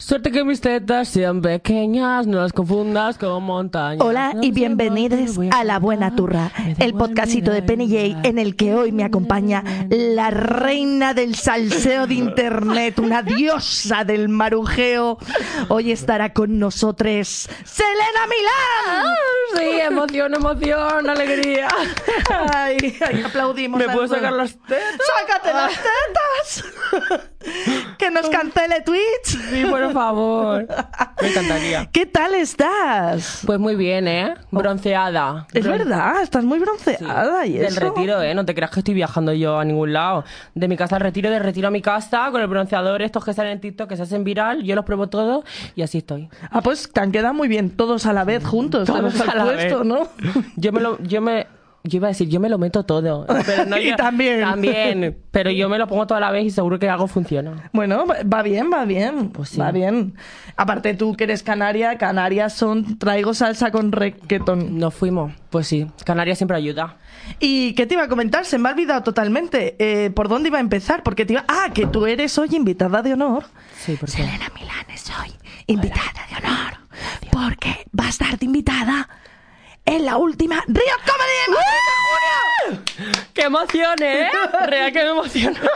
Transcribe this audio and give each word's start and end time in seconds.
Suerte 0.00 0.32
que 0.32 0.42
mis 0.42 0.60
tetas 0.60 1.08
sean 1.08 1.40
pequeñas, 1.40 2.26
no 2.26 2.40
las 2.40 2.52
confundas 2.52 3.16
con 3.16 3.44
montañas. 3.44 4.04
Hola 4.04 4.34
y 4.42 4.50
bienvenidos 4.50 5.38
a 5.52 5.62
La 5.62 5.78
Buena 5.78 6.16
Turra, 6.16 6.50
el 6.80 6.94
podcastito 6.94 7.52
de 7.52 7.62
Penny 7.62 7.88
J 7.88 8.28
en 8.28 8.40
el 8.40 8.56
que 8.56 8.74
hoy 8.74 8.90
me 8.90 9.04
acompaña 9.04 9.62
la 9.88 10.30
reina 10.30 11.14
del 11.14 11.36
salseo 11.36 12.08
de 12.08 12.14
internet, 12.14 12.98
una 12.98 13.22
diosa 13.22 14.02
del 14.02 14.28
marujeo. 14.28 15.16
Hoy 15.68 15.92
estará 15.92 16.32
con 16.32 16.58
nosotros 16.58 17.48
Selena 17.64 18.26
Milán. 18.28 19.06
Ah, 19.06 19.14
Sí, 19.56 19.80
emoción, 19.80 20.34
emoción, 20.34 21.08
alegría. 21.08 21.68
Ay, 22.52 22.76
ay, 23.00 23.22
aplaudimos. 23.22 23.78
¿Me 23.78 23.88
puedo 23.88 24.08
sacar 24.08 24.32
las 24.32 24.58
tetas? 24.66 25.00
¡Sácate 25.20 25.52
las 25.52 25.72
tetas! 25.72 26.64
Que 27.98 28.10
nos 28.10 28.28
cancele 28.28 28.80
Twitch. 28.82 29.38
Sí, 29.50 29.64
por 29.68 29.92
favor. 29.92 30.66
Me 31.20 31.28
encantaría. 31.28 31.86
¿Qué 31.92 32.06
tal 32.06 32.34
estás? 32.34 33.42
Pues 33.46 33.58
muy 33.58 33.76
bien, 33.76 34.08
¿eh? 34.08 34.34
Bronceada. 34.50 35.46
Es 35.52 35.64
Bron- 35.64 35.78
verdad, 35.78 36.22
estás 36.22 36.44
muy 36.44 36.58
bronceada 36.58 37.46
y 37.46 37.54
Del 37.54 37.66
eso. 37.66 37.80
retiro, 37.80 38.20
¿eh? 38.22 38.34
No 38.34 38.44
te 38.44 38.54
creas 38.54 38.70
que 38.70 38.80
estoy 38.80 38.94
viajando 38.94 39.32
yo 39.32 39.58
a 39.58 39.64
ningún 39.64 39.92
lado. 39.92 40.24
De 40.54 40.68
mi 40.68 40.76
casa 40.76 40.96
al 40.96 41.02
retiro, 41.02 41.30
de 41.30 41.38
retiro 41.38 41.68
a 41.68 41.70
mi 41.70 41.82
casa, 41.82 42.28
con 42.30 42.40
el 42.40 42.46
bronceador, 42.48 43.02
estos 43.02 43.24
que 43.24 43.32
salen 43.32 43.52
en 43.52 43.60
TikTok, 43.60 43.88
que 43.88 43.96
se 43.96 44.02
hacen 44.02 44.24
viral, 44.24 44.62
yo 44.62 44.74
los 44.74 44.84
pruebo 44.84 45.08
todos 45.08 45.44
y 45.74 45.82
así 45.82 45.98
estoy. 45.98 46.28
Ah, 46.50 46.60
pues 46.62 46.90
te 46.92 47.00
han 47.00 47.12
quedado 47.12 47.34
muy 47.34 47.48
bien 47.48 47.70
todos 47.70 48.06
a 48.06 48.12
la 48.12 48.24
vez 48.24 48.44
juntos. 48.44 48.86
Todos 48.86 49.20
a 49.20 49.34
la 49.34 49.44
puesto, 49.44 49.78
vez. 49.78 49.86
¿no? 49.86 50.08
Yo 50.56 50.72
me 50.72 50.80
lo, 50.80 50.98
yo 51.02 51.20
me, 51.20 51.46
yo 51.86 51.98
iba 51.98 52.08
a 52.08 52.12
decir, 52.12 52.28
yo 52.30 52.40
me 52.40 52.48
lo 52.48 52.56
meto 52.56 52.84
todo. 52.84 53.26
Pero 53.46 53.66
no 53.66 53.76
Y 53.78 53.90
yo- 53.90 53.96
también. 53.96 54.40
También. 54.40 55.18
Pero 55.30 55.50
yo 55.50 55.68
me 55.68 55.76
lo 55.78 55.86
pongo 55.86 56.06
toda 56.06 56.18
la 56.18 56.30
vez 56.30 56.46
y 56.46 56.50
seguro 56.50 56.78
que 56.78 56.88
algo 56.88 57.06
funciona. 57.06 57.68
Bueno, 57.74 58.04
va- 58.06 58.42
bien, 58.42 58.70
va 58.72 58.86
bien. 58.86 59.28
Pues 59.28 59.50
sí. 59.50 59.58
Va 59.60 59.70
bien. 59.70 60.14
Aparte 60.56 60.94
tú 60.94 61.14
que 61.14 61.24
eres 61.24 61.42
canaria, 61.42 61.98
Canarias 61.98 62.54
son 62.54 62.98
traigo 62.98 63.34
salsa 63.34 63.70
con 63.70 63.92
reggaeton. 63.92 64.78
Nos 64.78 64.94
fuimos. 64.94 65.32
Pues 65.50 65.66
sí, 65.66 65.86
Canarias 66.06 66.38
siempre 66.38 66.56
ayuda. 66.56 66.96
¿Y 67.38 67.74
qué 67.74 67.84
te 67.86 67.94
iba 67.94 68.04
a 68.04 68.08
comentar? 68.08 68.46
Se 68.46 68.58
me 68.58 68.68
ha 68.68 68.72
olvidado 68.72 69.02
totalmente. 69.02 69.76
Eh, 69.78 70.10
¿Por 70.10 70.28
dónde 70.28 70.48
iba 70.48 70.58
a 70.58 70.62
empezar? 70.62 71.02
Porque 71.02 71.26
te 71.26 71.34
iba... 71.34 71.44
Ah, 71.48 71.68
que 71.74 71.86
tú 71.86 72.06
eres 72.06 72.36
hoy 72.38 72.48
invitada 72.52 73.02
de 73.02 73.12
honor. 73.12 73.44
Sí, 73.78 73.96
porque. 74.00 74.16
Selena 74.16 74.50
Milán 74.54 74.86
es 74.92 75.10
hoy 75.10 75.32
invitada 75.66 76.12
de 76.30 76.36
honor. 76.46 76.74
Porque 77.30 77.86
va 77.98 78.06
a 78.06 78.08
estar 78.08 78.38
de 78.38 78.44
invitada 78.46 79.08
en 79.86 80.04
la 80.04 80.16
última 80.16 80.62
Río 80.66 80.94
Comedy 81.06 81.38
en 81.46 81.54
junio. 82.74 82.82
¡Qué 83.34 83.42
emoción, 83.42 83.94
eh! 84.02 84.30
Real 84.66 84.92
que 84.92 85.02
me 85.04 85.10
emociona. 85.10 85.60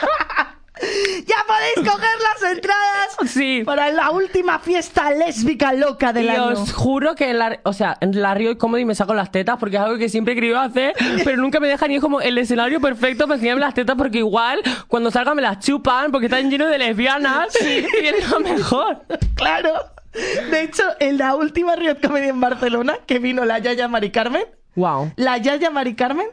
Ya 0.81 1.34
podéis 1.45 1.91
coger 1.91 2.09
las 2.23 2.53
entradas 2.53 3.17
Sí. 3.33 3.62
para 3.67 3.91
la 3.91 4.12
última 4.12 4.61
fiesta 4.61 5.11
lésbica 5.11 5.73
loca 5.73 6.12
del 6.12 6.27
Y 6.27 6.29
año. 6.29 6.47
os 6.51 6.73
juro 6.73 7.17
que 7.17 7.34
la, 7.34 7.59
o 7.64 7.73
sea, 7.73 7.98
la 8.01 8.33
Rio 8.34 8.56
Comedy 8.59 8.84
me 8.84 8.95
saco 8.95 9.12
las 9.12 9.33
tetas 9.33 9.56
porque 9.59 9.75
es 9.75 9.83
algo 9.83 9.98
que 9.98 10.09
siempre 10.09 10.34
he 10.34 10.36
querido 10.36 10.56
hacer, 10.61 10.95
pero 11.25 11.36
nunca 11.36 11.59
me 11.59 11.67
dejan 11.67 11.91
y 11.91 11.97
es 11.97 12.01
como 12.01 12.20
el 12.20 12.39
escenario 12.39 12.81
perfecto 12.81 13.25
para 13.27 13.34
enseñarme 13.34 13.61
las 13.61 13.75
tetas 13.75 13.97
porque 13.97 14.19
igual 14.19 14.61
cuando 14.86 15.11
salga 15.11 15.34
me 15.34 15.42
las 15.42 15.59
chupan 15.59 16.12
porque 16.12 16.27
están 16.27 16.48
llenos 16.48 16.70
de 16.70 16.79
lesbianas 16.79 17.48
y 17.61 18.06
es 18.06 18.31
lo 18.31 18.39
mejor. 18.39 19.03
Claro. 19.34 19.73
De 20.50 20.62
hecho, 20.62 20.83
en 21.00 21.19
la 21.19 21.34
última 21.34 21.77
Riot 21.77 21.97
Comedy 22.02 22.28
en 22.28 22.41
Barcelona, 22.41 22.97
que 23.06 23.19
vino 23.19 23.44
la 23.44 23.58
Yaya 23.58 23.88
Mari 23.88 24.11
Carmen, 24.11 24.42
Wow. 24.77 25.12
la 25.16 25.38
Yaya 25.38 25.70
Mari 25.70 25.94
Carmen, 25.94 26.27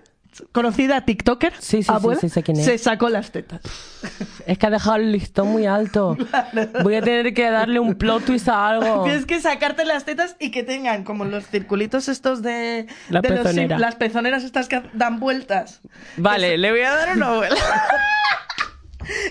conocida 0.52 1.02
TikToker, 1.02 1.54
Sí, 1.60 1.82
sí, 1.84 1.92
abuela, 1.92 2.20
sí, 2.20 2.30
sé 2.30 2.44
quién 2.44 2.60
es. 2.60 2.66
se 2.66 2.78
sacó 2.78 3.10
las 3.10 3.32
tetas. 3.32 3.62
Es 4.46 4.60
que 4.60 4.68
ha 4.68 4.70
dejado 4.70 4.98
el 4.98 5.12
listón 5.12 5.48
muy 5.48 5.66
alto. 5.66 6.16
Voy 6.84 6.94
a 6.96 7.02
tener 7.02 7.34
que 7.34 7.50
darle 7.50 7.80
un 7.80 7.96
plot 7.96 8.26
twist 8.26 8.48
a 8.48 8.68
algo. 8.70 9.04
Tienes 9.06 9.26
que 9.26 9.40
sacarte 9.42 9.86
las 9.86 10.06
tetas 10.06 10.36
y 10.40 10.52
que 10.52 10.62
tengan 10.62 11.04
como 11.04 11.26
los 11.26 11.48
circulitos 11.48 12.08
estos 12.10 12.44
de... 12.44 12.86
La 13.10 13.22
de 13.22 13.30
los 13.32 13.80
las 13.80 13.96
pezoneras 13.96 14.44
estas 14.44 14.68
que 14.68 14.84
dan 14.94 15.20
vueltas. 15.20 15.82
Vale, 16.18 16.60
le 16.60 16.70
voy 16.70 16.82
a 16.82 16.94
dar 16.94 17.16
una 17.18 17.32
vuelta. 17.38 17.56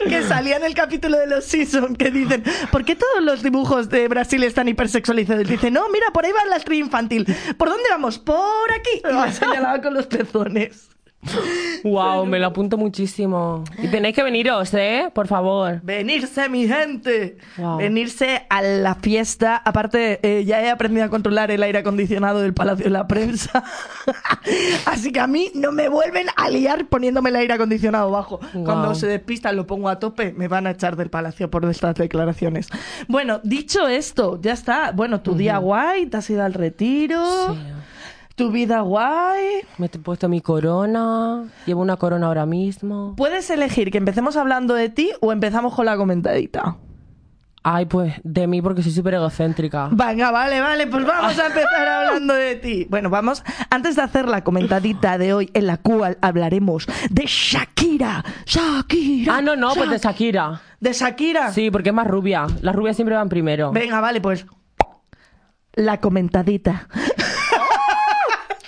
Que 0.08 0.22
salía 0.22 0.56
en 0.56 0.64
el 0.64 0.74
capítulo 0.74 1.18
de 1.18 1.26
los 1.26 1.44
Simpsons 1.44 1.96
que 1.98 2.10
dicen 2.10 2.44
¿por 2.70 2.84
qué 2.84 2.96
todos 2.96 3.22
los 3.22 3.42
dibujos 3.42 3.88
de 3.88 4.08
Brasil 4.08 4.42
están 4.44 4.68
hipersexualizados? 4.68 5.48
Dice, 5.48 5.70
no, 5.70 5.88
mira, 5.90 6.06
por 6.12 6.24
ahí 6.24 6.32
va 6.32 6.44
la 6.46 6.56
estrella 6.56 6.84
infantil. 6.84 7.26
¿Por 7.56 7.68
dónde 7.68 7.84
vamos? 7.90 8.18
Por 8.18 8.72
aquí. 8.72 9.02
Y 9.08 9.12
me 9.12 9.32
señalaba 9.32 9.80
con 9.80 9.94
los 9.94 10.06
pezones. 10.06 10.93
Wow, 11.84 12.24
me 12.24 12.38
lo 12.38 12.46
apunto 12.46 12.78
muchísimo. 12.78 13.62
Y 13.82 13.88
tenéis 13.88 14.14
que 14.14 14.22
veniros, 14.22 14.72
¿eh? 14.72 15.10
Por 15.12 15.26
favor. 15.26 15.80
Venirse, 15.82 16.48
mi 16.48 16.66
gente. 16.66 17.36
Wow. 17.58 17.78
Venirse 17.78 18.46
a 18.48 18.62
la 18.62 18.94
fiesta. 18.94 19.56
Aparte, 19.56 20.18
eh, 20.22 20.44
ya 20.44 20.62
he 20.62 20.70
aprendido 20.70 21.04
a 21.04 21.10
controlar 21.10 21.50
el 21.50 21.62
aire 21.62 21.80
acondicionado 21.80 22.40
del 22.40 22.54
Palacio 22.54 22.84
de 22.84 22.90
la 22.90 23.06
Prensa. 23.06 23.64
Así 24.86 25.12
que 25.12 25.20
a 25.20 25.26
mí 25.26 25.50
no 25.54 25.72
me 25.72 25.88
vuelven 25.88 26.26
a 26.36 26.48
liar 26.48 26.86
poniéndome 26.86 27.28
el 27.28 27.36
aire 27.36 27.54
acondicionado 27.54 28.10
bajo. 28.10 28.40
Wow. 28.54 28.64
Cuando 28.64 28.94
se 28.94 29.06
despistan, 29.06 29.54
lo 29.56 29.66
pongo 29.66 29.90
a 29.90 29.98
tope, 29.98 30.32
me 30.32 30.48
van 30.48 30.66
a 30.66 30.70
echar 30.70 30.96
del 30.96 31.10
Palacio 31.10 31.50
por 31.50 31.64
estas 31.66 31.94
declaraciones. 31.96 32.68
Bueno, 33.08 33.40
dicho 33.44 33.88
esto, 33.88 34.40
ya 34.40 34.52
está. 34.52 34.92
Bueno, 34.92 35.20
tu 35.20 35.34
día 35.34 35.58
guay, 35.58 36.06
te 36.06 36.16
has 36.16 36.30
ido 36.30 36.42
al 36.42 36.54
retiro. 36.54 37.54
Sí. 37.54 37.73
Tu 38.34 38.50
vida 38.50 38.80
guay. 38.80 39.60
Me 39.78 39.86
he 39.86 39.98
puesto 39.98 40.28
mi 40.28 40.40
corona. 40.40 41.44
Llevo 41.66 41.82
una 41.82 41.96
corona 41.96 42.26
ahora 42.26 42.46
mismo. 42.46 43.14
Puedes 43.16 43.48
elegir 43.50 43.92
que 43.92 43.98
empecemos 43.98 44.36
hablando 44.36 44.74
de 44.74 44.88
ti 44.88 45.12
o 45.20 45.30
empezamos 45.30 45.72
con 45.74 45.86
la 45.86 45.96
comentadita. 45.96 46.76
Ay, 47.62 47.86
pues 47.86 48.14
de 48.24 48.46
mí 48.46 48.60
porque 48.60 48.82
soy 48.82 48.92
súper 48.92 49.14
egocéntrica. 49.14 49.88
Venga, 49.90 50.30
vale, 50.30 50.60
vale, 50.60 50.86
pues 50.86 51.06
vamos 51.06 51.38
a 51.38 51.46
empezar 51.46 51.88
hablando 51.88 52.34
de 52.34 52.56
ti. 52.56 52.86
Bueno, 52.90 53.08
vamos, 53.08 53.42
antes 53.70 53.96
de 53.96 54.02
hacer 54.02 54.28
la 54.28 54.44
comentadita 54.44 55.16
de 55.16 55.32
hoy, 55.32 55.50
en 55.54 55.68
la 55.68 55.78
cual 55.78 56.18
hablaremos 56.20 56.86
de 57.08 57.24
Shakira. 57.26 58.22
Shakira. 58.44 59.36
Ah, 59.36 59.40
no, 59.40 59.56
no, 59.56 59.74
pues 59.74 59.88
de 59.88 59.98
Shakira. 59.98 60.60
¿De 60.80 60.92
Shakira? 60.92 61.52
Sí, 61.52 61.70
porque 61.70 61.88
es 61.88 61.94
más 61.94 62.06
rubia. 62.06 62.46
Las 62.60 62.74
rubias 62.74 62.96
siempre 62.96 63.14
van 63.14 63.30
primero. 63.30 63.72
Venga, 63.72 64.00
vale, 64.00 64.20
pues. 64.20 64.44
La 65.72 66.00
comentadita. 66.00 66.88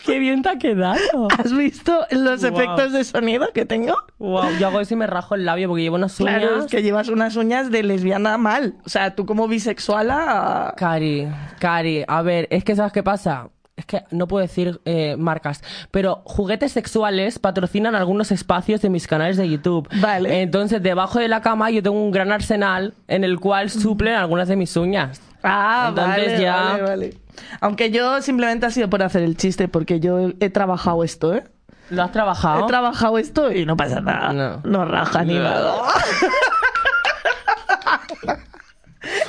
¡Qué 0.06 0.18
bien 0.18 0.42
te 0.42 0.48
ha 0.50 0.58
quedado! 0.58 1.28
¿Has 1.38 1.52
visto 1.56 2.06
los 2.10 2.40
Wow. 2.42 2.50
efectos 2.50 2.92
de 2.92 3.04
sonido 3.04 3.48
que 3.52 3.66
tengo? 3.66 3.94
Wow, 4.18 4.50
yo 4.58 4.68
hago 4.68 4.80
eso 4.80 4.94
y 4.94 4.96
me 4.96 5.06
rajo 5.06 5.34
el 5.34 5.44
labio 5.44 5.68
porque 5.68 5.82
llevo 5.82 5.96
unas 5.96 6.18
uñas. 6.20 6.38
Claro, 6.40 6.58
es 6.60 6.66
que 6.66 6.82
llevas 6.82 7.08
unas 7.08 7.36
uñas 7.36 7.70
de 7.70 7.82
lesbiana 7.82 8.38
mal. 8.38 8.74
O 8.84 8.88
sea, 8.88 9.14
tú 9.14 9.26
como 9.26 9.48
bisexuala. 9.48 10.74
Cari, 10.76 11.28
Cari, 11.58 12.04
a 12.06 12.22
ver, 12.22 12.46
es 12.50 12.64
que 12.64 12.74
¿sabes 12.76 12.92
qué 12.92 13.02
pasa? 13.02 13.48
Es 13.76 13.84
que 13.84 14.04
no 14.10 14.26
puedo 14.26 14.40
decir 14.40 14.80
eh, 14.86 15.16
marcas, 15.18 15.62
pero 15.90 16.22
juguetes 16.24 16.72
sexuales 16.72 17.38
patrocinan 17.38 17.94
algunos 17.94 18.32
espacios 18.32 18.80
de 18.80 18.88
mis 18.88 19.06
canales 19.06 19.36
de 19.36 19.50
YouTube. 19.50 19.86
Vale. 20.00 20.40
Entonces, 20.40 20.82
debajo 20.82 21.18
de 21.18 21.28
la 21.28 21.42
cama 21.42 21.70
yo 21.70 21.82
tengo 21.82 22.02
un 22.02 22.10
gran 22.10 22.32
arsenal 22.32 22.94
en 23.06 23.22
el 23.22 23.38
cual 23.38 23.68
suplen 23.68 24.14
algunas 24.14 24.48
de 24.48 24.56
mis 24.56 24.74
uñas. 24.78 25.20
Ah, 25.42 25.88
Entonces 25.90 26.24
vale, 26.32 26.42
ya- 26.42 26.56
vale, 26.56 26.82
vale. 26.82 27.14
Aunque 27.60 27.90
yo 27.90 28.22
simplemente 28.22 28.64
ha 28.64 28.70
sido 28.70 28.88
por 28.88 29.02
hacer 29.02 29.22
el 29.22 29.36
chiste, 29.36 29.68
porque 29.68 30.00
yo 30.00 30.30
he 30.40 30.48
trabajado 30.48 31.04
esto, 31.04 31.34
¿eh? 31.34 31.44
¿Lo 31.90 32.02
has 32.02 32.12
trabajado? 32.12 32.64
He 32.64 32.68
trabajado 32.68 33.18
esto 33.18 33.52
y 33.52 33.66
no 33.66 33.76
pasa 33.76 34.00
nada. 34.00 34.32
No. 34.32 34.60
No, 34.64 34.86
raja 34.86 35.22
ni 35.22 35.34
No. 35.34 35.42
nada. 35.42 35.74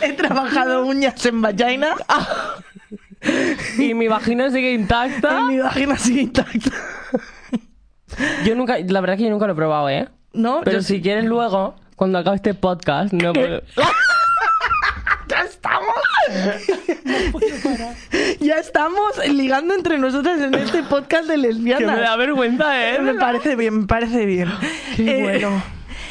He 0.02 0.14
trabajado 0.14 0.86
uñas 0.86 1.24
en 1.26 1.42
vagina 1.42 1.90
y 3.78 3.94
mi 3.94 4.08
vagina 4.08 4.50
sigue 4.52 4.74
intacta. 4.74 5.40
y 5.40 5.44
mi 5.44 5.60
vagina 5.60 5.98
sigue 5.98 6.22
intacta. 6.22 6.72
Yo 8.46 8.56
nunca, 8.56 8.78
la 8.80 9.02
verdad 9.02 9.16
es 9.16 9.18
que 9.20 9.26
yo 9.26 9.30
nunca 9.30 9.46
lo 9.48 9.54
he 9.54 9.56
probado, 9.56 9.90
¿eh? 9.90 10.08
¿No? 10.34 10.62
Pero 10.64 10.78
Yo 10.78 10.84
si 10.84 11.02
quieres 11.02 11.26
luego, 11.26 11.76
cuando 11.96 12.18
acabe 12.20 12.38
este 12.38 12.54
podcast, 12.54 13.14
no 13.14 13.34
puedo... 13.34 13.62
¡Ya 15.28 15.42
estamos! 15.44 15.94
ya 18.40 18.56
estamos 18.56 19.18
ligando 19.30 19.74
entre 19.74 19.98
nosotras 19.98 20.40
en 20.42 20.54
este 20.56 20.84
podcast 20.84 21.26
de 21.28 21.34
Que 21.36 21.40
lesbianas. 21.42 21.96
me 21.96 22.02
da 22.02 22.16
vergüenza, 22.16 22.90
¿eh? 22.96 23.00
Me 23.02 23.16
parece 23.16 23.56
bien, 23.56 23.82
me 23.82 23.88
parece 23.88 24.26
bien. 24.26 24.50
Qué 24.96 25.20
Eh, 25.20 25.24
bueno. 25.24 25.62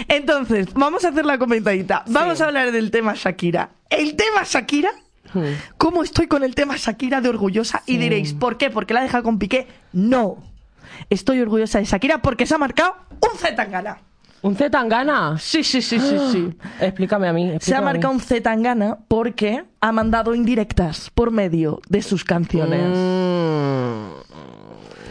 Entonces, 0.09 0.67
vamos 0.75 1.05
a 1.05 1.09
hacer 1.09 1.25
la 1.25 1.39
comentadita. 1.39 2.05
Vamos 2.09 2.41
a 2.41 2.47
hablar 2.47 2.71
del 2.73 2.91
tema 2.91 3.15
Shakira. 3.17 3.71
El 3.89 4.15
tema 4.17 4.43
Shakira. 4.45 4.91
Hmm. 5.37 5.55
¿Cómo 5.79 6.03
estoy 6.03 6.27
con 6.27 6.43
el 6.43 6.55
tema 6.55 6.77
Shakira 6.77 7.21
de 7.21 7.29
orgullosa? 7.29 7.83
Y 7.87 7.99
diréis, 7.99 8.33
¿por 8.33 8.57
qué? 8.57 8.71
¿Porque 8.71 8.95
la 8.95 9.03
deja 9.03 9.23
con 9.23 9.39
Piqué? 9.39 9.67
No. 9.93 10.39
Estoy 11.11 11.41
orgullosa 11.41 11.79
de 11.79 11.85
Shakira 11.85 12.23
porque 12.23 12.47
se 12.47 12.55
ha 12.55 12.59
marcado 12.59 12.95
un 13.11 13.39
Zetangana. 13.39 13.99
¿Un 14.43 14.55
Zetangana? 14.55 15.39
Sí, 15.39 15.65
sí, 15.65 15.83
sí, 15.83 15.99
sí, 15.99 16.17
sí. 16.33 16.57
Explícame 16.81 17.29
a 17.29 17.33
mí. 17.33 17.55
Se 17.61 17.75
ha 17.75 17.81
marcado 17.81 18.15
un 18.15 18.21
Zetangana 18.21 18.99
porque 19.09 19.65
ha 19.81 19.93
mandado 19.93 20.35
indirectas 20.35 21.11
por 21.15 21.31
medio 21.31 21.81
de 21.89 22.03
sus 22.03 22.25
canciones. 22.25 22.97
Mm. 22.97 24.46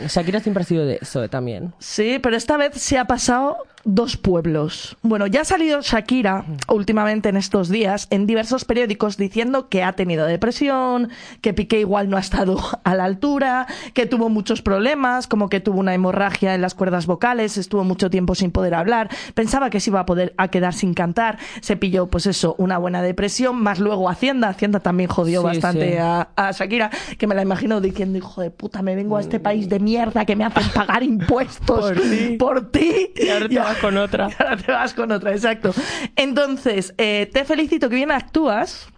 Shakira 0.07 0.39
siempre 0.39 0.63
ha 0.63 0.65
sido 0.65 0.85
de 0.85 0.99
eso 1.01 1.23
eh, 1.23 1.29
también. 1.29 1.73
Sí, 1.79 2.19
pero 2.21 2.35
esta 2.35 2.57
vez 2.57 2.73
se 2.75 2.97
ha 2.97 3.05
pasado 3.05 3.57
dos 3.87 4.17
pueblos. 4.17 4.97
Bueno, 5.03 5.27
ya 5.27 5.41
ha 5.41 5.45
salido 5.45 5.79
Shakira 5.81 6.43
últimamente 6.67 7.29
en 7.29 7.37
estos 7.37 7.69
días 7.69 8.07
en 8.09 8.25
diversos 8.25 8.65
periódicos 8.65 9.15
diciendo 9.15 9.69
que 9.69 9.83
ha 9.83 9.93
tenido 9.93 10.25
depresión, 10.25 11.09
que 11.41 11.53
Piqué 11.53 11.81
igual 11.81 12.09
no 12.09 12.17
ha 12.17 12.19
estado 12.19 12.57
a 12.83 12.95
la 12.95 13.03
altura, 13.03 13.67
que 13.93 14.07
tuvo 14.07 14.29
muchos 14.29 14.63
problemas, 14.63 15.27
como 15.27 15.49
que 15.49 15.59
tuvo 15.59 15.79
una 15.79 15.93
hemorragia 15.93 16.55
en 16.55 16.61
las 16.61 16.73
cuerdas 16.73 17.05
vocales, 17.05 17.57
estuvo 17.57 17.83
mucho 17.83 18.09
tiempo 18.09 18.33
sin 18.33 18.49
poder 18.49 18.73
hablar, 18.73 19.09
pensaba 19.35 19.69
que 19.69 19.79
se 19.79 19.91
iba 19.91 19.99
a 19.99 20.05
poder 20.07 20.33
a 20.37 20.47
quedar 20.47 20.73
sin 20.73 20.95
cantar, 20.95 21.37
se 21.61 21.77
pilló 21.77 22.07
pues 22.07 22.25
eso, 22.25 22.55
una 22.57 22.79
buena 22.79 23.03
depresión, 23.03 23.61
más 23.61 23.79
luego 23.79 24.09
Hacienda, 24.09 24.49
Hacienda 24.49 24.79
también 24.79 25.11
jodió 25.11 25.41
Sí, 25.41 25.45
bastante 25.45 25.91
sí. 25.91 25.97
a, 25.99 26.29
a 26.35 26.51
Shakira, 26.53 26.89
que 27.19 27.27
me 27.27 27.35
la 27.35 27.43
imagino 27.43 27.81
diciendo, 27.81 28.17
hijo 28.17 28.41
de 28.41 28.49
puta, 28.49 28.81
me 28.81 28.95
vengo 28.95 29.17
a 29.17 29.21
este 29.21 29.39
país 29.39 29.69
de 29.69 29.79
mierda 29.85 30.25
que 30.25 30.35
me 30.35 30.43
hacen 30.43 30.67
pagar 30.73 31.03
impuestos 31.03 31.79
Por 31.79 32.01
ti. 32.01 32.35
por 32.37 32.71
ti. 32.71 33.11
Y 33.15 33.29
ahora 33.29 33.47
te 33.47 33.59
vas 33.59 33.77
con 33.77 33.97
otra. 33.97 34.27
Y 34.39 34.43
ahora 34.43 34.57
te 34.57 34.71
vas 34.71 34.93
con 34.93 35.11
otra, 35.13 35.31
exacto. 35.31 35.73
Entonces, 36.17 36.93
eh, 36.97 37.29
te 37.33 37.45
felicito 37.45 37.87
que 37.89 37.95
bien 37.95 38.11
actúas. 38.11 38.89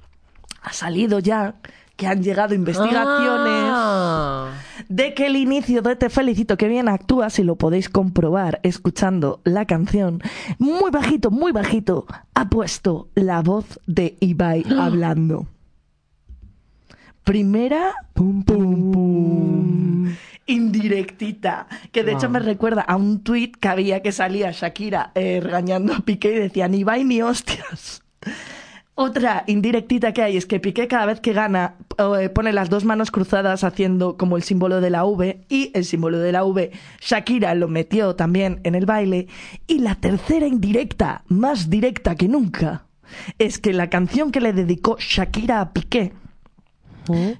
Ha 0.63 0.73
salido 0.73 1.19
ya 1.19 1.55
que 1.95 2.05
han 2.07 2.21
llegado 2.23 2.53
investigaciones 2.53 3.63
Ah. 3.79 4.51
de 4.87 5.13
que 5.15 5.25
el 5.27 5.35
inicio 5.35 5.81
de 5.81 5.95
Te 5.95 6.09
felicito 6.09 6.55
que 6.57 6.67
bien 6.67 6.87
actúas, 6.89 7.39
y 7.39 7.43
lo 7.43 7.55
podéis 7.55 7.89
comprobar 7.89 8.59
escuchando 8.63 9.41
la 9.43 9.65
canción, 9.65 10.21
muy 10.59 10.91
bajito, 10.91 11.31
muy 11.31 11.51
bajito, 11.51 12.05
ha 12.35 12.49
puesto 12.49 13.07
la 13.15 13.41
voz 13.41 13.79
de 13.87 14.15
Ibai 14.19 14.63
hablando. 14.79 15.47
Primera, 17.23 17.93
pum, 18.13 18.43
pum, 18.43 18.91
pum. 18.91 20.15
Indirectita, 20.47 21.67
que 21.91 22.03
de 22.03 22.13
hecho 22.13 22.29
me 22.29 22.39
recuerda 22.39 22.81
a 22.81 22.95
un 22.95 23.21
tuit 23.21 23.57
que 23.57 23.67
había 23.67 24.01
que 24.01 24.13
salía 24.13 24.51
Shakira 24.51 25.11
eh, 25.13 25.41
regañando 25.43 25.93
a 25.93 25.99
Piqué 25.99 26.31
y 26.31 26.39
decía 26.39 26.69
ni 26.69 26.79
Ibai 26.79 27.03
ni 27.03 27.21
hostias. 27.21 28.01
Otra 28.99 29.43
indirectita 29.45 30.11
que 30.11 30.23
hay 30.23 30.37
es 30.37 30.47
que 30.47 30.59
Piqué 30.59 30.87
cada 30.87 31.05
vez 31.05 31.19
que 31.19 31.31
gana 31.33 31.75
eh, 32.19 32.29
pone 32.29 32.51
las 32.51 32.71
dos 32.71 32.83
manos 32.83 33.11
cruzadas 33.11 33.63
haciendo 33.63 34.17
como 34.17 34.37
el 34.37 34.43
símbolo 34.43 34.81
de 34.81 34.89
la 34.89 35.05
V 35.05 35.45
y 35.49 35.69
el 35.75 35.85
símbolo 35.85 36.17
de 36.17 36.31
la 36.31 36.43
V 36.43 36.71
Shakira 36.99 37.53
lo 37.53 37.67
metió 37.67 38.15
también 38.15 38.59
en 38.63 38.73
el 38.73 38.87
baile. 38.87 39.27
Y 39.67 39.79
la 39.79 39.95
tercera 39.95 40.47
indirecta, 40.47 41.23
más 41.27 41.69
directa 41.69 42.15
que 42.15 42.27
nunca, 42.27 42.87
es 43.37 43.59
que 43.59 43.73
la 43.73 43.91
canción 43.91 44.31
que 44.31 44.41
le 44.41 44.53
dedicó 44.53 44.97
Shakira 44.97 45.61
a 45.61 45.73
Piqué, 45.73 46.13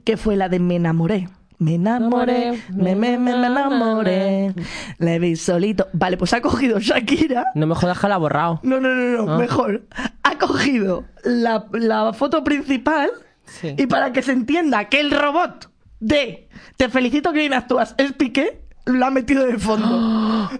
que 0.04 0.18
fue 0.18 0.36
la 0.36 0.50
de 0.50 0.59
Me 0.59 0.75
enamoré. 0.75 1.27
Me 1.59 1.74
enamoré, 1.75 2.62
me, 2.69 2.95
me, 2.95 3.18
me, 3.18 3.36
me 3.36 3.48
enamoré. 3.48 4.54
Le 5.00 5.18
vi 5.19 5.36
solito. 5.36 5.88
Vale, 5.94 6.15
pues 6.18 6.31
ha 6.33 6.42
cogido 6.42 6.80
Shakira 6.80 7.45
No 7.56 7.65
me 7.65 7.74
jodas 7.74 8.00
que 8.00 8.07
la 8.07 8.15
ha 8.15 8.19
borrado. 8.19 8.59
no, 8.63 8.80
no, 8.80 8.89
no, 8.94 9.25
no, 9.25 9.33
Ah. 9.33 9.38
mejor. 9.39 9.83
Ha 10.24 10.38
cogido 10.38 11.06
la, 11.24 11.65
la 11.71 12.13
foto 12.13 12.44
principal 12.44 13.09
Sí. 13.45 13.74
y 13.77 13.88
para 13.88 14.12
que 14.12 14.21
se 14.21 14.33
entienda 14.33 14.86
que 14.86 15.00
el 15.00 15.09
robot 15.09 15.71
de 16.00 16.48
Te 16.75 16.89
felicito 16.89 17.31
que 17.33 17.39
bien 17.39 17.54
actúas 17.54 17.95
es 17.98 18.12
Piqué, 18.13 18.62
lo 18.86 19.06
ha 19.06 19.09
metido 19.09 19.45
de 19.45 19.57
fondo. 19.57 20.50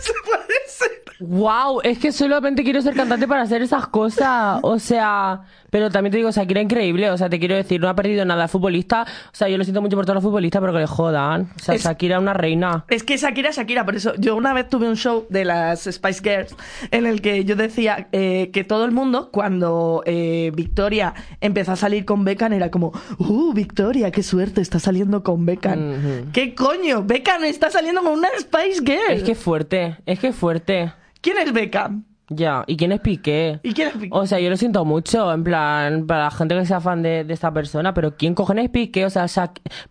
Se 0.00 0.12
puede 0.24 0.54
ser. 0.66 0.90
Wow, 1.20 1.80
es 1.84 1.98
que 1.98 2.10
solamente 2.10 2.64
quiero 2.64 2.82
ser 2.82 2.94
cantante 2.94 3.28
para 3.28 3.42
hacer 3.42 3.62
esas 3.62 3.86
cosas. 3.86 4.58
O 4.62 4.78
sea, 4.80 5.42
pero 5.72 5.88
también 5.90 6.10
te 6.10 6.18
digo, 6.18 6.30
Shakira 6.30 6.60
increíble. 6.60 7.10
O 7.10 7.16
sea, 7.16 7.30
te 7.30 7.38
quiero 7.38 7.54
decir, 7.56 7.80
no 7.80 7.88
ha 7.88 7.94
perdido 7.96 8.26
nada 8.26 8.46
futbolista. 8.46 9.04
O 9.04 9.34
sea, 9.34 9.48
yo 9.48 9.56
lo 9.56 9.64
siento 9.64 9.80
mucho 9.80 9.96
por 9.96 10.04
todos 10.04 10.16
los 10.16 10.22
futbolistas, 10.22 10.60
pero 10.60 10.74
que 10.74 10.80
le 10.80 10.86
jodan. 10.86 11.48
O 11.56 11.58
sea, 11.58 11.74
Es- 11.74 11.82
Shakira 11.84 12.16
es 12.16 12.20
una 12.22 12.34
reina. 12.34 12.84
Es 12.90 13.02
que 13.02 13.16
Shakira 13.16 13.48
es 13.48 13.56
Shakira, 13.56 13.86
por 13.86 13.96
eso 13.96 14.12
yo 14.18 14.36
una 14.36 14.52
vez 14.52 14.68
tuve 14.68 14.86
un 14.86 14.96
show 14.96 15.24
de 15.30 15.46
las 15.46 15.84
Spice 15.90 16.20
Girls 16.22 16.54
en 16.90 17.06
el 17.06 17.22
que 17.22 17.46
yo 17.46 17.56
decía 17.56 18.08
eh, 18.12 18.50
que 18.52 18.64
todo 18.64 18.84
el 18.84 18.90
mundo, 18.90 19.30
cuando 19.32 20.02
eh, 20.04 20.52
Victoria 20.54 21.14
empezó 21.40 21.72
a 21.72 21.76
salir 21.76 22.04
con 22.04 22.22
Beckham, 22.26 22.52
era 22.52 22.70
como, 22.70 22.92
¡Uh, 23.16 23.54
Victoria, 23.54 24.10
qué 24.10 24.22
suerte, 24.22 24.60
está 24.60 24.78
saliendo 24.78 25.22
con 25.22 25.46
Beckham! 25.46 26.30
¿Qué 26.34 26.54
coño? 26.54 27.02
Beckham 27.02 27.44
está 27.44 27.70
saliendo 27.70 28.02
con 28.02 28.12
una 28.18 28.28
Spice 28.38 28.82
Girl. 28.84 29.16
Es 29.16 29.22
que 29.22 29.34
fuerte, 29.34 29.96
es 30.04 30.18
que 30.18 30.32
fuerte. 30.34 30.92
¿Quién 31.22 31.38
es 31.38 31.50
Beckham? 31.52 32.04
Ya, 32.34 32.64
¿y 32.66 32.76
quién 32.76 32.92
es 32.92 33.00
Piqué? 33.00 33.60
¿Y 33.62 33.72
quién 33.72 33.88
es 33.88 33.94
Piqué? 33.94 34.08
O 34.10 34.26
sea, 34.26 34.38
yo 34.40 34.50
lo 34.50 34.56
siento 34.56 34.84
mucho, 34.84 35.32
en 35.32 35.44
plan, 35.44 36.06
para 36.06 36.24
la 36.24 36.30
gente 36.30 36.54
que 36.54 36.66
sea 36.66 36.80
fan 36.80 37.02
de, 37.02 37.24
de 37.24 37.34
esta 37.34 37.52
persona, 37.52 37.94
pero 37.94 38.16
¿quién 38.16 38.34
cojones 38.34 38.66
es 38.66 38.70
Piqué? 38.70 39.04
O 39.04 39.10
sea, 39.10 39.26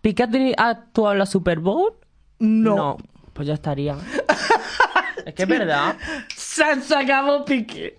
¿Piqué 0.00 0.22
ha, 0.22 0.62
ha 0.62 0.70
actuado 0.70 1.12
en 1.12 1.18
la 1.18 1.26
Super 1.26 1.58
Bowl? 1.60 1.94
no. 2.38 2.96
pues 3.32 3.48
ya 3.48 3.54
estaría. 3.54 3.96
es 5.26 5.34
que 5.34 5.42
es 5.42 5.48
verdad. 5.48 5.96
Se 6.36 6.94
acabó 6.94 7.44
Piqué. 7.44 7.96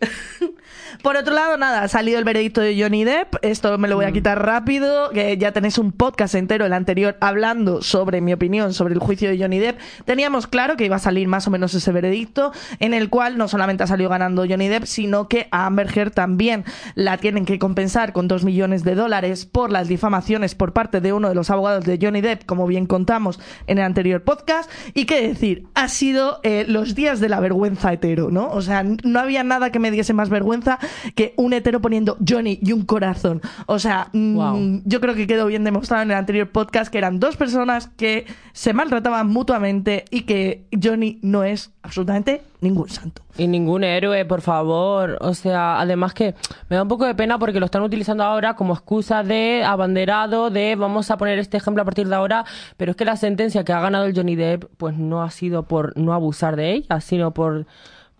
Por 1.02 1.18
otro 1.18 1.34
lado, 1.34 1.58
nada, 1.58 1.84
ha 1.84 1.88
salido 1.88 2.20
el 2.20 2.26
veredicto 2.26 2.62
de 2.62 2.80
Johnny 2.82 3.04
Depp. 3.04 3.36
Esto 3.42 3.78
me 3.78 3.88
lo 3.88 3.96
Mm. 3.96 3.98
voy 3.98 4.06
a 4.06 4.12
quitar 4.12 4.46
rápido, 4.46 5.10
que 5.10 5.38
ya 5.38 5.52
tenéis 5.52 5.78
un 5.78 5.92
podcast 5.92 6.36
entero, 6.36 6.66
el 6.66 6.74
anterior, 6.74 7.18
hablando 7.20 7.82
sobre 7.82 8.22
mi 8.22 8.34
opinión 8.34 8.74
sobre 8.74 8.94
el 8.94 9.00
juicio 9.00 9.30
de 9.30 9.38
Johnny 9.40 9.60
Depp. 9.60 9.80
Teníamos 10.06 10.48
claro 10.48 10.78
que 10.78 10.86
iba 10.86 10.96
a 10.96 11.00
salir 11.00 11.28
más 11.28 11.48
o 11.48 11.52
menos 11.52 11.74
ese 11.74 11.92
veredicto, 11.92 12.52
en 12.80 12.94
el 12.94 13.10
cual 13.10 13.38
no 13.38 13.48
solamente 13.48 13.84
ha 13.84 13.88
salido 13.88 14.10
ganando 14.10 14.46
Johnny 14.48 14.68
Depp, 14.68 14.86
sino 14.86 15.28
que 15.28 15.48
a 15.52 15.66
Amber 15.66 15.88
Heard 15.98 16.12
también 16.12 16.64
la 16.96 17.18
tienen 17.18 17.46
que 17.46 17.60
compensar 17.60 18.14
con 18.14 18.28
dos 18.28 18.44
millones 18.44 18.84
de 18.84 18.96
dólares 18.96 19.46
por 19.46 19.72
las 19.72 19.88
difamaciones 19.88 20.56
por 20.56 20.74
parte 20.74 21.02
de 21.02 21.14
uno 21.14 21.30
de 21.30 21.36
los 21.36 21.50
abogados 21.50 21.86
de 21.86 22.00
Johnny 22.02 22.22
Depp, 22.22 22.46
como 22.46 22.68
bien 22.68 22.86
contamos 22.86 23.40
en 23.68 23.78
el 23.80 23.84
anterior 23.84 24.24
podcast. 24.24 24.70
Y 24.94 25.06
qué 25.06 25.28
decir, 25.28 25.66
ha 25.76 25.88
sido 25.88 26.40
eh, 26.44 26.66
los 26.68 26.96
días 26.96 27.20
de 27.20 27.30
la 27.30 27.40
vergüenza 27.40 27.92
hetero, 27.94 28.30
¿no? 28.32 28.50
O 28.52 28.62
sea, 28.62 28.84
no 28.84 29.20
había 29.20 29.44
nada 29.44 29.72
que 29.72 29.80
me 29.80 29.92
diese 29.92 30.14
más 30.14 30.30
vergüenza 30.30 30.80
que 31.16 31.34
un 31.38 31.54
hetero 31.54 31.82
poniendo 31.82 32.18
Johnny 32.28 32.60
y 32.62 32.72
un 32.72 32.86
corazón. 32.86 33.42
O 33.66 33.80
sea, 33.80 34.10
mm, 34.14 34.80
yo 34.86 35.02
creo 35.02 35.16
que 35.16 35.28
quedó 35.28 35.48
bien 35.48 35.64
demostrado 35.64 36.04
en 36.04 36.12
el 36.12 36.18
anterior 36.18 36.50
podcast 36.50 36.92
que 36.92 36.98
eran 36.98 37.20
dos 37.20 37.38
personas 37.38 37.88
que 37.88 38.26
se 38.54 38.74
maltrataban 38.74 39.28
mutuamente 39.28 40.06
y 40.10 40.22
que 40.22 40.66
Johnny 40.82 41.20
no 41.22 41.44
es 41.44 41.72
absolutamente 41.82 42.42
ningún 42.62 42.90
santo. 42.90 43.22
Y 43.38 43.48
ningún 43.48 43.84
héroe, 43.84 44.26
por 44.26 44.42
favor. 44.42 45.18
O 45.22 45.34
sea, 45.34 45.80
además 45.80 46.14
que 46.14 46.36
me 46.70 46.76
da 46.76 46.84
un 46.84 46.88
poco 46.88 47.06
de 47.06 47.16
pena 47.16 47.38
porque 47.40 47.60
lo 47.60 47.66
están 47.66 47.82
utilizando 47.82 48.24
ahora 48.24 48.56
como 48.56 48.74
excusa 48.74 49.24
de 49.24 49.64
abanderado, 49.64 50.50
de 50.50 50.76
vamos 50.76 51.12
a 51.12 51.18
poner 51.18 51.40
este 51.40 51.58
ejemplo 51.58 51.82
a 51.82 51.86
partir 51.86 52.08
de 52.08 52.16
ahora, 52.16 52.46
pero 52.78 52.92
es 52.92 52.98
que 52.98 53.06
la 53.06 53.18
sentencia 53.18 53.64
que 53.64 53.74
ha 53.74 53.82
ganado 53.82 54.06
el 54.06 54.16
Johnny 54.16 54.36
Depp, 54.36 54.66
pues 54.78 54.98
no 54.98 55.24
ha 55.24 55.32
sido 55.32 55.64
por 55.64 55.98
no 55.98 56.14
abusar 56.14 56.56
de 56.56 56.74
ella, 56.74 57.02
sino 57.02 57.34
por 57.34 57.66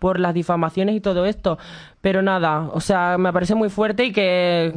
por 0.04 0.20
las 0.20 0.34
difamaciones 0.34 0.94
y 0.96 1.00
todo 1.00 1.24
esto. 1.24 1.56
Pero 2.02 2.20
nada, 2.20 2.68
o 2.74 2.80
sea, 2.82 3.16
me 3.16 3.32
parece 3.32 3.54
muy 3.54 3.70
fuerte 3.70 4.04
y 4.04 4.12
que, 4.12 4.70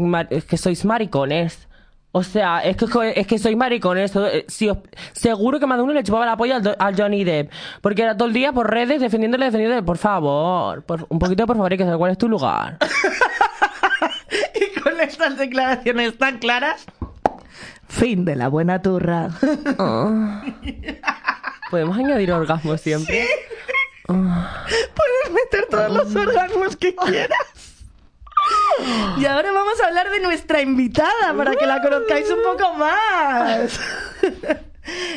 que 0.50 0.56
sois 0.56 0.86
maricones. 0.86 1.68
O 2.14 2.24
sea, 2.24 2.60
es 2.64 2.78
que, 2.78 2.86
es 3.14 3.28
que 3.28 3.38
sois 3.38 3.58
maricones. 3.58 4.16
Eh, 4.16 4.46
Si 4.48 4.70
os- 4.70 4.78
seguro 5.12 5.60
que 5.60 5.66
más 5.68 5.78
de 5.80 5.84
uno 5.84 5.92
le 5.92 6.02
chupaba 6.04 6.26
la 6.26 6.38
polla 6.38 6.56
al, 6.56 6.76
al 6.80 6.96
Johnny 6.96 7.26
Depp. 7.26 7.52
Porque 7.82 8.04
era 8.04 8.16
todo 8.16 8.30
el 8.30 8.34
día 8.34 8.54
por 8.54 8.72
redes 8.72 9.02
defendiéndole, 9.02 9.44
defendiéndole. 9.48 9.84
Por 9.84 9.98
favor, 9.98 10.84
por- 10.84 11.06
un 11.10 11.20
poquito 11.20 11.46
por 11.46 11.58
favor, 11.58 11.74
hay 11.74 11.78
que 11.78 11.84
saber 11.84 11.98
cuál 12.00 12.12
es 12.14 12.18
tu 12.18 12.30
lugar. 12.30 12.78
Y 14.56 14.80
con 14.80 15.00
estas 15.02 15.38
declaraciones 15.38 16.18
tan 16.18 16.38
claras, 16.40 16.86
fin 17.90 18.24
de 18.26 18.36
la 18.38 18.48
buena 18.48 18.82
turra. 18.82 19.30
Podemos 21.70 21.98
añadir 21.98 22.32
orgasmos 22.32 22.80
siempre. 22.80 23.26
Puedes 24.08 25.32
meter 25.32 25.68
todos 25.70 25.92
los 25.92 26.16
orgasmos 26.16 26.76
que 26.78 26.96
quieras. 26.96 27.84
Y 29.18 29.26
ahora 29.26 29.52
vamos 29.52 29.82
a 29.82 29.88
hablar 29.88 30.10
de 30.10 30.20
nuestra 30.22 30.62
invitada 30.62 31.34
para 31.36 31.56
que 31.56 31.66
la 31.66 31.82
conozcáis 31.82 32.30
un 32.30 32.44
poco 32.44 32.74
más. 32.76 33.80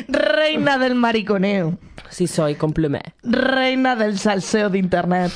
Reina 0.07 0.77
del 0.77 0.95
mariconeo. 0.95 1.77
Sí, 2.09 2.27
soy, 2.27 2.55
compliment. 2.55 3.05
Reina 3.23 3.95
del 3.95 4.19
salseo 4.19 4.69
de 4.69 4.79
internet. 4.79 5.31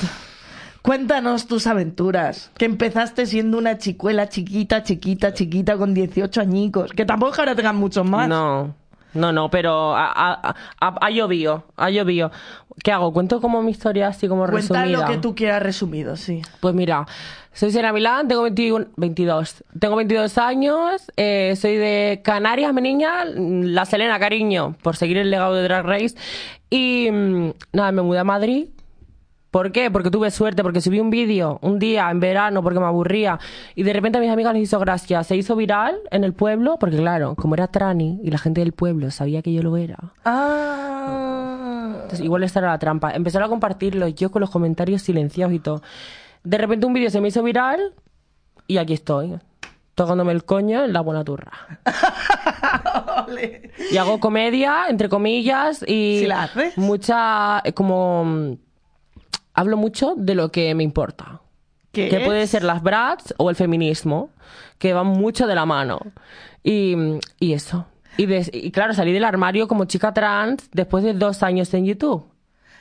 Cuéntanos 0.82 1.46
tus 1.46 1.66
aventuras. 1.66 2.50
Que 2.58 2.66
empezaste 2.66 3.26
siendo 3.26 3.58
una 3.58 3.78
chicuela 3.78 4.28
chiquita, 4.28 4.82
chiquita, 4.82 5.32
chiquita 5.32 5.76
con 5.76 5.94
18 5.94 6.40
añicos. 6.40 6.92
Que 6.92 7.04
tampoco 7.04 7.36
ahora 7.38 7.54
tengan 7.54 7.76
muchos 7.76 8.04
más. 8.04 8.28
No, 8.28 8.74
no, 9.16 9.32
no, 9.32 9.50
pero 9.50 9.94
ha, 9.96 10.06
ha, 10.14 10.54
ha- 10.80 10.98
ha 11.00 11.10
llovido, 11.10 11.64
ha 11.76 11.90
llovido. 11.90 12.30
¿Qué 12.84 12.92
hago? 12.92 13.12
¿Cuento 13.12 13.40
como 13.40 13.62
mi 13.62 13.70
historia 13.70 14.08
así 14.08 14.28
como 14.28 14.46
Cuenta 14.46 14.82
resumida? 14.82 14.98
lo 15.00 15.06
que 15.06 15.18
tú 15.18 15.34
quieras 15.34 15.62
resumido, 15.62 16.16
sí. 16.16 16.42
Pues 16.60 16.74
mira, 16.74 17.06
soy 17.52 17.70
Sena 17.72 17.92
Milán, 17.92 18.28
tengo 18.28 18.42
21, 18.42 18.86
22. 18.96 19.64
Tengo 19.80 19.96
22 19.96 20.36
años, 20.38 21.10
eh, 21.16 21.54
soy 21.56 21.76
de 21.76 22.20
Canarias, 22.22 22.74
mi 22.74 22.82
niña, 22.82 23.24
la 23.24 23.86
Selena, 23.86 24.18
cariño, 24.18 24.76
por 24.82 24.96
seguir 24.96 25.16
el 25.16 25.30
legado 25.30 25.54
de 25.54 25.62
Drag 25.62 25.86
Race. 25.86 26.14
Y 26.68 27.08
mm, 27.10 27.50
nada, 27.72 27.92
me 27.92 28.02
mudé 28.02 28.18
a 28.18 28.24
Madrid. 28.24 28.66
¿Por 29.56 29.72
qué? 29.72 29.90
Porque 29.90 30.10
tuve 30.10 30.30
suerte, 30.30 30.62
porque 30.62 30.82
subí 30.82 31.00
un 31.00 31.08
vídeo 31.08 31.58
un 31.62 31.78
día 31.78 32.10
en 32.10 32.20
verano 32.20 32.62
porque 32.62 32.78
me 32.78 32.84
aburría 32.84 33.38
y 33.74 33.84
de 33.84 33.94
repente 33.94 34.18
a 34.18 34.20
mis 34.20 34.28
amigas 34.28 34.52
les 34.52 34.64
hizo 34.64 34.78
gracia. 34.78 35.24
Se 35.24 35.34
hizo 35.34 35.56
viral 35.56 35.96
en 36.10 36.24
el 36.24 36.34
pueblo 36.34 36.76
porque 36.78 36.98
claro, 36.98 37.34
como 37.36 37.54
era 37.54 37.66
trani 37.66 38.20
y 38.22 38.30
la 38.30 38.36
gente 38.36 38.60
del 38.60 38.72
pueblo 38.72 39.10
sabía 39.10 39.40
que 39.40 39.54
yo 39.54 39.62
lo 39.62 39.78
era. 39.78 39.96
Ah. 40.26 41.90
Entonces, 42.02 42.20
igual 42.20 42.42
esta 42.42 42.58
era 42.58 42.68
la 42.68 42.78
trampa. 42.78 43.12
Empezaron 43.12 43.46
a 43.46 43.48
compartirlo 43.48 44.08
yo 44.08 44.30
con 44.30 44.40
los 44.40 44.50
comentarios 44.50 45.00
silenciados 45.00 45.54
y 45.54 45.58
todo. 45.58 45.80
De 46.44 46.58
repente 46.58 46.84
un 46.84 46.92
vídeo 46.92 47.08
se 47.08 47.22
me 47.22 47.28
hizo 47.28 47.42
viral 47.42 47.94
y 48.66 48.76
aquí 48.76 48.92
estoy, 48.92 49.38
tocándome 49.94 50.32
el 50.32 50.44
coño 50.44 50.84
en 50.84 50.92
la 50.92 51.00
buena 51.00 51.24
turra. 51.24 51.52
Y 53.90 53.96
hago 53.96 54.20
comedia, 54.20 54.84
entre 54.88 55.08
comillas, 55.08 55.82
y 55.82 56.20
¿Sí 56.20 56.26
la 56.26 56.44
haces? 56.44 56.78
mucha, 56.78 57.62
como, 57.74 58.56
hablo 59.56 59.76
mucho 59.76 60.14
de 60.16 60.34
lo 60.36 60.52
que 60.52 60.72
me 60.74 60.84
importa. 60.84 61.40
¿Qué 61.92 62.08
Que 62.08 62.18
es? 62.18 62.24
puede 62.24 62.46
ser 62.46 62.62
las 62.62 62.82
brats 62.82 63.34
o 63.38 63.50
el 63.50 63.56
feminismo, 63.56 64.30
que 64.78 64.92
van 64.92 65.06
mucho 65.08 65.46
de 65.46 65.54
la 65.54 65.66
mano. 65.66 65.98
Y, 66.62 66.94
y 67.40 67.54
eso. 67.54 67.86
Y, 68.18 68.70
claro, 68.70 68.94
salí 68.94 69.12
del 69.12 69.24
armario 69.24 69.66
como 69.68 69.84
chica 69.86 70.14
trans 70.14 70.68
después 70.72 71.04
de 71.04 71.12
dos 71.14 71.42
años 71.42 71.72
en 71.74 71.84
YouTube. 71.86 72.24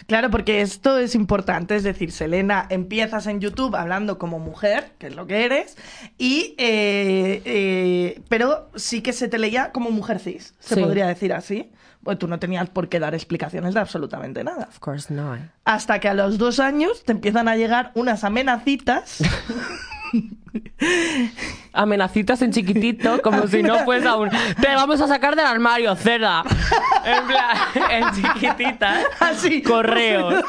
Claro, 0.08 0.29
porque 0.29 0.62
esto 0.62 0.98
es 1.00 1.15
importante, 1.15 1.75
es 1.75 1.84
decir, 1.84 2.12
Selena, 2.12 2.67
empiezas 2.70 3.25
en 3.25 3.39
YouTube 3.41 3.75
hablando 3.75 4.17
como 4.20 4.38
mujer, 4.38 4.91
que 5.00 5.08
es 5.08 5.15
lo 5.15 5.25
que 5.25 5.46
eres, 5.46 5.77
y 6.20 6.53
eh, 6.60 7.41
eh, 7.44 8.22
pero 8.29 8.70
sí 8.75 9.01
que 9.01 9.13
se 9.13 9.27
te 9.27 9.39
leía 9.39 9.72
como 9.72 9.89
mujer 9.89 10.20
cis, 10.20 10.53
se 10.60 10.75
Sí. 10.75 10.82
podría 10.82 11.08
decir 11.08 11.34
así. 11.34 11.72
Pues 12.06 12.20
tú 12.20 12.28
no 12.28 12.38
tenías 12.38 12.70
por 12.70 12.88
qué 12.88 13.00
dar 13.00 13.16
explicaciones 13.16 13.74
de 13.74 13.80
absolutamente 13.80 14.44
nada. 14.44 14.68
Of 14.70 14.78
course 14.78 15.12
not. 15.12 15.40
Hasta 15.64 16.00
que 16.00 16.08
a 16.08 16.14
los 16.14 16.38
dos 16.38 16.60
años 16.60 17.04
te 17.04 17.14
empiezan 17.14 17.48
a 17.48 17.56
llegar 17.56 17.92
unas 17.96 18.24
amenacitas. 18.24 19.24
Amenacitas 21.74 22.44
en 22.44 22.52
chiquitito, 22.52 23.24
como 23.24 23.48
si 23.48 23.64
no 23.64 23.80
fuese 23.80 24.08
aún. 24.08 24.30
Te 24.62 24.68
vamos 24.76 25.02
a 25.02 25.08
sacar 25.08 25.36
del 25.36 25.48
armario, 25.48 25.96
cerda. 25.96 26.44
En 27.04 27.26
plan, 27.26 27.58
en 27.90 28.12
chiquitita. 28.14 29.02
Así. 29.20 29.64
Correos. 29.64 30.46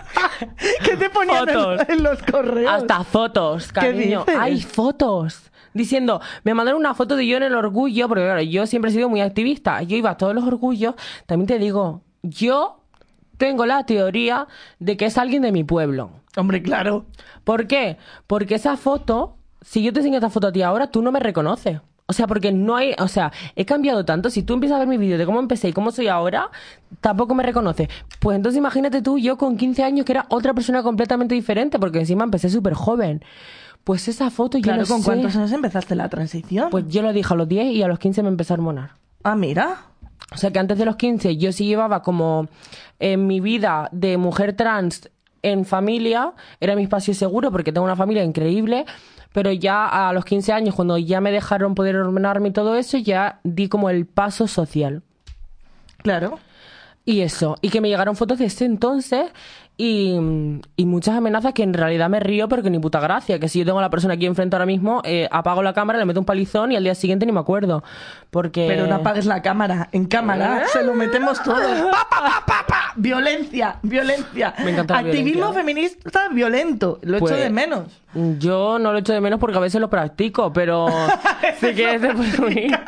que 0.84 0.98
te 0.98 1.08
ponían 1.08 1.48
en- 1.48 1.54
Fotos. 1.54 1.88
En, 1.88 2.02
los 2.02 2.22
correos. 2.22 2.74
Hasta 2.74 3.04
fotos, 3.04 3.72
cariño. 3.72 4.26
Hay 4.38 4.60
fotos. 4.60 5.50
Diciendo, 5.74 6.20
me 6.44 6.54
mandaron 6.54 6.80
una 6.80 6.94
foto 6.94 7.16
de 7.16 7.26
yo 7.26 7.36
en 7.36 7.42
el 7.42 7.54
orgullo, 7.54 8.08
porque 8.08 8.24
claro, 8.24 8.40
yo 8.40 8.66
siempre 8.66 8.90
he 8.90 8.94
sido 8.94 9.08
muy 9.08 9.20
activista. 9.20 9.82
Yo 9.82 9.96
iba 9.96 10.10
a 10.10 10.16
todos 10.16 10.34
los 10.34 10.44
orgullos. 10.44 10.94
También 11.26 11.48
te 11.48 11.58
digo, 11.58 12.02
yo 12.22 12.80
tengo 13.36 13.66
la 13.66 13.84
teoría 13.84 14.46
de 14.78 14.96
que 14.96 15.06
es 15.06 15.18
alguien 15.18 15.42
de 15.42 15.52
mi 15.52 15.64
pueblo. 15.64 16.10
Hombre, 16.36 16.62
claro. 16.62 17.06
¿Por 17.44 17.66
qué? 17.66 17.98
Porque 18.26 18.54
esa 18.54 18.76
foto, 18.76 19.36
si 19.60 19.82
yo 19.82 19.92
te 19.92 20.00
enseño 20.00 20.16
esta 20.16 20.30
foto 20.30 20.46
a 20.48 20.52
ti 20.52 20.62
ahora, 20.62 20.88
tú 20.88 21.02
no 21.02 21.12
me 21.12 21.20
reconoces. 21.20 21.80
O 22.06 22.12
sea, 22.12 22.26
porque 22.26 22.52
no 22.52 22.76
hay, 22.76 22.94
o 22.98 23.08
sea, 23.08 23.32
he 23.56 23.64
cambiado 23.64 24.04
tanto. 24.04 24.28
Si 24.28 24.42
tú 24.42 24.54
empiezas 24.54 24.76
a 24.76 24.78
ver 24.80 24.88
mi 24.88 24.98
vídeo 24.98 25.16
de 25.16 25.24
cómo 25.24 25.40
empecé 25.40 25.68
y 25.68 25.72
cómo 25.72 25.90
soy 25.90 26.08
ahora, 26.08 26.50
tampoco 27.00 27.34
me 27.34 27.42
reconoces. 27.42 27.88
Pues 28.20 28.36
entonces 28.36 28.58
imagínate 28.58 29.00
tú, 29.00 29.18
yo 29.18 29.38
con 29.38 29.56
15 29.56 29.82
años 29.82 30.04
que 30.04 30.12
era 30.12 30.26
otra 30.28 30.52
persona 30.52 30.82
completamente 30.82 31.34
diferente, 31.34 31.78
porque 31.78 32.00
encima 32.00 32.24
empecé 32.24 32.50
súper 32.50 32.74
joven. 32.74 33.24
Pues 33.84 34.08
esa 34.08 34.30
foto 34.30 34.56
yo 34.58 34.62
Claro, 34.64 34.82
no 34.82 34.88
¿con 34.88 35.00
sé. 35.00 35.04
cuántos 35.04 35.36
años 35.36 35.52
empezaste 35.52 35.94
la 35.94 36.08
transición? 36.08 36.70
Pues 36.70 36.88
yo 36.88 37.02
lo 37.02 37.12
dije 37.12 37.32
a 37.32 37.36
los 37.36 37.48
10 37.48 37.66
y 37.74 37.82
a 37.82 37.88
los 37.88 37.98
15 37.98 38.22
me 38.22 38.28
empecé 38.28 38.52
a 38.52 38.56
hormonar. 38.56 38.92
Ah, 39.22 39.36
mira. 39.36 39.76
O 40.32 40.36
sea 40.38 40.50
que 40.50 40.58
antes 40.58 40.78
de 40.78 40.84
los 40.86 40.96
15 40.96 41.36
yo 41.36 41.52
sí 41.52 41.66
llevaba 41.66 42.02
como 42.02 42.48
en 42.98 43.26
mi 43.26 43.40
vida 43.40 43.88
de 43.92 44.16
mujer 44.16 44.54
trans 44.54 45.10
en 45.42 45.66
familia, 45.66 46.32
era 46.60 46.74
mi 46.74 46.82
espacio 46.84 47.12
seguro 47.12 47.50
porque 47.50 47.70
tengo 47.72 47.84
una 47.84 47.96
familia 47.96 48.24
increíble, 48.24 48.86
pero 49.34 49.52
ya 49.52 50.08
a 50.08 50.12
los 50.14 50.24
15 50.24 50.52
años, 50.52 50.74
cuando 50.74 50.96
ya 50.96 51.20
me 51.20 51.30
dejaron 51.30 51.74
poder 51.74 51.96
hormonarme 51.96 52.48
y 52.48 52.52
todo 52.52 52.76
eso, 52.76 52.96
ya 52.96 53.40
di 53.44 53.68
como 53.68 53.90
el 53.90 54.06
paso 54.06 54.48
social. 54.48 55.02
Claro. 55.98 56.38
Y 57.04 57.20
eso, 57.20 57.56
y 57.60 57.68
que 57.68 57.82
me 57.82 57.88
llegaron 57.90 58.16
fotos 58.16 58.38
de 58.38 58.46
ese 58.46 58.64
entonces 58.64 59.26
y, 59.76 60.14
y 60.76 60.86
muchas 60.86 61.16
amenazas 61.16 61.52
que 61.52 61.64
en 61.64 61.74
realidad 61.74 62.08
me 62.08 62.20
río 62.20 62.48
porque 62.48 62.70
ni 62.70 62.78
puta 62.78 63.00
gracia, 63.00 63.40
que 63.40 63.48
si 63.48 63.58
yo 63.58 63.64
tengo 63.64 63.78
a 63.80 63.82
la 63.82 63.90
persona 63.90 64.14
aquí 64.14 64.26
enfrente 64.26 64.54
ahora 64.54 64.66
mismo, 64.66 65.02
eh, 65.04 65.28
apago 65.32 65.62
la 65.62 65.72
cámara, 65.72 65.98
le 65.98 66.04
meto 66.04 66.20
un 66.20 66.26
palizón 66.26 66.70
y 66.72 66.76
al 66.76 66.84
día 66.84 66.94
siguiente 66.94 67.26
ni 67.26 67.32
me 67.32 67.40
acuerdo. 67.40 67.82
Porque... 68.30 68.66
Pero 68.68 68.86
no 68.86 68.94
apagues 68.96 69.26
la 69.26 69.42
cámara. 69.42 69.88
En 69.92 70.06
cámara 70.06 70.62
se 70.72 70.84
lo 70.84 70.94
metemos 70.94 71.42
todos. 71.42 71.58
¡Pa, 71.90 72.06
pa, 72.08 72.44
pa, 72.46 72.64
pa! 72.68 72.80
Violencia, 72.96 73.76
violencia. 73.82 74.54
Me 74.64 74.70
encanta 74.70 74.98
Activismo 74.98 75.50
violencia. 75.50 75.60
feminista 75.60 76.28
violento. 76.28 77.00
Lo 77.02 77.16
echo 77.16 77.26
Pues, 77.26 77.36
de 77.40 77.50
menos. 77.50 78.00
Yo 78.38 78.78
no 78.78 78.92
lo 78.92 78.98
echo 78.98 79.12
de 79.12 79.20
menos 79.20 79.40
porque 79.40 79.56
a 79.58 79.60
veces 79.60 79.80
lo 79.80 79.90
practico, 79.90 80.52
pero 80.52 80.86
sí 81.60 81.74
que 81.74 81.98
puede 81.98 82.40
unir. 82.46 82.78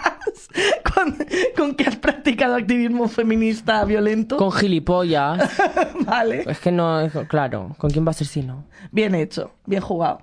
¿Con, 0.94 1.16
con 1.56 1.74
qué 1.74 1.84
has 1.84 1.96
practicado 1.96 2.54
activismo 2.54 3.08
feminista 3.08 3.84
violento? 3.84 4.36
Con 4.36 4.52
gilipollas. 4.52 5.50
Vale. 6.06 6.44
Es 6.46 6.58
que 6.58 6.72
no, 6.72 7.08
claro, 7.28 7.74
¿con 7.78 7.90
quién 7.90 8.06
va 8.06 8.10
a 8.10 8.14
ser 8.14 8.26
si 8.26 8.42
no? 8.42 8.64
Bien 8.90 9.14
hecho, 9.14 9.52
bien 9.66 9.82
jugado. 9.82 10.20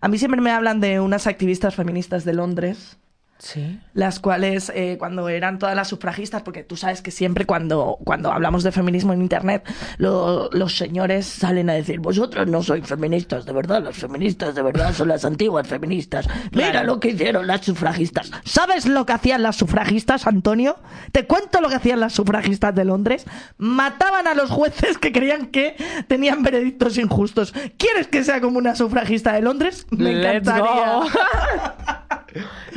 A 0.00 0.08
mí 0.08 0.18
siempre 0.18 0.40
me 0.40 0.50
hablan 0.50 0.80
de 0.80 1.00
unas 1.00 1.26
activistas 1.26 1.74
feministas 1.74 2.24
de 2.24 2.34
Londres, 2.34 2.98
Sí. 3.44 3.78
las 3.92 4.20
cuales 4.20 4.72
eh, 4.74 4.96
cuando 4.98 5.28
eran 5.28 5.58
todas 5.58 5.76
las 5.76 5.88
sufragistas, 5.88 6.40
porque 6.42 6.64
tú 6.64 6.76
sabes 6.76 7.02
que 7.02 7.10
siempre 7.10 7.44
cuando, 7.44 7.98
cuando 8.02 8.32
hablamos 8.32 8.62
de 8.64 8.72
feminismo 8.72 9.12
en 9.12 9.20
Internet, 9.20 9.62
lo- 9.98 10.48
los 10.52 10.76
señores 10.78 11.26
salen 11.26 11.68
a 11.68 11.74
decir, 11.74 12.00
vosotros 12.00 12.46
no 12.48 12.62
sois 12.62 12.86
feministas, 12.86 13.44
de 13.44 13.52
verdad, 13.52 13.82
las 13.84 13.96
feministas 13.96 14.54
de 14.54 14.62
verdad 14.62 14.94
son 14.94 15.08
las 15.08 15.24
antiguas 15.26 15.68
feministas. 15.68 16.26
Mira 16.52 16.70
Claro. 16.70 16.86
lo 16.86 17.00
que 17.00 17.08
hicieron 17.10 17.46
las 17.46 17.60
sufragistas. 17.66 18.30
¿Sabes 18.44 18.86
lo 18.86 19.04
que 19.04 19.12
hacían 19.12 19.42
las 19.42 19.56
sufragistas, 19.56 20.26
Antonio? 20.26 20.76
Te 21.12 21.26
cuento 21.26 21.60
lo 21.60 21.68
que 21.68 21.74
hacían 21.74 22.00
las 22.00 22.14
sufragistas 22.14 22.74
de 22.74 22.84
Londres. 22.86 23.26
Mataban 23.58 24.26
a 24.26 24.32
los 24.34 24.50
jueces 24.50 24.96
que 24.96 25.12
creían 25.12 25.46
que 25.48 25.76
tenían 26.08 26.42
veredictos 26.42 26.96
injustos. 26.96 27.52
¿Quieres 27.76 28.06
que 28.08 28.24
sea 28.24 28.40
como 28.40 28.56
una 28.58 28.74
sufragista 28.74 29.32
de 29.34 29.42
Londres? 29.42 29.86
Me 29.90 30.14
Let's 30.14 30.48
encantaría. 30.48 30.86
go. 30.94 31.04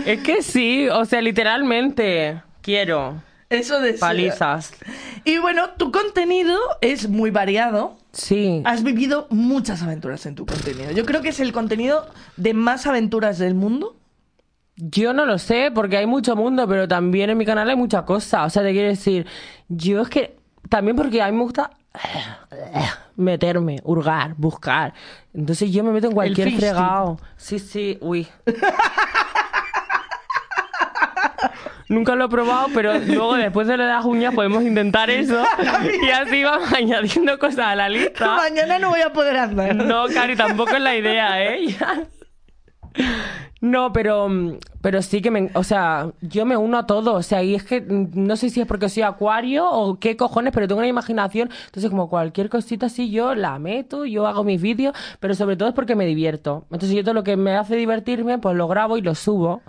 es 0.05 0.21
que 0.21 0.41
sí, 0.41 0.87
o 0.89 1.05
sea, 1.05 1.21
literalmente 1.21 2.41
quiero 2.61 3.21
Eso 3.49 3.79
de 3.79 3.93
palizas. 3.93 4.73
Y 5.23 5.37
bueno, 5.39 5.71
tu 5.77 5.91
contenido 5.91 6.57
es 6.81 7.09
muy 7.09 7.31
variado. 7.31 7.97
Sí. 8.11 8.61
Has 8.65 8.83
vivido 8.83 9.27
muchas 9.29 9.83
aventuras 9.83 10.25
en 10.25 10.35
tu 10.35 10.45
contenido. 10.45 10.91
Yo 10.91 11.05
creo 11.05 11.21
que 11.21 11.29
es 11.29 11.39
el 11.39 11.51
contenido 11.53 12.07
de 12.35 12.53
más 12.53 12.87
aventuras 12.87 13.37
del 13.37 13.55
mundo. 13.55 13.95
Yo 14.75 15.13
no 15.13 15.25
lo 15.25 15.39
sé, 15.39 15.71
porque 15.73 15.97
hay 15.97 16.05
mucho 16.05 16.35
mundo, 16.35 16.67
pero 16.67 16.87
también 16.87 17.29
en 17.29 17.37
mi 17.37 17.45
canal 17.45 17.69
hay 17.69 17.75
mucha 17.75 18.05
cosa. 18.05 18.43
O 18.43 18.49
sea, 18.49 18.63
te 18.63 18.71
quiero 18.71 18.89
decir, 18.89 19.25
yo 19.69 20.01
es 20.01 20.09
que 20.09 20.37
también 20.69 20.95
porque 20.95 21.21
a 21.21 21.31
mí 21.31 21.37
me 21.37 21.43
gusta 21.43 21.71
meterme, 23.15 23.79
hurgar, 23.83 24.35
buscar. 24.37 24.93
Entonces 25.33 25.71
yo 25.71 25.83
me 25.83 25.91
meto 25.91 26.07
en 26.07 26.13
cualquier 26.13 26.51
fregado. 26.51 27.19
Sí, 27.37 27.59
sí, 27.59 27.97
uy. 28.01 28.27
Nunca 31.89 32.15
lo 32.15 32.25
he 32.25 32.29
probado, 32.29 32.67
pero 32.73 32.97
luego 33.07 33.35
después 33.35 33.67
de 33.67 33.77
lo 33.77 33.83
de 33.83 33.89
las 33.89 34.05
uñas 34.05 34.33
podemos 34.33 34.63
intentar 34.63 35.09
eso. 35.09 35.43
Y 36.03 36.09
así 36.09 36.43
vamos 36.43 36.71
añadiendo 36.77 37.37
cosas 37.39 37.67
a 37.67 37.75
la 37.75 37.89
lista. 37.89 38.35
Mañana 38.35 38.79
no 38.79 38.89
voy 38.89 39.01
a 39.01 39.13
poder 39.13 39.37
andar. 39.37 39.75
No, 39.75 40.05
Cari, 40.07 40.35
tampoco 40.35 40.71
es 40.71 40.81
la 40.81 40.95
idea, 40.95 41.43
¿eh? 41.43 41.75
No, 43.61 43.91
pero, 43.91 44.29
pero 44.81 45.01
sí 45.01 45.21
que 45.21 45.31
me... 45.31 45.49
O 45.53 45.63
sea, 45.63 46.11
yo 46.21 46.45
me 46.45 46.57
uno 46.57 46.77
a 46.77 46.85
todo. 46.85 47.13
O 47.13 47.23
sea, 47.23 47.41
y 47.43 47.55
es 47.55 47.63
que 47.63 47.81
mm, 47.81 48.09
no 48.13 48.35
sé 48.35 48.49
si 48.49 48.61
es 48.61 48.67
porque 48.67 48.89
soy 48.89 49.03
acuario 49.03 49.69
o 49.69 49.99
qué 49.99 50.15
cojones, 50.17 50.53
pero 50.53 50.67
tengo 50.67 50.79
una 50.79 50.87
imaginación. 50.87 51.49
Entonces, 51.65 51.89
como 51.89 52.09
cualquier 52.09 52.49
cosita 52.49 52.87
así, 52.87 53.09
yo 53.09 53.33
la 53.35 53.57
meto, 53.59 54.05
yo 54.05 54.27
hago 54.27 54.43
mis 54.43 54.61
vídeos, 54.61 54.95
pero 55.19 55.33
sobre 55.35 55.55
todo 55.55 55.69
es 55.69 55.75
porque 55.75 55.95
me 55.95 56.05
divierto. 56.05 56.65
Entonces, 56.71 56.95
yo 56.95 57.03
todo 57.03 57.13
lo 57.13 57.23
que 57.23 57.37
me 57.37 57.55
hace 57.55 57.75
divertirme, 57.75 58.37
pues 58.39 58.55
lo 58.55 58.67
grabo 58.67 58.97
y 58.97 59.01
lo 59.01 59.15
subo. 59.15 59.61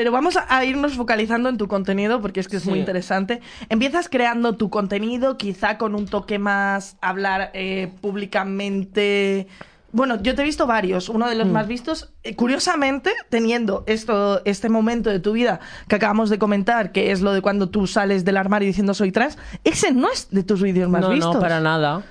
Pero 0.00 0.12
vamos 0.12 0.38
a- 0.38 0.64
irnos 0.64 0.94
focalizando 0.94 1.50
en 1.50 1.58
tu 1.58 1.68
contenido 1.68 2.22
porque 2.22 2.40
es 2.40 2.48
que 2.48 2.56
es 2.56 2.64
muy 2.64 2.78
interesante. 2.78 3.42
Empiezas 3.68 4.08
creando 4.08 4.56
tu 4.56 4.70
contenido, 4.70 5.36
quizá 5.36 5.76
con 5.76 5.94
un 5.94 6.06
toque 6.06 6.38
más 6.38 6.96
hablar 7.02 7.50
eh, 7.52 7.92
públicamente. 8.00 9.46
Bueno, 9.92 10.22
yo 10.22 10.34
te 10.34 10.40
he 10.40 10.44
visto 10.46 10.66
varios. 10.66 11.10
Uno 11.10 11.28
de 11.28 11.34
los 11.34 11.48
Mm. 11.48 11.52
más 11.52 11.68
vistos, 11.68 12.14
eh, 12.22 12.34
curiosamente, 12.34 13.10
teniendo 13.28 13.84
esto, 13.86 14.40
este 14.46 14.70
momento 14.70 15.10
de 15.10 15.20
tu 15.20 15.32
vida 15.32 15.60
que 15.86 15.96
acabamos 15.96 16.30
de 16.30 16.38
comentar, 16.38 16.92
que 16.92 17.12
es 17.12 17.20
lo 17.20 17.34
de 17.34 17.42
cuando 17.42 17.68
tú 17.68 17.86
sales 17.86 18.24
del 18.24 18.38
armario 18.38 18.68
diciendo 18.68 18.94
soy 18.94 19.12
trans, 19.12 19.36
ese 19.64 19.92
no 19.92 20.10
es 20.10 20.28
de 20.30 20.44
tus 20.44 20.62
vídeos 20.62 20.88
más 20.88 21.02
no, 21.02 21.10
vistos. 21.10 21.34
no, 21.34 21.40
para 21.42 21.60
nada. 21.60 22.02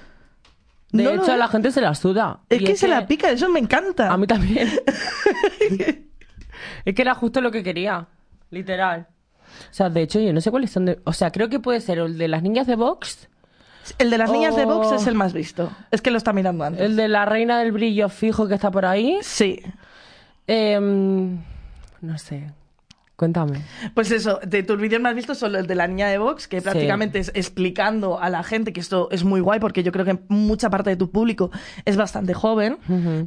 De 0.92 1.02
No 1.06 1.10
hecho, 1.10 1.32
a 1.32 1.38
la 1.38 1.48
gente 1.48 1.72
se 1.72 1.82
la 1.82 1.96
suda. 1.96 2.42
Es 2.50 2.62
Y 2.62 2.66
que 2.66 2.76
se 2.76 2.88
la 2.88 3.08
pica, 3.08 3.32
eso 3.32 3.50
me 3.50 3.60
encanta. 3.60 4.12
A 4.14 4.18
mí 4.18 4.28
también. 4.28 4.70
es 6.86 6.96
que 6.96 7.02
era 7.02 7.16
justo 7.16 7.42
lo 7.42 7.52
que 7.52 7.64
quería, 7.64 8.08
literal. 8.50 9.08
O 9.70 9.74
sea, 9.74 9.90
de 9.90 10.02
hecho, 10.02 10.20
yo 10.20 10.32
no 10.34 10.42
sé 10.42 10.52
cuáles 10.52 10.72
son 10.72 10.86
de... 10.86 11.00
O 11.04 11.14
sea, 11.14 11.32
creo 11.32 11.50
que 11.50 11.60
puede 11.60 11.82
ser 11.82 11.98
el 12.00 12.18
de 12.18 12.28
las 12.28 12.44
niñas 12.44 12.68
de 12.68 12.76
Vox, 12.76 13.28
El 13.98 14.10
de 14.12 14.18
las 14.18 14.32
niñas 14.32 14.56
de 14.56 14.66
Vox 14.66 14.92
es 14.92 15.08
el 15.08 15.16
más 15.16 15.34
visto. 15.34 15.72
Es 15.92 16.02
que 16.02 16.12
lo 16.12 16.18
está 16.18 16.34
mirando 16.34 16.64
antes. 16.64 16.82
el 16.82 16.96
de 16.96 17.08
la 17.08 17.26
reina 17.26 17.60
del 17.60 17.72
brillo 17.72 18.10
fijo 18.10 18.48
que 18.48 18.54
está 18.56 18.70
por 18.70 18.86
ahí. 18.86 19.18
Sí. 19.22 19.62
Em, 20.48 21.40
no 22.02 22.18
sé. 22.18 22.52
Cuéntame. 23.20 23.60
Pues 23.96 24.12
eso, 24.12 24.40
de 24.48 24.64
tus 24.64 24.80
vídeos 24.80 25.02
más 25.02 25.14
vistos 25.14 25.38
son 25.38 25.54
el 25.54 25.68
de 25.68 25.76
la 25.76 25.88
niña 25.88 26.08
de 26.08 26.18
Vox, 26.18 26.48
que 26.48 26.62
prácticamente 26.62 27.20
es 27.20 27.30
explicando 27.36 28.18
a 28.18 28.30
la 28.30 28.44
gente 28.44 28.72
que 28.72 28.80
esto 28.80 29.10
es 29.12 29.26
muy 29.26 29.42
guay, 29.42 29.60
porque 29.60 29.84
yo 29.84 29.92
creo 29.92 30.06
que 30.06 30.20
mucha 30.30 30.70
parte 30.70 30.92
de 30.92 30.96
tu 30.96 31.12
público 31.12 31.52
es 31.84 31.98
bastante 31.98 32.34
joven, 32.34 32.78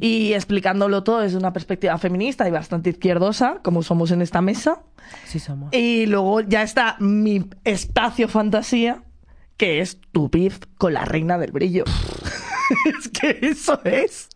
y 0.01 0.33
explicándolo 0.33 1.03
todo 1.03 1.19
desde 1.19 1.37
una 1.37 1.53
perspectiva 1.53 1.95
feminista 1.99 2.47
y 2.47 2.51
bastante 2.51 2.89
izquierdosa, 2.89 3.59
como 3.61 3.83
somos 3.83 4.09
en 4.09 4.23
esta 4.23 4.41
mesa. 4.41 4.81
Sí 5.25 5.37
somos. 5.37 5.71
Y 5.71 6.07
luego 6.07 6.41
ya 6.41 6.63
está 6.63 6.95
mi 6.99 7.45
espacio 7.63 8.27
fantasía, 8.27 9.03
que 9.57 9.79
es 9.79 9.99
tu 10.11 10.27
beef 10.27 10.61
con 10.79 10.95
la 10.95 11.05
reina 11.05 11.37
del 11.37 11.51
brillo. 11.51 11.83
es 12.99 13.09
que 13.09 13.37
eso 13.43 13.79
es. 13.83 14.29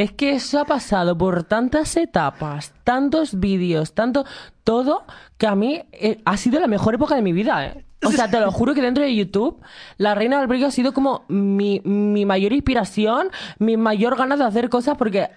Es 0.00 0.12
que 0.12 0.30
eso 0.30 0.58
ha 0.58 0.64
pasado 0.64 1.18
por 1.18 1.44
tantas 1.44 1.94
etapas, 1.94 2.72
tantos 2.84 3.38
vídeos, 3.38 3.92
tanto 3.92 4.24
todo, 4.64 5.04
que 5.36 5.46
a 5.46 5.54
mí 5.54 5.82
eh, 5.92 6.22
ha 6.24 6.38
sido 6.38 6.58
la 6.58 6.68
mejor 6.68 6.94
época 6.94 7.16
de 7.16 7.20
mi 7.20 7.34
vida, 7.34 7.66
¿eh? 7.66 7.84
O 8.02 8.10
sea, 8.10 8.30
te 8.30 8.40
lo 8.40 8.50
juro 8.58 8.72
que 8.72 8.80
dentro 8.80 9.04
de 9.04 9.14
YouTube, 9.14 9.60
La 9.98 10.14
Reina 10.14 10.38
del 10.38 10.46
Brillo 10.46 10.68
ha 10.68 10.70
sido 10.70 10.94
como 10.94 11.26
mi, 11.28 11.82
mi 11.84 12.24
mayor 12.24 12.54
inspiración, 12.54 13.28
mi 13.58 13.76
mayor 13.76 14.16
ganas 14.16 14.38
de 14.38 14.46
hacer 14.46 14.70
cosas 14.70 14.96
porque 14.96 15.28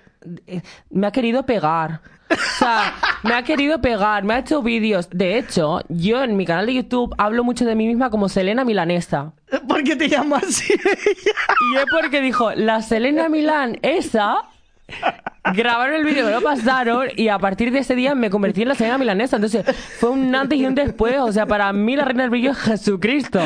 eh, 0.47 0.61
me 0.89 1.07
ha 1.07 1.11
querido 1.11 1.45
pegar. 1.45 1.99
O 2.31 2.57
sea, 2.57 2.95
me 3.23 3.33
ha 3.33 3.43
querido 3.43 3.81
pegar, 3.81 4.23
me 4.23 4.35
ha 4.35 4.39
hecho 4.39 4.61
vídeos. 4.61 5.09
De 5.11 5.37
hecho, 5.37 5.81
yo 5.89 6.23
en 6.23 6.37
mi 6.37 6.45
canal 6.45 6.67
de 6.67 6.75
YouTube 6.75 7.13
hablo 7.17 7.43
mucho 7.43 7.65
de 7.65 7.75
mí 7.75 7.85
misma 7.85 8.09
como 8.09 8.29
Selena 8.29 8.63
Milanesa. 8.63 9.33
¿Por 9.67 9.83
qué 9.83 9.97
te 9.97 10.07
llamo 10.07 10.37
así? 10.37 10.73
Y 10.73 11.77
es 11.77 11.85
porque 11.91 12.21
dijo, 12.21 12.53
la 12.53 12.81
Selena 12.81 13.27
Milán, 13.27 13.77
esa, 13.81 14.43
grabaron 15.53 15.95
el 15.95 16.05
vídeo, 16.05 16.25
me 16.25 16.31
lo 16.31 16.41
pasaron 16.41 17.09
y 17.15 17.27
a 17.27 17.37
partir 17.37 17.71
de 17.71 17.79
ese 17.79 17.95
día 17.95 18.15
me 18.15 18.29
convertí 18.29 18.61
en 18.61 18.69
la 18.69 18.75
Selena 18.75 18.97
Milanesa. 18.97 19.37
Entonces 19.37 19.65
fue 19.99 20.09
un 20.09 20.33
antes 20.33 20.57
y 20.59 20.65
un 20.65 20.75
después. 20.75 21.17
O 21.19 21.31
sea, 21.31 21.45
para 21.45 21.71
mí 21.73 21.95
la 21.95 22.05
reina 22.05 22.23
del 22.23 22.29
brillo 22.29 22.51
es 22.51 22.57
Jesucristo. 22.57 23.39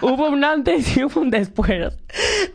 Hubo 0.00 0.28
un 0.28 0.44
antes 0.44 0.96
y 0.96 1.04
hubo 1.04 1.20
un 1.20 1.30
después. 1.30 1.94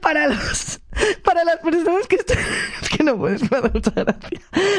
Para 0.01 0.27
los 0.27 0.79
para 1.23 1.43
las 1.43 1.57
personas 1.57 2.07
que 2.07 2.15
están 2.17 2.37
es 2.81 2.89
que 2.89 3.03
no 3.03 3.17
puedes. 3.17 3.41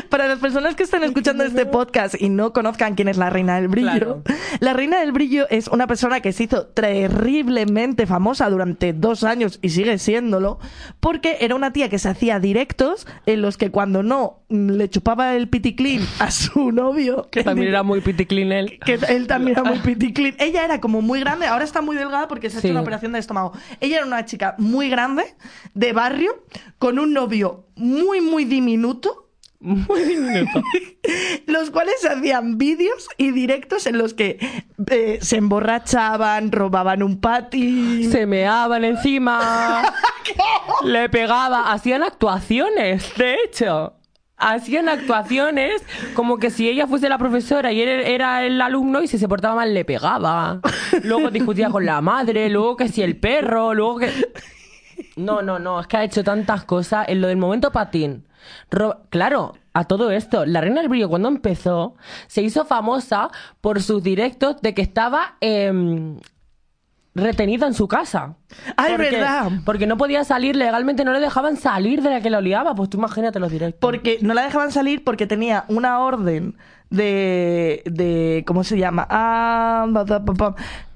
Para 0.08 0.28
las 0.28 0.38
personas 0.38 0.74
que 0.74 0.82
están 0.82 1.04
escuchando 1.04 1.44
este 1.44 1.66
podcast 1.66 2.14
y 2.20 2.28
no 2.28 2.52
conozcan 2.52 2.94
quién 2.94 3.08
es 3.08 3.16
la 3.16 3.30
reina 3.30 3.56
del 3.56 3.68
brillo, 3.68 3.86
Claro. 3.86 4.22
la 4.60 4.72
reina 4.72 5.00
del 5.00 5.12
brillo 5.12 5.46
es 5.50 5.68
una 5.68 5.86
persona 5.86 6.20
que 6.20 6.32
se 6.32 6.44
hizo 6.44 6.66
terriblemente 6.66 8.06
famosa 8.06 8.48
durante 8.50 8.92
dos 8.92 9.24
años 9.24 9.58
y 9.62 9.70
sigue 9.70 9.98
siéndolo 9.98 10.58
porque 11.00 11.38
era 11.40 11.54
una 11.54 11.72
tía 11.72 11.88
que 11.88 11.98
se 11.98 12.08
hacía 12.08 12.40
directos 12.40 13.06
en 13.26 13.42
los 13.42 13.56
que 13.56 13.70
cuando 13.70 14.02
no 14.02 14.40
le 14.48 14.88
chupaba 14.88 15.34
el 15.34 15.48
piticlin 15.48 16.06
a 16.20 16.30
su 16.30 16.70
novio 16.70 17.28
Que 17.32 17.42
también 17.42 17.68
era 17.68 17.82
muy 17.82 18.00
piticlin 18.00 18.52
él. 18.52 18.78
que 18.84 18.94
él 19.08 19.26
también 19.26 19.58
era 19.58 19.64
muy 19.68 19.78
piticlin. 19.80 20.36
Ella 20.38 20.64
era 20.64 20.80
como 20.80 21.02
muy 21.02 21.18
grande, 21.20 21.46
ahora 21.46 21.64
está 21.64 21.82
muy 21.82 21.96
delgada 21.96 22.28
porque 22.28 22.48
se 22.50 22.58
ha 22.58 22.60
Sí. 22.60 22.68
hecho 22.68 22.72
una 22.72 22.82
operación 22.82 23.12
de 23.12 23.18
estómago. 23.18 23.52
Ella 23.80 23.96
era 23.98 24.06
una 24.06 24.24
chica 24.24 24.54
muy 24.58 24.88
grande, 24.88 25.24
de 25.74 25.92
barrio, 25.92 26.44
con 26.78 26.98
un 26.98 27.12
novio 27.12 27.66
muy, 27.74 28.20
muy 28.20 28.44
diminuto, 28.44 29.24
Muy 29.58 30.02
diminuto. 30.02 30.62
los 31.46 31.70
cuales 31.70 31.94
hacían 32.08 32.58
vídeos 32.58 33.08
y 33.16 33.30
directos 33.32 33.86
en 33.86 33.96
los 33.98 34.12
que 34.14 34.38
eh, 34.90 35.18
se 35.22 35.36
emborrachaban, 35.38 36.52
robaban 36.52 37.02
un 37.02 37.20
patín. 37.20 38.10
Se 38.12 38.26
meaban 38.26 38.84
encima. 38.84 39.82
Le 40.84 41.08
pegaba. 41.08 41.72
Hacían 41.72 42.02
actuaciones, 42.02 43.12
de 43.16 43.36
hecho. 43.44 43.95
Hacían 44.38 44.88
actuaciones 44.88 45.82
como 46.14 46.36
que 46.38 46.50
si 46.50 46.68
ella 46.68 46.86
fuese 46.86 47.08
la 47.08 47.16
profesora 47.18 47.72
y 47.72 47.80
él 47.80 47.88
era 47.88 48.44
el 48.44 48.60
alumno 48.60 49.02
y 49.02 49.08
si 49.08 49.16
se 49.18 49.28
portaba 49.28 49.54
mal 49.54 49.72
le 49.72 49.84
pegaba. 49.84 50.60
Luego 51.04 51.30
discutía 51.30 51.70
con 51.70 51.86
la 51.86 52.00
madre, 52.02 52.50
luego 52.50 52.76
que 52.76 52.88
si 52.88 53.02
el 53.02 53.16
perro, 53.16 53.72
luego 53.74 53.98
que... 53.98 54.10
No, 55.16 55.40
no, 55.42 55.58
no, 55.58 55.80
es 55.80 55.86
que 55.86 55.96
ha 55.96 56.04
hecho 56.04 56.22
tantas 56.22 56.64
cosas 56.64 57.08
en 57.08 57.20
lo 57.22 57.28
del 57.28 57.38
momento 57.38 57.72
patín. 57.72 58.26
Ro- 58.70 59.00
claro, 59.10 59.54
a 59.72 59.84
todo 59.84 60.10
esto, 60.10 60.44
la 60.46 60.60
Reina 60.60 60.80
del 60.80 60.88
Brillo 60.90 61.08
cuando 61.08 61.28
empezó 61.28 61.96
se 62.26 62.42
hizo 62.42 62.64
famosa 62.66 63.30
por 63.60 63.82
sus 63.82 64.02
directos 64.02 64.60
de 64.60 64.74
que 64.74 64.82
estaba 64.82 65.36
em, 65.40 66.18
retenida 67.16 67.66
en 67.66 67.74
su 67.74 67.88
casa. 67.88 68.34
Ah, 68.76 68.86
es 68.86 68.92
Porque- 68.92 69.10
verdad. 69.10 69.50
Porque 69.64 69.86
no 69.86 69.96
podía 69.96 70.24
salir 70.24 70.56
legalmente, 70.56 71.04
no 71.04 71.12
le 71.12 71.20
dejaban 71.20 71.56
salir 71.56 72.02
de 72.02 72.10
la 72.10 72.20
que 72.20 72.30
la 72.30 72.40
liaba. 72.40 72.74
Pues 72.74 72.90
tú 72.90 72.98
imagínate 72.98 73.40
los 73.40 73.50
directos. 73.50 73.80
Porque 73.80 74.18
no 74.20 74.34
la 74.34 74.42
dejaban 74.42 74.70
salir 74.72 75.02
porque 75.02 75.26
tenía 75.26 75.64
una 75.68 76.00
orden 76.00 76.56
de. 76.90 77.82
de 77.86 78.44
¿Cómo 78.46 78.62
se 78.64 78.78
llama? 78.78 79.06
Ah. 79.10 79.86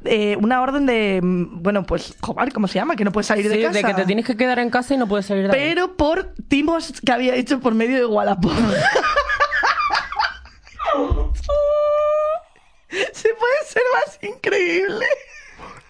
Eh, 0.04 0.36
una 0.40 0.60
orden 0.62 0.86
de. 0.86 1.20
mm, 1.22 1.62
Bueno, 1.62 1.84
pues, 1.84 2.14
joder, 2.20 2.52
¿cómo 2.52 2.68
se 2.68 2.74
llama? 2.74 2.96
Que 2.96 3.04
no 3.04 3.12
puedes 3.12 3.26
salir 3.26 3.44
Sí, 3.50 3.56
de 3.56 3.62
casa. 3.62 3.78
de 3.78 3.84
que 3.84 3.94
te 3.94 4.04
tienes 4.06 4.26
que 4.26 4.36
quedar 4.36 4.58
en 4.58 4.70
casa 4.70 4.94
y 4.94 4.98
no 4.98 5.06
puedes 5.08 5.26
salir 5.26 5.50
de 5.50 5.56
ahí. 5.56 5.68
Pero 5.70 5.96
por 5.96 6.34
timos 6.48 6.92
que 7.04 7.12
había 7.12 7.34
hecho 7.34 7.60
por 7.60 7.74
medio 7.74 7.96
de 7.96 8.06
Wallapop. 8.06 8.52
Se 13.12 13.28
puede 13.34 13.64
ser 13.66 13.82
más 13.94 14.18
increíble. 14.22 15.06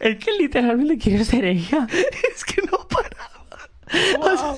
Es 0.00 0.16
que 0.18 0.32
literalmente 0.32 0.98
quiero 0.98 1.24
ser 1.24 1.44
ella. 1.44 1.86
Es 2.34 2.44
que 2.44 2.62
no 2.62 2.78
paraba. 2.88 3.30
O 4.20 4.36
sea, 4.36 4.54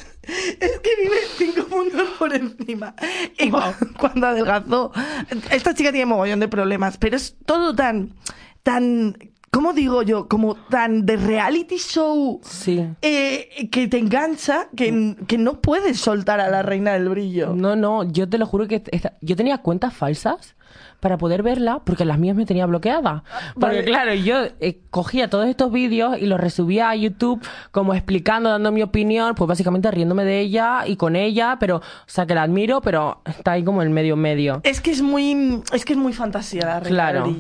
es 0.61 0.79
que 0.81 0.91
vive 1.03 1.17
cinco 1.37 1.67
mundos 1.71 2.09
por 2.19 2.35
encima. 2.35 2.95
Y 3.39 3.51
cu- 3.51 3.59
cuando 3.99 4.27
adelgazó. 4.29 4.93
Esta 5.51 5.75
chica 5.75 5.91
tiene 5.91 6.07
mogollón 6.07 6.41
de 6.41 6.49
problemas, 6.49 6.97
pero 6.99 7.17
es 7.17 7.37
todo 7.47 7.75
tan. 7.75 8.15
tan. 8.63 9.17
¿Cómo 9.51 9.75
digo 9.75 10.03
yo? 10.03 10.29
Como 10.29 10.55
tan 10.55 11.05
de 11.05 11.17
reality 11.19 11.77
show. 11.77 12.41
Sí. 12.43 12.87
eh, 13.03 13.69
que 13.71 13.87
te 13.89 13.99
engancha 13.99 14.69
que, 14.75 15.15
que 15.27 15.37
no 15.39 15.61
puedes 15.61 15.99
soltar 16.01 16.41
a 16.41 16.49
la 16.49 16.63
reina 16.63 16.93
del 16.95 17.09
brillo. 17.11 17.53
No, 17.55 17.77
no, 17.77 18.05
yo 18.11 18.27
te 18.29 18.39
lo 18.39 18.47
juro 18.47 18.67
que 18.69 18.83
esta- 18.93 19.13
yo 19.21 19.37
tenía 19.37 19.59
cuentas 19.59 19.93
falsas 19.95 20.55
para 21.03 21.19
poder 21.19 21.43
verla 21.43 21.81
porque 21.85 22.05
las 22.05 22.17
mías 22.17 22.37
me 22.37 22.47
tenía 22.47 22.65
bloqueadas. 22.65 23.23
Porque 23.55 23.77
vale. 23.77 23.85
claro, 23.85 24.15
yo 24.15 24.45
eh, 24.61 24.79
cogía 24.89 25.29
todos 25.29 25.49
estos 25.49 25.73
vídeos 25.73 26.17
y 26.17 26.27
los 26.27 26.39
resubía 26.39 26.91
a 26.91 26.95
YouTube 26.95 27.45
como 27.73 27.93
explicando, 27.93 28.51
dando 28.51 28.71
mi 28.71 28.83
opinión, 28.83 29.35
pues 29.35 29.49
básicamente 29.49 29.91
riéndome 29.91 30.25
de 30.25 30.39
ella 30.39 30.87
y 30.87 30.95
con 30.95 31.17
ella, 31.17 31.57
pero, 31.59 31.79
o 31.79 31.83
sea, 32.07 32.25
que 32.25 32.37
la 32.37 32.45
admiro, 32.45 32.83
pero 32.83 33.21
está 33.25 33.53
ahí 33.53 33.65
como 33.65 33.83
en 33.83 33.93
medio 33.93 34.15
medio. 34.15 34.61
Es 34.63 34.81
que 34.81 34.93
es 34.93 35.03
muy. 35.03 35.61
Es 35.73 35.85
que 35.85 35.95
es 35.95 35.99
muy 35.99 36.13
fantasía 36.13 36.67
la 36.67 36.81
Claro. 36.81 37.35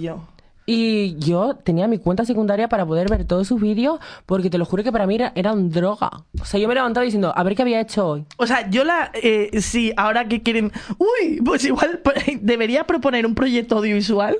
Y 0.64 1.16
yo 1.18 1.54
tenía 1.56 1.88
mi 1.88 1.98
cuenta 1.98 2.24
secundaria 2.24 2.68
para 2.68 2.86
poder 2.86 3.08
ver 3.10 3.24
todos 3.24 3.48
sus 3.48 3.60
vídeos 3.60 3.98
porque 4.26 4.48
te 4.48 4.58
lo 4.58 4.64
juro 4.64 4.84
que 4.84 4.92
para 4.92 5.06
mí 5.06 5.16
era, 5.16 5.32
eran 5.34 5.70
droga. 5.70 6.10
O 6.40 6.44
sea, 6.44 6.60
yo 6.60 6.68
me 6.68 6.74
levantaba 6.74 7.04
diciendo, 7.04 7.32
a 7.34 7.42
ver 7.42 7.56
qué 7.56 7.62
había 7.62 7.80
hecho 7.80 8.06
hoy. 8.06 8.24
O 8.36 8.46
sea, 8.46 8.70
yo 8.70 8.84
la. 8.84 9.10
Eh, 9.14 9.60
sí, 9.60 9.92
ahora 9.96 10.28
que 10.28 10.42
quieren. 10.42 10.70
Uy, 10.98 11.40
pues 11.44 11.64
igual 11.64 11.98
p- 11.98 12.38
debería 12.40 12.84
proponer 12.84 13.26
un 13.26 13.34
proyecto 13.34 13.78
audiovisual 13.78 14.38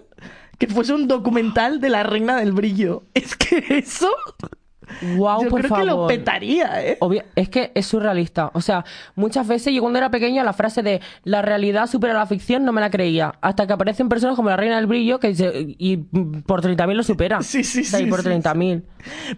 que 0.58 0.68
fuese 0.68 0.94
un 0.94 1.08
documental 1.08 1.80
de 1.80 1.88
la 1.88 2.04
reina 2.04 2.36
del 2.36 2.52
brillo. 2.52 3.02
Es 3.14 3.34
que 3.36 3.64
eso. 3.70 4.10
Wow, 5.16 5.44
yo 5.44 5.48
por 5.48 5.60
creo 5.60 5.68
favor. 5.68 5.84
que 5.84 5.90
lo 5.90 6.06
petaría, 6.06 6.84
¿eh? 6.86 6.96
Obvia- 7.00 7.24
es 7.36 7.48
que 7.48 7.72
es 7.74 7.86
surrealista. 7.86 8.50
O 8.54 8.60
sea, 8.60 8.84
muchas 9.14 9.46
veces 9.48 9.72
yo 9.74 9.80
cuando 9.80 9.98
era 9.98 10.10
pequeña 10.10 10.44
la 10.44 10.52
frase 10.52 10.82
de 10.82 11.00
la 11.24 11.42
realidad 11.42 11.86
supera 11.86 12.14
la 12.14 12.26
ficción 12.26 12.64
no 12.64 12.72
me 12.72 12.80
la 12.80 12.90
creía. 12.90 13.34
Hasta 13.40 13.66
que 13.66 13.72
aparecen 13.72 14.08
personas 14.08 14.36
como 14.36 14.48
la 14.48 14.56
Reina 14.56 14.76
del 14.76 14.86
Brillo 14.86 15.18
que 15.20 15.28
dice, 15.28 15.52
y 15.78 15.96
por 15.96 16.62
30.000 16.62 16.94
lo 16.94 17.02
supera. 17.02 17.42
Sí, 17.42 17.64
sí, 17.64 17.80
O 17.80 17.84
sea, 17.84 18.00
y 18.00 18.04
sí, 18.04 18.10
por 18.10 18.22
sí, 18.22 18.28
30.000. 18.28 18.82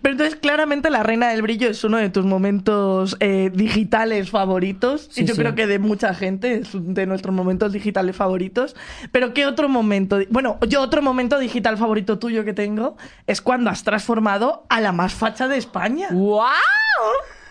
Pero 0.03 0.13
entonces, 0.13 0.37
claramente, 0.37 0.91
la 0.91 1.03
reina 1.03 1.29
del 1.31 1.41
brillo 1.41 1.69
es 1.71 1.83
uno 1.85 1.97
de 1.97 2.11
tus 2.11 2.27
momentos 2.27 3.17
eh, 3.21 3.51
digitales 3.55 4.29
favoritos. 4.31 5.09
Sí, 5.11 5.23
y 5.23 5.25
yo 5.25 5.35
sí. 5.35 5.41
creo 5.41 5.55
que 5.55 5.67
de 5.67 5.79
mucha 5.79 6.13
gente 6.15 6.57
es 6.57 6.69
de 6.73 7.07
nuestros 7.07 7.35
momentos 7.35 7.73
digitales 7.73 8.15
favoritos. 8.15 8.77
Pero, 9.11 9.33
¿qué 9.33 9.47
otro 9.47 9.69
momento? 9.71 10.19
Bueno, 10.29 10.59
yo 10.69 10.83
otro 10.83 11.01
momento 11.01 11.39
digital 11.39 11.79
favorito 11.79 12.19
tuyo 12.19 12.45
que 12.45 12.53
tengo 12.53 12.97
es 13.27 13.41
cuando 13.41 13.71
has 13.71 13.85
transformado 13.85 14.65
a 14.69 14.81
la 14.83 14.93
más 14.93 15.15
facha 15.15 15.44
de 15.49 15.59
España. 15.59 16.09
¡Wow! 16.11 16.43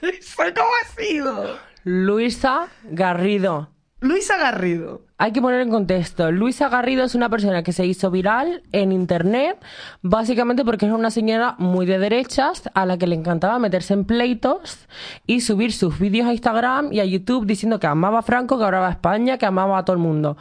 ¿Eso 0.01 0.43
cómo 0.55 0.69
ha 0.81 1.01
sido? 1.01 1.57
Luisa 1.83 2.67
Garrido. 2.83 3.69
Luisa 3.99 4.37
Garrido. 4.37 5.01
Hay 5.17 5.31
que 5.31 5.41
poner 5.41 5.61
en 5.61 5.69
contexto. 5.69 6.29
Luisa 6.29 6.67
Garrido 6.67 7.05
es 7.05 7.15
una 7.15 7.29
persona 7.29 7.63
que 7.63 7.71
se 7.71 7.85
hizo 7.85 8.11
viral 8.11 8.63
en 8.73 8.91
internet, 8.91 9.57
básicamente 10.01 10.65
porque 10.65 10.85
era 10.85 10.95
una 10.95 11.09
señora 11.09 11.55
muy 11.57 11.85
de 11.85 11.99
derechas 11.99 12.69
a 12.73 12.85
la 12.85 12.97
que 12.97 13.07
le 13.07 13.15
encantaba 13.15 13.59
meterse 13.59 13.93
en 13.93 14.03
pleitos 14.03 14.87
y 15.25 15.39
subir 15.39 15.71
sus 15.71 15.99
vídeos 15.99 16.27
a 16.27 16.33
Instagram 16.33 16.91
y 16.91 16.99
a 16.99 17.05
YouTube 17.05 17.45
diciendo 17.45 17.79
que 17.79 17.87
amaba 17.87 18.19
a 18.19 18.23
Franco, 18.23 18.57
que 18.57 18.65
amaba 18.65 18.89
a 18.89 18.91
España, 18.91 19.37
que 19.37 19.45
amaba 19.45 19.77
a 19.77 19.85
todo 19.85 19.95
el 19.95 20.01
mundo. 20.03 20.35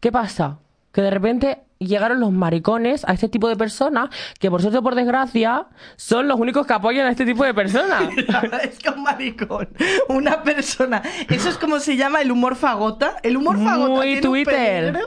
¿Qué 0.00 0.10
pasa? 0.10 0.58
Que 0.90 1.02
de 1.02 1.10
repente 1.12 1.62
llegaron 1.86 2.20
los 2.20 2.32
maricones 2.32 3.04
a 3.06 3.12
este 3.12 3.28
tipo 3.28 3.48
de 3.48 3.56
personas 3.56 4.10
que 4.38 4.50
por 4.50 4.60
suerte 4.60 4.78
o 4.78 4.82
por 4.82 4.94
desgracia 4.94 5.66
son 5.96 6.28
los 6.28 6.38
únicos 6.38 6.66
que 6.66 6.72
apoyan 6.72 7.06
a 7.06 7.10
este 7.10 7.24
tipo 7.24 7.44
de 7.44 7.54
personas. 7.54 8.04
es 8.62 8.78
que 8.78 8.90
un 8.90 9.02
maricón, 9.02 9.68
una 10.08 10.42
persona. 10.42 11.02
Eso 11.28 11.48
es 11.48 11.58
como 11.58 11.78
se 11.80 11.96
llama 11.96 12.20
el 12.20 12.30
humor 12.32 12.56
fagota. 12.56 13.16
El 13.22 13.36
humor 13.36 13.58
fagota 13.62 13.90
Muy 13.94 14.06
tiene 14.06 14.20
Twitter. 14.22 14.98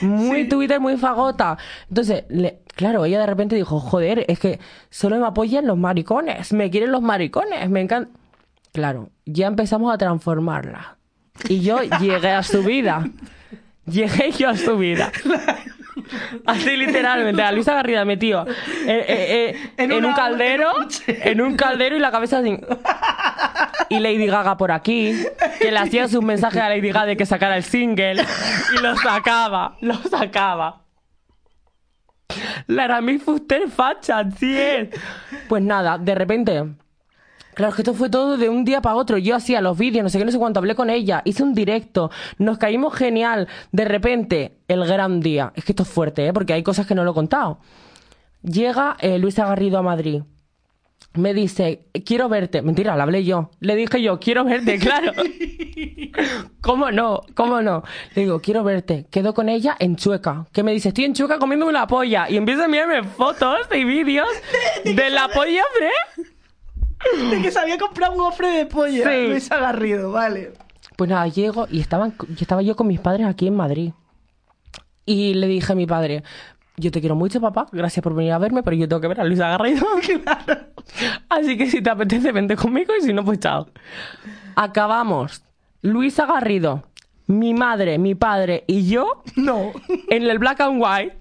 Muy 0.00 0.42
Sí. 0.44 0.48
Twitter, 0.48 0.80
muy 0.80 0.96
fagota. 0.96 1.58
Entonces, 1.88 2.24
le- 2.28 2.60
claro, 2.74 3.04
ella 3.04 3.20
de 3.20 3.26
repente 3.26 3.56
dijo, 3.56 3.78
joder, 3.78 4.24
es 4.28 4.38
que 4.38 4.58
solo 4.90 5.18
me 5.18 5.26
apoyan 5.26 5.66
los 5.66 5.76
maricones, 5.76 6.52
me 6.54 6.70
quieren 6.70 6.92
los 6.92 7.02
maricones, 7.02 7.68
me 7.68 7.80
encanta. 7.82 8.10
Claro, 8.72 9.10
ya 9.26 9.46
empezamos 9.46 9.92
a 9.92 9.98
transformarla. 9.98 10.96
Y 11.48 11.60
yo 11.60 11.78
llegué 12.00 12.30
a 12.30 12.42
su 12.42 12.62
vida. 12.62 13.06
Llegué 13.86 14.32
yo 14.32 14.48
a 14.48 14.56
su 14.56 14.76
vida. 14.78 15.12
Así 16.46 16.76
literalmente, 16.76 17.42
a 17.42 17.50
Luisa 17.52 17.74
Garrida 17.74 18.04
metió 18.04 18.46
eh, 18.46 18.54
eh, 18.86 19.04
eh, 19.08 19.70
En 19.76 19.90
en, 19.92 19.98
una- 19.98 20.08
un 20.08 20.14
caldero, 20.14 20.70
en 20.70 20.76
un 20.76 20.82
coche. 20.84 21.30
en 21.30 21.40
un 21.40 21.56
caldero 21.56 21.96
y 21.96 21.98
la 21.98 22.10
cabeza 22.10 22.38
así. 22.38 22.58
Y 23.88 23.98
Lady 24.00 24.26
Gaga 24.26 24.56
por 24.56 24.72
aquí, 24.72 25.16
que 25.60 25.70
le 25.70 25.78
hacía 25.78 26.08
sus 26.08 26.22
mensajes 26.22 26.60
a 26.60 26.68
Lady 26.68 26.88
Gaga 26.90 27.06
de 27.06 27.16
que 27.16 27.26
sacara 27.26 27.56
el 27.56 27.62
single 27.64 28.24
y 28.76 28.82
lo 28.82 28.96
sacaba, 28.96 29.76
lo 29.80 29.94
sacaba. 29.94 30.82
La 32.66 32.84
Aramis 32.84 33.22
Fuster 33.22 33.68
facha, 33.70 34.22
sí 34.38 34.56
es. 34.58 34.88
Pues 35.48 35.62
nada, 35.62 35.98
de 35.98 36.14
repente. 36.14 36.64
Claro, 37.56 37.70
es 37.70 37.76
que 37.76 37.80
esto 37.80 37.94
fue 37.94 38.10
todo 38.10 38.36
de 38.36 38.50
un 38.50 38.66
día 38.66 38.82
para 38.82 38.96
otro. 38.96 39.16
Yo 39.16 39.34
hacía 39.34 39.62
los 39.62 39.78
vídeos, 39.78 40.02
no 40.02 40.10
sé 40.10 40.18
qué, 40.18 40.26
no 40.26 40.30
sé 40.30 40.36
cuánto, 40.36 40.60
hablé 40.60 40.74
con 40.74 40.90
ella, 40.90 41.22
hice 41.24 41.42
un 41.42 41.54
directo, 41.54 42.10
nos 42.36 42.58
caímos 42.58 42.92
genial. 42.94 43.48
De 43.72 43.86
repente, 43.86 44.58
el 44.68 44.84
gran 44.84 45.20
día. 45.20 45.54
Es 45.56 45.64
que 45.64 45.72
esto 45.72 45.84
es 45.84 45.88
fuerte, 45.88 46.26
¿eh? 46.26 46.34
Porque 46.34 46.52
hay 46.52 46.62
cosas 46.62 46.86
que 46.86 46.94
no 46.94 47.02
lo 47.02 47.12
he 47.12 47.14
contado. 47.14 47.60
Llega 48.42 48.98
eh, 49.00 49.18
Luisa 49.18 49.46
Garrido 49.46 49.78
a 49.78 49.82
Madrid. 49.82 50.20
Me 51.14 51.32
dice, 51.32 51.86
quiero 52.04 52.28
verte. 52.28 52.60
Mentira, 52.60 52.94
la 52.94 53.04
hablé 53.04 53.24
yo. 53.24 53.48
Le 53.60 53.74
dije 53.74 54.02
yo, 54.02 54.20
quiero 54.20 54.44
verte, 54.44 54.78
claro. 54.78 55.12
¿Cómo 56.60 56.90
no? 56.90 57.22
¿Cómo 57.32 57.62
no? 57.62 57.84
Le 58.14 58.24
digo, 58.24 58.38
quiero 58.38 58.64
verte. 58.64 59.06
Quedo 59.10 59.32
con 59.32 59.48
ella 59.48 59.76
en 59.78 59.96
Chueca. 59.96 60.44
Que 60.52 60.62
me 60.62 60.72
dice, 60.72 60.88
estoy 60.88 61.04
en 61.04 61.14
Chueca 61.14 61.38
comiéndome 61.38 61.70
una 61.70 61.86
polla. 61.86 62.28
Y 62.28 62.36
empieza 62.36 62.64
a 62.64 62.64
enviarme 62.66 63.02
fotos 63.02 63.60
y 63.74 63.82
vídeos 63.84 64.28
de 64.84 65.08
la 65.08 65.28
polla, 65.28 65.62
¿eh? 65.80 66.35
De 67.30 67.42
que 67.42 67.50
se 67.50 67.58
había 67.58 67.78
comprado 67.78 68.12
un 68.12 68.18
gofre 68.18 68.48
de 68.48 68.66
pollo. 68.66 69.04
Sí. 69.08 69.26
Luisa 69.28 69.56
Garrido, 69.58 70.12
vale. 70.12 70.52
Pues 70.96 71.10
nada, 71.10 71.26
llego 71.28 71.66
y 71.70 71.80
estaban, 71.80 72.14
y 72.38 72.42
estaba 72.42 72.62
yo 72.62 72.74
con 72.76 72.86
mis 72.86 73.00
padres 73.00 73.26
aquí 73.26 73.46
en 73.48 73.56
Madrid. 73.56 73.92
Y 75.04 75.34
le 75.34 75.46
dije 75.46 75.72
a 75.72 75.76
mi 75.76 75.86
padre, 75.86 76.22
yo 76.76 76.90
te 76.90 77.00
quiero 77.00 77.14
mucho, 77.14 77.40
papá, 77.40 77.66
gracias 77.70 78.02
por 78.02 78.14
venir 78.14 78.32
a 78.32 78.38
verme, 78.38 78.62
pero 78.62 78.76
yo 78.76 78.88
tengo 78.88 79.00
que 79.00 79.08
ver 79.08 79.20
a 79.20 79.24
Luisa 79.24 79.48
Garrido. 79.50 79.86
Así 81.28 81.56
que 81.56 81.70
si 81.70 81.82
te 81.82 81.90
apetece, 81.90 82.32
vente 82.32 82.56
conmigo 82.56 82.92
y 82.98 83.02
si 83.02 83.12
no, 83.12 83.24
pues 83.24 83.38
chao. 83.40 83.68
Acabamos. 84.54 85.42
Luisa 85.82 86.26
Garrido, 86.26 86.84
mi 87.26 87.54
madre, 87.54 87.98
mi 87.98 88.14
padre 88.14 88.64
y 88.66 88.88
yo 88.88 89.22
No. 89.36 89.72
en 90.08 90.22
el 90.24 90.38
black 90.38 90.60
and 90.62 90.82
white 90.82 91.16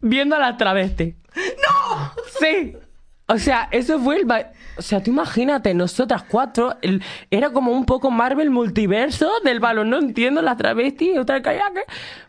viendo 0.00 0.36
a 0.36 0.38
las 0.38 0.56
travestis. 0.56 1.14
¡No! 1.34 2.12
Sí. 2.38 2.76
O 3.26 3.38
sea, 3.38 3.68
eso 3.70 3.98
fue 3.98 4.20
el... 4.20 4.26
O 4.76 4.82
sea, 4.82 5.02
tú 5.02 5.10
imagínate, 5.10 5.72
nosotras 5.74 6.24
cuatro, 6.28 6.74
el- 6.82 7.02
era 7.30 7.50
como 7.50 7.72
un 7.72 7.84
poco 7.86 8.10
Marvel 8.10 8.50
multiverso 8.50 9.30
del 9.44 9.60
balón, 9.60 9.90
no 9.90 9.98
entiendo, 9.98 10.42
las 10.42 10.56
travestis, 10.56 11.18
otra 11.18 11.42
kayak. 11.42 11.72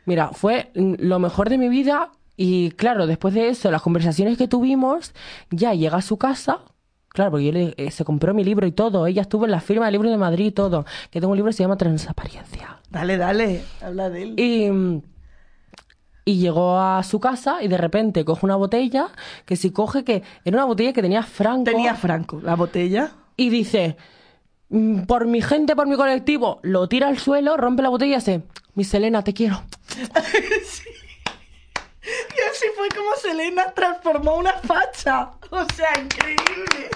Mira, 0.05 0.29
fue 0.33 0.71
mm, 0.75 0.93
lo 0.99 1.19
mejor 1.19 1.49
de 1.49 1.57
mi 1.57 1.69
vida 1.69 2.11
y 2.37 2.71
claro, 2.71 3.07
después 3.07 3.33
de 3.33 3.49
eso, 3.49 3.71
las 3.71 3.81
conversaciones 3.81 4.37
que 4.37 4.47
tuvimos, 4.47 5.13
ya 5.51 5.73
llega 5.73 5.97
a 5.97 6.01
su 6.01 6.17
casa, 6.17 6.59
claro, 7.09 7.31
porque 7.31 7.45
yo 7.45 7.51
le, 7.53 7.73
eh, 7.77 7.91
se 7.91 8.03
compró 8.03 8.33
mi 8.33 8.43
libro 8.43 8.67
y 8.67 8.71
todo, 8.73 9.07
ella 9.07 9.21
estuvo 9.21 9.45
en 9.45 9.51
la 9.51 9.61
firma 9.61 9.85
del 9.85 9.93
libro 9.93 10.09
de 10.09 10.17
Madrid 10.17 10.45
y 10.47 10.51
todo, 10.51 10.85
que 11.11 11.19
tengo 11.21 11.31
un 11.31 11.37
libro 11.37 11.49
que 11.49 11.53
se 11.57 11.63
llama 11.63 11.77
Transaparencia. 11.77 12.79
Dale, 12.89 13.17
dale. 13.17 13.61
Habla 13.81 14.09
de 14.09 14.23
él. 14.23 14.33
Y, 14.39 14.69
mm, 14.69 15.01
y 16.25 16.39
llegó 16.39 16.79
a 16.79 17.03
su 17.03 17.19
casa 17.19 17.61
y 17.61 17.67
de 17.67 17.77
repente 17.77 18.25
coge 18.25 18.45
una 18.45 18.55
botella, 18.55 19.09
que 19.45 19.55
si 19.55 19.71
coge 19.71 20.03
que 20.03 20.23
era 20.43 20.57
una 20.57 20.65
botella 20.65 20.91
que 20.91 21.01
tenía 21.03 21.21
Franco. 21.23 21.71
Tenía 21.71 21.93
Franco 21.95 22.41
la 22.41 22.55
botella. 22.55 23.11
Y 23.37 23.49
dice, 23.49 23.95
"Mm, 24.69 25.01
por 25.03 25.27
mi 25.27 25.41
gente, 25.41 25.75
por 25.75 25.87
mi 25.87 25.95
colectivo, 25.95 26.59
lo 26.63 26.87
tira 26.89 27.07
al 27.09 27.19
suelo, 27.19 27.57
rompe 27.57 27.83
la 27.83 27.89
botella 27.89 28.13
y 28.13 28.15
hace, 28.15 28.41
mi 28.73 28.83
Selena, 28.83 29.23
te 29.23 29.33
quiero. 29.33 29.61
Y 32.07 32.49
así 32.51 32.67
fue 32.75 32.87
como 32.89 33.15
Selena 33.15 33.71
transformó 33.73 34.35
una 34.35 34.53
facha. 34.53 35.31
O 35.49 35.65
sea, 35.73 35.89
increíble. 35.99 36.89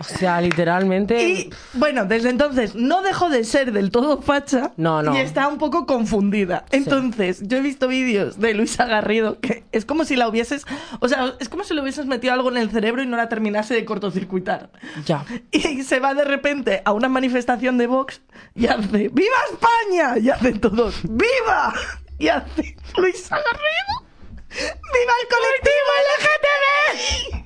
O 0.00 0.04
sea, 0.04 0.40
literalmente... 0.40 1.28
Y 1.28 1.50
bueno, 1.74 2.04
desde 2.04 2.30
entonces 2.30 2.74
no 2.74 3.02
dejó 3.02 3.28
de 3.28 3.44
ser 3.44 3.72
del 3.72 3.90
todo 3.90 4.22
facha. 4.22 4.72
No, 4.76 5.02
no. 5.02 5.16
Y 5.16 5.18
está 5.18 5.48
un 5.48 5.58
poco 5.58 5.86
confundida. 5.86 6.64
Entonces, 6.70 7.40
yo 7.42 7.58
he 7.58 7.60
visto 7.60 7.88
vídeos 7.88 8.38
de 8.38 8.54
Luisa 8.54 8.86
Garrido 8.86 9.40
que 9.40 9.64
es 9.72 9.84
como 9.84 10.04
si 10.04 10.16
la 10.16 10.28
hubieses. 10.28 10.64
O 11.00 11.08
sea, 11.08 11.34
es 11.40 11.48
como 11.48 11.64
si 11.64 11.74
le 11.74 11.82
hubieses 11.82 12.06
metido 12.06 12.32
algo 12.32 12.50
en 12.50 12.58
el 12.58 12.70
cerebro 12.70 13.02
y 13.02 13.06
no 13.06 13.16
la 13.16 13.28
terminase 13.28 13.74
de 13.74 13.84
cortocircuitar. 13.84 14.70
Ya. 15.04 15.24
Y 15.50 15.82
se 15.82 16.00
va 16.00 16.14
de 16.14 16.24
repente 16.24 16.82
a 16.84 16.92
una 16.92 17.08
manifestación 17.08 17.78
de 17.78 17.86
Vox 17.86 18.20
y 18.54 18.66
hace 18.66 19.08
¡Viva 19.08 19.36
España! 19.52 20.18
Y 20.18 20.30
hacen 20.30 20.60
todos 20.60 21.00
¡Viva! 21.02 21.74
Y 22.18 22.28
hace 22.28 22.76
Luisa 22.96 23.36
Garrido 23.36 24.08
¡Viva 24.48 25.12
el 25.22 25.28
colectivo 25.28 25.90
LGTB! 26.18 27.37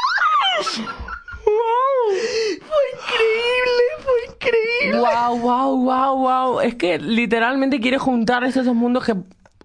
Fue 2.60 2.84
increíble, 2.94 3.84
fue 4.04 4.20
increíble. 4.34 5.00
Wow, 5.00 5.40
wow, 5.40 5.78
wow, 5.78 6.16
wow. 6.18 6.60
Es 6.62 6.76
que 6.76 6.98
literalmente 7.00 7.80
quiere 7.80 7.98
juntar 7.98 8.44
esos 8.44 8.66
dos 8.66 8.76
mundos 8.76 9.06
que... 9.06 9.16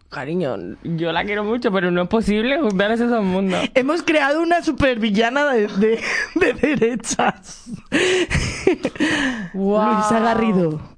Cariño, 0.08 0.56
yo 0.82 1.12
la 1.12 1.24
quiero 1.24 1.44
mucho, 1.44 1.70
pero 1.72 1.90
no 1.90 2.02
es 2.02 2.08
posible 2.08 2.58
juntar 2.60 2.90
esos 2.92 3.10
dos 3.10 3.24
mundos. 3.24 3.68
Hemos 3.74 4.02
creado 4.02 4.40
una 4.40 4.62
supervillana 4.62 5.44
de, 5.46 5.66
de, 5.66 6.00
de 6.36 6.52
derechas. 6.54 7.68
Wow. 9.52 9.94
Luisa 9.94 10.20
Garrido. 10.20 10.95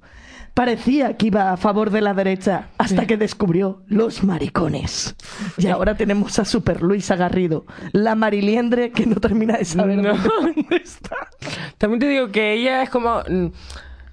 Parecía 0.59 1.15
que 1.15 1.27
iba 1.27 1.53
a 1.53 1.55
favor 1.55 1.89
de 1.89 2.01
la 2.01 2.13
derecha 2.13 2.67
hasta 2.77 3.07
que 3.07 3.15
descubrió 3.15 3.81
los 3.87 4.25
maricones. 4.25 5.15
Y 5.57 5.67
ahora 5.67 5.95
tenemos 5.95 6.37
a 6.37 6.43
Super 6.43 6.81
Luisa 6.81 7.15
Garrido, 7.15 7.65
la 7.93 8.13
mariliendre 8.15 8.91
que 8.91 9.05
no 9.05 9.15
termina 9.21 9.55
de 9.57 9.63
saber 9.63 9.99
No. 9.99 10.17
dónde 10.41 10.75
está. 10.83 11.15
También 11.77 12.01
te 12.01 12.09
digo 12.09 12.27
que 12.33 12.51
ella 12.55 12.83
es 12.83 12.89
como... 12.89 13.21
mm, 13.25 13.45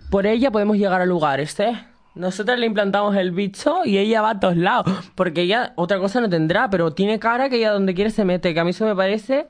Por 0.08 0.24
ella 0.24 0.52
podemos 0.52 0.76
llegar 0.76 1.00
a 1.00 1.04
lugares, 1.04 1.58
¿eh? 1.58 1.84
Nosotros 2.14 2.56
le 2.60 2.66
implantamos 2.66 3.16
el 3.16 3.32
bicho 3.32 3.78
y 3.84 3.98
ella 3.98 4.22
va 4.22 4.30
a 4.30 4.38
todos 4.38 4.56
lados. 4.56 4.88
Porque 5.16 5.40
ella 5.42 5.72
otra 5.74 5.98
cosa 5.98 6.20
no 6.20 6.30
tendrá, 6.30 6.70
pero 6.70 6.92
tiene 6.92 7.18
cara 7.18 7.48
que 7.48 7.56
ella 7.56 7.72
donde 7.72 7.92
quiere 7.92 8.10
se 8.10 8.24
mete. 8.24 8.54
Que 8.54 8.60
a 8.60 8.64
mí 8.64 8.70
eso 8.70 8.86
me 8.86 8.94
parece... 8.94 9.48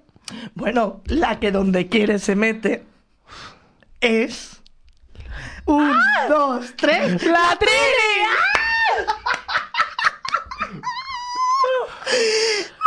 Bueno, 0.54 1.02
la 1.08 1.38
que 1.40 1.52
donde 1.52 1.88
quiere 1.88 2.18
se 2.18 2.36
mete 2.36 2.84
es... 4.00 4.62
Un, 5.66 5.92
dos, 6.28 6.74
tres... 6.76 7.22
¡La 7.24 7.56
Trini! 7.58 8.26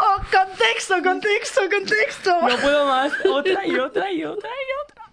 ¡Oh, 0.01 0.21
contexto, 0.31 0.95
contexto, 1.03 1.61
contexto! 1.69 2.31
No 2.47 2.57
puedo 2.57 2.85
más. 2.85 3.11
Otra 3.25 3.65
y 3.67 3.77
otra 3.77 4.11
y 4.11 4.23
otra 4.23 4.49
y 4.49 4.71
otra. 4.83 5.03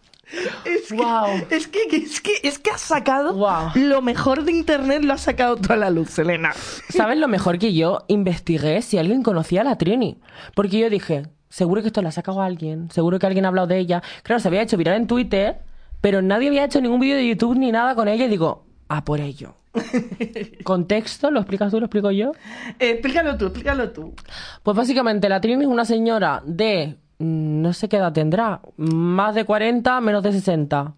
Es 0.64 0.88
que, 0.88 0.96
Guau. 0.96 1.46
es 1.50 1.68
que, 1.68 1.82
es 1.92 2.20
que, 2.20 2.32
es 2.42 2.58
que 2.58 2.70
has 2.70 2.80
sacado 2.80 3.32
Guau. 3.34 3.70
lo 3.74 4.02
mejor 4.02 4.42
de 4.44 4.52
internet, 4.52 5.02
lo 5.04 5.12
has 5.14 5.20
sacado 5.22 5.56
toda 5.56 5.76
la 5.76 5.90
luz, 5.90 6.10
Selena. 6.10 6.52
¿Sabes 6.88 7.18
lo 7.18 7.28
mejor 7.28 7.58
que 7.58 7.72
yo 7.74 8.04
investigué 8.08 8.82
si 8.82 8.98
alguien 8.98 9.22
conocía 9.22 9.60
a 9.60 9.64
la 9.64 9.78
Trini? 9.78 10.18
Porque 10.54 10.78
yo 10.78 10.90
dije, 10.90 11.28
seguro 11.48 11.80
que 11.82 11.88
esto 11.88 12.02
la 12.02 12.08
ha 12.08 12.12
sacado 12.12 12.42
alguien, 12.42 12.90
seguro 12.90 13.18
que 13.18 13.26
alguien 13.26 13.44
ha 13.44 13.48
hablado 13.48 13.68
de 13.68 13.78
ella. 13.78 14.02
Claro, 14.24 14.40
se 14.40 14.48
había 14.48 14.62
hecho 14.62 14.76
viral 14.76 14.96
en 14.96 15.06
Twitter, 15.06 15.58
pero 16.06 16.22
nadie 16.22 16.46
había 16.46 16.64
hecho 16.64 16.80
ningún 16.80 17.00
vídeo 17.00 17.16
de 17.16 17.26
YouTube 17.26 17.58
ni 17.58 17.72
nada 17.72 17.96
con 17.96 18.06
ella 18.06 18.26
y 18.26 18.28
digo, 18.28 18.64
a 18.86 19.04
por 19.04 19.18
ello. 19.20 19.56
¿Contexto? 20.62 21.32
¿Lo 21.32 21.40
explicas 21.40 21.72
tú? 21.72 21.80
¿Lo 21.80 21.86
explico 21.86 22.12
yo? 22.12 22.30
Eh, 22.78 22.90
explícalo 22.90 23.36
tú, 23.36 23.46
explícalo 23.46 23.90
tú. 23.90 24.14
Pues 24.62 24.76
básicamente 24.76 25.28
la 25.28 25.40
Trini 25.40 25.64
es 25.64 25.68
una 25.68 25.84
señora 25.84 26.44
de... 26.46 26.94
mm, 27.18 27.60
No 27.60 27.72
sé 27.72 27.88
qué 27.88 27.96
edad 27.96 28.12
tendrá. 28.12 28.60
Más 28.76 29.34
de 29.34 29.44
40, 29.44 30.00
menos 30.00 30.22
de 30.22 30.30
60. 30.30 30.94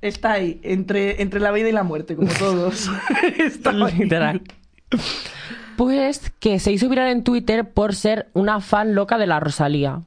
Está 0.00 0.34
ahí, 0.34 0.60
entre, 0.62 1.20
entre 1.22 1.40
la 1.40 1.50
vida 1.50 1.68
y 1.68 1.72
la 1.72 1.82
muerte, 1.82 2.14
como 2.14 2.32
todos. 2.38 2.88
Está. 3.38 3.72
Literal. 3.72 4.42
Pues 5.76 6.30
que 6.38 6.60
se 6.60 6.70
hizo 6.70 6.88
viral 6.88 7.08
en 7.10 7.24
Twitter 7.24 7.68
por 7.68 7.96
ser 7.96 8.28
una 8.32 8.60
fan 8.60 8.94
loca 8.94 9.18
de 9.18 9.26
la 9.26 9.40
Rosalía. 9.40 10.02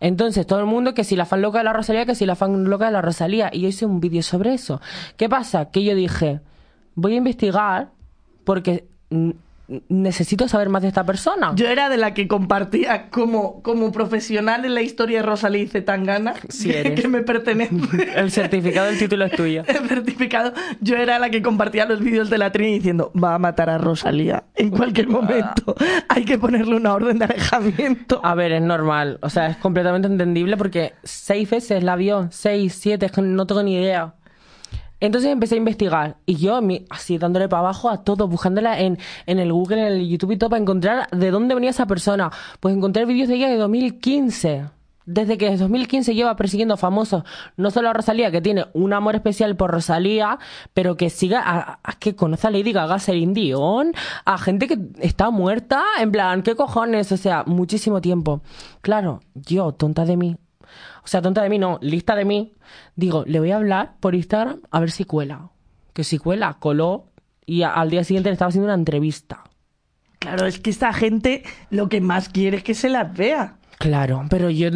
Entonces, 0.00 0.46
todo 0.46 0.60
el 0.60 0.66
mundo 0.66 0.94
que 0.94 1.04
si 1.04 1.16
la 1.16 1.26
fan 1.26 1.42
loca 1.42 1.58
de 1.58 1.64
la 1.64 1.72
Rosalía, 1.72 2.06
que 2.06 2.14
si 2.14 2.26
la 2.26 2.36
fan 2.36 2.64
loca 2.64 2.86
de 2.86 2.92
la 2.92 3.02
Rosalía. 3.02 3.50
Y 3.52 3.62
yo 3.62 3.68
hice 3.68 3.86
un 3.86 4.00
vídeo 4.00 4.22
sobre 4.22 4.54
eso. 4.54 4.80
¿Qué 5.16 5.28
pasa? 5.28 5.70
Que 5.70 5.84
yo 5.84 5.94
dije, 5.94 6.40
voy 6.94 7.14
a 7.14 7.16
investigar 7.16 7.90
porque 8.44 8.86
mm, 9.10 9.30
necesito 9.88 10.48
saber 10.48 10.68
más 10.68 10.82
de 10.82 10.88
esta 10.88 11.04
persona. 11.04 11.52
Yo 11.54 11.68
era 11.68 11.88
de 11.88 11.96
la 11.96 12.14
que 12.14 12.28
compartía 12.28 13.08
como, 13.10 13.62
como 13.62 13.92
profesional 13.92 14.64
en 14.64 14.74
la 14.74 14.82
historia 14.82 15.18
de 15.18 15.26
Rosalía 15.26 15.62
y 15.62 15.68
Zetangana, 15.68 16.34
Sí 16.48 16.68
que, 16.82 16.94
que 16.94 17.08
me 17.08 17.22
pertenece. 17.22 17.74
El 18.16 18.30
certificado 18.30 18.86
del 18.86 18.98
título 18.98 19.24
es 19.24 19.32
tuyo. 19.32 19.64
El 19.66 19.88
certificado. 19.88 20.52
Yo 20.80 20.96
era 20.96 21.18
la 21.18 21.30
que 21.30 21.42
compartía 21.42 21.86
los 21.86 22.00
vídeos 22.00 22.30
de 22.30 22.38
la 22.38 22.52
Trini 22.52 22.74
diciendo, 22.74 23.12
va 23.12 23.34
a 23.34 23.38
matar 23.38 23.70
a 23.70 23.78
Rosalía 23.78 24.44
en 24.54 24.70
cualquier 24.70 25.08
momento. 25.08 25.74
Hay 26.08 26.24
que 26.24 26.38
ponerle 26.38 26.76
una 26.76 26.94
orden 26.94 27.18
de 27.18 27.24
alejamiento. 27.24 28.20
A 28.22 28.34
ver, 28.34 28.52
es 28.52 28.62
normal. 28.62 29.18
O 29.22 29.30
sea, 29.30 29.48
es 29.48 29.56
completamente 29.56 30.08
entendible 30.08 30.56
porque 30.56 30.92
seis 31.02 31.48
veces 31.48 31.82
la 31.82 31.96
vio. 31.96 32.28
Seis, 32.30 32.76
siete, 32.78 33.06
es 33.06 33.12
que 33.12 33.22
no 33.22 33.46
tengo 33.46 33.62
ni 33.62 33.74
idea. 33.74 34.14
Entonces 35.04 35.30
empecé 35.30 35.54
a 35.54 35.58
investigar. 35.58 36.16
Y 36.26 36.36
yo, 36.36 36.58
así 36.90 37.18
dándole 37.18 37.48
para 37.48 37.60
abajo 37.60 37.90
a 37.90 38.02
todo, 38.04 38.26
buscándola 38.28 38.80
en, 38.80 38.98
en 39.26 39.38
el 39.38 39.52
Google, 39.52 39.86
en 39.86 39.92
el 39.92 40.08
YouTube 40.08 40.32
y 40.32 40.36
todo, 40.38 40.50
para 40.50 40.62
encontrar 40.62 41.08
de 41.10 41.30
dónde 41.30 41.54
venía 41.54 41.70
esa 41.70 41.86
persona. 41.86 42.30
Pues 42.60 42.74
encontré 42.74 43.04
vídeos 43.04 43.28
de 43.28 43.34
ella 43.36 43.48
de 43.48 43.56
2015. 43.56 44.64
Desde 45.06 45.36
que 45.36 45.50
desde 45.50 45.64
2015 45.64 46.14
lleva 46.14 46.34
persiguiendo 46.34 46.78
famosos, 46.78 47.24
no 47.58 47.70
solo 47.70 47.90
a 47.90 47.92
Rosalía, 47.92 48.30
que 48.30 48.40
tiene 48.40 48.64
un 48.72 48.94
amor 48.94 49.14
especial 49.14 49.54
por 49.54 49.70
Rosalía, 49.70 50.38
pero 50.72 50.96
que 50.96 51.10
siga, 51.10 51.42
a, 51.44 51.78
a- 51.84 51.92
que 51.98 52.16
conoce 52.16 52.46
a 52.46 52.50
Lady 52.50 52.72
Gaga, 52.72 52.98
Celine 52.98 53.34
Dion, 53.34 53.92
a 54.24 54.38
gente 54.38 54.66
que 54.66 54.78
está 55.00 55.28
muerta, 55.28 55.82
en 56.00 56.10
plan, 56.10 56.42
¿qué 56.42 56.54
cojones? 56.56 57.12
O 57.12 57.18
sea, 57.18 57.44
muchísimo 57.46 58.00
tiempo. 58.00 58.40
Claro, 58.80 59.20
yo, 59.34 59.72
tonta 59.72 60.06
de 60.06 60.16
mí, 60.16 60.36
o 61.04 61.06
sea, 61.06 61.20
tonta 61.22 61.42
de 61.42 61.50
mí, 61.50 61.58
no, 61.58 61.78
lista 61.82 62.16
de 62.16 62.24
mí, 62.24 62.54
digo, 62.96 63.24
le 63.26 63.38
voy 63.38 63.50
a 63.50 63.56
hablar 63.56 63.92
por 64.00 64.14
Instagram 64.14 64.60
a 64.70 64.80
ver 64.80 64.90
si 64.90 65.04
cuela. 65.04 65.50
Que 65.92 66.02
si 66.02 66.18
cuela, 66.18 66.56
coló, 66.58 67.06
y 67.46 67.62
a- 67.62 67.70
al 67.72 67.90
día 67.90 68.02
siguiente 68.04 68.30
le 68.30 68.32
estaba 68.32 68.48
haciendo 68.48 68.66
una 68.66 68.74
entrevista. 68.74 69.44
Claro, 70.18 70.46
es 70.46 70.58
que 70.58 70.70
esta 70.70 70.92
gente 70.94 71.42
lo 71.70 71.88
que 71.90 72.00
más 72.00 72.28
quiere 72.30 72.56
es 72.56 72.62
que 72.64 72.74
se 72.74 72.88
las 72.88 73.14
vea. 73.16 73.56
Claro, 73.78 74.24
pero 74.30 74.48
yo 74.50 74.70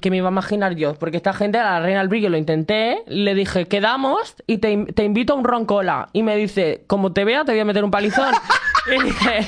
que 0.00 0.10
me 0.10 0.16
iba 0.18 0.28
a 0.28 0.32
imaginar 0.32 0.74
yo, 0.76 0.94
porque 0.94 1.18
esta 1.18 1.32
gente, 1.34 1.58
a 1.58 1.64
la 1.64 1.80
reina 1.80 1.98
del 1.98 2.08
brillo 2.08 2.30
lo 2.30 2.38
intenté, 2.38 3.02
le 3.06 3.34
dije, 3.34 3.66
quedamos 3.66 4.36
y 4.46 4.58
te, 4.58 4.76
te 4.94 5.04
invito 5.04 5.34
a 5.34 5.36
un 5.36 5.44
ron 5.44 5.66
cola. 5.66 6.08
Y 6.14 6.22
me 6.22 6.36
dice, 6.36 6.84
como 6.86 7.12
te 7.12 7.24
vea, 7.24 7.44
te 7.44 7.52
voy 7.52 7.60
a 7.60 7.64
meter 7.66 7.84
un 7.84 7.90
palizón. 7.90 8.32
y 8.98 9.02
dije, 9.04 9.44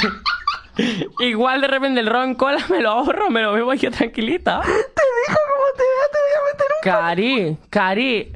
igual 1.20 1.60
de 1.60 1.68
repente 1.68 2.00
el 2.00 2.06
ron 2.06 2.34
cola 2.34 2.64
me 2.68 2.80
lo 2.80 2.90
ahorro, 2.90 3.30
me 3.30 3.42
lo 3.42 3.52
bebo 3.52 3.74
yo 3.74 3.90
tranquilita. 3.90 4.60
Te 4.62 4.68
dijo 4.68 5.38
como 5.48 5.66
te 5.76 5.82
vea, 5.82 6.06
te 6.12 6.18
voy 6.18 6.32
a 6.34 6.52
meter 6.52 6.66
un... 6.74 6.82
Cari, 6.82 7.56
Cari. 7.70 8.32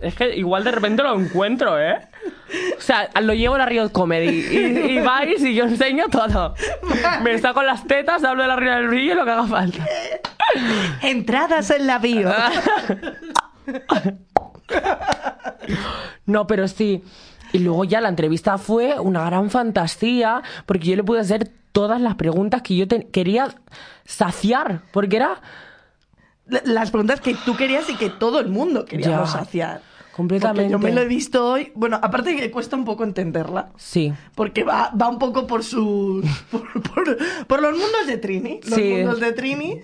Es 0.00 0.14
que 0.14 0.36
igual 0.36 0.64
de 0.64 0.70
repente 0.70 1.02
lo 1.02 1.18
encuentro, 1.18 1.80
¿eh? 1.80 1.98
O 2.76 2.80
sea, 2.80 3.10
lo 3.20 3.34
llevo 3.34 3.56
a 3.56 3.58
la 3.58 3.66
Riot 3.66 3.90
Comedy 3.90 4.28
y, 4.28 4.56
y 4.92 5.00
vais 5.00 5.42
y 5.42 5.54
yo 5.54 5.64
enseño 5.64 6.06
todo. 6.08 6.54
Me 7.22 7.36
saco 7.38 7.62
las 7.62 7.86
tetas, 7.86 8.22
hablo 8.24 8.42
de 8.42 8.48
la 8.48 8.56
Reina 8.56 8.76
del 8.76 8.88
Brillo 8.88 9.12
y 9.12 9.16
lo 9.16 9.24
que 9.24 9.30
haga 9.32 9.46
falta. 9.46 9.84
Entradas 11.02 11.70
en 11.70 11.86
la 11.86 11.98
bio. 11.98 12.32
No, 16.26 16.46
pero 16.46 16.68
sí. 16.68 17.02
Y 17.52 17.58
luego 17.60 17.84
ya 17.84 18.00
la 18.00 18.08
entrevista 18.08 18.58
fue 18.58 18.98
una 19.00 19.24
gran 19.24 19.50
fantasía 19.50 20.42
porque 20.66 20.88
yo 20.88 20.96
le 20.96 21.04
pude 21.04 21.20
hacer 21.20 21.50
todas 21.72 22.00
las 22.00 22.14
preguntas 22.16 22.62
que 22.62 22.76
yo 22.76 22.86
te- 22.88 23.06
quería 23.08 23.54
saciar. 24.04 24.82
Porque 24.92 25.16
era 25.16 25.40
Las 26.64 26.90
preguntas 26.90 27.20
que 27.20 27.34
tú 27.44 27.56
querías 27.56 27.88
y 27.90 27.94
que 27.96 28.08
todo 28.08 28.40
el 28.40 28.48
mundo 28.48 28.84
queríamos 28.86 29.30
Ya, 29.32 29.38
saciar. 29.40 29.82
completamente. 30.16 30.72
Porque 30.72 30.72
yo 30.72 30.78
me 30.78 30.94
lo 30.94 31.02
he 31.02 31.06
visto 31.06 31.46
hoy. 31.46 31.72
Bueno, 31.74 31.98
aparte 32.02 32.34
que 32.36 32.50
cuesta 32.50 32.74
un 32.74 32.86
poco 32.86 33.04
entenderla. 33.04 33.68
Sí. 33.76 34.14
Porque 34.34 34.64
va, 34.64 34.90
va 35.00 35.08
un 35.08 35.18
poco 35.18 35.46
por 35.46 35.62
sus. 35.62 36.24
Por, 36.50 36.82
por- 36.82 37.18
por 37.46 37.60
los 37.62 37.72
mundos 37.72 38.06
de 38.06 38.16
Trini. 38.16 38.60
Los 38.64 38.74
Sí. 38.74 38.82
mundos 38.94 39.20
de 39.20 39.32
Trini. 39.32 39.80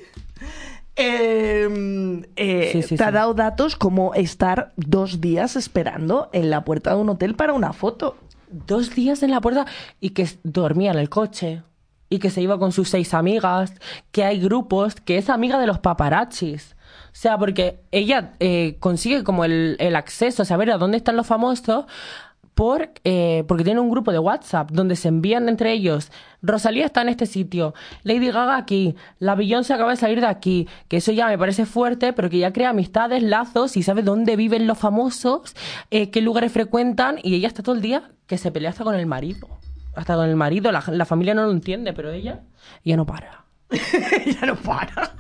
Eh, 0.97 2.23
eh, 2.37 2.69
Sí, 2.73 2.83
sí, 2.83 2.97
te 2.97 3.03
ha 3.05 3.09
sí. 3.09 3.13
dado 3.15 3.35
datos 3.35 3.77
como 3.77 4.15
estar 4.15 4.73
dos 4.77 5.21
días 5.21 5.57
esperando 5.57 6.31
en 6.33 6.51
la 6.51 6.65
puerta 6.65 6.91
de 6.95 7.01
un 7.01 7.09
hotel 7.09 7.35
para 7.35 7.53
una 7.53 7.73
foto. 7.73 8.17
dos 8.51 8.95
días 8.95 9.23
en 9.25 9.33
la 9.33 9.41
puerta 9.41 9.67
y 10.01 10.11
que 10.11 10.29
dormía 10.45 10.93
en 10.93 10.99
el 10.99 11.09
coche 11.09 11.63
y 12.09 12.21
que 12.21 12.31
se 12.31 12.41
iba 12.41 12.57
con 12.59 12.71
sus 12.71 12.89
seis 12.91 13.13
amigas, 13.13 13.73
que 14.13 14.23
hay 14.23 14.39
grupos, 14.39 14.95
que 14.95 15.19
es 15.19 15.29
amiga 15.29 15.59
de 15.59 15.67
los 15.67 15.81
paparazzis. 15.81 16.77
O 17.07 17.17
sea, 17.17 17.37
porque 17.39 17.81
ella 17.91 18.35
eh, 18.39 18.77
consigue 18.79 19.25
como 19.25 19.45
el, 19.45 19.77
el 19.81 19.97
acceso 19.97 20.43
a 20.43 20.45
saber 20.45 20.71
a 20.71 20.79
dónde 20.79 20.99
están 20.99 21.17
los 21.17 21.27
famosos 21.27 21.87
por, 22.55 22.91
eh, 23.05 23.45
porque 23.49 23.65
tiene 23.65 23.81
un 23.81 23.91
grupo 23.91 24.13
de 24.13 24.19
WhatsApp 24.19 24.71
donde 24.71 24.97
se 24.97 25.09
envían 25.09 25.49
entre 25.49 25.73
ellos 25.73 26.11
Rosalía 26.45 26.85
está 26.85 27.01
en 27.03 27.09
este 27.09 27.25
sitio, 27.27 27.75
Lady 28.03 28.31
Gaga 28.31 28.57
aquí, 28.57 28.95
la 29.19 29.35
Beyoncé 29.35 29.73
acaba 29.73 29.91
de 29.91 29.97
salir 29.97 30.21
de 30.21 30.27
aquí, 30.27 30.69
que 30.89 30.99
eso 30.99 31.11
ya 31.11 31.27
me 31.29 31.39
parece 31.39 31.65
fuerte, 31.65 32.13
pero 32.13 32.29
que 32.29 32.39
ya 32.39 32.53
crea 32.53 32.71
amistades, 32.71 33.23
lazos 33.23 33.79
y 33.79 33.83
sabe 33.83 34.03
dónde 34.03 34.37
viven 34.37 34.67
los 34.67 34.77
famosos, 34.77 35.57
eh, 35.91 36.11
qué 36.11 36.21
lugares 36.21 36.53
frecuentan 36.53 37.17
y 37.23 37.35
ella 37.35 37.49
está 37.49 37.63
todo 37.63 37.75
el 37.75 37.81
día 37.81 38.11
que 38.27 38.37
se 38.37 38.53
pelea 38.53 38.71
hasta 38.71 38.85
con 38.85 38.95
el 38.95 39.07
marido. 39.07 39.49
Hasta 39.95 40.17
con 40.17 40.29
el 40.29 40.37
marido, 40.37 40.71
la, 40.71 40.85
la 40.89 41.05
familia 41.07 41.35
no 41.35 41.45
lo 41.45 41.53
entiende, 41.53 41.93
pero 41.93 42.11
ella, 42.11 42.43
ella 42.85 42.97
no 42.97 43.07
para. 43.07 43.44
ya 44.41 44.47
no 44.47 44.57
para. 44.57 45.15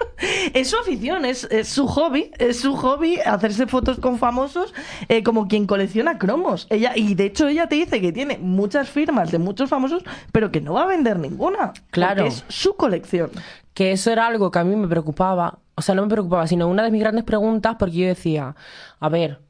Es 0.52 0.70
su 0.70 0.76
afición, 0.76 1.24
es, 1.24 1.44
es 1.50 1.68
su 1.68 1.86
hobby, 1.86 2.30
es 2.38 2.60
su 2.60 2.74
hobby 2.76 3.18
hacerse 3.20 3.66
fotos 3.66 3.98
con 3.98 4.18
famosos 4.18 4.72
eh, 5.08 5.22
como 5.22 5.48
quien 5.48 5.66
colecciona 5.66 6.18
cromos. 6.18 6.66
Ella, 6.70 6.92
y 6.94 7.14
de 7.14 7.26
hecho 7.26 7.48
ella 7.48 7.68
te 7.68 7.76
dice 7.76 8.00
que 8.00 8.12
tiene 8.12 8.38
muchas 8.38 8.88
firmas 8.88 9.30
de 9.30 9.38
muchos 9.38 9.68
famosos, 9.68 10.02
pero 10.32 10.50
que 10.50 10.60
no 10.60 10.74
va 10.74 10.84
a 10.84 10.86
vender 10.86 11.18
ninguna. 11.18 11.72
Claro. 11.90 12.24
Es 12.26 12.44
su 12.48 12.76
colección. 12.76 13.30
que 13.74 13.92
eso 13.92 14.10
era 14.10 14.26
algo 14.26 14.50
que 14.50 14.58
a 14.58 14.64
mí 14.64 14.76
me 14.76 14.88
preocupaba. 14.88 15.58
O 15.74 15.82
sea, 15.82 15.94
no 15.94 16.02
me 16.02 16.08
preocupaba, 16.08 16.46
sino 16.46 16.68
una 16.68 16.84
de 16.84 16.90
mis 16.90 17.00
grandes 17.00 17.24
preguntas, 17.24 17.76
porque 17.78 17.96
yo 17.96 18.06
decía, 18.06 18.54
a 19.00 19.08
ver, 19.08 19.40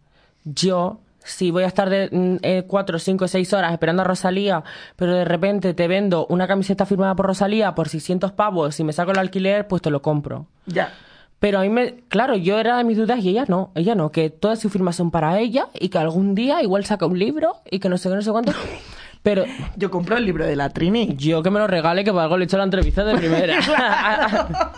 yo, 0.45 1.01
si 1.25 1.51
voy 1.51 1.65
a 1.65 1.67
estar 1.67 1.91
de 1.91 2.09
mm, 2.13 2.37
eh, 2.43 2.65
cuatro, 2.67 2.99
cinco, 2.99 3.27
seis 3.27 3.53
horas 3.53 3.73
esperando 3.73 4.03
a 4.03 4.05
Rosalía, 4.05 4.63
pero 4.97 5.15
de 5.15 5.25
repente 5.25 5.75
te 5.75 5.89
vendo 5.89 6.27
una 6.29 6.47
camiseta 6.47 6.87
firmada 6.87 7.15
por 7.17 7.27
Rosalía 7.27 7.75
por 7.75 7.89
600 7.89 8.33
pavos 8.33 8.79
y 8.79 8.85
me 8.85 8.93
saco 8.93 9.11
el 9.13 9.19
alquiler, 9.19 9.67
pues 9.67 9.83
te 9.83 9.91
lo 9.91 10.03
compro. 10.03 10.47
Ya. 10.67 10.93
Pero 11.41 11.59
a 11.59 11.63
mí 11.63 11.69
me, 11.69 11.97
claro, 12.09 12.37
yo 12.37 12.59
era 12.59 12.77
de 12.79 12.85
mis 12.85 12.97
dudas 12.97 13.19
y 13.21 13.31
ella 13.31 13.45
no, 13.49 13.71
ella 13.75 13.95
no, 13.95 14.11
que 14.13 14.31
todas 14.31 14.59
sus 14.61 14.73
firmas 14.73 14.97
son 14.97 15.11
para 15.11 15.39
ella 15.41 15.67
y 15.79 15.89
que 15.89 15.99
algún 15.99 16.35
día 16.35 16.63
igual 16.63 16.85
saca 16.85 17.07
un 17.07 17.19
libro 17.19 17.57
y 17.71 17.81
que 17.81 17.89
no 17.89 17.99
sé 17.99 18.09
qué, 18.09 18.15
no 18.15 18.23
sé 18.23 18.31
cuánto. 18.31 18.53
Pero 19.23 19.45
Yo 19.77 19.91
compro 19.91 20.19
el 20.19 20.27
libro 20.27 20.45
de 20.45 20.55
la 20.55 20.69
Trini. 20.69 21.17
yo 21.17 21.43
que 21.43 21.51
me 21.51 21.59
lo 21.59 21.67
regale, 21.67 22.05
que 22.05 22.13
por 22.13 22.21
algo 22.21 22.37
le 22.37 22.45
he 22.45 22.47
hecho 22.47 22.59
la 22.59 22.65
entrevista 22.65 23.05
de 23.05 23.17
primera. 23.17 23.59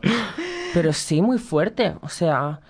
Pero 0.74 0.92
sí, 0.92 1.22
muy 1.22 1.38
fuerte. 1.38 1.94
O 2.02 2.08
sea, 2.08 2.60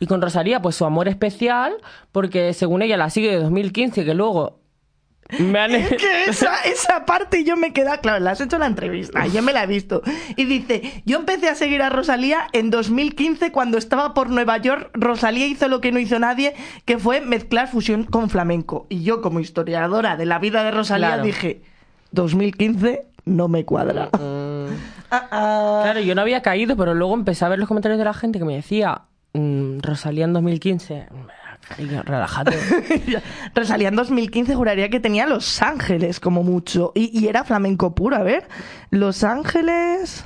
y 0.00 0.06
con 0.06 0.20
Rosalía, 0.22 0.60
pues 0.60 0.74
su 0.74 0.84
amor 0.84 1.06
especial, 1.06 1.74
porque 2.10 2.52
según 2.54 2.82
ella 2.82 2.96
la 2.96 3.10
sigue 3.10 3.30
de 3.30 3.36
2015, 3.38 4.04
que 4.04 4.14
luego 4.14 4.58
me 5.38 5.58
han... 5.60 5.70
Que 5.88 6.24
esa, 6.26 6.62
esa 6.64 7.04
parte 7.04 7.44
yo 7.44 7.56
me 7.56 7.72
queda, 7.72 7.98
claro, 7.98 8.18
le 8.18 8.30
has 8.30 8.40
hecho 8.40 8.58
la 8.58 8.66
entrevista, 8.66 9.26
yo 9.26 9.42
me 9.42 9.52
la 9.52 9.64
he 9.64 9.66
visto. 9.66 10.02
Y 10.36 10.46
dice, 10.46 11.02
yo 11.04 11.18
empecé 11.18 11.48
a 11.48 11.54
seguir 11.54 11.82
a 11.82 11.90
Rosalía 11.90 12.48
en 12.52 12.70
2015 12.70 13.52
cuando 13.52 13.76
estaba 13.78 14.14
por 14.14 14.30
Nueva 14.30 14.56
York. 14.56 14.90
Rosalía 14.94 15.46
hizo 15.46 15.68
lo 15.68 15.80
que 15.80 15.92
no 15.92 15.98
hizo 15.98 16.18
nadie, 16.18 16.54
que 16.86 16.98
fue 16.98 17.20
mezclar 17.20 17.68
fusión 17.68 18.04
con 18.04 18.30
flamenco. 18.30 18.86
Y 18.88 19.02
yo 19.02 19.20
como 19.20 19.38
historiadora 19.40 20.16
de 20.16 20.26
la 20.26 20.38
vida 20.38 20.64
de 20.64 20.70
Rosalía 20.70 21.08
Claro. 21.08 21.22
dije, 21.24 21.62
2015 22.12 23.06
no 23.26 23.48
me 23.48 23.64
cuadra. 23.64 24.08
Ah, 25.12 25.26
ah. 25.32 25.80
Claro, 25.82 25.98
yo 25.98 26.14
no 26.14 26.20
había 26.20 26.40
caído, 26.40 26.76
pero 26.76 26.94
luego 26.94 27.14
empecé 27.14 27.44
a 27.44 27.48
ver 27.48 27.58
los 27.58 27.66
comentarios 27.66 27.98
de 27.98 28.04
la 28.04 28.14
gente 28.14 28.38
que 28.38 28.44
me 28.44 28.54
decía, 28.54 29.02
mm, 29.32 29.80
Rosalía 29.80 30.24
en 30.24 30.32
2015, 30.32 31.08
y 31.78 31.86
yo, 31.88 32.02
relájate. 32.02 32.56
Rosalía 33.54 33.88
en 33.88 33.96
2015 33.96 34.54
juraría 34.54 34.88
que 34.88 35.00
tenía 35.00 35.26
Los 35.26 35.62
Ángeles 35.62 36.20
como 36.20 36.42
mucho. 36.42 36.92
Y, 36.94 37.16
y 37.18 37.28
era 37.28 37.44
flamenco 37.44 37.94
puro, 37.94 38.16
a 38.16 38.22
ver. 38.22 38.48
Los 38.90 39.24
Ángeles... 39.24 40.24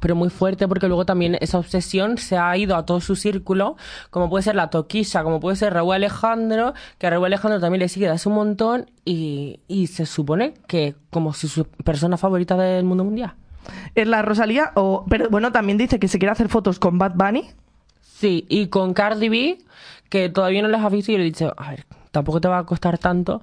pero 0.00 0.14
muy 0.14 0.30
fuerte 0.30 0.68
porque 0.68 0.88
luego 0.88 1.06
también 1.06 1.38
esa 1.40 1.58
obsesión 1.58 2.18
se 2.18 2.36
ha 2.36 2.56
ido 2.56 2.76
a 2.76 2.84
todo 2.84 3.00
su 3.00 3.16
círculo, 3.16 3.76
como 4.10 4.28
puede 4.28 4.42
ser 4.42 4.56
la 4.56 4.68
Toquilla, 4.68 5.22
como 5.22 5.40
puede 5.40 5.56
ser 5.56 5.72
Raúl 5.72 5.94
Alejandro, 5.94 6.74
que 6.98 7.06
a 7.06 7.10
Raúl 7.10 7.26
Alejandro 7.26 7.60
también 7.60 7.80
le 7.80 7.88
sigue 7.88 8.08
hace 8.08 8.28
un 8.28 8.34
montón 8.34 8.90
y, 9.04 9.60
y 9.68 9.86
se 9.86 10.04
supone 10.06 10.54
que 10.66 10.96
como 11.10 11.32
si 11.32 11.48
su 11.48 11.64
persona 11.64 12.16
favorita 12.16 12.56
del 12.56 12.84
mundo 12.84 13.04
mundial. 13.04 13.34
¿Es 13.94 14.08
la 14.08 14.22
Rosalía? 14.22 14.72
O, 14.74 15.04
pero 15.08 15.30
bueno, 15.30 15.52
también 15.52 15.78
dice 15.78 15.98
que 15.98 16.08
se 16.08 16.18
quiere 16.18 16.32
hacer 16.32 16.48
fotos 16.48 16.78
con 16.78 16.98
Bad 16.98 17.12
Bunny. 17.14 17.48
Sí, 18.22 18.46
y 18.48 18.68
con 18.68 18.94
Cardi 18.94 19.28
B, 19.28 19.58
que 20.08 20.28
todavía 20.28 20.62
no 20.62 20.68
les 20.68 20.80
ha 20.80 20.88
visto 20.88 21.10
y 21.10 21.18
le 21.18 21.24
dicho, 21.24 21.52
a 21.56 21.70
ver, 21.70 21.86
tampoco 22.12 22.40
te 22.40 22.46
va 22.46 22.58
a 22.58 22.64
costar 22.64 22.96
tanto. 22.96 23.42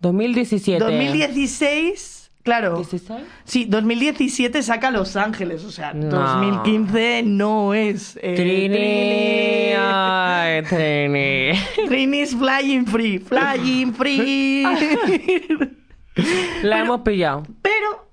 2017. 0.00 0.82
2016, 0.82 2.30
claro. 2.42 2.76
16. 2.76 3.20
Sí, 3.44 3.66
2017 3.66 4.62
saca 4.62 4.90
Los 4.90 5.16
Ángeles, 5.16 5.64
o 5.64 5.70
sea, 5.70 5.92
No. 5.92 6.06
2015 6.08 7.24
no 7.26 7.74
es. 7.74 8.18
eh, 8.22 8.34
Trini, 8.36 9.74
ay, 9.78 10.62
Trini. 10.62 11.58
Trini. 11.74 11.88
Trini's 11.88 12.34
flying 12.34 12.86
free, 12.86 13.18
flying 13.18 13.92
free. 13.92 14.64
La 16.62 16.80
hemos 16.80 17.02
pillado. 17.02 17.42
Pero, 17.60 18.08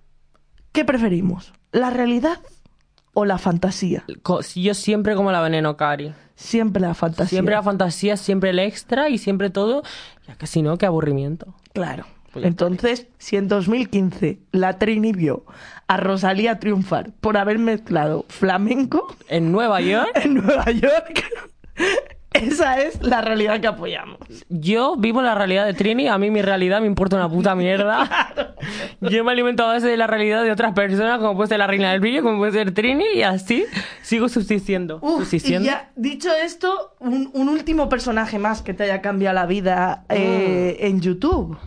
¿qué 0.73 0.83
preferimos? 0.83 1.53
¿La 1.71 1.89
realidad 1.91 2.39
o 3.13 3.25
la 3.25 3.37
fantasía? 3.37 4.03
Yo 4.55 4.73
siempre 4.73 5.15
como 5.15 5.31
la 5.31 5.41
veneno, 5.41 5.77
Cari. 5.77 6.13
Siempre 6.35 6.81
la 6.81 6.93
fantasía. 6.93 7.29
Siempre 7.29 7.55
la 7.55 7.63
fantasía, 7.63 8.17
siempre 8.17 8.49
el 8.49 8.59
extra 8.59 9.09
y 9.09 9.17
siempre 9.17 9.49
todo. 9.49 9.83
Ya 10.27 10.35
que 10.35 10.47
si 10.47 10.61
no, 10.61 10.77
qué 10.77 10.85
aburrimiento. 10.85 11.53
Claro. 11.73 12.05
Pues 12.31 12.45
Entonces, 12.45 13.07
si 13.19 13.37
en 13.37 13.47
2015 13.47 14.39
la 14.51 14.79
Trini 14.79 15.13
vio 15.13 15.45
a 15.87 15.97
Rosalía 15.97 16.57
triunfar 16.59 17.11
por 17.21 17.37
haber 17.37 17.59
mezclado 17.59 18.25
flamenco 18.27 19.15
En 19.29 19.51
Nueva 19.51 19.81
York, 19.81 20.09
en 20.15 20.33
Nueva 20.35 20.71
York, 20.71 21.23
esa 22.47 22.79
es 22.81 23.01
la 23.01 23.21
realidad 23.21 23.59
que 23.59 23.67
apoyamos. 23.67 24.17
yo 24.49 24.95
vivo 24.97 25.21
la 25.21 25.35
realidad 25.35 25.65
de 25.65 25.73
Trini. 25.73 26.07
A 26.07 26.17
mí 26.17 26.29
mi 26.31 26.41
realidad 26.41 26.81
me 26.81 26.87
importa 26.87 27.15
una 27.15 27.29
puta 27.29 27.55
mierda. 27.55 28.09
Yo 29.01 29.23
me 29.23 29.31
alimento 29.31 29.63
a 29.63 29.67
base 29.67 29.87
de 29.87 29.97
la 29.97 30.07
realidad 30.07 30.43
de 30.43 30.51
otras 30.51 30.73
personas, 30.73 31.19
como 31.19 31.35
puede 31.35 31.49
ser 31.49 31.59
la 31.59 31.67
reina 31.67 31.91
del 31.91 31.99
vídeo, 31.99 32.23
como 32.23 32.37
puede 32.37 32.51
ser 32.53 32.73
Trini, 32.73 33.05
y 33.15 33.23
así 33.23 33.65
sigo 34.01 34.29
subsistiendo. 34.29 34.99
Uf, 35.01 35.33
y 35.33 35.39
ya, 35.39 35.91
dicho 35.95 36.29
esto, 36.33 36.95
un, 36.99 37.29
un 37.33 37.49
último 37.49 37.89
personaje 37.89 38.39
más 38.39 38.61
que 38.61 38.73
te 38.73 38.83
haya 38.83 39.01
cambiado 39.01 39.35
la 39.35 39.45
vida 39.45 40.05
eh, 40.09 40.77
Mm. 40.79 40.85
en 40.85 41.01
YouTube. 41.01 41.57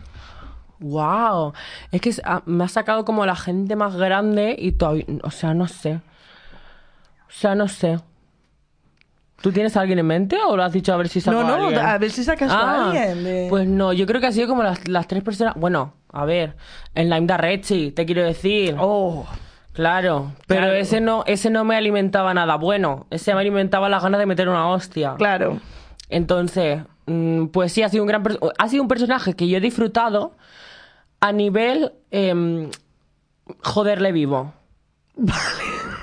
Wow, 0.79 1.53
es 1.91 2.01
que 2.01 2.13
ah, 2.23 2.43
me 2.45 2.63
ha 2.63 2.67
sacado 2.67 3.03
como 3.03 3.25
la 3.25 3.35
gente 3.35 3.75
más 3.75 3.95
grande 3.95 4.55
y 4.57 4.73
todavía, 4.73 5.05
o 5.23 5.31
sea, 5.31 5.53
no 5.53 5.67
sé. 5.67 5.95
O 7.27 7.31
sea, 7.31 7.55
no 7.55 7.67
sé. 7.67 7.99
¿Tú 9.41 9.51
tienes 9.51 9.77
a 9.77 9.81
alguien 9.81 9.99
en 9.99 10.05
mente 10.07 10.37
o 10.47 10.55
lo 10.57 10.63
has 10.63 10.73
dicho 10.73 10.93
a 10.93 10.97
ver 10.97 11.09
si 11.09 11.21
saco 11.21 11.41
No, 11.41 11.47
a 11.47 11.57
no, 11.57 11.65
alguien? 11.67 11.79
a 11.85 11.97
ver 11.99 12.09
si 12.11 12.23
sacas 12.23 12.49
tú 12.49 12.55
a 12.55 12.59
Ah, 12.59 12.85
alguien. 12.85 13.23
de- 13.23 13.47
Pues 13.49 13.67
no, 13.67 13.93
yo 13.93 14.05
creo 14.07 14.19
que 14.19 14.27
ha 14.27 14.31
sido 14.31 14.47
como 14.47 14.63
las, 14.63 14.87
las 14.87 15.07
tres 15.07 15.21
personas. 15.23 15.53
Bueno, 15.55 15.93
a 16.11 16.25
ver, 16.25 16.55
el 16.95 17.09
Naim 17.09 17.27
Darrechi, 17.27 17.91
te 17.91 18.05
quiero 18.05 18.23
decir. 18.23 18.75
Oh, 18.79 19.25
Claro, 19.73 20.31
pero 20.47 20.61
Claro. 20.61 20.73
ese 20.75 21.01
no 21.01 21.23
ese 21.27 21.51
no 21.51 21.63
me 21.63 21.75
alimentaba 21.75 22.33
nada 22.33 22.55
bueno. 22.55 23.05
Ese 23.11 23.31
me 23.35 23.41
alimentaba 23.41 23.89
las 23.89 24.01
ganas 24.01 24.19
de 24.19 24.25
meter 24.25 24.49
una 24.49 24.69
hostia. 24.69 25.13
claro. 25.19 25.59
Entonces, 26.09 26.81
mm, 27.05 27.47
pues 27.47 27.73
sí, 27.73 27.83
ha 27.83 27.89
sido 27.89 28.01
un 28.03 28.07
gran 28.07 28.23
ha 28.57 28.69
sido 28.69 28.81
un 28.81 28.87
personaje 28.87 29.35
que 29.35 29.47
yo 29.47 29.57
he 29.57 29.61
disfrutado 29.61 30.35
a 31.19 31.31
nivel 31.31 31.91
em, 32.09 32.71
joderle 33.61 34.11
vivo. 34.11 34.51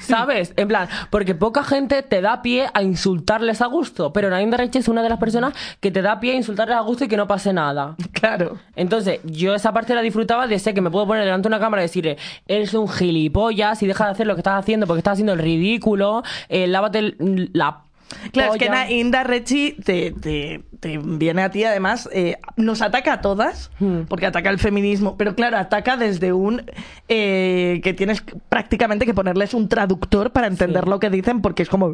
¿Sabes? 0.00 0.52
En 0.56 0.68
plan, 0.68 0.88
porque 1.10 1.34
poca 1.34 1.62
gente 1.64 2.02
te 2.02 2.20
da 2.20 2.42
pie 2.42 2.66
a 2.72 2.82
insultarles 2.82 3.62
a 3.62 3.66
gusto, 3.66 4.12
pero 4.12 4.30
Naim 4.30 4.50
Darrechi 4.50 4.78
es 4.78 4.88
una 4.88 5.02
de 5.02 5.08
las 5.08 5.18
personas 5.18 5.54
que 5.80 5.90
te 5.90 6.02
da 6.02 6.20
pie 6.20 6.32
a 6.32 6.36
insultarles 6.36 6.76
a 6.76 6.80
gusto 6.80 7.04
y 7.04 7.08
que 7.08 7.16
no 7.16 7.26
pase 7.26 7.52
nada. 7.52 7.96
Claro. 8.12 8.58
Entonces, 8.74 9.20
yo 9.24 9.54
esa 9.54 9.72
parte 9.72 9.94
la 9.94 10.02
disfrutaba 10.02 10.48
de 10.48 10.58
sé 10.58 10.74
que 10.74 10.80
me 10.80 10.90
puedo 10.90 11.06
poner 11.06 11.24
delante 11.24 11.48
de 11.48 11.54
una 11.54 11.60
cámara 11.60 11.82
y 11.82 11.84
decirle, 11.84 12.18
eres 12.48 12.74
un 12.74 12.88
gilipollas 12.88 13.80
y 13.82 13.86
deja 13.86 14.06
de 14.06 14.10
hacer 14.10 14.26
lo 14.26 14.34
que 14.34 14.40
estás 14.40 14.58
haciendo 14.58 14.86
porque 14.86 14.98
estás 14.98 15.12
haciendo 15.12 15.34
el 15.34 15.38
ridículo, 15.38 16.22
eh, 16.48 16.66
lávate 16.66 17.14
la 17.52 17.87
Claro, 18.32 18.54
es 18.54 18.58
que 18.58 18.66
polla". 18.66 18.84
Na- 18.84 18.90
Inda 18.90 19.24
Rechi 19.24 19.72
te, 19.84 20.12
te- 20.12 20.62
te 20.80 20.98
viene 20.98 21.42
a 21.42 21.50
ti, 21.50 21.64
además, 21.64 22.08
eh, 22.12 22.36
nos 22.56 22.82
ataca 22.82 23.14
a 23.14 23.20
todas, 23.20 23.70
Hmm. 23.80 24.02
porque 24.08 24.26
ataca 24.26 24.48
el 24.50 24.58
feminismo, 24.58 25.16
pero 25.16 25.34
claro, 25.34 25.56
ataca 25.58 25.96
desde 25.96 26.32
un 26.32 26.62
eh, 27.08 27.80
que 27.82 27.94
tienes 27.94 28.22
prácticamente 28.50 29.06
que 29.06 29.14
ponerles 29.14 29.54
un 29.54 29.68
traductor 29.68 30.30
para 30.30 30.46
entender 30.46 30.84
Sí. 30.84 30.90
lo 30.90 31.00
que 31.00 31.08
dicen, 31.10 31.40
porque 31.40 31.62
es 31.62 31.68
como... 31.70 31.90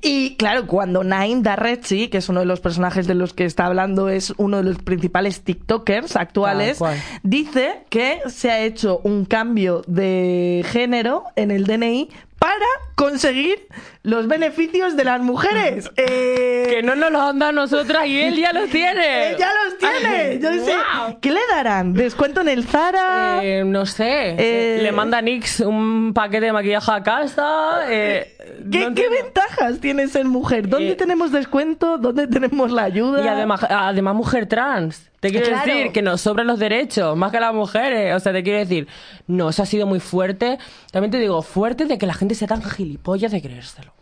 Y 0.00 0.36
claro, 0.36 0.66
cuando 0.66 1.04
Naim 1.04 1.42
Darrechi, 1.42 2.08
que 2.08 2.18
es 2.18 2.28
uno 2.28 2.40
de 2.40 2.46
los 2.46 2.60
personajes 2.60 3.06
de 3.06 3.14
los 3.14 3.34
que 3.34 3.44
está 3.44 3.66
hablando, 3.66 4.08
es 4.08 4.32
uno 4.36 4.58
de 4.58 4.64
los 4.64 4.78
principales 4.78 5.42
TikTokers 5.42 6.16
actuales, 6.16 6.78
dice 7.22 7.82
que 7.90 8.20
se 8.28 8.50
ha 8.50 8.60
hecho 8.60 9.00
un 9.04 9.24
cambio 9.24 9.82
de 9.86 10.64
género 10.68 11.24
en 11.36 11.50
el 11.50 11.64
DNI 11.66 12.08
para 12.42 12.66
conseguir 12.96 13.68
los 14.02 14.26
beneficios 14.26 14.96
de 14.96 15.04
las 15.04 15.20
mujeres. 15.20 15.88
Eh, 16.04 16.66
Que 16.68 16.82
no 16.82 16.96
nos 16.96 17.12
los 17.12 17.22
han 17.22 17.38
dado 17.38 17.50
a 17.50 17.52
nosotras 17.52 18.06
y 18.06 18.20
él 18.20 18.36
ya 18.36 18.52
los 18.52 18.68
tiene. 18.68 19.30
eh, 19.30 19.36
ya 19.38 19.50
los 19.52 19.78
tiene. 19.78 20.40
Yo 20.40 20.52
sé. 20.64 20.74
Guau. 20.74 21.20
¿Qué 21.20 21.30
le 21.30 21.40
darán? 21.48 21.92
¿Descuento 21.92 22.40
en 22.40 22.48
el 22.48 22.64
Zara? 22.64 23.38
Eh, 23.44 23.62
no 23.64 23.86
sé. 23.86 24.34
Eh, 24.38 24.80
Le 24.82 24.90
manda 24.90 25.18
a 25.18 25.22
Nix 25.22 25.60
un 25.60 26.12
paquete 26.14 26.46
de 26.46 26.52
maquillaje 26.52 26.90
a 26.90 27.02
casa. 27.02 27.82
¿Qué, 27.86 28.34
no 28.72 28.94
qué 28.94 29.08
ventajas 29.08 29.78
tiene 29.80 30.08
ser 30.08 30.24
mujer? 30.24 30.68
¿Dónde 30.68 30.96
tenemos 30.96 31.30
descuento? 31.30 31.98
¿Dónde 31.98 32.26
tenemos 32.26 32.72
la 32.72 32.82
ayuda? 32.84 33.24
Y 33.24 33.28
además, 33.28 33.64
además 33.68 34.14
mujer 34.16 34.46
trans. 34.46 35.11
Te 35.22 35.30
quiero 35.30 35.46
Claro. 35.46 35.64
decir 35.72 35.92
que 35.92 36.02
nos 36.02 36.20
sobran 36.20 36.48
los 36.48 36.58
derechos, 36.58 37.16
más 37.16 37.30
que 37.30 37.38
las 37.38 37.54
mujeres. 37.54 38.12
O 38.16 38.18
sea, 38.18 38.32
te 38.32 38.42
quiero 38.42 38.58
decir, 38.58 38.88
no, 39.28 39.50
eso 39.50 39.62
ha 39.62 39.66
sido 39.66 39.86
muy 39.86 40.00
fuerte. 40.00 40.58
También 40.90 41.12
te 41.12 41.20
digo, 41.20 41.40
fuerte 41.42 41.84
de 41.84 41.96
que 41.96 42.06
la 42.08 42.14
gente 42.14 42.34
sea 42.34 42.48
tan 42.48 42.60
gilipollas 42.60 43.30
de 43.30 43.40
creérselo. 43.40 43.94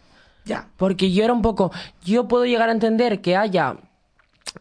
Ya. 0.46 0.68
Porque 0.78 1.12
yo 1.12 1.22
era 1.22 1.34
un 1.34 1.42
poco, 1.42 1.72
yo 2.02 2.26
puedo 2.26 2.46
llegar 2.46 2.70
a 2.70 2.72
entender 2.72 3.20
que 3.20 3.36
haya 3.36 3.76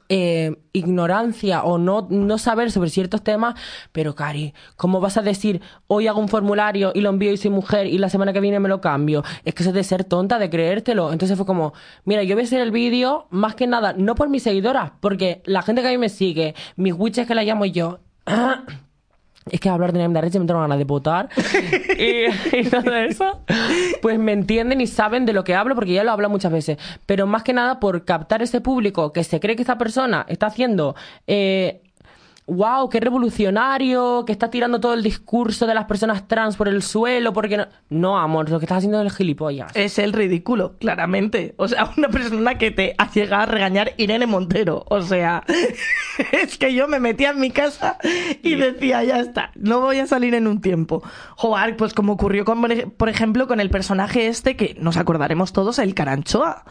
eh, 0.08 0.56
ignorancia 0.73 1.63
o 1.63 1.78
no, 1.78 2.08
no 2.10 2.38
saber 2.38 2.71
sobre 2.71 2.89
ciertos 2.89 3.23
temas, 3.23 3.56
pero 3.91 4.15
Cari, 4.15 4.54
¿cómo 4.75 4.99
vas 4.99 5.17
a 5.17 5.21
decir 5.21 5.62
hoy 5.88 6.08
hago 6.08 6.19
un 6.19 6.30
formulario 6.30 6.91
y 6.93 7.02
lo 7.02 7.10
envío 7.10 7.32
y 7.32 7.38
soy 7.38 7.52
mujer 7.52 7.88
y 7.88 7.97
la 7.97 8.10
semana 8.10 8.34
que 8.34 8.39
viene 8.39 8.60
me 8.60 8.69
lo 8.69 8.82
cambio? 8.82 9.23
Es 9.45 9.54
que 9.54 9.63
eso 9.63 9.69
es 9.69 9.75
de 9.75 9.84
ser 9.84 10.04
tonta, 10.04 10.39
de 10.39 10.49
creértelo. 10.49 11.12
Entonces 11.12 11.38
fue 11.38 11.45
como, 11.45 11.73
mira, 12.06 12.23
yo 12.23 12.36
voy 12.36 12.43
a 12.43 12.45
hacer 12.45 12.62
el 12.62 12.71
vídeo 12.71 13.28
más 13.30 13.56
que 13.56 13.67
nada, 13.67 13.93
no 13.93 14.15
por 14.15 14.30
mis 14.30 14.43
seguidoras, 14.43 14.91
porque 14.99 15.41
la 15.45 15.62
gente 15.62 15.82
que 15.82 15.88
a 15.88 15.91
mí 15.91 15.97
me 15.97 16.10
sigue, 16.10 16.56
mis 16.75 16.93
witches 16.93 17.28
que 17.28 17.36
la 17.36 17.43
llamo 17.43 17.65
yo, 17.65 17.99
es 19.52 19.60
que 19.60 19.70
hablar 19.70 19.94
de 19.94 20.00
Naim 20.00 20.14
Darrechi 20.14 20.40
me 20.40 20.46
tengo 20.46 20.60
ganas 20.62 20.78
de 20.78 20.86
votar 20.86 21.30
y, 21.98 22.58
y 22.58 22.64
todo 22.70 22.94
eso, 22.96 23.42
pues 24.02 24.20
me 24.20 24.34
entienden 24.34 24.82
y 24.82 24.88
saben 24.88 25.26
de 25.26 25.34
lo 25.34 25.44
que 25.44 25.56
hablo 25.56 25.76
porque 25.76 25.94
ya 25.94 26.04
lo 26.04 26.12
hablo 26.12 26.30
muchas 26.30 26.52
veces. 26.52 26.78
Pero 27.06 27.28
más 27.28 27.44
que 27.44 27.54
nada 27.54 27.80
por 27.80 28.06
captar 28.06 28.42
ese 28.42 28.62
público 28.62 29.14
que 29.14 29.24
se 29.24 29.40
cree 29.40 29.56
que 29.56 29.64
esta 29.64 29.78
persona 29.78 30.26
está 30.28 30.48
haciendo. 30.48 30.96
Eh, 31.28 31.82
Wow, 32.50 32.90
qué 32.90 33.00
revolucionario, 33.00 34.24
que 34.26 34.32
está 34.32 34.50
tirando 34.50 34.80
todo 34.80 34.94
el 34.94 35.04
discurso 35.04 35.68
de 35.68 35.74
las 35.74 35.86
personas 35.86 36.28
trans 36.28 36.56
por 36.56 36.68
el 36.68 36.82
suelo, 36.82 37.32
porque 37.32 37.58
no. 37.58 37.68
No, 37.90 38.18
amor, 38.18 38.50
lo 38.50 38.60
que 38.60 38.66
estás 38.66 38.80
haciendo 38.80 39.00
es 39.02 39.06
el 39.06 39.12
gilipollas. 39.12 39.72
Es 39.76 40.00
el 40.00 40.14
ridículo, 40.14 40.76
claramente. 40.80 41.54
O 41.58 41.68
sea, 41.68 41.92
una 41.98 42.10
persona 42.10 42.58
que 42.58 42.72
te 42.72 42.96
ha 42.98 43.12
llegado 43.12 43.44
a 43.44 43.46
regañar 43.46 43.94
Irene 43.98 44.26
Montero. 44.26 44.86
O 44.90 45.02
sea, 45.02 45.44
es 46.32 46.58
que 46.58 46.74
yo 46.74 46.88
me 46.88 47.00
metía 47.00 47.30
en 47.30 47.40
mi 47.40 47.52
casa 47.52 47.98
y 48.42 48.56
decía, 48.56 49.04
ya 49.04 49.20
está, 49.20 49.52
no 49.56 49.82
voy 49.82 50.00
a 50.00 50.08
salir 50.08 50.34
en 50.34 50.48
un 50.48 50.62
tiempo. 50.62 51.04
Joder, 51.36 51.78
pues 51.78 51.94
como 51.94 52.14
ocurrió, 52.14 52.46
con, 52.46 52.62
por 52.98 53.10
ejemplo, 53.10 53.48
con 53.48 53.60
el 53.60 53.70
personaje 53.70 54.28
este 54.28 54.56
que 54.56 54.76
nos 54.80 54.98
acordaremos 54.98 55.54
todos, 55.54 55.78
el 55.80 55.94
Caranchoa. 55.94 56.64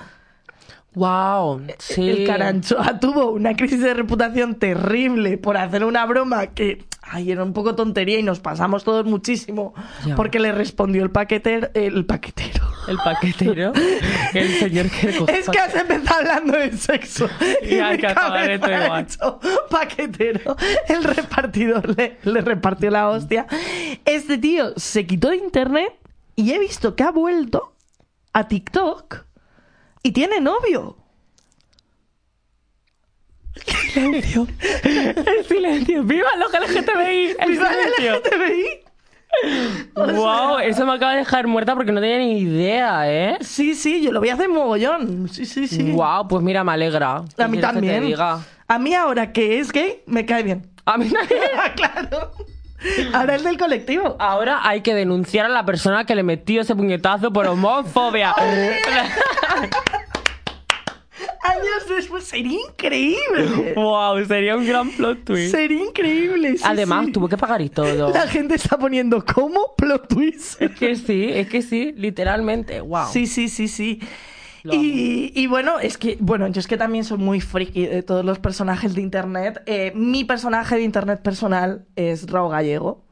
Wow, 0.94 1.62
sí. 1.79 2.09
El 2.09 2.27
Caranchoa 2.27 2.98
tuvo 3.01 3.31
una 3.31 3.55
crisis 3.55 3.81
de 3.81 3.94
reputación 3.94 4.55
terrible 4.57 5.38
por 5.38 5.57
hacer 5.57 5.85
una 5.85 6.05
broma 6.07 6.48
que 6.48 6.85
ay, 7.03 7.31
era 7.31 7.42
un 7.42 7.53
poco 7.53 7.74
tontería 7.74 8.18
y 8.18 8.22
nos 8.22 8.40
pasamos 8.40 8.85
todos 8.85 9.05
muchísimo 9.05 9.74
porque 10.16 10.38
le 10.38 10.53
respondió 10.53 11.03
el 11.03 11.11
paquetero, 11.11 11.68
el 11.74 12.05
paquetero. 12.05 12.66
El 12.87 12.96
paquetero, 12.96 13.72
el 14.35 14.48
señor 14.59 14.87
que 14.88 15.11
Es 15.29 15.48
que 15.48 15.59
has 15.59 15.74
empezado 15.74 16.20
hablando 16.20 16.59
de 16.59 16.72
sexo. 16.72 17.29
Y 17.62 17.74
esto 17.74 18.20
ha 18.20 18.55
igual. 18.55 19.03
hecho 19.07 19.40
paquetero. 19.70 20.57
El 20.88 21.05
repartidor 21.05 21.96
le, 21.96 22.16
le 22.22 22.40
repartió 22.40 22.90
la 22.90 23.11
hostia. 23.11 23.46
Este 24.05 24.38
tío 24.38 24.72
se 24.77 25.07
quitó 25.07 25.29
de 25.31 25.37
internet 25.37 25.92
y 26.35 26.53
he 26.53 26.59
visto 26.59 26.96
que 26.96 27.03
ha 27.03 27.11
vuelto 27.11 27.74
a 28.33 28.48
TikTok 28.48 29.28
y 30.02 30.12
tiene 30.12 30.40
novio. 30.40 30.96
silencio. 33.92 34.46
El 34.82 35.44
silencio. 35.46 36.02
¡Viva 36.04 36.28
los 36.38 36.52
LGTBI! 36.52 37.37
El 37.40 37.48
¡Viva 37.50 37.68
el 37.70 37.92
silencio. 37.94 38.16
LGTBI! 38.16 38.84
O 39.94 40.06
wow, 40.06 40.56
sea- 40.58 40.64
eso 40.66 40.87
me 40.87 40.92
acaba 40.94 41.12
de 41.12 41.18
dejar 41.18 41.46
muerta 41.46 41.74
porque 41.74 41.92
no 41.92 42.00
tenía 42.00 42.18
ni 42.18 42.38
idea, 42.40 43.11
¿eh? 43.12 43.38
Sí, 43.40 43.74
sí, 43.74 44.02
yo 44.02 44.11
lo 44.12 44.20
voy 44.20 44.30
a 44.30 44.34
hacer 44.34 44.48
mogollón. 44.48 45.28
Sí, 45.28 45.44
sí, 45.44 45.66
sí. 45.68 45.90
Wow, 45.92 46.28
pues 46.28 46.42
mira, 46.42 46.64
me 46.64 46.72
alegra. 46.72 47.22
¿Qué 47.37 47.42
A 47.42 47.48
mí 47.48 47.61
también. 47.61 48.04
diga? 48.06 48.40
A 48.66 48.78
mí 48.78 48.94
ahora 48.94 49.32
que 49.32 49.58
es 49.58 49.70
gay, 49.72 50.02
me 50.06 50.24
cae 50.24 50.42
bien. 50.42 50.70
A 50.87 50.96
mí 50.96 51.11
también. 51.11 51.40
claro. 51.76 52.32
Ahora 53.12 53.35
es 53.37 53.43
del 53.43 53.57
colectivo. 53.59 54.16
Ahora 54.18 54.61
hay 54.62 54.83
que 54.83 54.95
denunciar 54.95 55.47
a 55.47 55.49
la 55.49 55.64
persona 55.64 56.05
que 56.05 56.14
le 56.14 56.22
metió 56.22 56.61
ese 56.61 56.76
puñetazo 56.76 57.33
por 57.33 57.47
homofobia. 57.47 58.35
Años 61.43 61.89
después, 61.89 62.24
sería 62.24 62.59
increíble. 62.68 63.72
wow, 63.74 64.24
sería 64.24 64.57
un 64.57 64.66
gran 64.66 64.91
plot 64.91 65.24
twist. 65.24 65.51
Sería 65.53 65.83
increíble. 65.83 66.57
sí, 66.59 66.64
Además, 66.64 67.07
sí. 67.07 67.12
tuvo 67.12 67.29
que 67.29 67.37
pagar 67.37 67.61
y 67.62 67.68
todo. 67.68 68.11
La 68.12 68.29
gente 68.29 68.55
está 68.55 68.79
poniendo 68.79 69.24
como 69.24 69.74
plot 69.76 70.09
twist. 70.09 70.61
Es 70.61 70.70
que 70.72 70.95
sí, 70.95 71.29
es 71.33 71.49
que 71.49 71.62
sí, 71.62 71.93
literalmente. 71.97 72.81
Wow. 72.81 73.07
Sí, 73.11 73.26
sí, 73.26 73.49
sí, 73.49 73.66
sí. 73.66 74.01
Y, 74.64 75.32
y 75.34 75.46
bueno, 75.46 75.78
es 75.78 75.98
que, 75.98 76.16
bueno, 76.20 76.46
yo 76.48 76.61
es 76.61 76.66
que 76.66 76.76
también 76.76 77.04
soy 77.04 77.18
muy 77.18 77.40
friki 77.40 77.86
de 77.86 78.02
todos 78.02 78.24
los 78.24 78.38
personajes 78.38 78.94
de 78.94 79.00
internet. 79.02 79.62
Eh, 79.66 79.92
mi 79.94 80.24
personaje 80.24 80.76
de 80.76 80.82
internet 80.82 81.20
personal 81.22 81.84
es 81.96 82.30
Raúl 82.30 82.50
Gallego. 82.52 83.04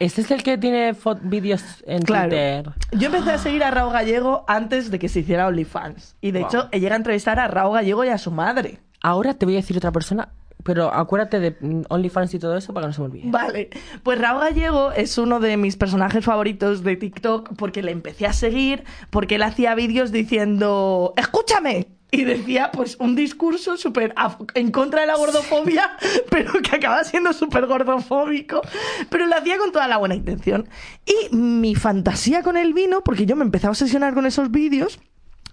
Este 0.00 0.22
es 0.22 0.30
el 0.32 0.42
que 0.42 0.58
tiene 0.58 0.94
vídeos 1.22 1.62
en 1.86 2.02
Claro. 2.02 2.28
Twitter. 2.30 2.72
Yo 2.92 3.06
empecé 3.06 3.30
a 3.30 3.38
seguir 3.38 3.62
a 3.62 3.70
Raúl 3.70 3.92
Gallego 3.92 4.44
antes 4.48 4.90
de 4.90 4.98
que 4.98 5.08
se 5.08 5.20
hiciera 5.20 5.46
OnlyFans. 5.46 6.16
Y 6.20 6.32
de 6.32 6.40
Wow. 6.40 6.48
hecho, 6.48 6.70
llega 6.70 6.94
a 6.94 6.96
entrevistar 6.96 7.38
a 7.38 7.46
Raúl 7.46 7.74
Gallego 7.74 8.04
y 8.04 8.08
a 8.08 8.18
su 8.18 8.30
madre. 8.32 8.80
Ahora 9.00 9.34
te 9.34 9.46
voy 9.46 9.54
a 9.54 9.58
decir 9.58 9.76
otra 9.76 9.92
persona, 9.92 10.30
pero 10.64 10.92
acuérdate 10.92 11.38
de 11.38 11.56
mm, 11.60 11.82
OnlyFans 11.88 12.34
y 12.34 12.38
todo 12.40 12.56
eso 12.56 12.74
para 12.74 12.84
que 12.84 12.88
no 12.88 12.92
se 12.94 13.00
me 13.02 13.06
olvide. 13.06 13.30
Vale, 13.30 13.70
pues 14.02 14.18
Raúl 14.18 14.40
Gallego 14.40 14.90
es 14.90 15.16
uno 15.18 15.38
de 15.38 15.56
mis 15.56 15.76
personajes 15.76 16.24
favoritos 16.24 16.82
de 16.82 16.96
TikTok 16.96 17.54
porque 17.56 17.82
le 17.82 17.92
empecé 17.92 18.26
a 18.26 18.32
seguir, 18.32 18.82
porque 19.10 19.36
él 19.36 19.42
hacía 19.42 19.76
vídeos 19.76 20.10
diciendo, 20.10 21.14
escúchame. 21.16 21.86
Y 22.10 22.22
decía, 22.22 22.70
pues, 22.72 22.96
un 23.00 23.16
discurso 23.16 23.76
súper 23.76 24.14
en 24.54 24.70
contra 24.70 25.00
de 25.00 25.08
la 25.08 25.16
gordofobia, 25.16 25.96
pero 26.30 26.52
que 26.62 26.76
acaba 26.76 27.02
siendo 27.02 27.32
súper 27.32 27.66
gordofóbico. 27.66 28.62
Pero 29.10 29.26
lo 29.26 29.34
hacía 29.34 29.58
con 29.58 29.72
toda 29.72 29.88
la 29.88 29.96
buena 29.96 30.14
intención. 30.14 30.68
Y 31.04 31.34
mi 31.34 31.74
fantasía 31.74 32.44
con 32.44 32.56
el 32.56 32.72
vino, 32.72 33.02
porque 33.02 33.26
yo 33.26 33.34
me 33.34 33.42
empecé 33.42 33.66
a 33.66 33.70
obsesionar 33.70 34.14
con 34.14 34.26
esos 34.26 34.52
vídeos, 34.52 35.00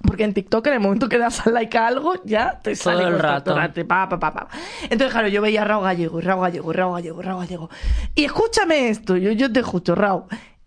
porque 0.04 0.24
en 0.24 0.34
TikTok, 0.34 0.68
en 0.68 0.74
el 0.74 0.80
momento 0.80 1.08
que 1.10 1.18
das 1.18 1.46
al 1.46 1.54
like 1.54 1.78
a 1.78 1.88
algo, 1.88 2.14
ya 2.26 2.60
te 2.62 2.74
Todo 2.76 2.84
sale 2.84 3.04
el 3.04 3.20
rato. 3.20 3.56
pa, 3.88 4.10
pa, 4.10 4.20
pa, 4.20 4.34
pa. 4.34 4.48
Entonces, 4.84 5.12
claro, 5.12 5.28
yo 5.28 5.42
veía 5.42 5.62
a 5.62 5.66
Raúl 5.66 5.84
Gallego, 5.84 6.22
Raúl 6.22 6.42
Gallego, 6.44 6.74
Raúl 6.74 6.94
Gallego, 6.96 7.22
y 7.22 7.24
Raúl 7.26 7.40
Gallego. 7.42 7.70
Y 8.16 8.26
escúchame 8.26 8.90
esto, 8.90 9.18
yo, 9.18 9.32
yo 9.32 9.52
te 9.52 9.60
escucho, 9.62 9.96
Raúl. 9.96 10.24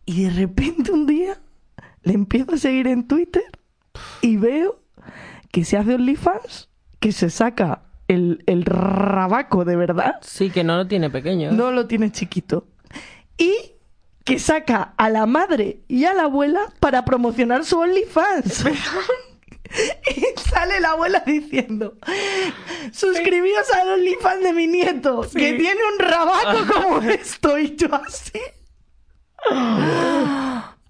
Y 0.06 0.24
de 0.24 0.30
repente 0.30 0.92
un 0.92 1.06
día 1.06 1.38
le 2.02 2.12
empiezo 2.14 2.54
a 2.54 2.58
seguir 2.58 2.86
en 2.88 3.06
Twitter 3.08 3.42
y 4.20 4.36
veo 4.36 4.80
que 5.50 5.64
se 5.64 5.76
hace 5.76 5.94
OnlyFans, 5.94 6.68
que 7.00 7.12
se 7.12 7.30
saca 7.30 7.82
el, 8.08 8.42
el 8.46 8.64
rabaco 8.64 9.64
de 9.64 9.76
verdad, 9.76 10.16
Sí, 10.20 10.50
que 10.50 10.62
no 10.64 10.76
lo 10.76 10.86
tiene 10.86 11.08
pequeño. 11.10 11.52
no 11.52 11.70
lo 11.70 11.86
tiene 11.86 12.10
chiquito. 12.12 12.66
Y 13.38 13.52
que 14.24 14.38
saca 14.38 14.94
a 14.96 15.10
la 15.10 15.26
madre 15.26 15.80
y 15.86 16.06
a 16.06 16.14
la 16.14 16.24
abuela 16.24 16.72
para 16.80 17.04
promocionar 17.04 17.64
su 17.64 17.78
OnlyFans. 17.78 18.64
Y 20.14 20.40
sale 20.40 20.78
la 20.78 20.90
abuela 20.90 21.24
diciendo, 21.26 21.96
suscribíos 22.92 23.68
al 23.72 23.88
OnlyFans 23.88 24.42
de 24.44 24.52
mi 24.52 24.68
nieto, 24.68 25.22
que 25.22 25.54
tiene 25.54 25.80
un 25.92 25.98
rabaco 25.98 26.72
como 26.72 26.98
esto, 27.00 27.58
y 27.58 27.74
yo 27.74 27.92
así. 27.92 28.38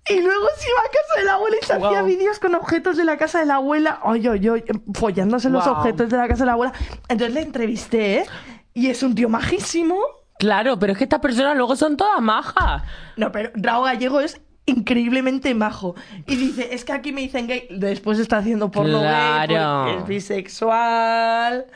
Y 0.08 0.20
luego 0.20 0.46
se 0.58 0.68
iba 0.68 0.80
a 0.80 0.90
casa 0.90 1.18
de 1.18 1.24
la 1.24 1.34
abuela 1.34 1.56
y 1.60 1.64
se 1.64 1.72
hacía 1.72 2.02
vídeos 2.02 2.38
con 2.38 2.54
objetos 2.54 2.98
de 2.98 3.04
la 3.04 3.16
casa 3.16 3.40
de 3.40 3.46
la 3.46 3.54
abuela. 3.54 4.00
Ay, 4.02 4.26
ay, 4.26 4.48
ay, 4.48 4.64
follándose 4.92 5.48
los 5.48 5.66
objetos 5.66 6.10
de 6.10 6.16
la 6.18 6.28
casa 6.28 6.42
de 6.42 6.46
la 6.46 6.52
abuela. 6.52 6.74
Entonces 7.08 7.32
le 7.34 7.40
entrevisté, 7.40 8.18
¿eh? 8.18 8.26
Y 8.74 8.88
es 8.90 9.02
un 9.02 9.14
tío 9.14 9.30
majísimo. 9.30 9.98
Claro, 10.38 10.78
pero 10.78 10.92
es 10.92 10.98
que 10.98 11.04
estas 11.04 11.20
personas 11.20 11.56
luego 11.56 11.76
son 11.76 11.96
todas 11.96 12.20
majas. 12.20 12.82
No, 13.16 13.30
pero 13.32 13.50
Raúl 13.54 13.86
Gallego 13.86 14.20
es 14.20 14.40
increíblemente 14.66 15.54
majo. 15.54 15.94
Y 16.26 16.36
dice, 16.36 16.74
es 16.74 16.84
que 16.84 16.92
aquí 16.92 17.12
me 17.12 17.20
dicen 17.20 17.46
gay. 17.46 17.66
Después 17.70 18.18
está 18.18 18.38
haciendo 18.38 18.70
porno 18.70 19.00
gay 19.00 19.46
Claro. 19.48 19.84
porque 19.84 20.00
es 20.00 20.06
bisexual. 20.08 21.66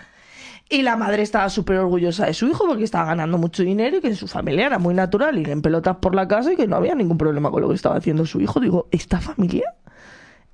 Y 0.70 0.82
la 0.82 0.96
madre 0.96 1.22
estaba 1.22 1.48
súper 1.48 1.78
orgullosa 1.78 2.26
de 2.26 2.34
su 2.34 2.46
hijo 2.46 2.66
porque 2.66 2.84
estaba 2.84 3.06
ganando 3.06 3.38
mucho 3.38 3.62
dinero 3.62 3.96
y 3.96 4.00
que 4.02 4.08
en 4.08 4.16
su 4.16 4.28
familia 4.28 4.66
era 4.66 4.78
muy 4.78 4.92
natural 4.92 5.38
ir 5.38 5.48
en 5.48 5.62
pelotas 5.62 5.96
por 5.96 6.14
la 6.14 6.28
casa 6.28 6.52
y 6.52 6.56
que 6.56 6.66
no 6.66 6.76
había 6.76 6.94
ningún 6.94 7.16
problema 7.16 7.50
con 7.50 7.62
lo 7.62 7.68
que 7.70 7.74
estaba 7.74 7.96
haciendo 7.96 8.26
su 8.26 8.38
hijo. 8.40 8.60
Digo, 8.60 8.86
¿esta 8.90 9.18
familia? 9.18 9.74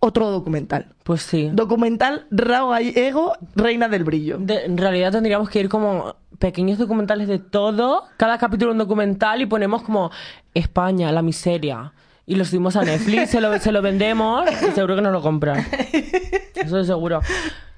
Otro 0.07 0.31
documental. 0.31 0.89
Pues 1.03 1.23
sí. 1.23 1.49
Documental 1.55 2.27
Raúl 2.31 2.73
Gallego, 2.73 3.33
Reina 3.57 3.89
del 3.89 4.05
Brillo. 4.05 4.37
De- 4.39 4.67
en 4.67 4.77
realidad 4.77 5.13
tendríamos 5.13 5.49
que 5.49 5.61
ir 5.61 5.71
como 5.71 6.17
pequeños 6.39 6.77
documentales 6.77 7.27
de 7.27 7.39
todo, 7.39 8.03
cada 8.19 8.37
capítulo 8.37 8.73
un 8.73 8.79
documental 8.79 9.41
y 9.41 9.47
ponemos 9.47 9.83
como 9.83 10.11
España, 10.53 11.11
la 11.11 11.23
miseria. 11.23 11.95
Y 12.27 12.35
lo 12.35 12.45
subimos 12.45 12.77
a 12.77 12.83
Netflix, 12.85 13.31
se, 13.31 13.41
lo, 13.41 13.59
se 13.59 13.73
lo 13.73 13.81
vendemos 13.81 14.45
y 14.51 14.73
seguro 14.73 14.95
que 14.97 15.01
nos 15.03 15.13
lo 15.13 15.23
compran. 15.23 15.67
Eso 16.55 16.79
es 16.81 16.87
seguro. 16.87 17.21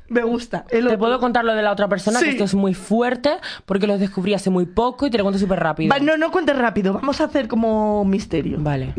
Me 0.09 0.23
gusta. 0.23 0.65
El 0.71 0.87
Te 0.89 0.97
puedo 0.99 1.19
contar 1.21 1.45
lo 1.45 1.53
de 1.55 1.63
la 1.63 1.73
otra 1.73 1.89
persona, 1.89 2.19
Sí. 2.21 2.25
que 2.27 2.31
esto 2.33 2.45
es 2.45 2.55
muy 2.55 2.75
fuerte, 2.75 3.31
porque 3.67 3.87
lo 3.89 3.99
descubrí 3.99 4.35
hace 4.35 4.51
muy 4.51 4.67
poco 4.67 5.07
y 5.07 5.11
te 5.11 5.19
lo 5.19 5.25
cuento 5.25 5.39
súper 5.39 5.59
rápido. 5.61 5.91
Va, 5.93 5.99
no, 6.01 6.17
no 6.17 6.31
cuentes 6.31 6.57
rápido. 6.57 6.93
Vamos 6.93 7.21
a 7.21 7.25
hacer 7.25 7.49
como 7.49 8.05
misterio. 8.05 8.59
Vale. 8.61 8.95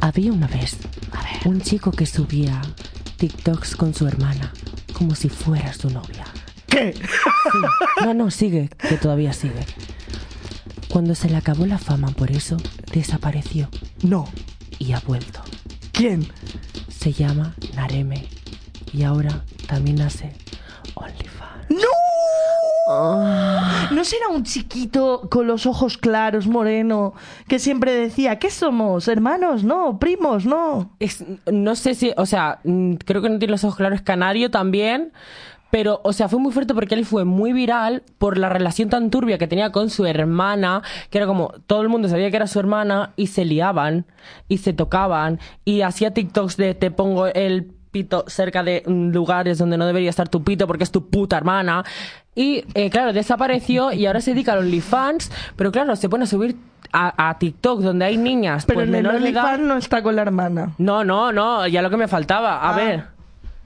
Había 0.00 0.32
una 0.32 0.46
vez 0.46 0.76
un 1.44 1.60
chico 1.60 1.90
que 1.90 2.06
subía 2.06 2.60
TikToks 3.16 3.76
con 3.76 3.94
su 3.94 4.06
hermana, 4.06 4.52
como 4.92 5.14
si 5.14 5.28
fuera 5.28 5.72
su 5.72 5.90
novia. 5.90 6.24
¿Qué? 6.66 6.94
No, 8.04 8.12
no, 8.14 8.30
sigue, 8.30 8.68
que 8.68 8.96
todavía 8.96 9.32
sigue. 9.32 9.64
Cuando 10.88 11.14
se 11.14 11.28
le 11.30 11.36
acabó 11.36 11.66
la 11.66 11.78
fama 11.78 12.08
por 12.10 12.30
eso, 12.30 12.56
desapareció 12.92 13.68
No. 14.02 14.28
y 14.78 14.92
ha 14.92 15.00
vuelto. 15.00 15.42
¿Quién? 15.92 16.26
Se 16.88 17.12
llama 17.12 17.54
Nareme 17.74 18.28
y 18.92 19.02
ahora 19.04 19.44
también 19.66 20.00
hace 20.02 20.32
OnlyFans. 20.94 21.45
¡No! 21.68 21.78
¿No 23.90 24.04
será 24.04 24.28
un 24.28 24.44
chiquito 24.44 25.28
con 25.30 25.46
los 25.46 25.66
ojos 25.66 25.98
claros, 25.98 26.46
moreno, 26.46 27.14
que 27.48 27.58
siempre 27.58 27.92
decía, 27.92 28.38
¿qué 28.38 28.50
somos? 28.50 29.08
¿Hermanos? 29.08 29.64
No, 29.64 29.98
primos, 29.98 30.46
no. 30.46 30.90
Es- 31.00 31.24
no 31.50 31.74
sé 31.74 31.94
si, 31.94 32.12
o 32.16 32.26
sea, 32.26 32.60
mm, 32.64 32.94
creo 33.04 33.22
que 33.22 33.28
no 33.28 33.38
tiene 33.38 33.52
los 33.52 33.64
ojos 33.64 33.76
claros, 33.76 33.98
es 33.98 34.04
canario 34.04 34.50
también. 34.50 35.12
Pero, 35.68 36.00
o 36.04 36.12
sea, 36.12 36.28
fue 36.28 36.38
muy 36.38 36.52
fuerte 36.52 36.74
porque 36.74 36.94
él 36.94 37.04
fue 37.04 37.24
muy 37.24 37.52
viral 37.52 38.04
por 38.18 38.38
la 38.38 38.48
relación 38.48 38.88
tan 38.88 39.10
turbia 39.10 39.36
que 39.36 39.48
tenía 39.48 39.72
con 39.72 39.90
su 39.90 40.06
hermana, 40.06 40.82
que 41.10 41.18
era 41.18 41.26
como 41.26 41.48
todo 41.66 41.82
el 41.82 41.88
mundo 41.88 42.08
sabía 42.08 42.30
que 42.30 42.36
era 42.36 42.46
su 42.46 42.60
hermana 42.60 43.12
y 43.16 43.26
se 43.26 43.44
liaban 43.44 44.06
y 44.48 44.58
se 44.58 44.72
tocaban 44.72 45.40
y 45.64 45.80
hacía 45.80 46.14
TikToks 46.14 46.56
de 46.56 46.74
te 46.74 46.92
pongo 46.92 47.26
el 47.26 47.72
pito 47.96 48.24
cerca 48.26 48.62
de 48.62 48.82
mm, 48.86 49.10
lugares 49.12 49.56
donde 49.58 49.78
no 49.78 49.86
debería 49.86 50.10
estar 50.10 50.28
tu 50.28 50.42
pito 50.44 50.66
porque 50.66 50.84
es 50.84 50.90
tu 50.90 51.08
puta 51.08 51.36
hermana. 51.38 51.82
Y, 52.34 52.64
eh, 52.74 52.90
claro, 52.90 53.14
desapareció 53.14 53.92
y 53.92 54.04
ahora 54.04 54.20
se 54.20 54.32
dedica 54.32 54.52
a 54.52 54.56
los 54.56 54.64
OnlyFans, 54.64 55.30
pero 55.56 55.72
claro, 55.72 55.96
se 55.96 56.08
pone 56.10 56.24
a 56.24 56.26
subir 56.26 56.56
a, 56.92 57.28
a 57.30 57.38
TikTok 57.38 57.80
donde 57.80 58.04
hay 58.04 58.18
niñas 58.18 58.66
Pero 58.66 58.80
pues, 58.80 58.88
en 58.88 58.94
el 58.96 59.02
de 59.04 59.08
edad. 59.08 59.16
OnlyFans 59.16 59.60
no 59.60 59.76
está 59.78 60.02
con 60.02 60.14
la 60.16 60.22
hermana. 60.22 60.72
No, 60.76 61.02
no, 61.04 61.32
no, 61.32 61.66
ya 61.66 61.80
lo 61.80 61.88
que 61.88 61.96
me 61.96 62.08
faltaba. 62.08 62.58
A 62.60 62.70
Ah. 62.70 62.76
ver, 62.76 63.04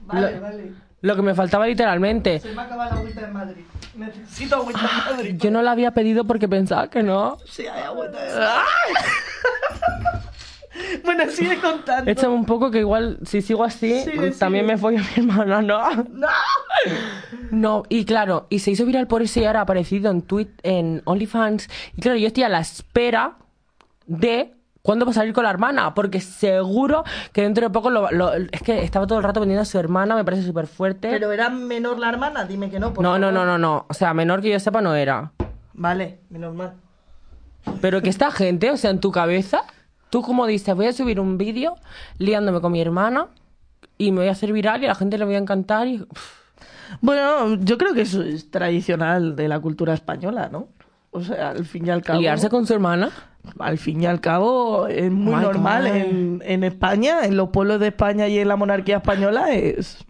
Vale, 0.05 0.35
Lo- 0.35 0.41
vale. 0.41 0.71
lo 1.01 1.15
que 1.17 1.21
me 1.21 1.33
faltaba 1.35 1.67
literalmente. 1.67 2.39
Se 2.39 2.51
me 2.53 2.61
acaba 2.61 2.85
la 2.85 2.93
agüita 2.93 3.21
de 3.21 3.27
Madrid. 3.27 3.63
Necesito 3.95 4.55
agüita 4.55 4.79
de 4.81 5.11
Madrid. 5.15 5.35
Yo 5.37 5.51
no 5.51 5.61
la 5.61 5.71
había 5.71 5.91
pedido 5.91 6.23
porque 6.23 6.47
pensaba 6.47 6.89
que 6.89 7.03
no. 7.03 7.37
Sí, 7.45 7.67
hay 7.67 7.83
agüita 7.83 8.17
de 8.21 8.31
Bueno, 11.03 11.23
sigue 11.29 11.57
contando. 11.59 12.09
Échame 12.09 12.33
un 12.33 12.45
poco 12.45 12.71
que 12.71 12.79
igual 12.79 13.19
si 13.25 13.41
sigo 13.41 13.63
así, 13.63 14.01
Sigue, 14.01 14.31
también 14.31 14.65
sigue. 14.65 14.91
me 14.91 14.99
a 14.99 15.01
mi 15.01 15.07
hermana, 15.17 15.61
¿no? 15.61 15.89
¡No! 16.09 16.27
No, 17.51 17.83
y 17.89 18.05
claro, 18.05 18.47
y 18.49 18.59
se 18.59 18.71
hizo 18.71 18.85
viral 18.85 19.07
por 19.07 19.21
eso 19.21 19.39
y 19.39 19.45
ahora 19.45 19.59
ha 19.59 19.63
aparecido 19.63 20.09
en 20.09 20.21
tweet 20.21 20.47
en 20.63 21.01
OnlyFans. 21.05 21.67
Y 21.97 22.01
claro, 22.01 22.17
yo 22.17 22.27
estoy 22.27 22.43
a 22.43 22.49
la 22.49 22.59
espera 22.59 23.33
de 24.07 24.53
cuándo 24.81 25.05
va 25.05 25.11
a 25.11 25.13
salir 25.13 25.33
con 25.33 25.43
la 25.43 25.49
hermana, 25.49 25.93
porque 25.93 26.21
seguro 26.21 27.03
que 27.33 27.41
dentro 27.41 27.65
de 27.67 27.69
poco 27.71 27.89
lo, 27.89 28.09
lo- 28.11 28.33
es 28.33 28.61
que 28.63 28.83
estaba 28.83 29.05
todo 29.05 29.17
el 29.17 29.23
rato 29.23 29.41
vendiendo 29.41 29.61
a 29.63 29.65
su 29.65 29.77
hermana, 29.77 30.15
me 30.15 30.23
parece 30.23 30.43
súper 30.43 30.65
fuerte. 30.67 31.09
¿Pero 31.09 31.31
era 31.31 31.49
menor 31.49 31.99
la 31.99 32.09
hermana? 32.09 32.45
Dime 32.45 32.69
que 32.69 32.79
no, 32.79 32.93
por 32.93 33.03
no, 33.03 33.19
no, 33.19 33.31
no, 33.31 33.45
no, 33.45 33.57
no. 33.57 33.85
O 33.89 33.93
sea, 33.93 34.13
menor 34.13 34.41
que 34.41 34.49
yo 34.49 34.59
sepa 34.59 34.81
no 34.81 34.95
era. 34.95 35.33
Vale, 35.73 36.19
menos 36.29 36.55
mal. 36.55 36.73
Pero 37.81 38.01
que 38.01 38.09
esta 38.09 38.31
gente, 38.31 38.71
o 38.71 38.77
sea, 38.77 38.89
en 38.91 38.99
tu 38.99 39.11
cabeza, 39.11 39.63
tú 40.11 40.21
como 40.21 40.45
dices, 40.45 40.75
voy 40.75 40.85
a 40.85 40.93
subir 40.93 41.19
un 41.19 41.39
vídeo 41.39 41.75
liándome 42.19 42.61
con 42.61 42.71
mi 42.71 42.81
hermana 42.81 43.29
y 43.97 44.11
me 44.11 44.19
voy 44.19 44.27
a 44.27 44.33
hacer 44.33 44.53
viral 44.53 44.81
y 44.83 44.85
a 44.85 44.89
la 44.89 44.95
gente 44.95 45.17
le 45.17 45.25
voy 45.25 45.35
a 45.35 45.39
encantar 45.39 45.87
y... 45.87 46.05
Bueno, 46.99 47.55
yo 47.55 47.77
creo 47.77 47.93
que 47.93 48.01
eso 48.01 48.21
es 48.21 48.51
tradicional 48.51 49.37
de 49.37 49.47
la 49.47 49.59
cultura 49.59 49.93
española, 49.93 50.49
¿no? 50.51 50.67
O 51.11 51.21
sea, 51.21 51.51
al 51.51 51.65
fin 51.65 51.87
y 51.87 51.89
al 51.89 52.01
cabo. 52.01 52.19
liarse 52.19 52.49
con 52.49 52.67
su 52.67 52.73
hermana. 52.73 53.11
Al 53.59 53.77
fin 53.77 54.03
y 54.03 54.05
al 54.05 54.19
cabo 54.19 54.87
es 54.87 55.09
muy 55.09 55.41
normal 55.41 55.87
en, 55.87 56.43
en 56.45 56.63
España, 56.65 57.25
en 57.25 57.37
los 57.37 57.49
pueblos 57.49 57.79
de 57.79 57.87
España 57.87 58.27
y 58.27 58.37
en 58.39 58.49
la 58.49 58.57
monarquía 58.57 58.97
española 58.97 59.53
es. 59.53 60.05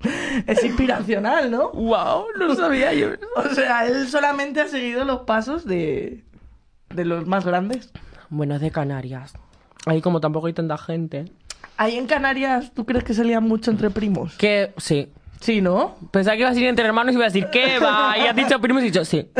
es 0.46 0.64
inspiracional, 0.64 1.50
¿no? 1.50 1.70
¡Wow! 1.72 2.26
No 2.38 2.54
sabía 2.54 2.94
yo. 2.94 3.08
O 3.36 3.54
sea, 3.54 3.86
él 3.86 4.06
solamente 4.08 4.60
ha 4.60 4.68
seguido 4.68 5.04
los 5.04 5.20
pasos 5.20 5.64
de, 5.64 6.24
de 6.94 7.04
los 7.04 7.26
más 7.26 7.44
grandes. 7.44 7.92
Bueno, 8.30 8.54
es 8.54 8.60
de 8.60 8.70
Canarias. 8.70 9.34
Ahí 9.86 10.00
como 10.00 10.20
tampoco 10.20 10.46
hay 10.46 10.52
tanta 10.52 10.76
gente. 10.78 11.32
Ahí 11.76 11.96
en 11.96 12.06
Canarias, 12.06 12.72
¿tú 12.74 12.84
crees 12.84 13.04
que 13.04 13.14
se 13.14 13.24
lían 13.24 13.44
mucho 13.44 13.70
entre 13.70 13.90
primos? 13.90 14.36
Que 14.36 14.72
sí. 14.76 15.10
Sí, 15.40 15.60
¿no? 15.60 15.94
Pensaba 16.10 16.34
que 16.34 16.40
iba 16.40 16.48
a 16.48 16.52
decir 16.52 16.66
entre 16.66 16.84
hermanos 16.84 17.12
y 17.12 17.16
iba 17.16 17.24
a 17.24 17.28
decir, 17.28 17.46
¿qué 17.52 17.78
va? 17.78 18.18
Y 18.18 18.22
has 18.22 18.34
dicho 18.34 18.60
primos 18.60 18.82
y 18.82 18.86
dicho, 18.86 19.04
sí. 19.04 19.30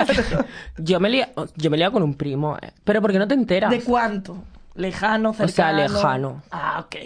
Yo 0.78 1.00
me 1.00 1.10
lía, 1.10 1.30
yo 1.56 1.70
me 1.70 1.90
con 1.90 2.02
un 2.04 2.14
primo, 2.14 2.56
eh. 2.62 2.70
pero 2.84 3.02
porque 3.02 3.18
no 3.18 3.26
te 3.26 3.34
enteras. 3.34 3.70
¿De 3.70 3.80
cuánto? 3.80 4.44
Lejano, 4.76 5.34
sea, 5.34 5.48
cercano. 5.48 5.78
lejano. 5.78 6.42
Ah, 6.50 6.84
ok. 6.84 6.96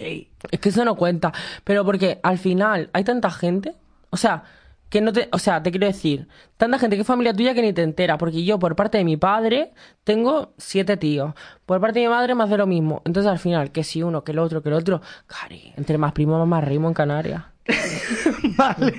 Es 0.51 0.61
que 0.61 0.69
eso 0.69 0.85
no 0.85 0.95
cuenta. 0.95 1.33
Pero 1.65 1.85
porque 1.85 2.19
al 2.23 2.39
final 2.39 2.91
hay 2.93 3.05
tanta 3.05 3.31
gente. 3.31 3.75
O 4.11 4.17
sea, 4.17 4.43
que 4.89 5.01
no 5.01 5.13
te. 5.13 5.29
O 5.33 5.39
sea, 5.39 5.63
te 5.63 5.71
quiero 5.71 5.87
decir, 5.87 6.29
tanta 6.57 6.79
gente 6.79 6.97
que 6.97 7.03
es 7.03 7.07
familia 7.07 7.33
tuya 7.33 7.55
que 7.55 7.63
ni 7.63 7.73
te 7.73 7.83
entera. 7.83 8.19
Porque 8.19 8.45
yo, 8.45 8.59
por 8.59 8.77
parte 8.77 8.99
de 8.99 9.05
mi 9.05 9.17
padre, 9.17 9.73
tengo 10.05 10.53
siete 10.59 10.97
tíos. 10.97 11.35
Por 11.67 11.81
parte 11.81 12.01
de 12.01 12.07
mi 12.07 12.11
madre, 12.11 12.35
más 12.35 12.51
de 12.51 12.59
lo 12.59 12.67
mismo. 12.67 13.03
Entonces, 13.05 13.31
al 13.31 13.39
final, 13.39 13.71
que 13.73 13.85
si 13.85 14.03
uno, 14.03 14.25
que 14.25 14.33
el 14.33 14.39
otro, 14.39 14.63
que 14.63 14.69
el 14.69 14.75
otro. 14.75 15.01
Cari, 15.27 15.73
entre 15.77 15.99
más 15.99 16.13
primo, 16.13 16.45
más 16.47 16.65
rimo 16.65 16.89
en 16.89 16.95
Canarias. 16.95 17.45
Vale. 18.57 18.95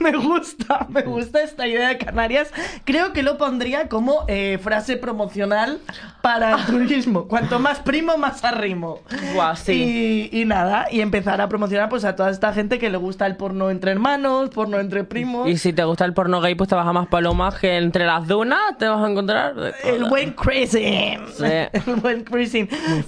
me 0.04 0.12
gusta, 0.12 0.86
me 0.88 1.02
gusta 1.02 1.42
esta 1.42 1.66
idea 1.66 1.88
de 1.88 1.98
Canarias. 1.98 2.52
Creo 2.84 3.12
que 3.12 3.22
lo 3.22 3.38
pondría 3.38 3.88
como 3.88 4.24
eh, 4.26 4.58
frase 4.62 4.96
promocional 4.96 5.80
para 6.22 6.56
el 6.56 6.66
turismo. 6.66 7.28
Cuanto 7.28 7.60
más 7.60 7.78
primo, 7.80 8.16
más 8.16 8.44
arrimo. 8.44 9.00
Guau, 9.34 9.54
sí. 9.56 10.28
Y, 10.32 10.40
y 10.40 10.44
nada, 10.44 10.86
y 10.90 11.00
empezar 11.00 11.40
a 11.40 11.48
promocionar 11.48 11.88
pues 11.88 12.04
a 12.04 12.16
toda 12.16 12.30
esta 12.30 12.52
gente 12.52 12.78
que 12.78 12.90
le 12.90 12.96
gusta 12.96 13.26
el 13.26 13.36
porno 13.36 13.70
entre 13.70 13.92
hermanos, 13.92 14.50
porno 14.50 14.80
entre 14.80 15.04
primos. 15.04 15.48
Y 15.48 15.56
si 15.56 15.72
te 15.72 15.84
gusta 15.84 16.04
el 16.04 16.14
porno 16.14 16.40
gay, 16.40 16.56
pues 16.56 16.68
te 16.68 16.74
vas 16.74 16.86
a 16.86 16.92
más 16.92 17.06
palomas 17.06 17.54
que 17.58 17.76
entre 17.76 18.06
las 18.06 18.26
dunas 18.26 18.58
te 18.78 18.88
vas 18.88 19.04
a 19.04 19.10
encontrar. 19.10 19.54
El 19.84 20.04
buen 20.04 20.32
cruising. 20.32 21.20
Sí. 21.36 21.44
El 21.44 21.96
buen 21.96 22.24
fuerte. 22.24 22.40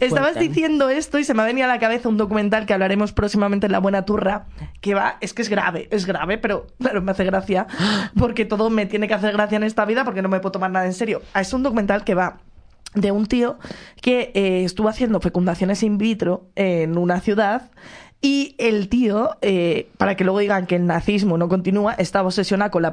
Estabas 0.00 0.38
diciendo 0.38 0.90
esto 0.90 1.18
y 1.18 1.24
se 1.24 1.34
me 1.34 1.42
ha 1.42 1.46
venido 1.46 1.66
a 1.66 1.68
la 1.68 1.78
cabeza 1.78 2.08
un 2.08 2.16
documental 2.16 2.66
que 2.66 2.74
hablaremos 2.74 3.12
próximamente 3.12 3.66
en 3.66 3.72
La 3.72 3.78
Buena 3.78 4.04
Turra, 4.04 4.46
que 4.80 4.94
va, 4.94 5.16
es 5.20 5.32
que 5.32 5.42
es 5.42 5.48
grave, 5.48 5.88
es 5.90 6.06
grave, 6.06 6.38
pero 6.38 6.66
claro, 6.82 7.02
me 7.02 7.12
hace 7.12 7.24
gracia, 7.24 7.66
porque 8.18 8.44
todo 8.44 8.70
me 8.70 8.86
tiene 8.86 9.08
que 9.08 9.14
hacer 9.14 9.32
gracia 9.32 9.56
en 9.56 9.64
esta 9.64 9.84
vida 9.84 10.04
porque 10.04 10.22
no 10.22 10.28
me 10.28 10.40
puedo 10.40 10.52
tomar 10.52 10.70
nada 10.70 10.86
en 10.86 10.92
serio. 10.92 11.22
Es 11.34 11.52
un 11.52 11.62
documental 11.62 12.04
que 12.04 12.14
va 12.14 12.38
de 12.94 13.10
un 13.10 13.26
tío 13.26 13.58
que 14.00 14.32
eh, 14.34 14.64
estuvo 14.64 14.88
haciendo 14.88 15.20
fecundaciones 15.20 15.82
in 15.82 15.98
vitro 15.98 16.50
en 16.56 16.98
una 16.98 17.20
ciudad 17.20 17.70
y 18.24 18.54
el 18.58 18.88
tío, 18.88 19.30
eh, 19.42 19.88
para 19.98 20.14
que 20.16 20.22
luego 20.22 20.38
digan 20.38 20.66
que 20.66 20.76
el 20.76 20.86
nazismo 20.86 21.36
no 21.38 21.48
continúa, 21.48 21.94
estaba 21.94 22.28
obsesionado 22.28 22.70
con, 22.70 22.82
la 22.82 22.92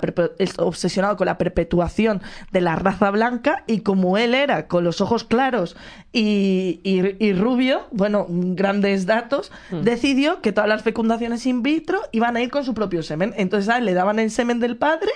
obsesionado 0.57 1.15
con 1.17 1.27
la 1.27 1.37
perpetuación 1.37 2.21
de 2.51 2.61
la 2.61 2.75
raza 2.75 3.11
blanca 3.11 3.63
y 3.67 3.81
como 3.81 4.17
él 4.17 4.33
era 4.33 4.67
con 4.67 4.83
los 4.83 5.01
ojos 5.01 5.23
claros 5.23 5.77
y, 6.11 6.79
y- 6.83 7.15
y 7.23 7.33
rubio, 7.33 7.85
bueno, 7.91 8.25
grandes 8.27 9.05
datos, 9.05 9.51
decidió 9.83 10.41
que 10.41 10.51
todas 10.51 10.67
las 10.67 10.81
fecundaciones 10.81 11.45
in 11.45 11.61
vitro 11.61 12.01
iban 12.11 12.35
a 12.35 12.41
ir 12.41 12.49
con 12.49 12.65
su 12.65 12.73
propio 12.73 13.03
semen. 13.03 13.33
Entonces 13.37 13.69
a 13.69 13.77
él 13.77 13.85
le 13.85 13.93
daban 13.93 14.17
el 14.17 14.31
semen 14.31 14.59
del 14.59 14.77
padre 14.77 15.11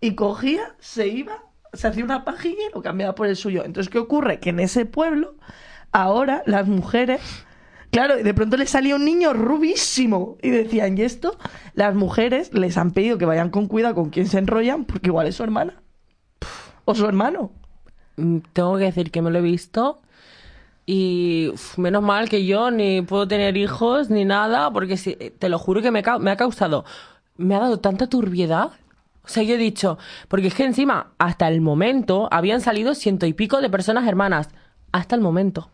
y 0.00 0.14
cogía, 0.14 0.74
se 0.78 1.08
iba, 1.08 1.42
se 1.74 1.86
hacía 1.88 2.02
una 2.04 2.24
pajilla 2.24 2.62
y 2.70 2.74
lo 2.74 2.80
cambiaba 2.80 3.14
por 3.14 3.26
el 3.26 3.36
suyo. 3.36 3.62
Entonces, 3.64 3.90
¿qué 3.90 3.98
ocurre? 3.98 4.40
Que 4.40 4.50
en 4.50 4.60
ese 4.60 4.86
pueblo, 4.86 5.34
ahora 5.92 6.42
las 6.46 6.66
mujeres, 6.66 7.20
claro, 7.94 8.18
y 8.18 8.24
de 8.24 8.34
pronto 8.34 8.56
le 8.56 8.66
salía 8.66 8.96
un 8.96 9.04
niño 9.04 9.32
rubísimo 9.32 10.36
y 10.42 10.50
decían, 10.50 10.98
¿y 10.98 11.02
esto? 11.02 11.38
Las 11.74 11.94
mujeres 11.94 12.52
les 12.52 12.76
han 12.76 12.90
pedido 12.90 13.18
que 13.18 13.24
vayan 13.24 13.50
con 13.50 13.68
cuidado 13.68 13.94
con 13.94 14.10
quién 14.10 14.26
se 14.26 14.38
enrollan, 14.38 14.84
porque 14.84 15.08
igual 15.08 15.28
es 15.28 15.36
su 15.36 15.44
hermana. 15.44 15.80
O 16.84 16.94
su 16.94 17.06
hermano. 17.06 17.52
Mm, 18.16 18.38
Tengo 18.52 18.76
que 18.78 18.84
decir 18.84 19.12
que 19.12 19.22
me 19.22 19.30
lo 19.30 19.38
he 19.38 19.42
visto. 19.42 20.00
Y 20.86 21.52
menos 21.76 22.02
mal 22.02 22.28
que 22.28 22.44
yo 22.44 22.72
ni 22.72 23.00
puedo 23.02 23.28
tener 23.28 23.56
hijos 23.56 24.10
ni 24.10 24.24
nada, 24.24 24.72
porque 24.72 24.96
si, 24.96 25.14
te 25.14 25.48
lo 25.48 25.58
juro 25.58 25.80
que 25.80 25.92
me, 25.92 26.02
me 26.20 26.30
ha 26.32 26.36
causado, 26.36 26.84
me 27.36 27.54
ha 27.54 27.60
dado 27.60 27.78
tanta 27.78 28.08
turbiedad. 28.08 28.72
O 29.24 29.28
sea, 29.28 29.44
yo 29.44 29.54
he 29.54 29.58
dicho, 29.58 29.98
porque 30.28 30.48
es 30.48 30.54
que 30.54 30.64
encima, 30.64 31.12
hasta 31.18 31.48
el 31.48 31.60
momento, 31.60 32.28
habían 32.32 32.60
salido 32.60 32.94
ciento 32.94 33.24
y 33.24 33.32
pico 33.32 33.60
de 33.60 33.70
personas 33.70 34.06
hermanas. 34.08 34.50
Hasta 34.92 35.14
el 35.14 35.22
momento. 35.22 35.70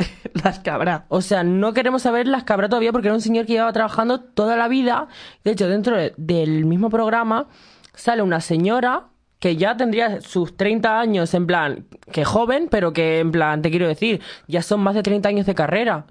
Las 0.44 0.60
cabras. 0.60 1.02
O 1.08 1.20
sea, 1.20 1.42
no 1.42 1.72
queremos 1.72 2.02
saber 2.02 2.26
las 2.26 2.44
cabras 2.44 2.70
todavía 2.70 2.92
porque 2.92 3.08
era 3.08 3.14
un 3.14 3.20
señor 3.20 3.46
que 3.46 3.54
llevaba 3.54 3.72
trabajando 3.72 4.20
toda 4.20 4.56
la 4.56 4.68
vida. 4.68 5.08
De 5.44 5.50
hecho, 5.52 5.68
dentro 5.68 5.96
de- 5.96 6.14
del 6.16 6.64
mismo 6.64 6.88
programa 6.90 7.48
sale 7.94 8.22
una 8.22 8.40
señora 8.40 9.08
que 9.38 9.56
ya 9.56 9.76
tendría 9.76 10.20
sus 10.20 10.56
30 10.56 11.00
años, 11.00 11.32
en 11.34 11.46
plan, 11.46 11.86
que 12.12 12.24
joven, 12.24 12.68
pero 12.70 12.92
que 12.92 13.20
en 13.20 13.32
plan, 13.32 13.62
te 13.62 13.70
quiero 13.70 13.88
decir, 13.88 14.20
ya 14.46 14.62
son 14.62 14.80
más 14.80 14.94
de 14.94 15.02
30 15.02 15.28
años 15.30 15.46
de 15.46 15.54
carrera. 15.54 16.06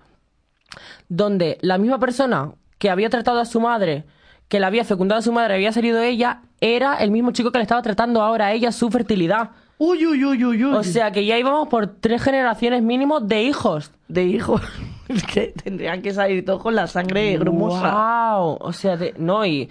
Donde 1.08 1.58
la 1.62 1.78
misma 1.78 2.00
persona 2.00 2.52
que 2.78 2.90
había 2.90 3.10
tratado 3.10 3.40
a 3.40 3.46
su 3.46 3.60
madre, 3.60 4.06
que 4.48 4.60
la 4.60 4.68
había 4.68 4.84
fecundado 4.84 5.20
a 5.20 5.24
su 5.24 5.32
madre, 5.32 5.56
había 5.56 5.72
salido 5.72 6.02
ella, 6.02 6.42
era 6.62 6.96
el 6.96 7.12
mismo 7.12 7.32
chico 7.32 7.52
que 7.52 7.60
le 7.60 7.64
estaba 7.64 7.82
tratando 7.82 8.22
ahora 8.22 8.48
a 8.48 8.54
ella 8.54 8.72
su 8.72 8.90
fertilidad. 8.90 9.52
Uy, 9.82 10.06
uy, 10.06 10.26
uy, 10.26 10.44
uy, 10.46 10.66
uy. 10.66 10.74
O 10.76 10.84
sea 10.84 11.12
que 11.12 11.26
ya 11.26 11.38
íbamos 11.38 11.70
por 11.70 11.88
tres 11.88 12.22
generaciones 12.22 12.84
mínimo 12.84 13.22
de 13.22 13.44
hijos. 13.44 13.92
de 14.08 14.26
hijos. 14.26 14.62
Es 15.10 15.24
que 15.26 15.48
tendrían 15.64 16.04
que 16.04 16.14
salir 16.14 16.46
todos 16.46 16.62
con 16.62 16.76
la 16.76 16.86
sangre 16.86 17.36
grumosa. 17.40 18.36
Wow. 18.36 18.58
O 18.60 18.72
sea, 18.74 18.96
de- 18.96 19.16
no, 19.18 19.44
y 19.44 19.68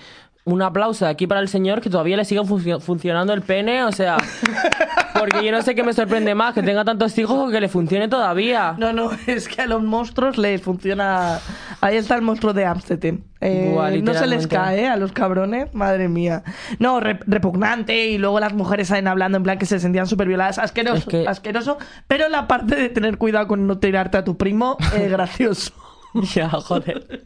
un 0.53 0.63
aplauso 0.63 1.07
aquí 1.07 1.27
para 1.27 1.41
el 1.41 1.49
señor 1.49 1.81
que 1.81 1.91
todavía 1.91 2.17
le 2.17 2.25
sigue 2.25 2.41
funcio- 2.43 2.81
funcionando 2.81 3.33
el 3.33 3.43
pene. 3.43 3.85
O 3.85 3.93
sea, 3.93 4.17
porque 5.19 5.45
yo 5.45 5.53
no 5.53 5.63
sé 5.63 5.75
qué 5.75 5.83
me 5.83 5.93
sorprende 5.93 6.35
más, 6.35 6.55
que 6.55 6.63
tenga 6.63 6.85
tantos 6.85 7.17
hijos 7.19 7.49
o 7.49 7.51
que 7.51 7.61
le 7.61 7.69
funcione 7.69 8.09
todavía. 8.09 8.75
No, 8.79 8.93
no, 8.93 9.11
es 9.27 9.49
que 9.49 9.63
a 9.63 9.67
los 9.67 9.83
monstruos 9.83 10.39
les 10.39 10.63
funciona. 10.63 11.39
Ahí 11.81 11.97
está 11.97 12.15
el 12.17 12.23
monstruo 12.23 12.53
de 12.53 12.65
Amstetten. 12.67 13.25
Eh, 13.41 13.71
Buah, 13.73 13.91
no 14.03 14.15
se 14.15 14.27
les 14.27 14.47
cae 14.49 14.89
a 14.89 14.97
los 14.97 15.13
cabrones, 15.13 15.73
madre 15.75 16.09
mía. 16.09 16.43
No, 16.81 16.99
re- 16.99 17.21
repugnante 17.27 18.07
y 18.09 18.19
luego 18.19 18.41
las 18.41 18.53
mujeres 18.53 18.89
salen 18.89 19.07
hablando 19.07 19.37
en 19.37 19.45
plan 19.45 19.59
que 19.59 19.67
se 19.67 19.79
sentían 19.79 20.07
súper 20.09 20.27
violadas. 20.29 20.59
Asqueroso, 20.59 20.97
Es 20.97 21.05
que- 21.05 21.29
asqueroso. 21.29 21.79
Pero 22.09 22.29
la 22.29 22.49
parte 22.49 22.75
de 22.75 22.89
tener 22.89 23.17
cuidado 23.19 23.47
con 23.47 23.67
no 23.67 23.79
tirarte 23.79 24.19
a 24.19 24.25
tu 24.25 24.37
primo, 24.37 24.77
eh, 24.97 25.09
gracioso. 25.11 25.73
Ya, 26.35 26.49
joder. 26.49 27.23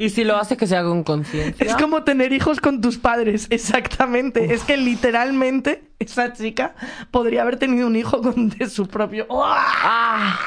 Y 0.00 0.08
si 0.08 0.24
lo 0.24 0.38
haces, 0.38 0.56
que 0.56 0.66
sea 0.66 0.82
con 0.82 1.04
conciencia. 1.04 1.66
Es 1.66 1.76
como 1.76 2.04
tener 2.04 2.32
hijos 2.32 2.58
con 2.58 2.80
tus 2.80 2.96
padres, 2.96 3.46
exactamente. 3.50 4.54
Es 4.54 4.64
que 4.64 4.78
literalmente 4.78 5.90
esa 5.98 6.32
chica 6.32 6.74
podría 7.10 7.42
haber 7.42 7.58
tenido 7.58 7.86
un 7.86 7.96
hijo 7.96 8.22
con 8.22 8.48
de 8.48 8.70
su 8.70 8.88
propio. 8.88 9.26
¡Ah! 9.30 10.40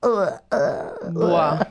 Buah. 0.00 1.66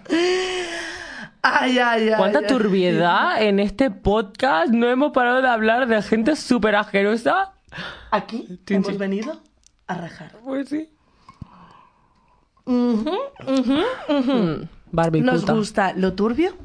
Ay, 1.41 1.79
ay, 1.79 2.09
ay. 2.09 2.13
Cuánta 2.17 2.45
turbiedad 2.45 3.41
en 3.41 3.61
este 3.61 3.89
podcast. 3.89 4.73
No 4.73 4.89
hemos 4.89 5.13
parado 5.13 5.41
de 5.41 5.47
hablar 5.47 5.87
de 5.87 6.01
gente 6.01 6.35
súper 6.35 6.75
asquerosa. 6.75 7.53
Aquí 8.11 8.59
hemos 8.67 8.87
sí. 8.87 8.97
venido 8.97 9.41
a 9.87 9.93
rajar. 9.93 10.33
Pues 10.43 10.67
sí. 10.67 10.89
Ujú, 12.65 13.15
ujú. 13.47 14.33
Mm, 14.33 14.69
Barbie 14.95 15.21
Nos 15.21 15.41
puta. 15.41 15.53
gusta 15.53 15.93
lo 15.93 16.13
turbio. 16.13 16.55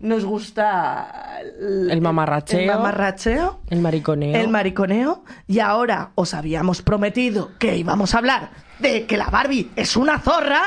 Nos 0.00 0.24
gusta 0.24 1.38
el, 1.60 1.90
El 1.90 2.00
mamarracheo. 2.00 2.58
el 2.60 2.66
mamarracheo, 2.66 3.60
El 3.70 3.80
mariconeo. 3.80 4.34
el 4.36 4.48
mariconeo. 4.48 5.24
Y 5.46 5.60
ahora 5.60 6.10
os 6.14 6.34
habíamos 6.34 6.82
prometido 6.82 7.50
que 7.58 7.76
íbamos 7.76 8.14
a 8.14 8.18
hablar 8.18 8.50
de 8.80 9.06
que 9.06 9.16
la 9.16 9.28
Barbie 9.30 9.70
es 9.76 9.96
una 9.96 10.18
zorra. 10.18 10.60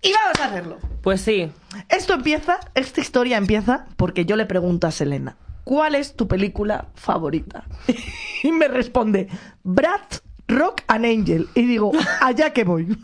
Y 0.00 0.12
vamos 0.12 0.40
a 0.40 0.44
hacerlo. 0.46 0.78
Pues 1.02 1.20
sí. 1.20 1.50
Esto 1.88 2.14
empieza, 2.14 2.58
esta 2.74 3.00
historia 3.00 3.36
empieza 3.36 3.86
porque 3.96 4.24
yo 4.24 4.36
le 4.36 4.46
pregunto 4.46 4.86
a 4.86 4.90
Selena, 4.90 5.36
¿cuál 5.64 5.94
es 5.94 6.16
tu 6.16 6.26
película 6.28 6.86
favorita? 6.94 7.64
Y 8.42 8.50
me 8.50 8.66
responde, 8.66 9.28
Brad, 9.62 10.00
Rock 10.52 10.82
and 10.88 11.04
Angel. 11.04 11.48
Y 11.54 11.62
digo, 11.66 11.92
allá 12.20 12.52
que 12.52 12.64
voy. 12.64 12.96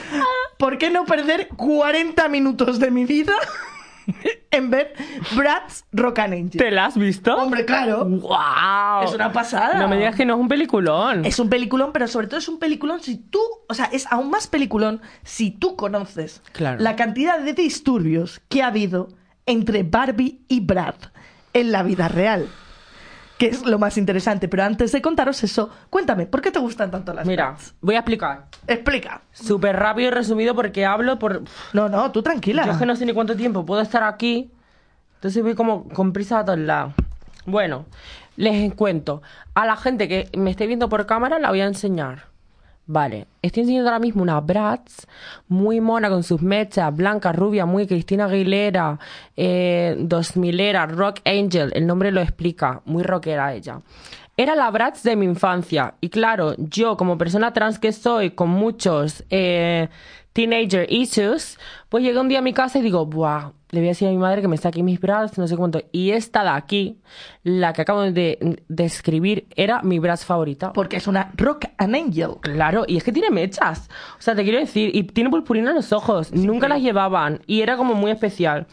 ¿Por 0.58 0.78
qué 0.78 0.90
no 0.90 1.04
perder 1.04 1.48
40 1.48 2.28
minutos 2.28 2.78
de 2.78 2.90
mi 2.90 3.04
vida 3.04 3.34
en 4.50 4.70
ver 4.70 4.94
Brad's 5.36 5.84
Rock 5.92 6.20
and 6.20 6.32
Angel? 6.34 6.58
¿Te 6.58 6.70
la 6.70 6.86
has 6.86 6.96
visto? 6.96 7.36
Hombre, 7.36 7.64
claro. 7.64 8.04
¡Wow! 8.06 9.04
Es 9.04 9.12
una 9.14 9.32
pasada. 9.32 9.78
No 9.78 9.88
me 9.88 9.96
digas 9.98 10.14
que 10.16 10.24
no 10.24 10.34
es 10.34 10.40
un 10.40 10.48
peliculón. 10.48 11.24
Es 11.24 11.38
un 11.38 11.50
peliculón, 11.50 11.92
pero 11.92 12.08
sobre 12.08 12.26
todo 12.28 12.38
es 12.38 12.48
un 12.48 12.58
peliculón 12.58 13.00
si 13.02 13.16
tú, 13.18 13.40
o 13.68 13.74
sea, 13.74 13.86
es 13.92 14.06
aún 14.10 14.30
más 14.30 14.46
peliculón 14.46 15.02
si 15.24 15.50
tú 15.50 15.76
conoces 15.76 16.40
Claro. 16.52 16.80
la 16.80 16.96
cantidad 16.96 17.38
de 17.40 17.52
disturbios 17.52 18.40
que 18.48 18.62
ha 18.62 18.68
habido 18.68 19.08
entre 19.44 19.82
Barbie 19.82 20.40
y 20.48 20.60
Brad 20.60 20.94
en 21.52 21.70
la 21.72 21.82
vida 21.82 22.08
real. 22.08 22.48
Que 23.38 23.46
es 23.46 23.64
lo 23.64 23.78
más 23.78 23.98
interesante. 23.98 24.48
Pero 24.48 24.64
antes 24.64 24.92
de 24.92 25.02
contaros 25.02 25.42
eso, 25.44 25.70
cuéntame, 25.90 26.26
¿por 26.26 26.40
qué 26.40 26.50
te 26.50 26.58
gustan 26.58 26.90
tanto 26.90 27.12
las 27.12 27.26
Mira, 27.26 27.56
voy 27.80 27.94
a 27.94 27.98
explicar. 27.98 28.46
Explica. 28.66 29.22
Súper 29.32 29.76
rápido 29.76 30.08
y 30.08 30.10
resumido 30.10 30.54
porque 30.54 30.86
hablo 30.86 31.18
por... 31.18 31.42
No, 31.72 31.88
no, 31.88 32.10
tú 32.12 32.22
tranquila. 32.22 32.64
Yo 32.64 32.72
es 32.72 32.78
que 32.78 32.86
no 32.86 32.96
sé 32.96 33.04
ni 33.04 33.12
cuánto 33.12 33.36
tiempo 33.36 33.66
puedo 33.66 33.82
estar 33.82 34.02
aquí. 34.02 34.50
Entonces 35.16 35.42
voy 35.42 35.54
como 35.54 35.88
con 35.88 36.12
prisa 36.12 36.40
a 36.40 36.44
todos 36.44 36.58
lados. 36.58 36.94
Bueno, 37.44 37.86
les 38.36 38.74
cuento. 38.74 39.22
A 39.54 39.66
la 39.66 39.76
gente 39.76 40.08
que 40.08 40.30
me 40.36 40.50
esté 40.50 40.66
viendo 40.66 40.88
por 40.88 41.06
cámara 41.06 41.38
la 41.38 41.50
voy 41.50 41.60
a 41.60 41.66
enseñar. 41.66 42.35
Vale, 42.88 43.26
estoy 43.42 43.62
enseñando 43.62 43.90
ahora 43.90 43.98
mismo 43.98 44.22
una 44.22 44.40
Bratz 44.40 45.08
muy 45.48 45.80
mona 45.80 46.08
con 46.08 46.22
sus 46.22 46.40
mechas, 46.40 46.94
blanca, 46.94 47.32
rubia, 47.32 47.66
muy 47.66 47.88
Cristina 47.88 48.26
Aguilera, 48.26 49.00
eh, 49.36 49.96
2000 49.98 50.60
era, 50.60 50.86
Rock 50.86 51.16
Angel, 51.24 51.72
el 51.74 51.84
nombre 51.84 52.12
lo 52.12 52.20
explica, 52.20 52.82
muy 52.84 53.02
rockera 53.02 53.54
ella. 53.54 53.80
era 54.36 54.54
la 54.54 54.70
Bratz 54.70 55.02
de 55.02 55.16
mi 55.16 55.24
infancia. 55.24 55.94
Y 56.00 56.10
claro, 56.10 56.54
yo 56.58 56.96
como 56.96 57.18
persona 57.18 57.52
trans 57.52 57.78
que 57.80 57.90
soy, 57.90 58.30
con 58.30 58.50
muchos 58.50 59.24
eh, 59.30 59.88
teenager 60.36 60.86
issues, 60.92 61.58
pues 61.88 62.04
llegué 62.04 62.20
un 62.20 62.28
día 62.28 62.40
a 62.40 62.42
mi 62.42 62.52
casa 62.52 62.78
y 62.78 62.82
digo, 62.82 63.06
buah, 63.06 63.52
le 63.70 63.80
voy 63.80 63.88
a 63.88 63.92
decir 63.92 64.06
a 64.06 64.10
mi 64.10 64.18
madre 64.18 64.42
que 64.42 64.48
me 64.48 64.58
saque 64.58 64.82
mis 64.82 65.00
Bratz, 65.00 65.38
no 65.38 65.48
sé 65.48 65.56
cuánto. 65.56 65.80
Y 65.92 66.10
esta 66.10 66.42
de 66.42 66.50
aquí, 66.50 67.00
la 67.42 67.72
que 67.72 67.80
acabo 67.80 68.02
de 68.02 68.62
describir, 68.68 69.46
era 69.56 69.80
mi 69.80 69.98
Bratz 69.98 70.26
favorita. 70.26 70.74
Porque 70.74 70.98
es 70.98 71.06
una 71.06 71.32
Rock 71.38 71.68
and 71.78 71.96
Angel. 71.96 72.32
Claro, 72.42 72.84
y 72.86 72.98
es 72.98 73.02
que 73.02 73.12
tiene 73.12 73.30
mechas. 73.30 73.88
O 74.18 74.20
sea, 74.20 74.34
te 74.34 74.42
quiero 74.42 74.58
decir, 74.58 74.94
y 74.94 75.04
tiene 75.04 75.30
purpurina 75.30 75.70
en 75.70 75.76
los 75.76 75.90
ojos. 75.94 76.30
Nunca 76.34 76.68
las 76.68 76.82
llevaban. 76.82 77.40
Y 77.46 77.62
era 77.62 77.78
como 77.78 77.94
muy 77.94 78.10
especial. 78.10 78.66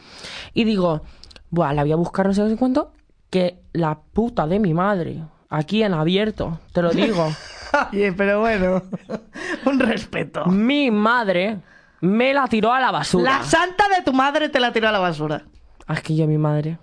Y 0.53 0.66
digo, 0.66 1.03
buah, 1.49 1.72
la 1.72 1.84
voy 1.84 1.93
a 1.93 1.95
buscar 1.95 2.28
no 2.28 2.34
sé 2.34 2.57
cuánto, 2.57 2.91
que 3.30 3.61
la 3.72 4.01
puta 4.11 4.47
de 4.47 4.59
mi 4.59 4.74
madre 4.74 5.22
aquí 5.49 5.82
en 5.82 5.93
abierto, 5.93 6.59
te 6.74 6.82
lo 6.82 6.91
digo. 6.91 7.26
Oye, 7.91 8.13
pero 8.13 8.39
bueno, 8.39 8.82
un 9.65 9.80
respeto. 9.80 10.45
Mi 10.45 10.91
madre 10.91 11.57
me 12.01 12.34
la 12.34 12.47
tiró 12.47 12.74
a 12.74 12.80
la 12.80 12.91
basura. 12.91 13.39
La 13.39 13.43
santa 13.43 13.86
de 13.95 14.03
tu 14.03 14.13
madre 14.13 14.49
te 14.49 14.59
la 14.59 14.71
tiró 14.71 14.89
a 14.89 14.91
la 14.91 14.99
basura. 14.99 15.43
Ah, 15.88 15.93
es 15.95 16.01
que 16.01 16.15
yo, 16.15 16.28
mi 16.28 16.38
madre. 16.38 16.78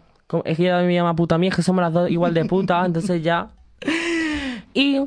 Es 0.45 0.57
que 0.57 0.65
ella 0.65 0.81
me 0.83 0.95
llama 0.95 1.15
puta 1.15 1.39
mía, 1.39 1.51
es 1.51 1.57
que 1.57 1.63
somos 1.63 1.83
las 1.83 1.93
dos 1.93 2.11
igual 2.11 2.35
de 2.35 2.45
puta, 2.45 2.83
entonces 2.87 3.23
ya. 3.23 3.49
Y 4.73 5.01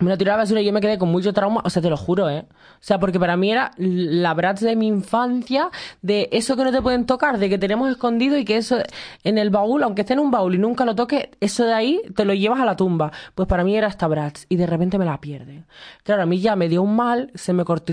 me 0.00 0.10
lo 0.10 0.18
tiró 0.18 0.32
a 0.32 0.36
la 0.36 0.42
basura 0.42 0.60
y 0.60 0.64
yo 0.64 0.72
me 0.72 0.80
quedé 0.80 0.98
con 0.98 1.10
mucho 1.10 1.32
trauma, 1.32 1.62
o 1.64 1.70
sea, 1.70 1.80
te 1.80 1.88
lo 1.88 1.96
juro, 1.96 2.28
¿eh? 2.28 2.46
O 2.50 2.76
sea, 2.80 2.98
porque 2.98 3.20
para 3.20 3.36
mí 3.36 3.50
era 3.50 3.70
la 3.76 4.34
Bratz 4.34 4.60
de 4.60 4.76
mi 4.76 4.88
infancia, 4.88 5.70
de 6.02 6.28
eso 6.32 6.56
que 6.56 6.64
no 6.64 6.72
te 6.72 6.82
pueden 6.82 7.06
tocar, 7.06 7.38
de 7.38 7.48
que 7.48 7.58
tenemos 7.58 7.90
escondido 7.90 8.36
y 8.36 8.44
que 8.44 8.56
eso 8.56 8.78
en 9.22 9.38
el 9.38 9.50
baúl, 9.50 9.82
aunque 9.82 10.02
esté 10.02 10.14
en 10.14 10.18
un 10.18 10.30
baúl 10.30 10.56
y 10.56 10.58
nunca 10.58 10.84
lo 10.84 10.94
toque, 10.94 11.30
eso 11.40 11.64
de 11.64 11.74
ahí 11.74 12.02
te 12.14 12.24
lo 12.24 12.34
llevas 12.34 12.60
a 12.60 12.64
la 12.64 12.76
tumba. 12.76 13.12
Pues 13.34 13.48
para 13.48 13.64
mí 13.64 13.76
era 13.76 13.86
esta 13.86 14.08
Bratz 14.08 14.46
y 14.48 14.56
de 14.56 14.66
repente 14.66 14.98
me 14.98 15.04
la 15.04 15.20
pierde. 15.20 15.64
Claro, 16.02 16.22
a 16.22 16.26
mí 16.26 16.40
ya 16.40 16.56
me 16.56 16.68
dio 16.68 16.82
un 16.82 16.96
mal, 16.96 17.30
se 17.34 17.52
me 17.52 17.64
cortó... 17.64 17.92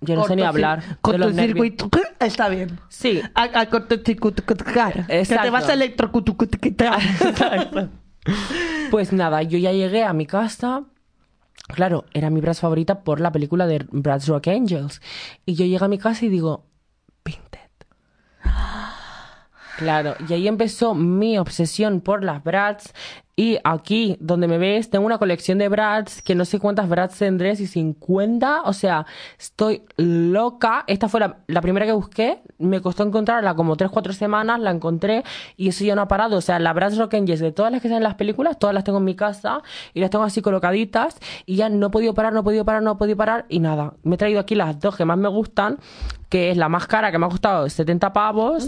Yo 0.00 0.14
no 0.14 0.24
sé 0.24 0.36
ni 0.36 0.42
hablar. 0.42 0.82
Cortocircuito. 1.00 1.88
Está 2.20 2.48
bien. 2.48 2.78
Sí. 2.88 3.20
A, 3.34 3.60
a 3.60 3.66
cortocircuito. 3.66 4.44
Que 4.44 4.54
te 4.54 5.50
vas 5.50 5.68
a 5.68 5.72
electrocutar. 5.72 6.48
Pues 8.90 9.12
nada, 9.12 9.42
yo 9.42 9.58
ya 9.58 9.72
llegué 9.72 10.04
a 10.04 10.12
mi 10.12 10.26
casa. 10.26 10.84
Claro, 11.68 12.04
era 12.12 12.30
mi 12.30 12.40
Bratz 12.40 12.60
favorita 12.60 13.02
por 13.02 13.20
la 13.20 13.32
película 13.32 13.66
de 13.66 13.84
Bratz 13.90 14.28
Rock 14.28 14.48
Angels. 14.48 15.00
Y 15.44 15.54
yo 15.54 15.64
llego 15.64 15.84
a 15.84 15.88
mi 15.88 15.98
casa 15.98 16.24
y 16.24 16.28
digo, 16.28 16.66
Pinted. 17.22 17.60
Claro, 19.78 20.14
y 20.26 20.32
ahí 20.32 20.48
empezó 20.48 20.94
mi 20.94 21.36
obsesión 21.38 22.00
por 22.00 22.24
las 22.24 22.42
Bratz. 22.42 22.94
Y 23.38 23.58
aquí, 23.64 24.16
donde 24.18 24.48
me 24.48 24.56
ves, 24.56 24.88
tengo 24.88 25.04
una 25.04 25.18
colección 25.18 25.58
de 25.58 25.68
Bratz, 25.68 26.22
que 26.22 26.34
no 26.34 26.46
sé 26.46 26.58
cuántas 26.58 26.88
Bratz 26.88 27.18
tendré, 27.18 27.54
si 27.54 27.66
50, 27.66 28.62
o 28.62 28.72
sea, 28.72 29.04
estoy 29.38 29.82
loca. 29.98 30.84
Esta 30.86 31.06
fue 31.10 31.20
la, 31.20 31.60
primera 31.60 31.84
que 31.84 31.92
busqué, 31.92 32.40
me 32.58 32.80
costó 32.80 33.02
encontrarla 33.02 33.54
como 33.54 33.76
3, 33.76 33.90
4 33.90 34.14
semanas, 34.14 34.58
la 34.58 34.70
encontré, 34.70 35.22
y 35.58 35.68
eso 35.68 35.84
ya 35.84 35.94
no 35.94 36.00
ha 36.00 36.08
parado. 36.08 36.38
O 36.38 36.40
sea, 36.40 36.58
la 36.58 36.72
Bratz 36.72 36.96
Rock 36.96 37.12
Angels 37.12 37.40
de 37.40 37.52
todas 37.52 37.70
las 37.70 37.82
que 37.82 37.88
salen 37.88 37.98
en 37.98 38.04
las 38.04 38.14
películas, 38.14 38.58
todas 38.58 38.72
las 38.72 38.84
tengo 38.84 38.96
en 38.98 39.04
mi 39.04 39.14
casa, 39.14 39.60
y 39.92 40.00
las 40.00 40.08
tengo 40.08 40.24
así 40.24 40.40
colocaditas, 40.40 41.18
y 41.44 41.56
ya 41.56 41.68
no 41.68 41.88
he 41.88 41.90
podido 41.90 42.14
parar, 42.14 42.32
no 42.32 42.40
he 42.40 42.42
podido 42.42 42.64
parar, 42.64 42.82
no 42.82 42.92
he 42.92 42.96
podido 42.96 43.18
parar, 43.18 43.44
y 43.50 43.60
nada. 43.60 43.92
Me 44.02 44.14
he 44.14 44.18
traído 44.18 44.40
aquí 44.40 44.54
las 44.54 44.80
dos 44.80 44.96
que 44.96 45.04
más 45.04 45.18
me 45.18 45.28
gustan, 45.28 45.76
que 46.30 46.52
es 46.52 46.56
la 46.56 46.70
más 46.70 46.86
cara, 46.86 47.12
que 47.12 47.18
me 47.18 47.26
ha 47.26 47.28
costado 47.28 47.68
70 47.68 48.14
pavos, 48.14 48.66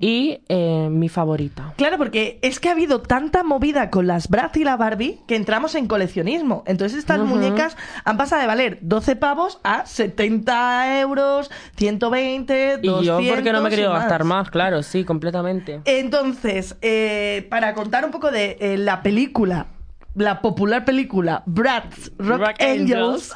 y 0.00 0.40
eh, 0.48 0.88
mi 0.90 1.08
favorita. 1.08 1.74
Claro, 1.76 1.98
porque 1.98 2.38
es 2.42 2.60
que 2.60 2.68
ha 2.68 2.72
habido 2.72 3.00
tanta 3.02 3.42
movida 3.42 3.90
con 3.90 4.06
las 4.06 4.28
Bratz 4.28 4.56
y 4.56 4.64
la 4.64 4.76
Barbie 4.76 5.20
que 5.26 5.36
entramos 5.36 5.74
en 5.74 5.86
coleccionismo. 5.86 6.64
Entonces 6.66 6.98
estas 6.98 7.20
muñecas 7.20 7.76
han 8.04 8.16
pasado 8.16 8.40
de 8.42 8.46
valer 8.46 8.78
12 8.82 9.16
pavos 9.16 9.60
a 9.64 9.86
70 9.86 11.00
euros, 11.00 11.50
120, 11.76 12.78
200 12.78 13.02
Y 13.02 13.06
yo 13.06 13.34
porque 13.34 13.52
no 13.52 13.60
me 13.60 13.68
he 13.68 13.70
querido 13.70 13.92
gastar 13.92 14.24
más, 14.24 14.50
claro, 14.50 14.82
sí, 14.82 15.04
completamente. 15.04 15.80
Entonces, 15.84 16.76
eh, 16.82 17.46
para 17.50 17.74
contar 17.74 18.04
un 18.04 18.10
poco 18.10 18.30
de 18.30 18.56
eh, 18.60 18.76
la 18.78 19.02
película 19.02 19.66
la 20.14 20.40
popular 20.40 20.86
película 20.86 21.42
Bratz 21.44 22.10
Rock, 22.18 22.54
Angels, 22.58 23.34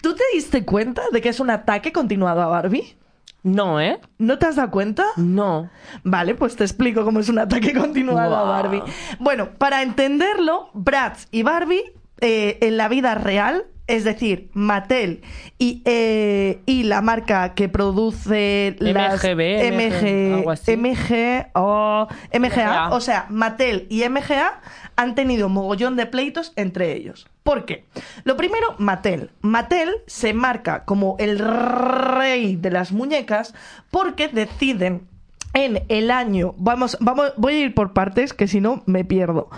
¿tú 0.00 0.14
te 0.14 0.22
diste 0.32 0.64
cuenta 0.64 1.02
de 1.12 1.20
que 1.20 1.28
es 1.28 1.40
un 1.40 1.50
ataque 1.50 1.92
continuado 1.92 2.40
a 2.40 2.46
Barbie? 2.46 2.96
No, 3.42 3.80
¿eh? 3.80 4.00
¿No 4.18 4.38
te 4.38 4.46
has 4.46 4.56
dado 4.56 4.70
cuenta? 4.70 5.04
No. 5.16 5.70
Vale, 6.04 6.34
pues 6.34 6.56
te 6.56 6.64
explico 6.64 7.04
cómo 7.04 7.20
es 7.20 7.28
un 7.28 7.38
ataque 7.38 7.72
continuado 7.78 8.36
a 8.36 8.42
Barbie. 8.42 8.82
Bueno, 9.18 9.50
para 9.58 9.82
entenderlo, 9.82 10.70
Bratz 10.74 11.26
y 11.30 11.42
Barbie 11.42 11.94
eh, 12.20 12.58
en 12.60 12.76
la 12.76 12.88
vida 12.88 13.14
real, 13.14 13.64
es 13.90 14.04
decir, 14.04 14.50
Mattel 14.54 15.22
y, 15.58 15.82
eh, 15.84 16.60
y 16.64 16.84
la 16.84 17.02
marca 17.02 17.54
que 17.54 17.68
produce 17.68 18.76
las 18.78 19.22
MGB, 19.22 19.72
MG, 19.72 20.34
algo 20.34 20.50
así. 20.52 20.76
MG 20.76 21.50
o 21.54 22.06
MGA, 22.32 22.38
MGA. 22.38 22.88
o 22.90 23.00
sea, 23.00 23.26
Mattel 23.28 23.86
y 23.90 24.08
MGA 24.08 24.60
han 24.96 25.14
tenido 25.14 25.48
mogollón 25.48 25.96
de 25.96 26.06
pleitos 26.06 26.52
entre 26.54 26.94
ellos. 26.94 27.26
¿Por 27.42 27.64
qué? 27.64 27.84
Lo 28.24 28.36
primero, 28.36 28.76
Mattel. 28.78 29.30
Mattel 29.40 29.90
se 30.06 30.34
marca 30.34 30.84
como 30.84 31.16
el 31.18 31.38
rey 31.38 32.54
de 32.54 32.70
las 32.70 32.92
muñecas 32.92 33.54
porque 33.90 34.28
deciden 34.28 35.08
en 35.52 35.82
el 35.88 36.12
año, 36.12 36.54
vamos, 36.58 36.96
vamos, 37.00 37.32
voy 37.36 37.54
a 37.54 37.58
ir 37.60 37.74
por 37.74 37.92
partes 37.92 38.32
que 38.32 38.46
si 38.46 38.60
no 38.60 38.84
me 38.86 39.04
pierdo. 39.04 39.50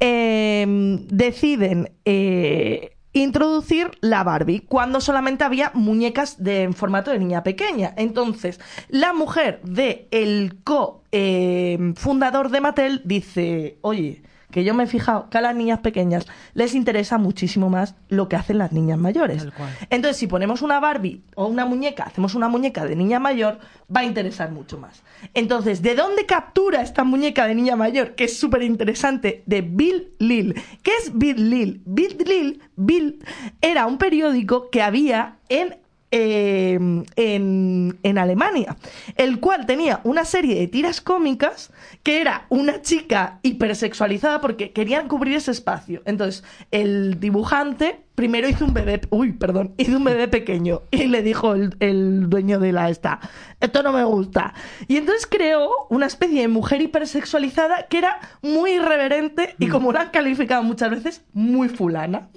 Eh, 0.00 0.66
deciden 1.10 1.92
eh, 2.04 2.97
introducir 3.22 3.90
la 4.00 4.24
Barbie 4.24 4.60
cuando 4.60 5.00
solamente 5.00 5.44
había 5.44 5.70
muñecas 5.74 6.42
de, 6.42 6.62
en 6.62 6.74
formato 6.74 7.10
de 7.10 7.18
niña 7.18 7.42
pequeña. 7.42 7.94
Entonces, 7.96 8.60
la 8.88 9.12
mujer 9.12 9.60
de 9.62 10.08
el 10.10 10.58
co 10.64 11.02
eh, 11.12 11.92
fundador 11.96 12.50
de 12.50 12.60
Mattel 12.60 13.02
dice, 13.04 13.78
oye, 13.80 14.22
que 14.50 14.64
yo 14.64 14.74
me 14.74 14.84
he 14.84 14.86
fijado 14.86 15.28
que 15.30 15.38
a 15.38 15.40
las 15.40 15.54
niñas 15.54 15.80
pequeñas 15.80 16.26
les 16.54 16.74
interesa 16.74 17.18
muchísimo 17.18 17.68
más 17.68 17.94
lo 18.08 18.28
que 18.28 18.36
hacen 18.36 18.58
las 18.58 18.72
niñas 18.72 18.98
mayores. 18.98 19.46
Entonces, 19.90 20.16
si 20.16 20.26
ponemos 20.26 20.62
una 20.62 20.80
Barbie 20.80 21.22
o 21.34 21.46
una 21.46 21.64
muñeca, 21.64 22.04
hacemos 22.04 22.34
una 22.34 22.48
muñeca 22.48 22.84
de 22.84 22.96
niña 22.96 23.18
mayor, 23.18 23.58
va 23.94 24.00
a 24.00 24.04
interesar 24.04 24.50
mucho 24.50 24.78
más. 24.78 25.02
Entonces, 25.34 25.82
¿de 25.82 25.94
dónde 25.94 26.26
captura 26.26 26.82
esta 26.82 27.04
muñeca 27.04 27.46
de 27.46 27.54
niña 27.54 27.76
mayor? 27.76 28.14
Que 28.14 28.24
es 28.24 28.38
súper 28.38 28.62
interesante, 28.62 29.42
de 29.46 29.62
Bill 29.62 30.12
Lil. 30.18 30.54
¿Qué 30.82 30.92
es 31.02 31.16
Bill 31.16 31.50
Lil? 31.50 31.82
Bill 31.84 32.16
Lil, 32.24 32.62
Bill, 32.76 33.24
era 33.60 33.86
un 33.86 33.98
periódico 33.98 34.70
que 34.70 34.82
había 34.82 35.36
en 35.48 35.76
eh, 36.10 36.78
en, 37.16 37.98
en 38.02 38.18
Alemania, 38.18 38.76
el 39.16 39.40
cual 39.40 39.66
tenía 39.66 40.00
una 40.04 40.24
serie 40.24 40.54
de 40.54 40.66
tiras 40.68 41.00
cómicas 41.00 41.70
que 42.02 42.20
era 42.20 42.46
una 42.48 42.82
chica 42.82 43.40
hipersexualizada 43.42 44.40
porque 44.40 44.72
querían 44.72 45.08
cubrir 45.08 45.36
ese 45.36 45.50
espacio. 45.50 46.02
Entonces, 46.04 46.44
el 46.70 47.20
dibujante 47.20 48.00
primero 48.14 48.48
hizo 48.48 48.64
un 48.64 48.74
bebé, 48.74 49.00
uy, 49.10 49.30
perdón, 49.30 49.74
hizo 49.76 49.96
un 49.96 50.02
bebé 50.02 50.26
pequeño 50.26 50.82
y 50.90 51.06
le 51.06 51.22
dijo 51.22 51.54
el, 51.54 51.76
el 51.78 52.28
dueño 52.28 52.58
de 52.58 52.72
la 52.72 52.90
esta, 52.90 53.20
esto 53.60 53.82
no 53.84 53.92
me 53.92 54.02
gusta. 54.02 54.54
Y 54.88 54.96
entonces 54.96 55.26
creó 55.26 55.70
una 55.88 56.06
especie 56.06 56.40
de 56.40 56.48
mujer 56.48 56.82
hipersexualizada 56.82 57.86
que 57.86 57.98
era 57.98 58.18
muy 58.42 58.72
irreverente 58.72 59.54
y 59.60 59.68
como 59.68 59.92
la 59.92 60.00
han 60.00 60.10
calificado 60.10 60.64
muchas 60.64 60.90
veces, 60.90 61.22
muy 61.32 61.68
fulana. 61.68 62.28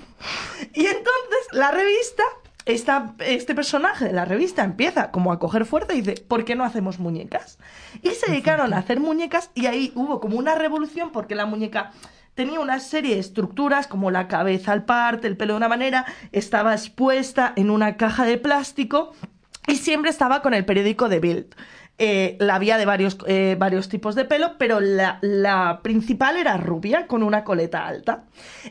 Y 0.74 0.82
entonces 0.82 1.48
la 1.52 1.72
revista 1.72 2.24
esta- 2.74 3.14
este 3.20 3.56
personaje 3.56 4.06
de 4.06 4.14
la 4.14 4.26
revista 4.26 4.64
empieza 4.64 5.12
como 5.12 5.32
a 5.32 5.40
coger 5.40 5.66
fuerza 5.66 5.94
y 5.94 6.02
dice, 6.02 6.24
¿por 6.28 6.46
qué 6.46 6.56
no 6.56 6.64
hacemos 6.64 7.00
muñecas? 7.00 7.60
Y 8.02 8.10
se 8.12 8.32
dedicaron 8.32 8.74
a 8.74 8.78
hacer 8.80 9.00
muñecas 9.00 9.52
y 9.56 9.66
ahí 9.68 9.92
hubo 9.96 10.20
como 10.20 10.38
una 10.38 10.56
revolución 10.56 11.12
porque 11.12 11.36
la 11.36 11.46
muñeca 11.46 11.92
tenía 12.36 12.60
una 12.60 12.80
serie 12.80 13.16
de 13.16 13.20
estructuras 13.20 13.88
como 13.88 14.10
la 14.10 14.28
cabeza 14.28 14.72
al 14.72 14.86
parte, 14.86 15.28
el 15.28 15.38
pelo 15.38 15.54
de 15.54 15.58
una 15.58 15.68
manera, 15.70 16.06
estaba 16.32 16.74
expuesta 16.74 17.54
en 17.56 17.70
una 17.70 17.98
caja 17.98 18.26
de 18.26 18.38
plástico 18.38 19.12
y 19.68 19.76
siempre 19.76 20.10
estaba 20.10 20.42
con 20.42 20.54
el 20.54 20.66
periódico 20.66 21.10
de 21.10 21.20
Bild. 21.20 21.56
Eh, 21.98 22.38
la 22.40 22.56
había 22.56 22.78
de 22.78 22.86
varios, 22.86 23.18
eh, 23.28 23.56
varios 23.60 23.88
tipos 23.90 24.16
de 24.16 24.26
pelo, 24.26 24.58
pero 24.58 24.80
la, 24.80 25.20
la 25.22 25.82
principal 25.84 26.36
era 26.38 26.58
rubia, 26.58 27.06
con 27.06 27.22
una 27.22 27.44
coleta 27.44 27.86
alta. 27.86 28.24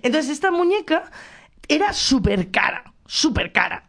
Entonces 0.02 0.30
esta 0.32 0.50
muñeca 0.50 1.04
era 1.68 1.92
súper 1.92 2.50
cara, 2.50 2.92
súper 3.06 3.52
cara. 3.52 3.84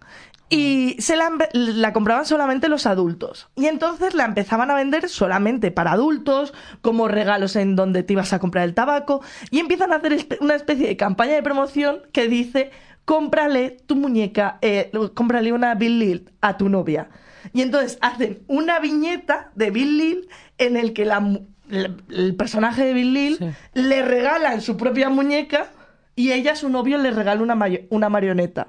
Y 0.51 0.97
se 0.99 1.15
la, 1.15 1.31
la 1.53 1.93
compraban 1.93 2.25
solamente 2.25 2.67
los 2.67 2.85
adultos. 2.85 3.47
Y 3.55 3.67
entonces 3.67 4.13
la 4.13 4.25
empezaban 4.25 4.69
a 4.69 4.75
vender 4.75 5.07
solamente 5.07 5.71
para 5.71 5.93
adultos, 5.93 6.53
como 6.81 7.07
regalos 7.07 7.55
en 7.55 7.75
donde 7.77 8.03
te 8.03 8.13
ibas 8.13 8.33
a 8.33 8.39
comprar 8.39 8.65
el 8.65 8.73
tabaco. 8.73 9.21
Y 9.49 9.59
empiezan 9.59 9.93
a 9.93 9.95
hacer 9.95 10.27
una 10.41 10.55
especie 10.55 10.87
de 10.87 10.97
campaña 10.97 11.33
de 11.33 11.41
promoción 11.43 12.01
que 12.11 12.27
dice, 12.27 12.69
cómprale 13.05 13.77
tu 13.85 13.95
muñeca, 13.95 14.57
eh, 14.61 14.91
cómprale 15.13 15.53
una 15.53 15.73
Bill 15.75 15.99
Lil 15.99 16.29
a 16.41 16.57
tu 16.57 16.69
novia. 16.69 17.09
Y 17.53 17.61
entonces 17.61 17.97
hacen 18.01 18.43
una 18.47 18.79
viñeta 18.79 19.51
de 19.55 19.71
Bill 19.71 19.97
Lil 19.97 20.29
en 20.57 20.77
el 20.77 20.93
que 20.93 21.05
la, 21.05 21.39
el, 21.69 22.35
personaje 22.35 22.83
de 22.85 22.93
Bill 22.93 23.13
Lil 23.13 23.37
Sí. 23.37 23.45
le 23.73 24.03
regalan 24.03 24.61
su 24.61 24.77
propia 24.77 25.09
muñeca 25.09 25.71
y 26.15 26.33
ella, 26.33 26.55
su 26.55 26.69
novio, 26.69 26.97
le 26.97 27.11
regala 27.11 27.41
una, 27.41 27.57
una 27.89 28.09
marioneta. 28.09 28.67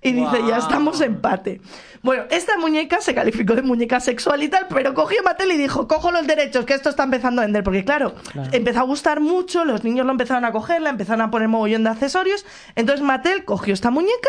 Y 0.00 0.12
dice, 0.12 0.38
ya 0.46 0.58
estamos 0.58 1.00
empate. 1.00 1.60
Bueno, 2.02 2.22
esta 2.30 2.56
muñeca 2.56 3.00
se 3.00 3.14
calificó 3.14 3.54
de 3.56 3.62
muñeca 3.62 3.98
sexual 3.98 4.40
y 4.44 4.48
tal, 4.48 4.66
pero 4.68 4.94
cogió 4.94 5.20
Mattel 5.24 5.50
y 5.50 5.56
dijo, 5.56 5.88
cojo 5.88 6.12
los 6.12 6.26
derechos, 6.26 6.64
que 6.64 6.74
esto 6.74 6.88
está 6.88 7.02
empezando 7.02 7.42
a 7.42 7.44
vender. 7.46 7.64
Porque 7.64 7.84
claro, 7.84 8.14
Claro. 8.32 8.48
empezó 8.52 8.78
a 8.78 8.82
gustar 8.84 9.18
mucho, 9.20 9.64
los 9.64 9.82
niños 9.82 10.06
lo 10.06 10.12
empezaron 10.12 10.44
a 10.44 10.52
coger, 10.52 10.80
la 10.82 10.90
empezaron 10.90 11.22
a 11.22 11.30
poner 11.32 11.48
mogollón 11.48 11.82
de 11.82 11.90
accesorios. 11.90 12.46
Entonces 12.76 13.04
Mattel 13.04 13.44
cogió 13.44 13.74
esta 13.74 13.90
muñeca 13.90 14.28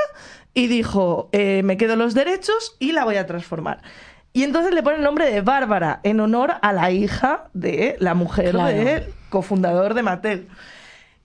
y 0.55 0.65
dijo, 0.67 1.29
eh, 1.33 1.61
me 1.63 1.77
quedo 1.77 1.95
los 1.95 2.15
derechos 2.15 2.75
y 2.79 2.91
la 2.93 3.05
voy 3.05 3.17
a 3.17 3.27
transformar. 3.27 3.81
Y 4.33 4.43
entonces 4.43 4.73
le 4.73 4.81
pone 4.81 4.97
el 4.97 5.03
nombre 5.03 5.31
de 5.31 5.41
Bárbara 5.41 5.99
en 6.03 6.19
honor 6.19 6.53
a 6.63 6.73
la 6.73 6.89
hija 6.91 7.49
de 7.53 7.95
la 7.99 8.15
mujer 8.15 8.51
Claro. 8.51 8.75
del 8.75 9.13
cofundador 9.29 9.93
de 9.93 10.01
Mattel. 10.03 10.47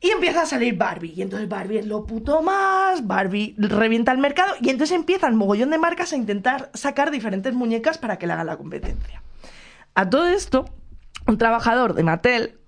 Y 0.05 0.11
empieza 0.11 0.43
a 0.43 0.47
salir 0.47 0.77
Barbie. 0.77 1.15
Y 1.17 1.23
entonces 1.23 1.49
Barbie 1.49 1.79
es 1.79 1.87
lo 1.87 2.05
puto 2.05 2.43
más. 2.43 3.07
Barbie 3.07 3.55
revienta 3.57 4.13
el 4.13 4.19
mercado. 4.19 4.53
Y 4.61 4.69
entonces 4.69 4.95
empiezan 4.95 5.35
mogollón 5.35 5.71
de 5.71 5.79
marcas 5.79 6.13
a 6.13 6.17
intentar 6.17 6.71
sacar 6.75 7.11
diferentes 7.11 7.55
muñecas 7.55 7.97
para 7.97 8.19
que 8.19 8.27
le 8.27 8.35
hagan 8.35 8.47
la 8.49 8.59
competencia. 8.59 9.23
A 9.95 10.11
todo 10.11 10.27
esto, 10.29 10.67
un 11.27 11.39
trabajador 11.39 11.95
de 11.95 12.03
Mattel, 12.03 12.59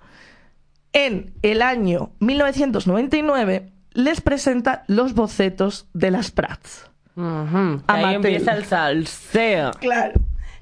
en 0.94 1.34
el 1.42 1.60
año 1.60 2.12
1999, 2.20 3.70
les 3.92 4.22
presenta 4.22 4.84
los 4.86 5.12
bocetos 5.12 5.88
de 5.92 6.10
las 6.10 6.30
Prats. 6.30 6.90
A 7.16 7.82
Ahí 7.86 8.02
Mattel. 8.02 8.14
empieza 8.14 8.52
el 8.54 8.64
salseo. 8.64 9.72
Claro. 9.72 10.18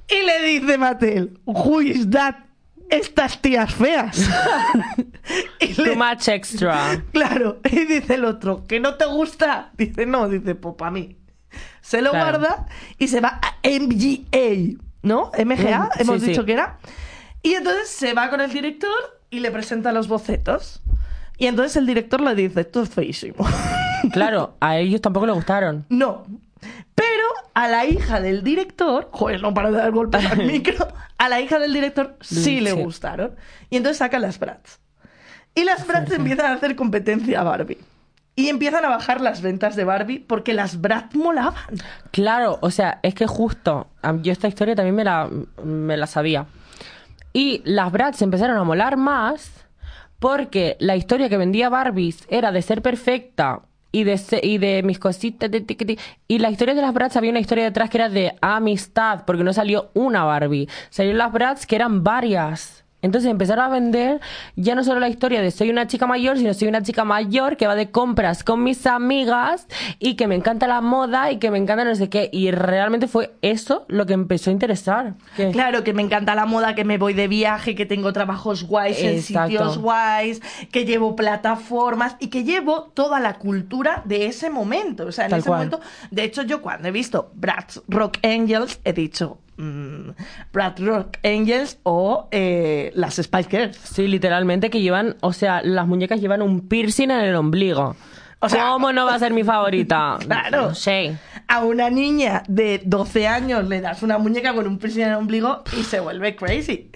Y 0.09 0.27
le 0.27 0.43
dice 0.49 0.77
Mattel, 0.77 1.39
who 1.45 1.83
is 1.83 2.11
that? 2.11 2.35
Estas 2.91 3.41
tías 3.41 3.75
feas. 3.75 4.19
y 5.61 5.69
le- 5.75 5.75
Too 5.75 5.97
much 5.97 6.29
extra. 6.29 7.03
Claro, 7.13 7.61
y 7.71 7.85
dice 7.87 8.15
el 8.15 8.25
otro, 8.25 8.65
¿que 8.67 8.81
no 8.81 8.95
te 8.95 9.07
gusta? 9.07 9.71
Dice, 9.77 10.07
no, 10.07 10.29
dice, 10.29 10.55
pues 10.55 10.75
para 10.77 10.91
mí. 10.91 11.17
Se 11.81 12.03
lo 12.03 12.11
Claro. 12.11 12.39
guarda 12.39 12.67
y 12.99 13.09
se 13.09 13.21
va 13.21 13.41
a 13.43 13.57
MGA, 13.69 14.79
¿no? 15.03 15.31
MGA, 15.37 15.79
Mm, 15.97 16.01
hemos 16.01 16.21
sí, 16.21 16.29
dicho 16.29 16.43
sí. 16.43 16.47
que 16.47 16.53
era. 16.53 16.79
Y 17.43 17.55
entonces 17.55 17.89
se 17.89 18.15
va 18.15 18.31
con 18.31 18.41
el 18.41 18.51
director 18.53 18.91
y 19.31 19.41
le 19.41 19.51
presenta 19.51 19.93
los 19.93 20.09
bocetos. 20.09 20.81
Y 21.37 21.47
entonces 21.47 21.77
el 21.77 21.87
director 21.87 22.21
le 22.21 22.35
dice, 22.35 22.61
esto 22.63 22.83
es 22.83 22.91
feísimo. 22.91 23.47
Claro, 24.13 24.57
a 24.61 24.77
ellos 24.79 25.01
tampoco 25.01 25.27
les 25.27 25.35
gustaron. 25.35 25.87
no. 25.89 26.25
Pero 26.95 27.25
a 27.55 27.69
la 27.69 27.85
hija 27.85 28.21
del 28.21 28.43
director, 28.43 29.09
joder, 29.13 29.43
no 29.43 29.55
para 29.55 29.71
de 29.71 29.79
dar 29.79 29.91
golpes 29.93 30.25
al 30.25 30.39
micro, 30.47 30.89
a 31.19 31.29
la 31.29 31.41
hija 31.41 31.59
del 31.59 31.73
director 31.73 32.17
sí 32.21 32.61
le 32.61 32.73
gustaron. 32.73 33.35
Y 33.71 33.77
entonces 33.77 33.99
sacan 33.99 34.23
las 34.23 34.39
Bratz. 34.39 34.79
Y 35.55 35.65
las 35.65 35.87
Bratz 35.87 36.13
empiezan 36.13 36.47
a 36.47 36.55
hacer 36.55 36.77
competencia 36.77 37.41
a 37.41 37.45
Barbie. 37.45 37.79
Y 38.37 38.49
empiezan 38.49 38.85
a 38.85 38.89
bajar 38.89 39.21
las 39.21 39.43
ventas 39.43 39.77
de 39.77 39.85
Barbie 39.85 40.19
porque 40.19 40.55
las 40.55 40.81
Bratz 40.81 41.15
molaban. 41.15 41.63
Claro, 42.11 42.59
o 42.61 42.71
sea, 42.71 42.99
es 43.03 43.15
que 43.15 43.29
justo, 43.29 43.87
yo 44.23 44.33
esta 44.33 44.49
historia 44.49 44.75
también 44.75 44.97
me 44.97 45.05
la, 45.05 45.31
me 45.63 45.97
la 45.97 46.09
sabía. 46.09 46.47
Y 47.33 47.63
las 47.65 47.93
Bratz 47.93 48.23
empezaron 48.23 48.57
a 48.57 48.65
molar 48.65 48.97
más 48.97 49.65
porque 50.19 50.77
la 50.81 50.97
historia 50.97 51.29
que 51.29 51.37
vendía 51.37 51.69
Barbies 51.69 52.27
era 52.29 52.51
de 52.51 52.63
ser 52.63 52.83
perfecta 52.83 53.63
y 53.95 54.03
de, 54.03 54.21
y 54.43 54.59
de 54.59 54.83
mis 54.83 54.99
cositas. 54.99 55.49
de 55.51 55.61
tiqui, 55.61 55.85
ti. 55.85 55.99
y 56.27 56.41
la 56.41 56.51
historia 56.51 56.75
de 56.75 56.83
las 56.83 56.93
Bratz 56.93 57.17
había 57.17 57.31
una 57.31 57.39
historia 57.39 57.63
detrás 57.63 57.89
que 57.89 57.99
era 57.99 58.09
de 58.09 58.35
amistad, 58.41 59.25
porque 59.25 59.45
no 59.45 59.53
salió 59.53 59.91
una 59.95 60.25
Barbie, 60.25 60.69
salieron 60.91 61.19
las 61.19 61.33
Bratz 61.33 61.65
que 61.65 61.77
eran 61.77 62.03
varias. 62.03 62.84
Entonces 63.05 63.31
empezaron 63.31 63.67
a 63.67 63.69
vender 63.69 64.23
ya 64.57 64.75
no 64.75 64.83
solo 64.83 64.99
la 64.99 65.11
historia 65.11 65.43
de 65.43 65.51
soy 65.51 65.69
una 65.69 65.87
chica 65.87 66.07
mayor, 66.07 66.39
sino 66.39 66.55
soy 66.55 66.69
una 66.69 66.83
chica 66.83 67.05
mayor 67.05 67.59
que 67.59 67.67
va 67.67 67.75
de 67.75 67.91
compras 67.91 68.43
con 68.43 68.63
mis 68.63 68.87
amigas 68.87 69.67
y 69.99 70.15
que 70.15 70.27
me 70.27 70.35
encanta 70.35 70.67
la 70.67 70.81
moda 70.81 71.31
y 71.31 71.37
que 71.37 71.51
me 71.51 71.59
encanta 71.59 71.85
no 71.85 71.95
sé 71.95 72.09
qué. 72.09 72.31
Y 72.33 72.51
realmente 72.51 73.07
fue 73.07 73.35
eso 73.43 73.85
lo 73.89 74.07
que 74.07 74.15
empezó 74.15 74.49
a 74.49 74.55
interesar. 74.55 75.17
Claro, 75.53 75.85
que 75.85 75.93
me 75.93 76.01
encanta 76.01 76.35
la 76.35 76.47
moda, 76.47 76.75
que 76.75 76.85
me 76.85 76.97
voy 76.97 77.13
de 77.13 77.29
viaje, 77.29 77.75
que 77.75 77.85
tengo 77.85 78.11
trabajos 78.15 78.65
guays 78.65 78.99
en 78.99 79.21
sitios 79.21 79.77
guays, 79.77 80.41
que 80.73 80.87
llevo 80.87 81.15
plataformas 81.15 82.17
y 82.21 82.29
que 82.29 82.43
llevo 82.45 82.85
toda 82.95 83.21
la 83.21 83.35
cultura 83.35 84.01
de 84.07 84.25
ese 84.27 84.49
momento. 84.49 85.05
O 85.05 85.13
sea, 85.13 85.27
en 85.27 85.31
Tal 85.31 85.41
ese 85.41 85.49
cual. 85.49 85.59
momento, 85.67 85.81
de 86.11 86.25
hecho, 86.25 86.41
yo 86.41 86.63
cuando 86.63 86.89
he 86.89 86.91
visto 86.91 87.31
Bratz 87.35 87.83
Rock 87.87 88.17
Angels, 88.23 88.81
he 88.83 88.95
dicho 88.95 89.41
mm, 89.57 90.11
Bratz 90.53 90.81
Rock 90.81 91.19
Angels 91.25 91.79
o 91.83 92.29
eh, 92.31 92.93
las 92.95 93.15
Spice 93.17 93.49
Girls. 93.51 93.77
Sí, 93.77 94.07
literalmente 94.09 94.71
que 94.71 94.81
llevan, 94.81 95.17
o 95.21 95.33
sea, 95.33 95.63
las 95.63 95.87
muñecas 95.87 96.21
llevan 96.21 96.43
un 96.43 96.69
piercing 96.69 97.11
en 97.11 97.21
el 97.21 97.35
ombligo. 97.37 97.97
O 98.41 98.49
sea- 98.49 98.69
¿Cómo 98.69 98.93
no 98.93 99.07
va 99.07 99.15
a 99.15 99.19
ser 99.19 99.33
mi 99.33 99.43
favorita? 99.45 100.19
Claro. 100.27 100.69
No 100.69 100.75
sé. 100.75 101.17
A 101.49 101.65
una 101.65 101.89
niña 101.91 102.43
de 102.49 102.81
12 102.85 103.27
años 103.27 103.67
le 103.69 103.81
das 103.81 104.03
una 104.03 104.19
muñeca 104.19 104.55
con 104.55 104.67
un 104.67 104.79
piercing 104.79 105.03
en 105.03 105.09
el 105.11 105.15
ombligo 105.15 105.63
y 105.79 105.83
se 105.85 106.01
vuelve 106.01 106.37
crazy. 106.37 106.91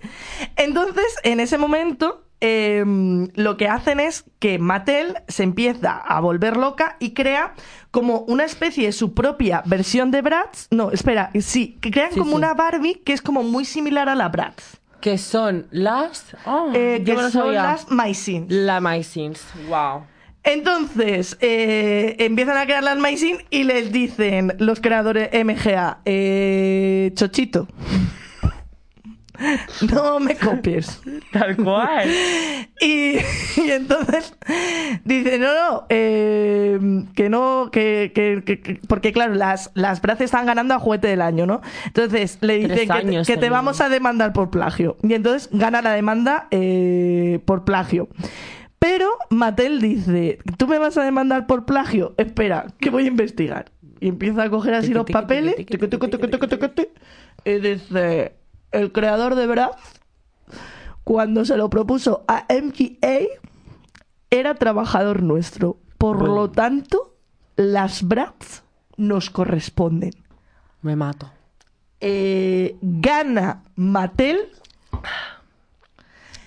Entonces, 0.56 1.04
en 1.22 1.40
ese 1.40 1.56
momento, 1.58 2.27
eh, 2.40 2.84
lo 3.34 3.56
que 3.56 3.68
hacen 3.68 4.00
es 4.00 4.24
que 4.38 4.58
Mattel 4.58 5.16
se 5.28 5.42
empieza 5.42 5.96
a 5.96 6.20
volver 6.20 6.56
loca 6.56 6.96
y 7.00 7.12
crea 7.14 7.54
como 7.90 8.20
una 8.20 8.44
especie 8.44 8.86
de 8.86 8.92
su 8.92 9.14
propia 9.14 9.62
versión 9.66 10.10
de 10.10 10.22
Bratz. 10.22 10.68
No, 10.70 10.90
espera, 10.90 11.30
sí, 11.40 11.78
que 11.80 11.90
crean 11.90 12.12
Sí, 12.12 12.18
como 12.18 12.30
sí. 12.32 12.36
una 12.36 12.54
Barbie 12.54 13.00
que 13.04 13.12
es 13.12 13.22
como 13.22 13.42
muy 13.42 13.64
similar 13.64 14.08
a 14.08 14.14
la 14.14 14.28
Bratz. 14.28 14.78
Que 15.00 15.16
son 15.18 15.66
las... 15.70 16.34
Oh, 16.44 16.70
Eh, 16.74 17.02
que 17.06 17.14
no 17.14 17.30
son 17.30 17.54
las 17.54 17.90
Mycin. 17.90 18.46
La 18.48 18.80
MySins. 18.80 19.40
Wow. 19.68 20.02
Entonces, 20.44 21.36
eh, 21.40 22.16
empiezan 22.20 22.56
a 22.56 22.64
crear 22.64 22.82
las 22.82 22.98
Mycin 22.98 23.36
y 23.50 23.64
les 23.64 23.92
dicen 23.92 24.54
los 24.58 24.80
creadores 24.80 25.28
MGA, 25.32 25.98
eh, 26.04 27.10
Chochito, 27.14 27.68
no 29.92 30.20
me 30.20 30.36
copies. 30.36 31.00
Tal 31.32 31.56
cual. 31.56 32.08
Y, 32.80 33.16
y 33.56 33.70
entonces 33.72 34.36
dice, 35.04 35.36
no, 35.40 35.52
no, 35.52 35.86
eh, 35.88 36.78
que 37.16 37.28
no, 37.28 37.70
que, 37.72 38.12
que, 38.14 38.80
porque 38.86 39.12
claro, 39.12 39.34
las, 39.34 39.72
las 39.74 40.00
están 40.20 40.46
ganando 40.46 40.74
a 40.74 40.78
juguete 40.78 41.08
del 41.08 41.22
año, 41.22 41.44
¿no? 41.44 41.60
Entonces 41.86 42.38
le 42.40 42.58
dice 42.58 42.86
que, 43.26 43.36
te 43.36 43.50
vamos 43.50 43.80
a 43.80 43.88
demandar 43.88 44.32
por 44.32 44.50
plagio. 44.50 44.96
Y 45.02 45.14
entonces 45.14 45.48
gana 45.52 45.82
la 45.82 45.92
demanda 45.92 46.46
eh, 46.52 47.40
por 47.46 47.64
plagio. 47.64 48.08
Pero 48.78 49.18
Mattel 49.30 49.80
dice, 49.80 50.38
tú 50.56 50.68
me 50.68 50.78
vas 50.78 50.96
a 50.98 51.02
demandar 51.02 51.48
por 51.48 51.64
plagio, 51.64 52.14
espera, 52.16 52.66
que 52.78 52.90
voy 52.90 53.04
a 53.04 53.08
investigar. 53.08 53.72
Y 54.00 54.08
empieza 54.08 54.44
a 54.44 54.50
coger 54.50 54.74
así 54.74 54.94
los 54.94 55.04
papeles. 55.06 55.56
Y 57.44 57.50
dice, 57.58 58.32
el 58.72 58.92
creador 58.92 59.34
de 59.34 59.46
Bratz 59.46 59.98
cuando 61.04 61.44
se 61.46 61.56
lo 61.56 61.70
propuso 61.70 62.24
a 62.28 62.44
MGA, 62.50 63.20
era 64.30 64.54
trabajador 64.56 65.22
nuestro. 65.22 65.78
Por 65.96 66.28
lo 66.28 66.50
tanto, 66.50 67.16
las 67.56 68.02
Bratz 68.02 68.62
nos 68.98 69.30
corresponden. 69.30 70.12
Me 70.82 70.96
mato. 70.96 71.30
Eh, 72.00 72.76
gana 72.82 73.64
Mattel 73.74 74.38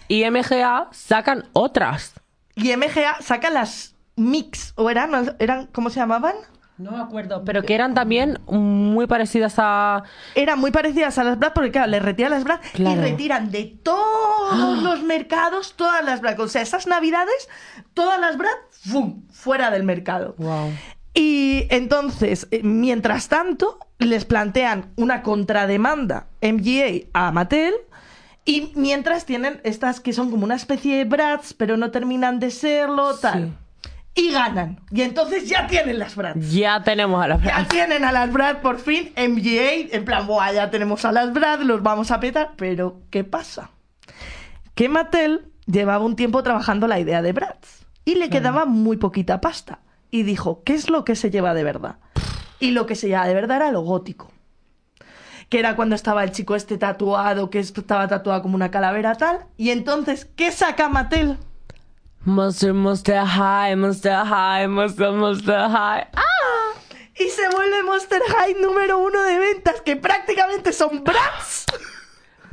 Y 0.07 0.30
MGA 0.30 0.89
sacan 0.91 1.49
otras. 1.53 2.13
y 2.55 2.76
MGA 2.78 3.22
saca 3.22 3.49
las 3.49 3.95
Mix, 4.15 4.74
o 4.76 4.89
eran, 4.89 5.36
eran 5.39 5.67
¿cómo 5.67 5.89
se 5.89 5.99
llamaban? 5.99 6.36
No 6.82 6.92
me 6.92 7.02
acuerdo. 7.02 7.44
Pero 7.46 7.62
que 7.64 7.76
eran 7.76 7.94
también 7.94 8.40
muy 8.48 9.06
parecidas 9.06 9.56
a... 9.58 10.04
Eran 10.36 10.60
muy 10.60 10.72
parecidas 10.72 11.18
a 11.18 11.24
las 11.24 11.38
Bratz 11.38 11.54
porque, 11.54 11.72
claro, 11.72 11.92
les 11.92 12.02
retiran 12.02 12.32
las 12.32 12.44
Bratz 12.44 12.80
y 12.80 12.84
retiran 12.96 13.52
de 13.52 13.78
todos 13.84 14.82
los 14.82 15.04
mercados 15.04 15.76
todas 15.76 16.04
las 16.04 16.22
Bratz. 16.22 16.40
O 16.40 16.48
sea, 16.48 16.62
esas 16.62 16.88
navidades, 16.88 17.50
todas 17.94 18.20
las 18.20 18.38
Bratz, 18.38 18.80
¡fum! 18.90 19.24
fuera 19.30 19.70
del 19.70 19.84
mercado. 19.84 20.36
Wow. 20.38 20.72
Y 21.14 21.68
entonces, 21.70 22.48
eh, 22.52 22.62
mientras 22.64 23.28
tanto, 23.28 23.80
les 24.00 24.26
plantean 24.26 24.92
una 24.96 25.22
contrademanda 25.22 26.28
MGA 26.42 27.08
a 27.14 27.32
Mattel. 27.32 27.74
Y 28.44 28.72
mientras 28.76 29.26
tienen 29.26 29.62
estas 29.64 30.00
que 30.00 30.14
son 30.14 30.32
como 30.32 30.46
una 30.46 30.56
especie 30.56 30.98
de 30.98 31.06
Bratz, 31.06 31.54
pero 31.54 31.78
no 31.78 31.92
terminan 31.92 32.40
de 32.40 32.50
serlo, 32.50 33.16
tal. 33.18 33.56
Y 34.14 34.32
ganan. 34.32 34.80
Y 34.91 35.01
entonces 35.01 35.47
ya 35.47 35.68
tienen 35.68 35.97
las 35.97 36.16
Bratz. 36.16 36.51
Ya 36.51 36.84
tenemos 36.84 37.24
a 37.24 37.30
la 37.30 37.38
Ya 37.41 37.66
tienen 37.68 38.03
a 38.03 38.12
las 38.12 38.32
Bratz 38.32 38.59
por 38.59 38.80
fin. 38.80 39.14
MGA, 39.16 39.95
en 39.95 40.03
plan, 40.05 40.28
Buah, 40.28 40.51
ya 40.51 40.70
tenemos 40.70 41.05
a 41.05 41.12
las 41.12 41.32
Bratz, 41.32 41.64
los 41.64 41.82
vamos 41.82 42.12
a 42.12 42.20
petar. 42.20 42.51
Pero, 42.57 43.01
¿qué 43.09 43.24
pasa? 43.24 43.72
Que 44.76 44.89
Mattel 44.89 45.45
llevaba 45.66 46.03
un 46.03 46.16
tiempo 46.18 46.43
trabajando 46.43 46.88
la 46.88 46.99
idea 46.99 47.22
de 47.22 47.32
Bratz. 47.32 47.86
Y 48.03 48.16
le 48.16 48.30
quedaba 48.30 48.66
muy 48.66 48.97
poquita 48.97 49.39
pasta. 49.39 49.80
Y 50.09 50.24
dijo, 50.24 50.62
¿qué 50.66 50.74
es 50.74 50.89
lo 50.89 51.05
que 51.05 51.16
se 51.16 51.30
lleva 51.32 51.53
de 51.53 51.64
verdad? 51.64 51.97
Y 52.59 52.72
lo 52.72 52.86
que 52.86 52.95
se 52.95 53.07
lleva 53.07 53.28
de 53.28 53.34
verdad 53.34 53.57
era 53.57 53.72
lo 53.72 53.82
gótico. 53.82 54.30
que 55.49 55.59
era 55.59 55.76
cuando 55.76 55.95
estaba 55.95 56.24
el 56.24 56.32
chico 56.32 56.55
este 56.55 56.78
tatuado, 56.78 57.49
que 57.49 57.59
estaba 57.59 58.07
tatuado 58.07 58.41
como 58.41 58.55
una 58.55 58.72
calavera 58.72 59.16
tal. 59.16 59.45
Y 59.57 59.70
entonces, 59.72 60.26
¿qué 60.36 60.51
saca 60.51 60.89
Mattel? 60.89 61.38
Monster, 62.24 62.74
Monster 62.74 63.26
High, 63.26 63.76
Monster 63.76 64.24
High, 64.26 64.67
Monster, 64.67 65.11
Monster 65.11 65.69
High. 65.69 66.07
¡Ah! 66.13 66.74
Y 67.17 67.30
se 67.30 67.49
vuelve 67.49 67.84
Monster 67.84 68.22
High 68.22 68.55
número 68.61 68.99
uno 68.99 69.22
de 69.24 69.39
ventas, 69.39 69.82
que 69.82 69.95
prácticamente 69.95 70.72
son 70.72 71.03
Bratz. 71.03 71.65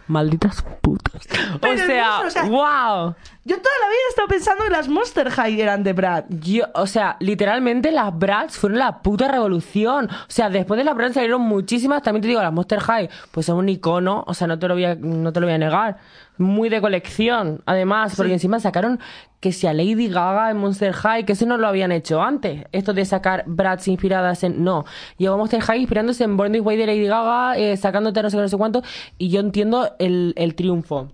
Malditas 0.06 0.64
putas. 0.80 1.26
O 1.60 1.76
sea, 1.76 2.20
o 2.20 2.30
sea, 2.30 2.44
wow. 2.44 3.14
Yo 3.48 3.56
toda 3.56 3.74
la 3.80 3.88
vida 3.88 3.98
he 4.06 4.10
estado 4.10 4.28
pensando 4.28 4.64
que 4.64 4.70
las 4.70 4.88
Monster 4.88 5.30
High 5.30 5.58
eran 5.58 5.82
de 5.82 5.94
Bratz. 5.94 6.26
Yo, 6.28 6.64
o 6.74 6.86
sea, 6.86 7.16
literalmente 7.18 7.90
las 7.92 8.14
Bratz 8.14 8.58
fueron 8.58 8.78
la 8.78 9.00
puta 9.00 9.26
revolución. 9.26 10.06
O 10.10 10.30
sea, 10.30 10.50
después 10.50 10.76
de 10.76 10.84
las 10.84 10.94
Bratz 10.94 11.14
salieron 11.14 11.40
muchísimas. 11.40 12.02
También 12.02 12.20
te 12.20 12.28
digo, 12.28 12.42
las 12.42 12.52
Monster 12.52 12.78
High, 12.78 13.08
pues 13.30 13.46
son 13.46 13.56
un 13.56 13.70
icono. 13.70 14.22
O 14.26 14.34
sea, 14.34 14.46
no 14.46 14.58
te 14.58 14.68
lo 14.68 14.74
voy 14.74 14.84
a, 14.84 14.96
no 14.96 15.32
te 15.32 15.40
lo 15.40 15.46
voy 15.46 15.54
a 15.54 15.58
negar. 15.58 15.96
Muy 16.36 16.68
de 16.68 16.82
colección, 16.82 17.62
además, 17.64 18.14
porque 18.16 18.34
encima 18.34 18.60
sacaron 18.60 19.00
que 19.40 19.52
si 19.52 19.66
a 19.66 19.72
Lady 19.72 20.08
Gaga 20.08 20.50
en 20.50 20.58
Monster 20.58 20.92
High, 20.92 21.24
que 21.24 21.32
eso 21.32 21.46
no 21.46 21.56
lo 21.56 21.68
habían 21.68 21.90
hecho 21.90 22.20
antes. 22.20 22.66
Esto 22.72 22.92
de 22.92 23.06
sacar 23.06 23.44
Bratz 23.46 23.88
inspiradas 23.88 24.44
en. 24.44 24.62
No. 24.62 24.84
Llegó 25.16 25.38
Monster 25.38 25.62
High 25.62 25.80
inspirándose 25.80 26.22
en 26.24 26.36
Born 26.36 26.52
This 26.52 26.60
Way 26.60 26.76
de 26.76 26.86
Lady 26.86 27.06
Gaga, 27.06 27.56
eh, 27.56 27.78
sacándote 27.78 28.22
no 28.22 28.28
sé 28.28 28.36
qué, 28.36 28.42
no 28.42 28.48
sé 28.48 28.58
cuánto. 28.58 28.82
Y 29.16 29.30
yo 29.30 29.40
entiendo 29.40 29.96
el, 29.98 30.34
el 30.36 30.54
triunfo. 30.54 31.08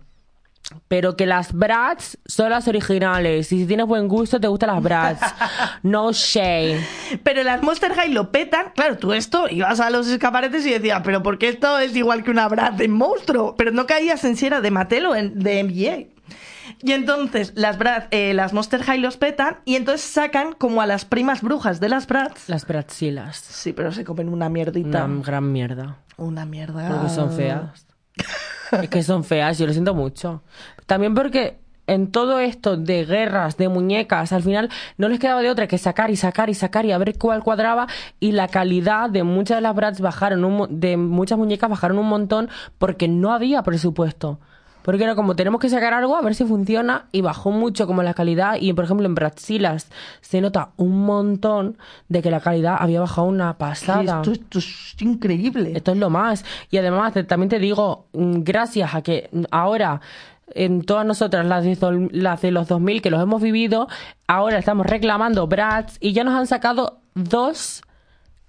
Pero 0.89 1.17
que 1.17 1.27
las 1.27 1.53
Bratz 1.53 2.17
son 2.27 2.51
las 2.51 2.69
originales. 2.69 3.51
Y 3.53 3.61
si 3.61 3.67
tienes 3.67 3.87
buen 3.87 4.09
gusto, 4.09 4.41
te 4.41 4.49
gustan 4.49 4.71
las 4.75 4.83
Bratz. 4.83 5.21
No 5.83 6.13
shame. 6.13 6.79
Pero 7.23 7.43
las 7.43 7.63
Monster 7.63 7.93
High 7.95 8.13
lo 8.13 8.31
petan. 8.31 8.73
Claro, 8.75 8.97
tú 8.99 9.13
esto 9.13 9.49
ibas 9.51 9.81
a 9.81 9.91
los 9.91 10.07
escaparates 10.09 10.65
y 10.67 10.71
decías, 10.71 11.03
pero 11.05 11.23
¿por 11.23 11.39
qué 11.39 11.49
esto 11.49 11.79
es 11.79 11.95
igual 11.97 12.25
que 12.25 12.31
una 12.31 12.49
Bratz 12.49 12.77
de 12.79 12.89
monstruo? 12.89 13.55
Pero 13.57 13.71
no 13.71 13.87
caías 13.87 14.25
en 14.25 14.37
si 14.37 14.47
era 14.47 14.61
de 14.61 14.71
Mattel 14.71 15.07
o 15.07 15.15
en- 15.15 15.39
de 15.39 15.63
NBA. 15.63 16.09
Y 16.83 16.93
entonces 16.93 17.53
las, 17.55 17.77
Bratz, 17.79 18.09
eh, 18.11 18.33
las 18.35 18.53
Monster 18.55 18.83
High 18.83 18.99
los 19.01 19.17
petan 19.19 19.59
y 19.67 19.77
entonces 19.77 20.07
sacan 20.07 20.53
como 20.55 20.81
a 20.81 20.87
las 20.87 21.05
primas 21.05 21.43
brujas 21.43 21.79
de 21.81 21.89
las 21.91 22.07
Bratz. 22.07 22.49
Las 22.49 22.67
Bratzilas. 22.67 23.37
Sí, 23.37 23.73
pero 23.73 23.93
se 23.93 24.05
comen 24.05 24.29
una 24.31 24.49
mierdita. 24.49 25.05
Una 25.05 25.23
gran 25.23 25.53
mierda. 25.53 25.99
Una 26.17 26.47
mierda. 26.47 26.89
Porque 26.89 27.11
son 27.11 27.33
feas. 27.33 27.87
es 28.83 28.89
que 28.89 29.03
son 29.03 29.25
feas, 29.25 29.59
yo 29.59 29.67
lo 29.67 29.73
siento 29.73 29.95
mucho. 29.95 30.43
También 30.87 31.15
porque 31.15 31.59
en 31.87 32.11
todo 32.11 32.41
esto 32.41 32.77
de 32.77 33.05
guerras, 33.05 33.57
de 33.57 33.69
muñecas, 33.69 34.33
al 34.33 34.43
final 34.43 34.71
no 34.97 35.09
les 35.09 35.19
quedaba 35.19 35.43
de 35.43 35.51
otra 35.51 35.67
que 35.67 35.79
sacar 35.79 36.11
y 36.11 36.17
sacar 36.17 36.49
y 36.51 36.55
sacar 36.55 36.87
y 36.87 36.93
a 36.93 36.99
ver 36.99 37.19
cuál 37.19 37.43
cuadraba 37.43 37.87
y 38.21 38.33
la 38.33 38.49
calidad 38.49 39.11
de 39.11 39.23
muchas 39.23 39.59
de 39.59 39.63
las 39.63 39.75
Bratz 39.75 40.01
bajaron, 40.01 40.45
un 40.45 40.81
de 40.81 40.97
muchas 40.97 41.39
muñecas 41.39 41.69
bajaron 41.69 41.99
un 41.99 42.09
montón 42.09 42.49
porque 42.79 43.09
no 43.09 43.33
había 43.33 43.63
presupuesto. 43.63 44.41
Porque 44.85 45.03
era 45.03 45.15
como, 45.15 45.35
tenemos 45.35 45.61
que 45.61 45.71
sacar 45.71 45.95
algo 45.95 46.15
a 46.15 46.21
ver 46.21 46.35
si 46.35 46.45
funciona 46.45 47.07
y 47.11 47.23
bajó 47.23 47.51
mucho 47.51 47.87
como 47.87 48.03
la 48.03 48.13
calidad 48.13 48.57
y, 48.61 48.73
por 48.75 48.85
ejemplo, 48.85 49.07
en 49.07 49.15
Bratzilas 49.15 49.89
se 50.21 50.43
nota 50.43 50.71
un 50.77 51.07
montón 51.07 51.79
de 52.09 52.21
que 52.21 52.31
la 52.31 52.41
calidad 52.41 52.77
había 52.79 53.01
bajado 53.01 53.27
una 53.27 53.57
pasada. 53.57 54.19
Esto, 54.19 54.33
esto 54.33 54.59
es 54.59 54.95
increíble. 55.01 55.73
Esto 55.75 55.93
es 55.93 55.99
lo 55.99 56.11
más. 56.11 56.45
Y 56.71 56.77
además, 56.77 57.15
también 57.27 57.49
te 57.49 57.59
digo, 57.59 58.05
mm, 58.13 58.43
gracias 58.43 58.95
a 58.95 59.01
que 59.01 59.31
ahora 59.51 60.03
en 60.55 60.83
todas 60.83 61.07
nosotras, 61.07 61.47
las 61.47 61.65
de, 61.65 62.09
las 62.13 62.43
de 62.43 62.51
los 62.51 62.69
2000 62.69 63.01
que 63.01 63.11
los 63.11 63.23
hemos 63.23 63.41
vivido, 63.41 63.89
ahora 64.27 64.59
estamos 64.59 64.87
reclamando 64.87 65.47
Bratz 65.47 65.97
y 66.01 66.13
ya 66.13 66.25
nos 66.25 66.35
han 66.35 66.47
sacado 66.47 66.99
dos 67.15 67.83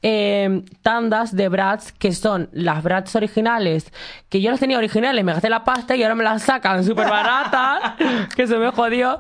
eh, 0.07 0.61
tandas 0.83 1.35
de 1.35 1.49
Bratz 1.49 1.91
que 1.91 2.11
son 2.11 2.47
las 2.51 2.83
Bratz 2.83 3.15
originales, 3.15 3.91
que 4.29 4.39
yo 4.39 4.51
las 4.51 4.59
tenía 4.59 4.77
originales, 4.77 5.25
me 5.25 5.33
gasté 5.33 5.49
la 5.49 5.63
pasta 5.63 5.95
y 5.95 6.03
ahora 6.03 6.13
me 6.13 6.23
las 6.23 6.43
sacan 6.43 6.83
súper 6.83 7.09
baratas, 7.09 7.95
que 8.35 8.45
se 8.45 8.55
me 8.59 8.69
jodió. 8.69 9.19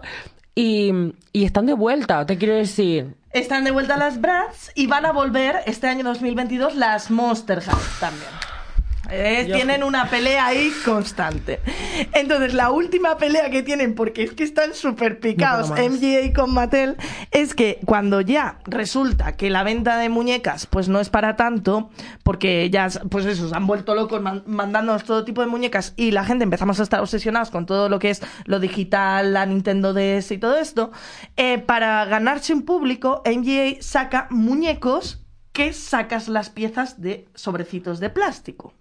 Y, 0.53 0.91
y 1.33 1.43
están 1.43 1.65
de 1.65 1.73
vuelta, 1.73 2.27
te 2.27 2.37
quiero 2.37 2.53
decir. 2.53 3.15
Están 3.31 3.63
de 3.63 3.71
vuelta 3.71 3.97
las 3.97 4.21
Bratz 4.21 4.69
y 4.75 4.85
van 4.85 5.07
a 5.07 5.11
volver 5.11 5.61
este 5.65 5.87
año 5.87 6.03
2022 6.03 6.75
las 6.75 7.09
Monster 7.09 7.61
High 7.61 7.99
también. 7.99 8.54
Eh, 9.11 9.49
tienen 9.53 9.83
una 9.83 10.09
pelea 10.09 10.47
ahí 10.47 10.71
constante. 10.83 11.59
Entonces, 12.13 12.53
la 12.53 12.71
última 12.71 13.17
pelea 13.17 13.49
que 13.49 13.63
tienen, 13.63 13.95
porque 13.95 14.23
es 14.23 14.31
que 14.33 14.43
están 14.43 14.73
súper 14.73 15.19
picados 15.19 15.69
No. 15.69 15.75
MGA 15.75 16.33
con 16.33 16.53
Mattel, 16.53 16.97
es 17.31 17.53
que 17.53 17.79
cuando 17.85 18.21
ya 18.21 18.59
resulta 18.65 19.33
que 19.37 19.49
la 19.49 19.63
venta 19.63 19.97
de 19.97 20.09
muñecas 20.09 20.65
pues 20.65 20.89
no 20.89 20.99
es 20.99 21.09
para 21.09 21.35
tanto, 21.35 21.89
porque 22.23 22.69
ya, 22.69 22.87
pues 23.09 23.25
eso, 23.25 23.47
se 23.49 23.55
han 23.55 23.67
vuelto 23.67 23.95
locos 23.95 24.21
man- 24.21 24.43
mandándonos 24.45 25.03
todo 25.03 25.23
tipo 25.23 25.41
de 25.41 25.47
muñecas 25.47 25.93
y 25.95 26.11
la 26.11 26.25
gente 26.25 26.43
empezamos 26.43 26.79
a 26.79 26.83
estar 26.83 26.99
obsesionados 27.01 27.51
con 27.51 27.65
todo 27.65 27.89
lo 27.89 27.99
que 27.99 28.09
es 28.09 28.21
lo 28.45 28.59
digital, 28.59 29.33
la 29.33 29.45
Nintendo 29.45 29.93
DS 29.93 30.31
y 30.31 30.37
todo 30.37 30.57
esto, 30.57 30.91
eh, 31.37 31.59
para 31.59 32.05
ganarse 32.05 32.53
un 32.53 32.63
público, 32.63 33.21
MGA 33.25 33.81
saca 33.81 34.27
muñecos 34.29 35.21
que 35.51 35.71
sacas 35.73 36.27
las 36.27 36.49
piezas 36.49 37.01
de 37.01 37.27
sobrecitos 37.35 37.99
de 37.99 38.09
plástico. 38.09 38.73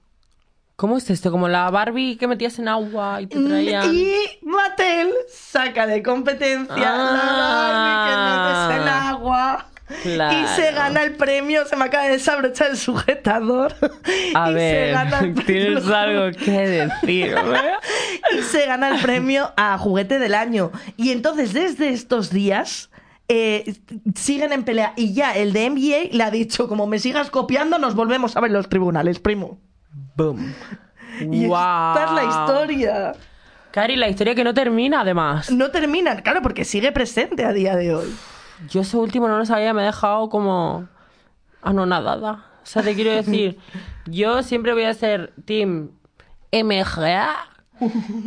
¿Cómo 0.76 0.96
es 0.96 1.08
esto? 1.08 1.30
Como 1.30 1.48
la 1.48 1.70
Barbie 1.70 2.16
que 2.16 2.26
metías 2.26 2.58
en 2.58 2.66
agua 2.68 3.20
y 3.22 3.26
te 3.28 3.38
traían... 3.40 3.94
Y 3.94 4.12
Mattel 4.42 5.10
saca 5.32 5.86
de 5.86 6.02
competencia 6.02 6.74
Ah. 6.76 7.12
la 7.14 8.72
Barbie 8.72 8.72
que 8.72 8.76
metes 8.76 8.82
en 8.82 8.88
agua. 8.88 9.66
Claro. 10.02 10.38
Y 10.38 10.46
se 10.56 10.72
gana 10.72 11.02
el 11.02 11.14
premio, 11.14 11.66
se 11.66 11.76
me 11.76 11.84
acaba 11.84 12.04
de 12.04 12.12
desabrochar 12.12 12.70
el 12.70 12.76
sujetador. 12.78 13.74
A 14.34 14.50
y 14.50 14.52
se 14.52 14.54
ver, 14.54 14.92
gana 14.94 15.18
el 15.20 15.34
premio- 15.34 15.44
tienes 15.46 15.86
algo 15.88 16.36
que 16.44 16.50
decir, 16.50 17.34
¿verdad? 17.34 17.74
y 18.36 18.42
se 18.42 18.66
gana 18.66 18.88
el 18.96 19.00
premio 19.02 19.52
a 19.56 19.76
juguete 19.78 20.18
del 20.18 20.34
año. 20.34 20.72
Y 20.96 21.10
entonces, 21.12 21.52
desde 21.52 21.90
estos 21.90 22.30
días. 22.30 22.90
eh, 23.28 23.74
siguen 24.16 24.52
en 24.52 24.64
pelea 24.64 24.92
y 24.96 25.14
ya 25.14 25.32
el 25.36 25.52
de 25.54 25.70
NBA 25.70 26.16
le 26.16 26.24
ha 26.24 26.30
dicho 26.30 26.68
como 26.68 26.86
me 26.86 26.98
sigas 26.98 27.30
copiando 27.30 27.78
nos 27.78 27.94
volvemos 27.94 28.36
a 28.36 28.40
ver 28.40 28.50
los 28.50 28.68
tribunales 28.68 29.18
primo 29.18 29.58
Boom. 30.16 30.54
y 31.20 31.46
Guau. 31.46 31.96
esta 31.96 32.04
es 32.06 32.12
la 32.12 32.24
historia 32.24 33.12
Cari, 33.70 33.96
la 33.96 34.08
historia 34.08 34.34
que 34.34 34.44
no 34.44 34.54
termina, 34.54 35.00
además. 35.00 35.50
no 35.50 35.70
terminan 35.70 36.22
claro 36.22 36.42
porque 36.42 36.64
sigue 36.64 36.92
presente 36.92 37.44
a 37.44 37.52
día 37.52 37.74
de 37.76 37.94
hoy 37.94 38.14
Yo 38.68 38.82
eso 38.82 39.00
último 39.00 39.28
no 39.28 39.36
lo 39.38 39.44
sabía, 39.44 39.72
me 39.74 39.82
he 39.82 39.86
dejado 39.86 40.28
como 40.28 40.88
anonadada. 41.62 42.44
O 42.62 42.66
sea, 42.66 42.82
te 42.82 42.94
quiero 42.94 43.10
decir, 43.22 43.58
yo 44.06 44.42
siempre 44.42 44.72
voy 44.74 44.84
a 44.84 44.94
ser 44.94 45.32
Team 45.44 45.90
MGA, 46.52 47.34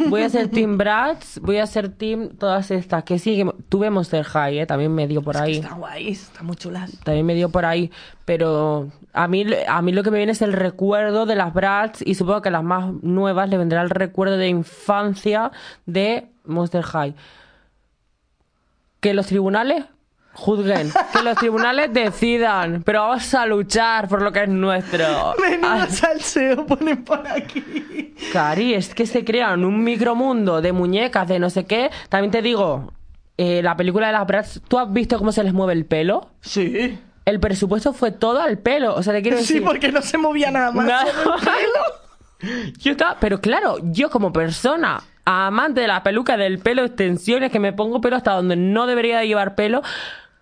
voy 0.09 0.21
a 0.21 0.29
ser 0.29 0.49
Team 0.49 0.77
Bratz, 0.77 1.39
voy 1.39 1.57
a 1.57 1.67
ser 1.67 1.89
Team 1.89 2.29
todas 2.37 2.71
estas. 2.71 3.03
Que 3.03 3.19
sí, 3.19 3.37
que 3.37 3.51
tuve 3.69 3.89
Monster 3.89 4.23
High, 4.23 4.59
¿eh? 4.59 4.65
también 4.65 4.93
me 4.93 5.07
dio 5.07 5.21
por 5.21 5.37
ahí. 5.37 5.57
Está 5.57 5.75
guay, 5.75 6.09
está 6.09 6.43
muy 6.43 6.55
chulas. 6.55 6.99
También 7.03 7.25
me 7.25 7.35
dio 7.35 7.49
por 7.49 7.65
ahí, 7.65 7.91
pero 8.25 8.89
a 9.13 9.27
mí, 9.27 9.45
a 9.67 9.81
mí 9.81 9.91
lo 9.91 10.03
que 10.03 10.11
me 10.11 10.17
viene 10.17 10.33
es 10.33 10.41
el 10.41 10.53
recuerdo 10.53 11.25
de 11.25 11.35
las 11.35 11.53
Bratz 11.53 12.01
y 12.05 12.15
supongo 12.15 12.41
que 12.41 12.49
a 12.49 12.53
las 12.53 12.63
más 12.63 12.93
nuevas 13.01 13.49
le 13.49 13.57
vendrá 13.57 13.81
el 13.81 13.89
recuerdo 13.89 14.37
de 14.37 14.49
infancia 14.49 15.51
de 15.85 16.27
Monster 16.43 16.83
High. 16.83 17.15
Que 18.99 19.13
los 19.13 19.27
tribunales 19.27 19.85
juzguen, 20.37 20.91
que 21.11 21.23
los 21.23 21.35
tribunales 21.35 21.91
decidan, 21.91 22.83
pero 22.83 23.01
vamos 23.01 23.33
a 23.33 23.45
luchar 23.47 24.07
por 24.07 24.21
lo 24.21 24.31
que 24.31 24.43
es 24.43 24.49
nuestro. 24.49 25.33
Menudo 25.41 25.67
Ah, 25.69 25.87
salseo 25.89 26.65
ponen 26.65 27.03
por 27.03 27.27
aquí. 27.27 28.13
Cari, 28.31 28.75
es 28.75 28.93
que 28.93 29.05
se 29.07 29.25
crean 29.25 29.65
un 29.65 29.83
micromundo 29.83 30.61
de 30.61 30.71
muñecas, 30.71 31.27
de 31.27 31.39
no 31.39 31.49
sé 31.49 31.65
qué. 31.65 31.89
También 32.09 32.31
te 32.31 32.41
digo, 32.43 32.93
eh, 33.37 33.61
la 33.63 33.75
película 33.75 34.07
de 34.07 34.13
las 34.13 34.27
Bratz, 34.27 34.59
¿tú 34.67 34.77
has 34.77 34.91
visto 34.93 35.17
cómo 35.17 35.31
se 35.31 35.43
les 35.43 35.53
mueve 35.53 35.73
el 35.73 35.85
pelo? 35.85 36.29
Sí. 36.41 36.99
El 37.25 37.39
presupuesto 37.39 37.91
fue 37.91 38.11
todo 38.11 38.39
al 38.39 38.59
pelo. 38.59 38.95
O 38.95 39.03
sea, 39.03 39.13
te 39.13 39.21
quiero 39.21 39.37
decir. 39.37 39.57
Sí, 39.57 39.63
porque 39.63 39.91
no 39.91 40.01
se 40.01 40.17
movía 40.17 40.51
nada 40.51 40.71
más. 40.71 41.09
Solo 41.09 41.35
el 41.35 41.41
pelo. 41.41 42.73
Yo 42.79 42.91
estaba. 42.91 43.17
Pero 43.19 43.41
claro, 43.41 43.77
yo 43.81 44.11
como 44.11 44.31
persona, 44.31 45.01
amante 45.25 45.81
de 45.81 45.87
la 45.87 46.03
peluca, 46.03 46.37
del 46.37 46.59
pelo, 46.59 46.83
extensiones, 46.83 47.51
que 47.51 47.59
me 47.59 47.73
pongo 47.73 47.99
pelo 47.99 48.15
hasta 48.15 48.33
donde 48.33 48.55
no 48.55 48.85
debería 48.85 49.17
de 49.17 49.27
llevar 49.27 49.55
pelo, 49.55 49.81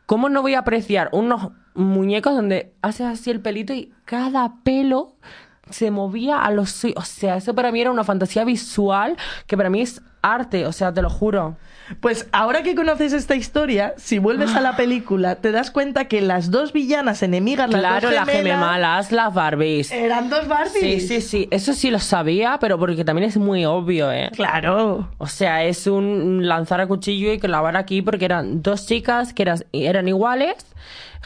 ¿cómo 0.05 0.29
no 0.29 0.41
voy 0.41 0.53
a 0.53 0.59
apreciar 0.59 1.09
unos 1.11 1.51
muñecos 1.73 2.35
donde 2.35 2.73
haces 2.81 3.07
así 3.07 3.31
el 3.31 3.41
pelito 3.41 3.73
y 3.73 3.93
cada 4.05 4.55
pelo 4.63 5.15
se 5.69 5.91
movía 5.91 6.41
a 6.43 6.51
los? 6.51 6.85
O 6.95 7.01
sea, 7.01 7.37
eso 7.37 7.53
para 7.55 7.71
mí 7.71 7.81
era 7.81 7.91
una 7.91 8.03
fantasía 8.03 8.43
visual 8.43 9.17
que 9.47 9.57
para 9.57 9.69
mí 9.69 9.81
es 9.81 10.01
arte, 10.21 10.65
o 10.65 10.71
sea, 10.71 10.93
te 10.93 11.01
lo 11.01 11.09
juro. 11.09 11.57
Pues 11.99 12.27
ahora 12.31 12.63
que 12.63 12.73
conoces 12.75 13.13
esta 13.13 13.35
historia, 13.35 13.93
si 13.97 14.17
vuelves 14.19 14.55
a 14.55 14.61
la 14.61 14.75
película, 14.75 15.35
te 15.35 15.51
das 15.51 15.69
cuenta 15.71 16.05
que 16.05 16.19
las 16.21 16.49
dos 16.49 16.73
villanas 16.73 17.21
enemigas, 17.23 17.69
las 17.69 17.79
Claro, 17.79 18.07
dos 18.07 18.15
las 18.15 18.27
gemelas, 18.27 18.53
gememalas, 18.57 19.11
las 19.11 19.33
Barbies. 19.33 19.91
eran 19.91 20.29
dos 20.29 20.47
Barbies. 20.47 20.73
Sí, 20.79 20.99
sí, 21.01 21.21
sí. 21.21 21.47
Eso 21.51 21.73
sí 21.73 21.91
lo 21.91 21.99
sabía, 21.99 22.57
pero 22.59 22.79
porque 22.79 23.05
también 23.05 23.29
es 23.29 23.37
muy 23.37 23.65
obvio, 23.65 24.11
¿eh? 24.11 24.31
Claro. 24.35 25.09
O 25.17 25.27
sea, 25.27 25.63
es 25.63 25.85
un 25.87 26.47
lanzar 26.47 26.81
a 26.81 26.87
cuchillo 26.87 27.31
y 27.31 27.39
clavar 27.39 27.77
aquí 27.77 28.01
porque 28.01 28.25
eran 28.25 28.61
dos 28.63 28.87
chicas 28.87 29.33
que 29.33 29.43
eran, 29.43 29.59
eran 29.71 30.07
iguales, 30.07 30.55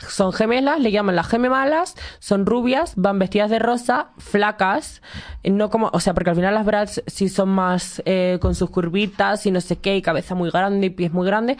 son 0.08 0.34
gemelas, 0.34 0.80
le 0.80 0.91
llaman 0.91 1.16
las 1.16 1.28
gememalas, 1.28 1.95
son 2.20 2.45
rubias, 2.45 2.93
van 2.95 3.20
vestidas 3.20 3.50
de 3.50 3.60
rosa, 3.60 4.10
flacas, 4.18 5.02
no 5.43 5.70
como, 5.70 5.89
o 5.93 6.00
sea, 6.00 6.14
porque 6.14 6.30
al 6.30 6.36
final 6.36 6.54
las 6.54 6.66
Bratz 6.66 7.02
sí 7.08 7.30
son 7.30 7.50
más 7.50 8.02
eh, 8.06 8.38
con 8.41 8.56
sus 8.56 8.70
curvitas 8.70 9.45
y 9.45 9.52
no 9.52 9.62
sé 9.62 9.78
qué, 9.78 9.97
y 9.97 10.02
cabeza 10.02 10.36
muy 10.36 10.52
grande 10.52 10.88
y 10.88 10.89
pies 10.89 11.12
muy 11.12 11.26
grandes. 11.26 11.58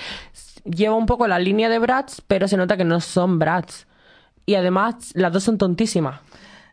Lleva 0.64 0.96
un 0.96 1.06
poco 1.06 1.28
la 1.28 1.40
línea 1.40 1.70
de 1.70 1.80
Bratz, 1.80 2.22
pero 2.28 2.48
se 2.48 2.58
nota 2.58 2.78
que 2.78 2.86
no 2.86 3.00
son 3.00 3.40
Bratz. 3.40 3.86
Y 4.46 4.56
además, 4.56 5.12
las 5.14 5.32
dos 5.32 5.44
son 5.44 5.58
tontísimas. 5.58 6.22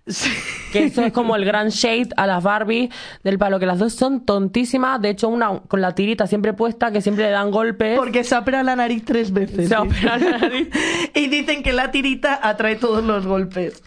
Sí. 0.06 0.30
Que 0.72 0.84
eso 0.84 1.04
es 1.04 1.12
como 1.12 1.34
el 1.36 1.44
gran 1.44 1.70
shade 1.70 2.08
a 2.16 2.26
las 2.26 2.42
Barbie 2.42 2.90
del 3.24 3.38
palo, 3.38 3.58
que 3.58 3.66
las 3.66 3.78
dos 3.78 3.92
son 3.94 4.24
tontísimas. 4.24 5.00
De 5.00 5.10
hecho, 5.10 5.28
una 5.28 5.60
con 5.68 5.80
la 5.80 5.94
tirita 5.94 6.26
siempre 6.26 6.52
puesta, 6.52 6.92
que 6.92 7.00
siempre 7.00 7.24
le 7.24 7.30
dan 7.30 7.50
golpes. 7.50 7.98
Porque 7.98 8.22
se 8.24 8.36
opera 8.36 8.62
la 8.62 8.76
nariz 8.76 9.04
tres 9.04 9.32
veces. 9.32 9.68
Se 9.68 9.76
opera 9.76 10.16
la 10.18 10.38
nariz. 10.38 10.68
y 11.14 11.26
dicen 11.28 11.62
que 11.62 11.72
la 11.72 11.90
tirita 11.90 12.38
atrae 12.42 12.76
todos 12.76 13.02
los 13.02 13.26
golpes. 13.26 13.82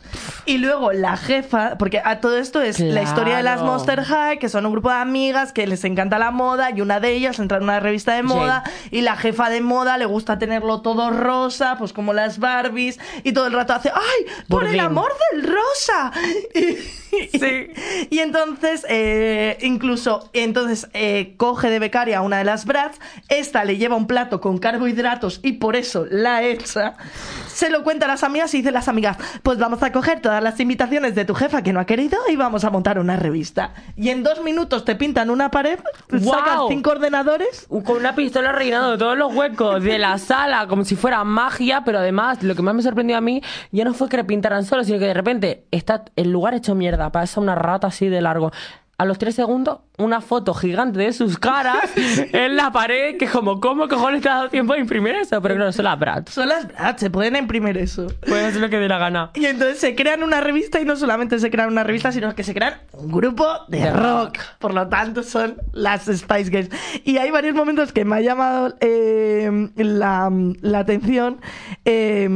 Y 0.45 0.57
luego 0.57 0.91
la 0.91 1.15
jefa, 1.17 1.77
porque 1.77 2.01
a 2.03 2.19
todo 2.19 2.37
esto 2.37 2.61
es 2.61 2.79
la 2.79 3.03
historia 3.03 3.37
de 3.37 3.43
las 3.43 3.59
Claro. 3.59 3.71
Monster 3.71 4.03
High, 4.03 4.39
que 4.39 4.49
son 4.49 4.65
un 4.65 4.71
grupo 4.71 4.89
de 4.89 4.95
amigas 4.95 5.53
que 5.53 5.67
les 5.67 5.83
encanta 5.83 6.17
la 6.17 6.31
moda 6.31 6.71
y 6.71 6.81
una 6.81 6.99
de 6.99 7.11
ellas 7.11 7.37
entra 7.39 7.57
en 7.57 7.63
una 7.63 7.79
revista 7.79 8.13
de 8.13 8.23
moda 8.23 8.63
y 8.89 9.01
la 9.01 9.15
jefa 9.15 9.49
de 9.49 9.61
moda 9.61 9.97
le 9.97 10.05
gusta 10.05 10.39
tenerlo 10.39 10.81
todo 10.81 11.11
rosa, 11.11 11.75
pues 11.77 11.93
como 11.93 12.13
las 12.13 12.39
Barbies 12.39 12.99
y 13.23 13.33
todo 13.33 13.47
el 13.47 13.53
rato 13.53 13.73
hace, 13.73 13.89
¡ay! 13.93 14.25
¡Por 14.47 14.65
el 14.65 14.79
amor 14.79 15.11
del 15.31 15.43
rosa! 15.43 16.08
Y, 16.55 16.77
Sí. 17.39 17.71
y 18.09 18.19
entonces, 18.19 18.85
eh, 18.87 19.57
incluso, 19.61 20.29
entonces 20.33 20.87
eh, 20.93 21.33
coge 21.37 21.69
de 21.69 21.79
becaria 21.79 22.19
a 22.19 22.21
una 22.21 22.37
de 22.37 22.43
las 22.43 22.65
Bratz, 22.65 22.99
esta 23.29 23.63
le 23.63 23.77
lleva 23.77 23.95
un 23.95 24.07
plato 24.07 24.39
con 24.41 24.57
carbohidratos 24.59 25.39
y 25.43 25.53
por 25.53 25.75
eso 25.75 26.05
la 26.09 26.43
echa. 26.43 26.93
Se 27.47 27.69
lo 27.69 27.83
cuenta 27.83 28.05
a 28.05 28.09
las 28.09 28.23
amigas 28.23 28.53
y 28.53 28.57
dicen 28.57 28.73
las 28.73 28.87
amigas, 28.87 29.17
pues 29.43 29.57
vamos 29.57 29.81
a 29.83 29.91
coger 29.91 30.21
todas 30.21 30.41
las 30.43 30.59
invitaciones 30.59 31.15
de 31.15 31.25
tu 31.25 31.33
jefa 31.33 31.61
que 31.61 31.73
no 31.73 31.79
ha 31.79 31.85
querido 31.85 32.17
y 32.29 32.35
vamos 32.35 32.63
a 32.63 32.69
montar 32.69 32.99
una 32.99 33.15
revista. 33.15 33.73
Y 33.95 34.09
en 34.09 34.23
dos 34.23 34.43
minutos 34.43 34.85
te 34.85 34.95
pintan 34.95 35.29
una 35.29 35.51
pared, 35.51 35.79
¡Guau! 36.09 36.23
sacas 36.23 36.59
cinco 36.69 36.91
ordenadores. 36.91 37.67
Con 37.69 37.97
una 37.97 38.15
pistola 38.15 38.51
rellenando 38.51 38.97
todos 38.97 39.17
los 39.17 39.33
huecos 39.33 39.83
de 39.83 39.97
la 39.97 40.17
sala, 40.17 40.67
como 40.67 40.85
si 40.85 40.95
fuera 40.95 41.23
magia, 41.23 41.83
pero 41.83 41.99
además, 41.99 42.43
lo 42.43 42.55
que 42.55 42.61
más 42.61 42.75
me 42.75 42.83
sorprendió 42.83 43.17
a 43.17 43.21
mí, 43.21 43.41
ya 43.71 43.83
no 43.83 43.93
fue 43.93 44.09
que 44.09 44.17
repintaran 44.17 44.63
solo, 44.65 44.83
sino 44.83 44.99
que 44.99 45.05
de 45.05 45.13
repente 45.13 45.65
está 45.71 45.98
el 46.15 46.31
lugar 46.31 46.53
hecho 46.53 46.75
mierda, 46.75 47.11
pasa 47.11 47.39
una 47.39 47.55
rata 47.55 47.87
así 47.87 48.09
de 48.09 48.21
largo. 48.21 48.51
A 48.99 49.05
los 49.05 49.17
tres 49.17 49.33
segundos, 49.33 49.79
una 49.97 50.19
foto 50.21 50.53
gigante 50.53 50.99
de 50.99 51.13
sus 51.13 51.39
caras 51.39 51.77
en 51.95 52.55
la 52.57 52.71
pared, 52.71 53.17
que 53.17 53.27
como, 53.27 53.59
¿cómo 53.61 53.87
cojones 53.87 54.21
te 54.21 54.27
ha 54.29 54.35
dado 54.35 54.49
tiempo 54.49 54.73
de 54.73 54.79
imprimir 54.81 55.15
eso? 55.15 55.41
Pero 55.41 55.55
claro, 55.55 55.71
son 55.71 55.85
las 55.85 55.97
Bratz. 55.97 56.31
Son 56.33 56.47
las 56.49 56.67
Bratz, 56.67 56.99
se 56.99 57.09
pueden 57.09 57.35
imprimir 57.37 57.77
eso. 57.77 58.07
Pueden 58.27 58.45
hacer 58.47 58.59
lo 58.61 58.69
que 58.69 58.77
dé 58.77 58.87
la 58.89 58.97
gana. 58.97 59.31
Y 59.35 59.45
entonces 59.45 59.79
se 59.79 59.95
crean 59.95 60.21
una 60.21 60.41
revista 60.41 60.81
y 60.81 60.85
no 60.85 60.95
solamente 60.97 61.39
se 61.39 61.49
crean 61.49 61.69
una 61.69 61.83
revista, 61.85 62.11
sino 62.11 62.35
que 62.35 62.43
se 62.43 62.53
crean 62.53 62.73
un 62.91 63.09
grupo 63.11 63.47
de, 63.69 63.79
De 63.79 63.91
rock. 63.91 64.01
rock. 64.35 64.37
Por 64.59 64.73
lo 64.73 64.87
tanto, 64.89 65.23
son 65.23 65.55
las 65.71 66.03
Spice 66.05 66.51
Girls. 66.51 66.69
Y 67.05 67.17
hay 67.17 67.31
varios 67.31 67.55
momentos 67.55 67.93
que 67.93 68.03
me 68.03 68.17
ha 68.17 68.21
llamado 68.21 68.75
eh, 68.81 69.69
la, 69.77 70.29
la 70.61 70.79
atención 70.79 71.39
eh, 71.85 72.27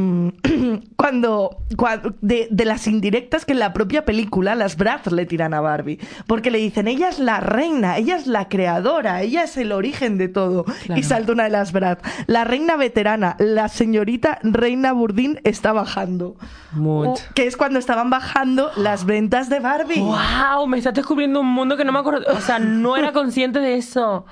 cuando, 0.96 1.58
cuando- 1.76 2.14
de, 2.20 2.48
de 2.50 2.64
las 2.64 2.86
indirectas 2.86 3.44
que 3.44 3.52
en 3.52 3.58
la 3.58 3.72
propia 3.72 4.04
película 4.04 4.54
las 4.54 4.76
Bratz 4.76 5.12
le 5.12 5.26
tiran 5.26 5.52
a 5.54 5.60
Barbie. 5.60 5.98
Porque 6.26 6.53
le 6.54 6.60
dicen, 6.60 6.86
ella 6.86 7.08
es 7.08 7.18
la 7.18 7.40
reina, 7.40 7.98
ella 7.98 8.14
es 8.14 8.28
la 8.28 8.48
creadora, 8.48 9.22
ella 9.22 9.42
es 9.42 9.56
el 9.56 9.72
origen 9.72 10.18
de 10.18 10.28
todo. 10.28 10.64
Claro. 10.64 11.00
Y 11.00 11.02
salta 11.02 11.32
una 11.32 11.44
de 11.44 11.50
las 11.50 11.72
Bratz. 11.72 12.00
La 12.28 12.44
reina 12.44 12.76
veterana, 12.76 13.34
la 13.40 13.68
señorita 13.68 14.38
Reina 14.44 14.92
Burdín 14.92 15.40
está 15.42 15.72
bajando. 15.72 16.36
Mucho. 16.70 17.10
Uh, 17.10 17.34
que 17.34 17.48
es 17.48 17.56
cuando 17.56 17.80
estaban 17.80 18.08
bajando 18.08 18.70
las 18.76 19.04
ventas 19.04 19.48
de 19.48 19.58
Barbie. 19.58 19.98
¡Wow! 19.98 20.68
Me 20.68 20.78
estás 20.78 20.94
descubriendo 20.94 21.40
un 21.40 21.52
mundo 21.52 21.76
que 21.76 21.84
no 21.84 21.90
me 21.90 21.98
acuerdo. 21.98 22.32
O 22.32 22.40
sea, 22.40 22.60
no 22.60 22.96
era 22.96 23.12
consciente 23.12 23.58
de 23.58 23.74
eso. 23.74 24.24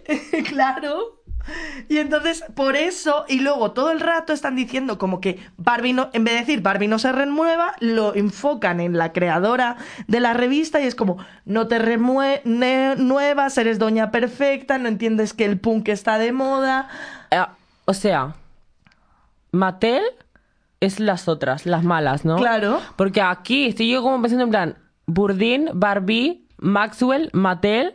claro. 0.48 1.19
Y 1.88 1.98
entonces, 1.98 2.44
por 2.54 2.76
eso, 2.76 3.24
y 3.28 3.40
luego 3.40 3.72
todo 3.72 3.90
el 3.90 4.00
rato 4.00 4.32
están 4.32 4.56
diciendo 4.56 4.98
como 4.98 5.20
que 5.20 5.40
Barbie 5.56 5.92
no, 5.92 6.10
en 6.12 6.24
vez 6.24 6.34
de 6.34 6.40
decir 6.40 6.62
Barbie 6.62 6.88
no 6.88 6.98
se 6.98 7.12
renueva, 7.12 7.74
lo 7.80 8.14
enfocan 8.14 8.80
en 8.80 8.96
la 8.96 9.12
creadora 9.12 9.76
de 10.06 10.20
la 10.20 10.34
revista 10.34 10.80
y 10.80 10.86
es 10.86 10.94
como, 10.94 11.18
no 11.44 11.66
te 11.66 11.78
renuevas, 11.78 13.58
eres 13.58 13.78
doña 13.78 14.10
perfecta, 14.10 14.78
no 14.78 14.88
entiendes 14.88 15.34
que 15.34 15.44
el 15.44 15.58
punk 15.58 15.88
está 15.88 16.18
de 16.18 16.32
moda. 16.32 16.88
Eh, 17.30 17.44
o 17.84 17.94
sea, 17.94 18.34
Mattel 19.52 20.04
es 20.80 21.00
las 21.00 21.28
otras, 21.28 21.66
las 21.66 21.84
malas, 21.84 22.24
¿no? 22.24 22.36
Claro. 22.36 22.80
Porque 22.96 23.20
aquí 23.20 23.66
estoy 23.66 23.90
yo 23.90 24.02
como 24.02 24.20
pensando 24.20 24.44
en 24.44 24.50
plan, 24.50 24.78
Burdin, 25.06 25.70
Barbie, 25.74 26.46
Maxwell, 26.58 27.30
Mattel. 27.32 27.94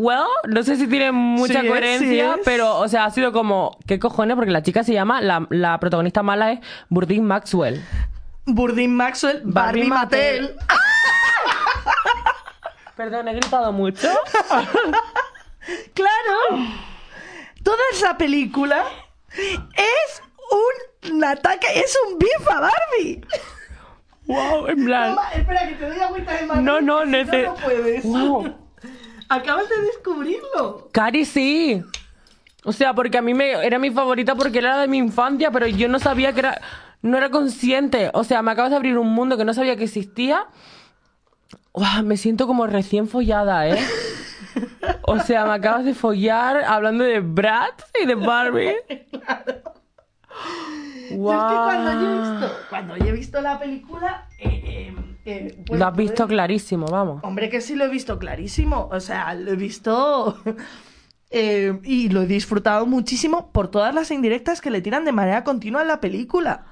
Well, 0.00 0.28
no 0.46 0.62
sé 0.62 0.76
si 0.76 0.86
tiene 0.86 1.10
mucha 1.10 1.54
Sí 1.54 1.66
es, 1.66 1.72
coherencia, 1.72 2.34
sí 2.34 2.40
pero, 2.44 2.78
o 2.78 2.86
sea, 2.86 3.06
ha 3.06 3.10
sido 3.10 3.32
como, 3.32 3.76
¿qué 3.84 3.98
cojones? 3.98 4.36
Porque 4.36 4.52
la 4.52 4.62
chica 4.62 4.84
se 4.84 4.92
llama, 4.92 5.20
la, 5.20 5.44
la 5.50 5.80
protagonista 5.80 6.22
mala 6.22 6.52
es 6.52 6.60
Burdin 6.88 7.24
Maxwell. 7.24 7.82
Burdin 8.46 8.94
Maxwell, 8.94 9.40
Barbie, 9.42 9.80
Barbie 9.80 9.88
Mattel. 9.88 10.42
Mattel. 10.42 10.56
Perdón, 12.96 13.26
he 13.26 13.34
gritado 13.34 13.72
mucho. 13.72 14.08
Claro. 15.92 16.64
Toda 17.62 17.78
esa 17.92 18.16
película 18.16 18.84
es 19.36 20.22
un, 21.10 21.24
ataque, 21.24 21.66
es 21.74 21.98
un 22.06 22.18
bif 22.18 22.48
a 22.50 22.60
Barbie. 22.60 23.20
wow, 24.26 24.66
en 24.68 24.84
plan. 24.84 25.14
Toma, 25.16 25.30
espera, 25.32 25.68
que 25.68 25.74
te 25.74 25.88
doy 25.88 26.00
agüita 26.00 26.32
de 26.34 26.46
Madrid. 26.46 26.62
No, 26.62 26.80
no, 26.80 27.04
nece- 27.04 27.44
no, 27.44 27.52
no 27.52 27.54
puedes. 27.56 28.04
Wow. 28.04 28.67
Acabas 29.28 29.68
de 29.68 29.80
descubrirlo. 29.82 30.88
Cari 30.92 31.24
sí. 31.24 31.82
O 32.64 32.72
sea, 32.72 32.94
porque 32.94 33.18
a 33.18 33.22
mí 33.22 33.34
me 33.34 33.50
era 33.50 33.78
mi 33.78 33.90
favorita 33.90 34.34
porque 34.34 34.58
era 34.58 34.78
de 34.78 34.88
mi 34.88 34.98
infancia, 34.98 35.50
pero 35.50 35.66
yo 35.66 35.88
no 35.88 35.98
sabía 35.98 36.32
que 36.32 36.40
era 36.40 36.60
no 37.02 37.16
era 37.16 37.30
consciente. 37.30 38.10
O 38.14 38.24
sea, 38.24 38.42
me 38.42 38.50
acabas 38.50 38.70
de 38.70 38.76
abrir 38.76 38.98
un 38.98 39.08
mundo 39.08 39.36
que 39.36 39.44
no 39.44 39.54
sabía 39.54 39.76
que 39.76 39.84
existía. 39.84 40.46
Me 42.04 42.16
siento 42.16 42.46
como 42.46 42.66
recién 42.66 43.08
follada, 43.08 43.68
¿eh? 43.68 43.78
O 45.02 45.20
sea, 45.20 45.44
me 45.44 45.52
acabas 45.52 45.84
de 45.84 45.94
follar 45.94 46.64
hablando 46.64 47.04
de 47.04 47.20
Bratz 47.20 47.84
y 48.02 48.06
de 48.06 48.14
Barbie. 48.14 48.74
Yo 51.10 51.32
es 51.32 51.40
que 51.40 51.56
cuando 51.56 51.92
yo 51.92 52.06
he 52.06 52.18
visto, 52.18 52.56
cuando 52.68 52.96
yo 52.96 53.06
he 53.06 53.12
visto 53.12 53.40
la 53.40 53.58
película, 53.58 54.27
eh, 55.28 55.64
Lo 55.70 55.86
has 55.86 55.96
visto 55.96 56.24
pues, 56.24 56.28
clarísimo, 56.28 56.86
vamos. 56.86 57.20
Hombre, 57.22 57.50
que 57.50 57.60
sí 57.60 57.74
lo 57.74 57.84
he 57.84 57.88
visto 57.88 58.18
clarísimo. 58.18 58.88
O 58.90 59.00
sea, 59.00 59.34
lo 59.34 59.52
he 59.52 59.56
visto. 59.56 60.38
eh, 61.30 61.78
y 61.84 62.08
lo 62.08 62.22
he 62.22 62.26
disfrutado 62.26 62.86
muchísimo 62.86 63.52
por 63.52 63.70
todas 63.70 63.94
las 63.94 64.10
indirectas 64.10 64.60
que 64.60 64.70
le 64.70 64.80
tiran 64.80 65.04
de 65.04 65.12
manera 65.12 65.44
continua 65.44 65.82
a 65.82 65.84
la 65.84 66.00
película. 66.00 66.66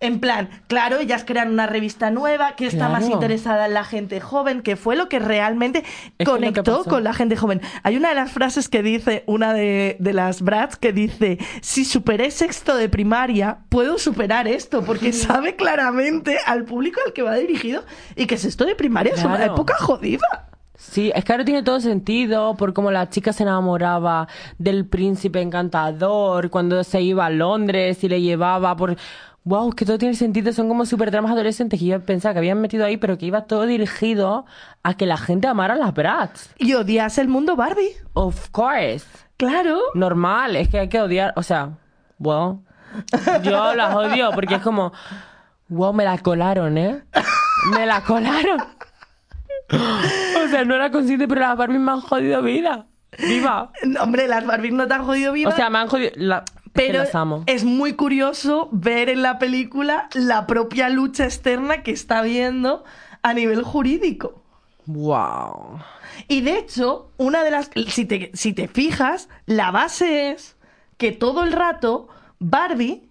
En 0.00 0.20
plan, 0.20 0.50
claro, 0.66 0.98
ellas 0.98 1.24
crean 1.24 1.50
una 1.50 1.66
revista 1.66 2.10
nueva 2.10 2.56
que 2.56 2.66
está 2.66 2.88
más 2.88 3.08
interesada 3.08 3.66
en 3.66 3.74
la 3.74 3.84
gente 3.84 4.20
joven, 4.20 4.60
que 4.60 4.76
fue 4.76 4.96
lo 4.96 5.08
que 5.08 5.18
realmente 5.18 5.78
Es 5.78 6.12
que 6.18 6.24
conectó 6.26 6.84
con 6.84 7.04
la 7.04 7.14
gente 7.14 7.36
joven. 7.36 7.62
Hay 7.84 7.96
una 7.96 8.10
de 8.10 8.16
las 8.16 8.30
frases 8.30 8.68
que 8.68 8.82
dice 8.82 9.24
una 9.26 9.54
de, 9.54 9.96
de 10.00 10.12
las 10.12 10.42
Bratz 10.42 10.76
que 10.76 10.92
dice, 10.92 11.38
si 11.62 11.84
superé 11.84 12.30
sexto 12.30 12.76
de 12.76 12.88
primaria, 12.88 13.58
puedo 13.70 13.96
superar 13.96 14.46
esto, 14.46 14.84
porque 14.84 15.12
sabe 15.14 15.56
claramente 15.56 16.38
al 16.44 16.64
público 16.64 17.00
al 17.06 17.12
que 17.12 17.22
va 17.22 17.36
dirigido 17.36 17.84
y 18.14 18.26
que 18.26 18.36
sexto 18.36 18.66
de 18.66 18.74
primaria 18.74 19.14
es 19.14 19.24
una 19.24 19.44
época 19.44 19.74
jodida. 19.78 20.50
Sí, 20.76 21.12
es 21.14 21.24
que 21.24 21.32
ahora 21.32 21.44
tiene 21.44 21.62
todo 21.62 21.80
sentido 21.80 22.56
por 22.56 22.74
cómo 22.74 22.90
la 22.90 23.08
chica 23.08 23.32
se 23.32 23.44
enamoraba 23.44 24.28
del 24.58 24.86
príncipe 24.86 25.40
encantador 25.40 26.50
cuando 26.50 26.82
se 26.84 27.00
iba 27.00 27.26
a 27.26 27.30
Londres 27.30 28.02
y 28.04 28.08
le 28.08 28.20
llevaba 28.20 28.76
por... 28.76 28.96
Wow, 29.46 29.72
que 29.72 29.84
todo 29.84 29.98
tiene 29.98 30.14
sentido, 30.14 30.52
son 30.54 30.68
como 30.68 30.86
super 30.86 31.10
dramas 31.10 31.32
adolescentes 31.32 31.78
que 31.78 31.84
yo 31.86 32.00
pensaba 32.00 32.32
que 32.32 32.38
habían 32.38 32.60
metido 32.62 32.86
ahí, 32.86 32.96
pero 32.96 33.18
que 33.18 33.26
iba 33.26 33.42
todo 33.44 33.66
dirigido 33.66 34.46
a 34.82 34.94
que 34.94 35.04
la 35.04 35.18
gente 35.18 35.46
amara 35.46 35.74
a 35.74 35.76
las 35.76 35.92
Bratz. 35.92 36.48
Y 36.58 36.72
odias 36.72 37.18
el 37.18 37.28
mundo 37.28 37.54
Barbie. 37.54 37.92
Of 38.14 38.48
course. 38.50 39.04
Claro. 39.36 39.78
Normal, 39.94 40.56
es 40.56 40.68
que 40.70 40.78
hay 40.78 40.88
que 40.88 40.98
odiar, 41.00 41.34
o 41.36 41.42
sea, 41.42 41.70
wow. 42.18 42.62
Yo 43.42 43.74
las 43.74 43.94
odio 43.94 44.30
porque 44.32 44.54
es 44.54 44.62
como, 44.62 44.92
wow, 45.68 45.92
me 45.92 46.04
la 46.04 46.16
colaron, 46.18 46.78
¿eh? 46.78 47.02
Me 47.70 47.84
la 47.84 48.00
colaron. 48.02 48.62
O 49.70 50.48
sea, 50.48 50.64
no 50.64 50.74
era 50.74 50.90
consciente, 50.90 51.26
pero 51.28 51.40
las 51.42 51.56
Barbies 51.56 51.80
me 51.80 51.90
han 51.92 52.00
jodido 52.00 52.42
vida. 52.42 52.86
Viva. 53.18 53.72
Hombre, 54.00 54.26
las 54.28 54.46
Barbies 54.46 54.72
no 54.72 54.86
te 54.86 54.94
han 54.94 55.04
jodido 55.04 55.32
viva. 55.32 55.50
O 55.50 55.54
sea, 55.56 55.68
me 55.70 55.78
han 55.78 55.88
jodido. 55.88 56.12
la- 56.16 56.44
pero 56.74 56.98
las 57.00 57.14
amo. 57.14 57.44
es 57.46 57.64
muy 57.64 57.94
curioso 57.94 58.68
ver 58.72 59.08
en 59.08 59.22
la 59.22 59.38
película 59.38 60.08
la 60.14 60.46
propia 60.46 60.88
lucha 60.90 61.24
externa 61.24 61.82
que 61.82 61.92
está 61.92 62.20
viendo 62.22 62.84
a 63.22 63.32
nivel 63.32 63.62
jurídico. 63.62 64.42
Wow. 64.86 65.80
Y 66.28 66.42
de 66.42 66.58
hecho, 66.58 67.10
una 67.16 67.42
de 67.42 67.50
las. 67.50 67.70
Si 67.88 68.04
te, 68.04 68.30
si 68.34 68.52
te 68.52 68.68
fijas, 68.68 69.28
la 69.46 69.70
base 69.70 70.30
es 70.30 70.56
que 70.98 71.12
todo 71.12 71.42
el 71.44 71.52
rato 71.52 72.08
Barbie, 72.38 73.08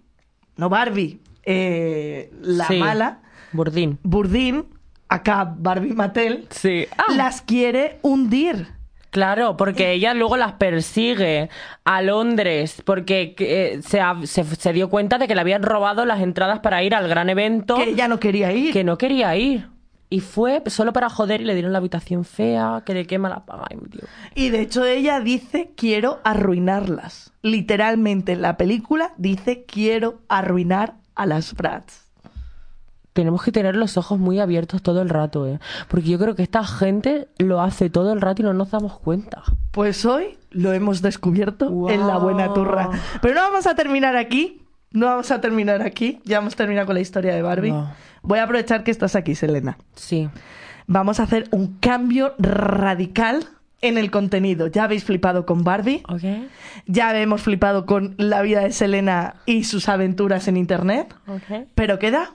no 0.56 0.68
Barbie, 0.68 1.20
eh, 1.44 2.30
la 2.40 2.66
Sí. 2.68 2.78
mala, 2.78 3.20
Burdín. 3.52 3.98
Burdín, 4.02 4.66
acá 5.08 5.52
Barbie 5.58 5.94
Mattel, 5.94 6.46
Sí. 6.50 6.86
Ah. 6.96 7.12
las 7.14 7.42
quiere 7.42 7.98
hundir. 8.02 8.68
Claro, 9.14 9.56
porque 9.56 9.92
ella 9.92 10.12
luego 10.12 10.36
las 10.36 10.54
persigue 10.54 11.48
a 11.84 12.02
Londres 12.02 12.82
porque 12.84 13.36
eh, 13.38 13.80
se, 13.86 14.00
ha- 14.00 14.16
se- 14.24 14.42
se 14.42 14.72
dio 14.72 14.90
cuenta 14.90 15.18
de 15.18 15.28
que 15.28 15.36
le 15.36 15.40
habían 15.40 15.62
robado 15.62 16.04
las 16.04 16.20
entradas 16.20 16.58
para 16.58 16.82
ir 16.82 16.96
al 16.96 17.06
gran 17.08 17.30
evento 17.30 17.76
Que 17.76 17.90
ella 17.90 18.08
no 18.08 18.18
quería 18.18 18.50
ir. 18.52 18.72
que 18.72 18.82
no 18.82 18.98
quería 18.98 19.36
ir. 19.36 19.68
Y 20.10 20.18
fue 20.18 20.62
solo 20.66 20.92
para 20.92 21.08
joder 21.10 21.40
y 21.40 21.44
le 21.44 21.54
dieron 21.54 21.70
la 21.72 21.78
habitación 21.78 22.24
fea, 22.24 22.82
que 22.84 22.92
de 22.92 23.06
qué 23.06 23.18
mala 23.20 23.46
paga. 23.46 23.66
Y 24.34 24.50
de 24.50 24.60
hecho 24.62 24.84
ella 24.84 25.20
dice 25.20 25.70
quiero 25.76 26.20
arruinarlas. 26.24 27.32
Literalmente 27.42 28.32
en 28.32 28.42
la 28.42 28.56
película 28.56 29.12
dice 29.16 29.64
quiero 29.64 30.20
arruinar 30.28 30.94
a 31.14 31.26
las 31.26 31.54
Bratz. 31.54 32.03
Tenemos 33.14 33.44
que 33.44 33.52
tener 33.52 33.76
los 33.76 33.96
ojos 33.96 34.18
muy 34.18 34.40
abiertos 34.40 34.82
todo 34.82 35.00
el 35.00 35.08
rato, 35.08 35.46
¿eh? 35.46 35.60
Porque 35.88 36.10
yo 36.10 36.18
creo 36.18 36.34
que 36.34 36.42
esta 36.42 36.64
gente 36.64 37.28
lo 37.38 37.60
hace 37.60 37.88
todo 37.88 38.12
el 38.12 38.20
rato 38.20 38.42
y 38.42 38.44
no 38.44 38.52
nos 38.52 38.72
damos 38.72 38.98
cuenta. 38.98 39.44
Pues 39.70 40.04
hoy 40.04 40.36
lo 40.50 40.72
hemos 40.72 41.00
descubierto 41.00 41.88
en 41.88 42.06
la 42.08 42.18
buena 42.18 42.52
turra. 42.52 42.90
Pero 43.22 43.34
no 43.34 43.40
vamos 43.42 43.68
a 43.68 43.76
terminar 43.76 44.16
aquí. 44.16 44.62
No 44.90 45.06
vamos 45.06 45.30
a 45.30 45.40
terminar 45.40 45.80
aquí. 45.82 46.20
Ya 46.24 46.38
hemos 46.38 46.56
terminado 46.56 46.86
con 46.86 46.94
la 46.96 47.00
historia 47.00 47.34
de 47.34 47.42
Barbie. 47.42 47.70
No. 47.70 47.92
Voy 48.22 48.40
a 48.40 48.44
aprovechar 48.44 48.82
que 48.82 48.90
estás 48.90 49.14
aquí, 49.14 49.36
Selena. 49.36 49.78
Sí. 49.94 50.28
Vamos 50.88 51.20
a 51.20 51.22
hacer 51.22 51.46
un 51.52 51.78
cambio 51.78 52.34
radical 52.38 53.46
en 53.80 53.98
el 53.98 54.10
contenido. 54.10 54.66
Ya 54.66 54.84
habéis 54.84 55.04
flipado 55.04 55.46
con 55.46 55.62
Barbie. 55.62 56.02
¿Ok? 56.08 56.48
Ya 56.86 57.16
hemos 57.20 57.42
flipado 57.42 57.86
con 57.86 58.14
la 58.18 58.42
vida 58.42 58.62
de 58.62 58.72
Selena 58.72 59.36
y 59.46 59.64
sus 59.64 59.88
aventuras 59.88 60.48
en 60.48 60.56
internet. 60.56 61.14
¿Ok? 61.28 61.68
Pero 61.74 61.98
queda 61.98 62.32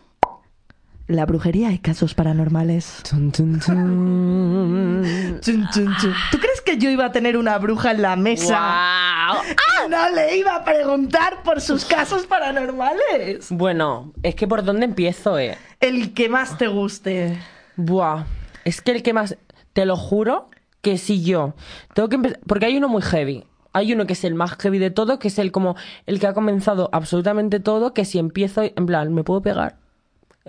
la 1.10 1.26
brujería 1.26 1.72
y 1.72 1.80
casos 1.80 2.14
paranormales. 2.14 3.02
Chun, 3.04 3.32
chun, 3.32 3.60
chun. 3.60 5.42
¿Tú 5.42 6.38
crees 6.38 6.62
que 6.62 6.78
yo 6.78 6.90
iba 6.90 7.06
a 7.06 7.12
tener 7.12 7.36
una 7.36 7.58
bruja 7.58 7.92
en 7.92 8.04
la 8.04 8.16
mesa? 8.16 8.58
¡Guau! 8.58 9.44
Y 9.44 9.90
No 9.90 10.10
le 10.12 10.38
iba 10.38 10.56
a 10.56 10.64
preguntar 10.64 11.42
por 11.44 11.62
sus 11.62 11.84
casos 11.84 12.28
paranormales. 12.28 13.48
Bueno, 13.50 14.14
es 14.22 14.36
que 14.36 14.48
por 14.48 14.64
dónde 14.64 14.86
empiezo, 14.86 15.40
eh. 15.40 15.58
El 15.80 16.14
que 16.14 16.30
más 16.30 16.60
te 16.60 16.68
guste. 16.68 17.40
Buah, 17.76 18.26
es 18.64 18.82
que 18.82 18.92
el 18.92 19.02
que 19.02 19.14
más, 19.14 19.36
te 19.74 19.86
lo 19.86 19.98
juro, 19.98 20.50
que 20.82 21.00
si 21.00 21.24
yo 21.24 21.56
tengo 21.96 22.10
que 22.10 22.18
empezar, 22.18 22.40
porque 22.46 22.68
hay 22.68 22.78
uno 22.78 22.88
muy 22.88 23.02
heavy. 23.02 23.46
Hay 23.74 23.94
uno 23.94 24.06
que 24.06 24.14
es 24.14 24.24
el 24.24 24.36
más 24.36 24.56
heavy 24.58 24.78
de 24.78 24.92
todo, 24.92 25.18
que 25.20 25.30
es 25.30 25.40
el 25.40 25.52
como 25.52 25.76
el 26.06 26.20
que 26.20 26.28
ha 26.28 26.34
comenzado 26.34 26.90
absolutamente 26.92 27.60
todo, 27.60 27.94
que 27.94 28.06
si 28.06 28.20
empiezo, 28.20 28.62
en 28.64 28.86
plan, 28.86 29.14
me 29.14 29.24
puedo 29.24 29.42
pegar 29.42 29.78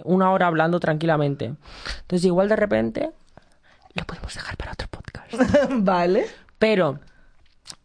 una 0.05 0.31
hora 0.31 0.47
hablando 0.47 0.81
tranquilamente. 0.81 1.55
Entonces, 2.03 2.25
igual 2.25 2.49
de 2.49 2.57
repente, 2.57 3.11
lo 3.95 4.05
podemos 4.05 4.35
dejar 4.35 4.57
para 4.57 4.73
otro 4.73 4.89
podcast. 4.89 5.33
vale. 5.71 6.27
Pero, 6.59 6.99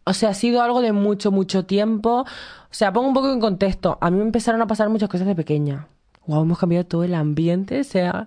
o 0.04 0.12
sea, 0.12 0.30
ha 0.30 0.34
sido 0.34 0.62
algo 0.62 0.80
de 0.80 0.92
mucho, 0.92 1.30
mucho 1.30 1.64
tiempo. 1.64 2.20
O 2.20 2.74
sea, 2.74 2.92
pongo 2.92 3.08
un 3.08 3.14
poco 3.14 3.32
en 3.32 3.40
contexto. 3.40 3.98
A 4.00 4.10
mí 4.10 4.18
me 4.18 4.24
empezaron 4.24 4.60
a 4.62 4.66
pasar 4.66 4.88
muchas 4.88 5.08
cosas 5.08 5.26
de 5.26 5.34
pequeña. 5.34 5.88
Wow, 6.26 6.42
hemos 6.42 6.58
cambiado 6.58 6.84
todo 6.86 7.04
el 7.04 7.14
ambiente, 7.14 7.80
o 7.80 7.84
sea. 7.84 8.26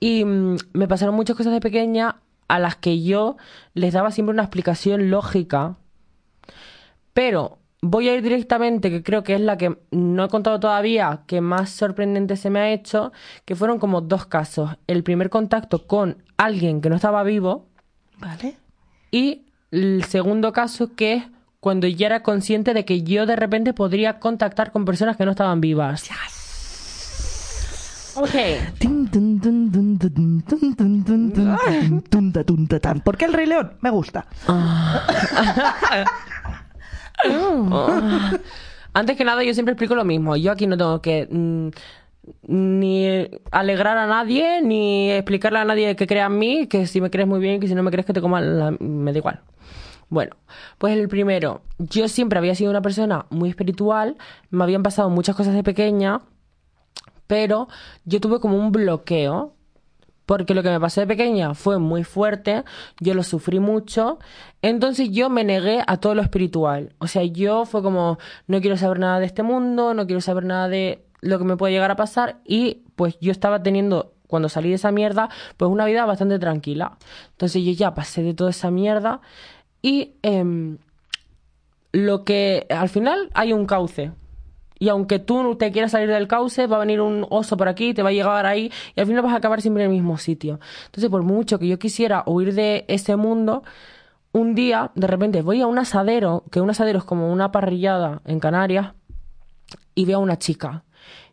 Y 0.00 0.24
mm, 0.24 0.56
me 0.72 0.88
pasaron 0.88 1.14
muchas 1.14 1.36
cosas 1.36 1.52
de 1.52 1.60
pequeña 1.60 2.16
a 2.48 2.58
las 2.58 2.76
que 2.76 3.02
yo 3.02 3.36
les 3.74 3.92
daba 3.92 4.10
siempre 4.10 4.32
una 4.32 4.42
explicación 4.42 5.10
lógica. 5.10 5.76
Pero 7.12 7.58
Voy 7.86 8.08
a 8.08 8.14
ir 8.14 8.22
directamente, 8.22 8.88
que 8.88 9.02
creo 9.02 9.22
que 9.22 9.34
es 9.34 9.42
la 9.42 9.58
que 9.58 9.76
no 9.90 10.24
he 10.24 10.28
contado 10.28 10.58
todavía, 10.58 11.20
que 11.26 11.42
más 11.42 11.68
sorprendente 11.68 12.36
se 12.36 12.48
me 12.48 12.60
ha 12.60 12.72
hecho, 12.72 13.12
que 13.44 13.54
fueron 13.54 13.78
como 13.78 14.00
dos 14.00 14.24
casos. 14.24 14.70
El 14.86 15.02
primer 15.02 15.28
contacto 15.28 15.86
con 15.86 16.22
alguien 16.38 16.80
que 16.80 16.88
no 16.88 16.96
estaba 16.96 17.22
vivo. 17.24 17.66
Vale. 18.16 18.56
Y 19.10 19.42
el 19.70 20.02
segundo 20.04 20.54
caso 20.54 20.94
que 20.94 21.12
es 21.12 21.24
cuando 21.60 21.86
ya 21.86 22.06
era 22.06 22.22
consciente 22.22 22.72
de 22.72 22.86
que 22.86 23.02
yo 23.02 23.26
de 23.26 23.36
repente 23.36 23.74
podría 23.74 24.18
contactar 24.18 24.72
con 24.72 24.86
personas 24.86 25.18
que 25.18 25.26
no 25.26 25.32
estaban 25.32 25.60
vivas. 25.60 26.04
Yes. 26.08 26.44
Ok. 28.16 28.34
¿Por 33.04 33.16
qué 33.18 33.24
el 33.26 33.32
Rey 33.34 33.46
León? 33.46 33.74
Me 33.82 33.90
gusta. 33.90 34.24
Ah. 34.48 35.02
Antes 38.92 39.16
que 39.16 39.24
nada, 39.24 39.42
yo 39.42 39.54
siempre 39.54 39.72
explico 39.72 39.94
lo 39.94 40.04
mismo. 40.04 40.36
Yo 40.36 40.52
aquí 40.52 40.66
no 40.66 40.76
tengo 40.76 41.00
que 41.02 41.26
mm, 41.30 41.68
ni 42.46 43.28
alegrar 43.50 43.98
a 43.98 44.06
nadie, 44.06 44.62
ni 44.62 45.10
explicarle 45.10 45.58
a 45.58 45.64
nadie 45.64 45.96
que 45.96 46.06
crea 46.06 46.26
en 46.26 46.38
mí, 46.38 46.66
que 46.68 46.86
si 46.86 47.00
me 47.00 47.10
crees 47.10 47.28
muy 47.28 47.40
bien, 47.40 47.60
que 47.60 47.68
si 47.68 47.74
no 47.74 47.82
me 47.82 47.90
crees 47.90 48.06
que 48.06 48.12
te 48.12 48.20
coman, 48.20 48.58
la- 48.58 48.70
me 48.78 49.12
da 49.12 49.18
igual. 49.18 49.40
Bueno, 50.10 50.36
pues 50.78 50.96
el 50.96 51.08
primero, 51.08 51.62
yo 51.78 52.08
siempre 52.08 52.38
había 52.38 52.54
sido 52.54 52.70
una 52.70 52.82
persona 52.82 53.26
muy 53.30 53.48
espiritual, 53.48 54.16
me 54.50 54.62
habían 54.62 54.82
pasado 54.82 55.10
muchas 55.10 55.34
cosas 55.34 55.54
de 55.54 55.62
pequeña, 55.64 56.20
pero 57.26 57.68
yo 58.04 58.20
tuve 58.20 58.38
como 58.38 58.58
un 58.58 58.70
bloqueo 58.70 59.53
porque 60.26 60.54
lo 60.54 60.62
que 60.62 60.70
me 60.70 60.80
pasó 60.80 61.00
de 61.00 61.06
pequeña 61.06 61.54
fue 61.54 61.78
muy 61.78 62.04
fuerte, 62.04 62.64
yo 63.00 63.14
lo 63.14 63.22
sufrí 63.22 63.60
mucho, 63.60 64.18
entonces 64.62 65.10
yo 65.10 65.30
me 65.30 65.44
negué 65.44 65.82
a 65.86 65.98
todo 65.98 66.14
lo 66.14 66.22
espiritual. 66.22 66.94
O 66.98 67.06
sea, 67.06 67.22
yo 67.24 67.66
fue 67.66 67.82
como, 67.82 68.18
no 68.46 68.60
quiero 68.60 68.76
saber 68.76 68.98
nada 68.98 69.20
de 69.20 69.26
este 69.26 69.42
mundo, 69.42 69.94
no 69.94 70.06
quiero 70.06 70.20
saber 70.20 70.44
nada 70.44 70.68
de 70.68 71.04
lo 71.20 71.38
que 71.38 71.44
me 71.44 71.56
puede 71.56 71.72
llegar 71.72 71.90
a 71.90 71.96
pasar 71.96 72.38
y 72.44 72.82
pues 72.96 73.18
yo 73.20 73.32
estaba 73.32 73.62
teniendo, 73.62 74.12
cuando 74.26 74.48
salí 74.48 74.68
de 74.70 74.76
esa 74.76 74.92
mierda, 74.92 75.28
pues 75.56 75.70
una 75.70 75.84
vida 75.84 76.04
bastante 76.06 76.38
tranquila. 76.38 76.96
Entonces 77.32 77.62
yo 77.62 77.72
ya 77.72 77.94
pasé 77.94 78.22
de 78.22 78.34
toda 78.34 78.50
esa 78.50 78.70
mierda 78.70 79.20
y 79.82 80.14
em, 80.22 80.78
lo 81.92 82.24
que 82.24 82.66
al 82.70 82.88
final 82.88 83.30
hay 83.34 83.52
un 83.52 83.66
cauce. 83.66 84.12
Y 84.84 84.90
aunque 84.90 85.18
tú 85.18 85.56
te 85.56 85.72
quieras 85.72 85.92
salir 85.92 86.10
del 86.10 86.28
cauce, 86.28 86.66
va 86.66 86.76
a 86.76 86.80
venir 86.80 87.00
un 87.00 87.26
oso 87.30 87.56
por 87.56 87.68
aquí, 87.68 87.94
te 87.94 88.02
va 88.02 88.10
a 88.10 88.12
llegar 88.12 88.44
ahí 88.44 88.70
y 88.94 89.00
al 89.00 89.06
final 89.06 89.22
vas 89.22 89.32
a 89.32 89.36
acabar 89.36 89.62
siempre 89.62 89.82
en 89.82 89.90
el 89.90 89.96
mismo 89.96 90.18
sitio. 90.18 90.60
Entonces, 90.84 91.08
por 91.08 91.22
mucho 91.22 91.58
que 91.58 91.66
yo 91.66 91.78
quisiera 91.78 92.22
huir 92.26 92.52
de 92.52 92.84
ese 92.86 93.16
mundo, 93.16 93.62
un 94.32 94.54
día, 94.54 94.90
de 94.94 95.06
repente, 95.06 95.40
voy 95.40 95.62
a 95.62 95.66
un 95.66 95.78
asadero, 95.78 96.44
que 96.50 96.60
un 96.60 96.68
asadero 96.68 96.98
es 96.98 97.04
como 97.04 97.32
una 97.32 97.50
parrillada 97.50 98.20
en 98.26 98.40
Canarias, 98.40 98.92
y 99.94 100.04
veo 100.04 100.18
a 100.18 100.20
una 100.20 100.38
chica. 100.38 100.84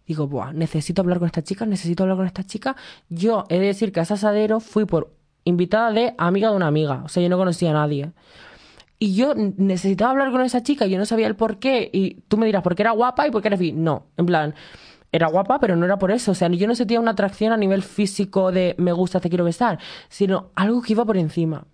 Digo, 0.08 0.28
Buah, 0.28 0.54
necesito 0.54 1.02
hablar 1.02 1.20
con 1.20 1.26
esta 1.26 1.44
chica, 1.44 1.66
necesito 1.66 2.04
hablar 2.04 2.16
con 2.16 2.28
esta 2.28 2.46
chica. 2.46 2.78
Yo 3.10 3.44
he 3.50 3.60
de 3.60 3.66
decir 3.66 3.92
que 3.92 4.00
a 4.00 4.04
ese 4.04 4.14
asadero 4.14 4.62
fui 4.62 4.86
por 4.86 5.14
invitada 5.44 5.92
de 5.92 6.16
amiga 6.18 6.52
de 6.52 6.56
una 6.56 6.68
amiga, 6.68 7.02
o 7.04 7.10
sea, 7.10 7.22
yo 7.22 7.28
no 7.28 7.38
conocía 7.38 7.72
a 7.72 7.74
nadie. 7.74 8.14
Y 9.04 9.16
yo 9.16 9.34
necesitaba 9.34 10.12
hablar 10.12 10.30
con 10.32 10.42
esa 10.42 10.62
chica, 10.62 10.86
yo 10.86 11.00
no 11.00 11.08
sabía 11.08 11.26
el 11.26 11.36
por 11.36 11.58
qué. 11.58 11.90
Y 11.92 12.22
tú 12.28 12.38
me 12.38 12.46
dirás, 12.46 12.62
¿por 12.62 12.76
qué 12.76 12.84
era 12.84 12.92
guapa 12.92 13.28
y 13.28 13.32
por 13.32 13.42
qué 13.42 13.48
eres 13.48 13.60
bi? 13.60 13.72
No, 13.72 14.06
en 14.16 14.28
plan, 14.28 14.54
era 15.12 15.28
guapa, 15.28 15.60
pero 15.60 15.76
no 15.76 15.86
era 15.86 15.98
por 15.98 16.12
eso. 16.12 16.34
O 16.34 16.36
sea, 16.36 16.50
yo 16.50 16.68
no 16.68 16.76
sentía 16.76 17.00
una 17.00 17.10
atracción 17.10 17.52
a 17.52 17.58
nivel 17.58 17.82
físico 17.82 18.52
de 18.52 18.76
me 18.78 18.92
gusta, 18.92 19.20
te 19.20 19.30
quiero 19.30 19.44
besar, 19.44 19.80
sino 20.08 20.52
algo 20.54 20.84
que 20.84 20.94
iba 20.94 21.04
por 21.04 21.18
encima. 21.18 21.66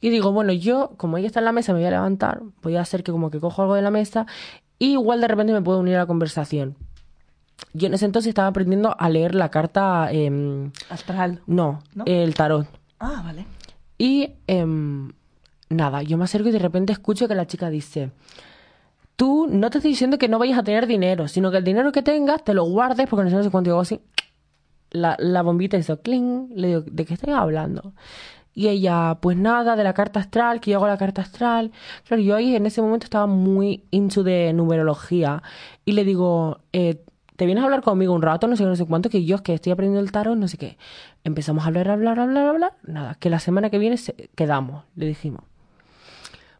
Y 0.00 0.10
digo, 0.10 0.30
bueno, 0.30 0.52
yo, 0.52 0.92
como 0.96 1.18
ella 1.18 1.26
está 1.26 1.40
en 1.40 1.46
la 1.46 1.52
mesa, 1.52 1.72
me 1.72 1.80
voy 1.80 1.88
a 1.88 1.90
levantar, 1.90 2.42
voy 2.62 2.76
a 2.76 2.82
hacer 2.82 3.02
que 3.02 3.10
como 3.10 3.32
que 3.32 3.40
cojo 3.40 3.62
algo 3.62 3.74
de 3.74 3.82
la 3.82 3.90
mesa, 3.90 4.26
y 4.78 4.92
igual 4.92 5.20
de 5.20 5.26
repente 5.26 5.52
me 5.52 5.62
puedo 5.62 5.80
unir 5.80 5.96
a 5.96 5.98
la 5.98 6.06
conversación. 6.06 6.76
Yo 7.72 7.88
en 7.88 7.94
ese 7.94 8.04
entonces 8.04 8.28
estaba 8.28 8.46
aprendiendo 8.46 8.94
a 8.96 9.10
leer 9.10 9.34
la 9.34 9.50
carta, 9.50 10.12
em, 10.12 10.70
Astral. 10.90 11.40
no, 11.48 11.80
¿No? 11.96 12.04
el 12.06 12.36
tarot. 12.36 12.68
Ah, 13.00 13.22
vale. 13.24 13.46
Y 13.98 14.34
em, 14.46 15.10
nada, 15.70 16.02
yo 16.02 16.16
me 16.18 16.24
acerco 16.24 16.48
y 16.48 16.52
de 16.52 16.58
repente 16.58 16.92
escucho 16.92 17.28
que 17.28 17.34
la 17.34 17.46
chica 17.46 17.70
dice, 17.70 18.10
tú 19.16 19.46
no 19.50 19.70
te 19.70 19.78
estoy 19.78 19.92
diciendo 19.92 20.18
que 20.18 20.28
no 20.28 20.38
vayas 20.38 20.58
a 20.58 20.62
tener 20.62 20.86
dinero, 20.86 21.28
sino 21.28 21.50
que 21.50 21.58
el 21.58 21.64
dinero 21.64 21.92
que 21.92 22.02
tengas 22.02 22.44
te 22.44 22.54
lo 22.54 22.64
guardes 22.64 23.06
porque 23.08 23.24
no 23.24 23.30
sé, 23.30 23.36
no 23.36 23.42
sé 23.42 23.50
cuánto. 23.50 23.70
Hago 23.70 23.80
así, 23.80 24.00
la, 24.90 25.16
la 25.18 25.42
bombita 25.42 25.76
hizo 25.76 26.00
cling, 26.00 26.50
le 26.54 26.68
digo, 26.68 26.80
¿de 26.82 27.04
qué 27.04 27.14
estoy 27.14 27.32
hablando? 27.32 27.92
Y 28.54 28.68
ella, 28.68 29.18
pues 29.20 29.36
nada, 29.36 29.76
de 29.76 29.84
la 29.84 29.92
carta 29.94 30.18
astral, 30.18 30.60
que 30.60 30.72
yo 30.72 30.78
hago 30.78 30.88
la 30.88 30.98
carta 30.98 31.22
astral. 31.22 31.70
Claro, 32.06 32.22
yo 32.22 32.34
ahí 32.34 32.56
en 32.56 32.66
ese 32.66 32.82
momento 32.82 33.04
estaba 33.04 33.26
muy 33.26 33.84
into 33.92 34.24
de 34.24 34.52
numerología. 34.52 35.44
Y 35.84 35.92
le 35.92 36.04
digo, 36.04 36.58
eh, 36.72 37.04
¿te 37.36 37.46
vienes 37.46 37.62
a 37.62 37.66
hablar 37.66 37.82
conmigo 37.82 38.12
un 38.14 38.22
rato? 38.22 38.48
No 38.48 38.56
sé 38.56 38.64
no 38.64 38.74
sé 38.74 38.84
cuánto, 38.84 39.10
que 39.10 39.24
yo 39.24 39.36
es 39.36 39.42
que 39.42 39.54
estoy 39.54 39.70
aprendiendo 39.70 40.00
el 40.04 40.10
tarot, 40.10 40.36
no 40.36 40.48
sé 40.48 40.56
qué. 40.58 40.76
Empezamos 41.22 41.62
a 41.64 41.68
hablar, 41.68 41.88
hablar, 41.88 42.18
hablar, 42.18 42.46
hablar. 42.48 42.72
Nada, 42.82 43.14
que 43.14 43.30
la 43.30 43.38
semana 43.38 43.70
que 43.70 43.78
viene 43.78 43.96
se- 43.96 44.28
quedamos, 44.34 44.82
le 44.96 45.06
dijimos. 45.06 45.42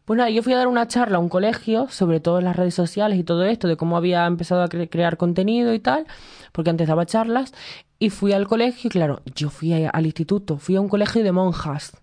Pues 0.09 0.17
nada, 0.17 0.31
yo 0.31 0.41
fui 0.41 0.53
a 0.53 0.57
dar 0.57 0.67
una 0.67 0.87
charla 0.87 1.17
a 1.17 1.19
un 1.19 1.29
colegio 1.29 1.87
sobre 1.87 2.19
todo 2.19 2.41
las 2.41 2.55
redes 2.55 2.73
sociales 2.73 3.19
y 3.19 3.23
todo 3.23 3.43
esto, 3.43 3.67
de 3.67 3.77
cómo 3.77 3.95
había 3.95 4.25
empezado 4.25 4.63
a 4.63 4.67
cre- 4.67 4.89
crear 4.89 5.17
contenido 5.17 5.71
y 5.71 5.79
tal, 5.79 6.07
porque 6.51 6.71
antes 6.71 6.87
daba 6.87 7.05
charlas, 7.05 7.53
y 7.99 8.09
fui 8.09 8.33
al 8.33 8.47
colegio, 8.47 8.87
y 8.87 8.89
claro, 8.89 9.21
yo 9.35 9.51
fui 9.51 9.71
al 9.71 10.05
instituto, 10.07 10.57
fui 10.57 10.77
a 10.77 10.81
un 10.81 10.89
colegio 10.89 11.23
de 11.23 11.31
monjas 11.31 11.95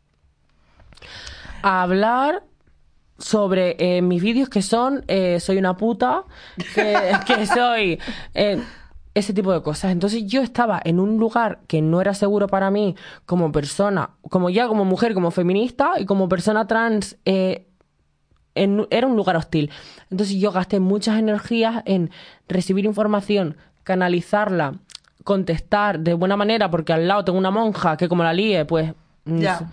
a 1.63 1.83
hablar 1.83 2.45
sobre 3.19 3.75
eh, 3.81 4.03
mis 4.03 4.23
vídeos 4.23 4.49
que 4.49 4.63
son 4.63 5.05
eh, 5.09 5.41
soy 5.41 5.59
una 5.59 5.77
puta, 5.77 6.23
que, 6.77 7.45
soy 7.53 7.99
eh, 8.35 8.63
ese 9.15 9.33
tipo 9.35 9.53
de 9.53 9.63
cosas. 9.63 9.91
Entonces 9.91 10.25
yo 10.27 10.43
estaba 10.43 10.81
en 10.85 11.01
un 11.01 11.17
lugar 11.19 11.59
que 11.67 11.83
no 11.83 12.01
era 12.01 12.15
seguro 12.15 12.47
para 12.47 12.71
mí 12.71 12.95
como 13.25 13.51
persona, 13.51 14.11
como 14.31 14.49
ya 14.49 14.69
como 14.69 14.85
mujer, 14.85 15.13
como 15.13 15.33
feminista 15.33 15.95
y 15.99 16.05
como 16.07 16.29
persona 16.29 16.69
trans. 16.69 17.17
En- 18.57 18.87
era 18.91 19.07
un 19.07 19.17
lugar 19.17 19.37
hostil. 19.37 19.71
Entonces 20.11 20.37
yo 20.37 20.51
gasté 20.53 20.81
muchas 20.81 21.19
energías 21.19 21.83
en 21.85 22.11
recibir 22.49 22.85
información, 22.85 23.57
canalizarla, 23.85 24.75
contestar 25.25 26.01
de 26.01 26.15
buena 26.15 26.37
manera, 26.37 26.71
porque 26.71 26.93
al 26.93 27.07
lado 27.09 27.25
tengo 27.25 27.39
una 27.39 27.51
monja 27.51 27.97
que 27.97 28.09
como 28.09 28.23
la 28.25 28.33
líe, 28.33 28.65
pues 28.65 28.93
mm, 29.25 29.39
Ya. 29.39 29.59
se- 29.59 29.67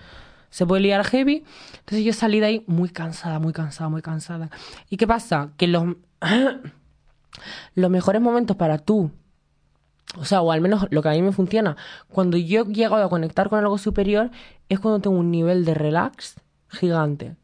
se 0.50 0.66
puede 0.68 0.82
liar 0.84 1.04
heavy. 1.06 1.44
Entonces 1.80 2.04
yo 2.06 2.14
salí 2.14 2.40
de 2.40 2.46
ahí 2.46 2.64
muy 2.68 2.90
cansada, 2.90 3.40
muy 3.40 3.54
cansada, 3.54 3.90
muy 3.90 4.02
cansada. 4.02 4.50
¿Y 4.90 4.98
qué 4.98 5.08
pasa? 5.08 5.50
Que 5.58 5.68
los, 5.68 5.84
los 7.76 7.90
mejores 7.92 8.22
momentos 8.22 8.56
para 8.56 8.78
tú, 8.78 9.12
o 10.18 10.26
sea, 10.26 10.42
o 10.42 10.52
al 10.52 10.62
menos 10.62 10.86
lo 10.92 11.02
que 11.02 11.10
a 11.10 11.14
mí 11.14 11.22
me 11.22 11.32
funciona, 11.32 11.76
cuando 12.08 12.38
yo 12.38 12.62
he 12.62 12.66
llegado 12.66 13.04
a 13.04 13.10
conectar 13.10 13.50
con 13.50 13.60
algo 13.60 13.78
superior, 13.78 14.30
es 14.70 14.80
cuando 14.80 15.00
tengo 15.00 15.18
un 15.18 15.32
nivel 15.32 15.66
de 15.66 15.74
relax 15.74 16.36
gigante. 16.70 17.36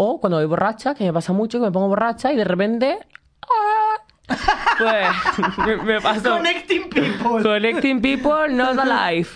O 0.00 0.20
cuando 0.20 0.36
voy 0.36 0.46
borracha, 0.46 0.94
que 0.94 1.02
me 1.02 1.12
pasa 1.12 1.32
mucho, 1.32 1.58
que 1.58 1.64
me 1.66 1.72
pongo 1.72 1.88
borracha 1.88 2.32
y 2.32 2.36
de 2.36 2.44
repente... 2.44 3.00
¡ah! 3.42 3.96
Pues 4.78 5.58
me, 5.66 5.76
me 5.78 6.00
pasó. 6.00 6.36
Connecting 6.36 6.88
people. 6.88 7.42
Connecting 7.42 8.00
people, 8.00 8.48
not 8.48 8.78
alive. 8.78 9.28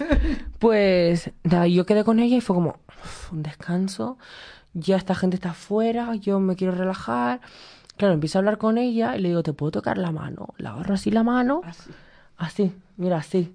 Pues 0.60 1.32
nada, 1.42 1.66
yo 1.66 1.84
quedé 1.84 2.04
con 2.04 2.20
ella 2.20 2.36
y 2.36 2.40
fue 2.40 2.54
como 2.54 2.78
un 3.32 3.42
descanso. 3.42 4.18
Ya 4.72 4.96
esta 4.96 5.16
gente 5.16 5.34
está 5.34 5.50
afuera, 5.50 6.14
yo 6.14 6.38
me 6.38 6.54
quiero 6.54 6.72
relajar. 6.74 7.40
Claro, 7.96 8.14
empiezo 8.14 8.38
a 8.38 8.40
hablar 8.40 8.58
con 8.58 8.78
ella 8.78 9.16
y 9.16 9.20
le 9.20 9.30
digo, 9.30 9.42
¿te 9.42 9.52
puedo 9.52 9.72
tocar 9.72 9.98
la 9.98 10.12
mano? 10.12 10.54
La 10.58 10.70
agarro 10.70 10.94
así 10.94 11.10
la 11.10 11.24
mano. 11.24 11.62
Así. 11.64 11.90
Así, 12.36 12.72
mira, 12.96 13.16
así. 13.16 13.52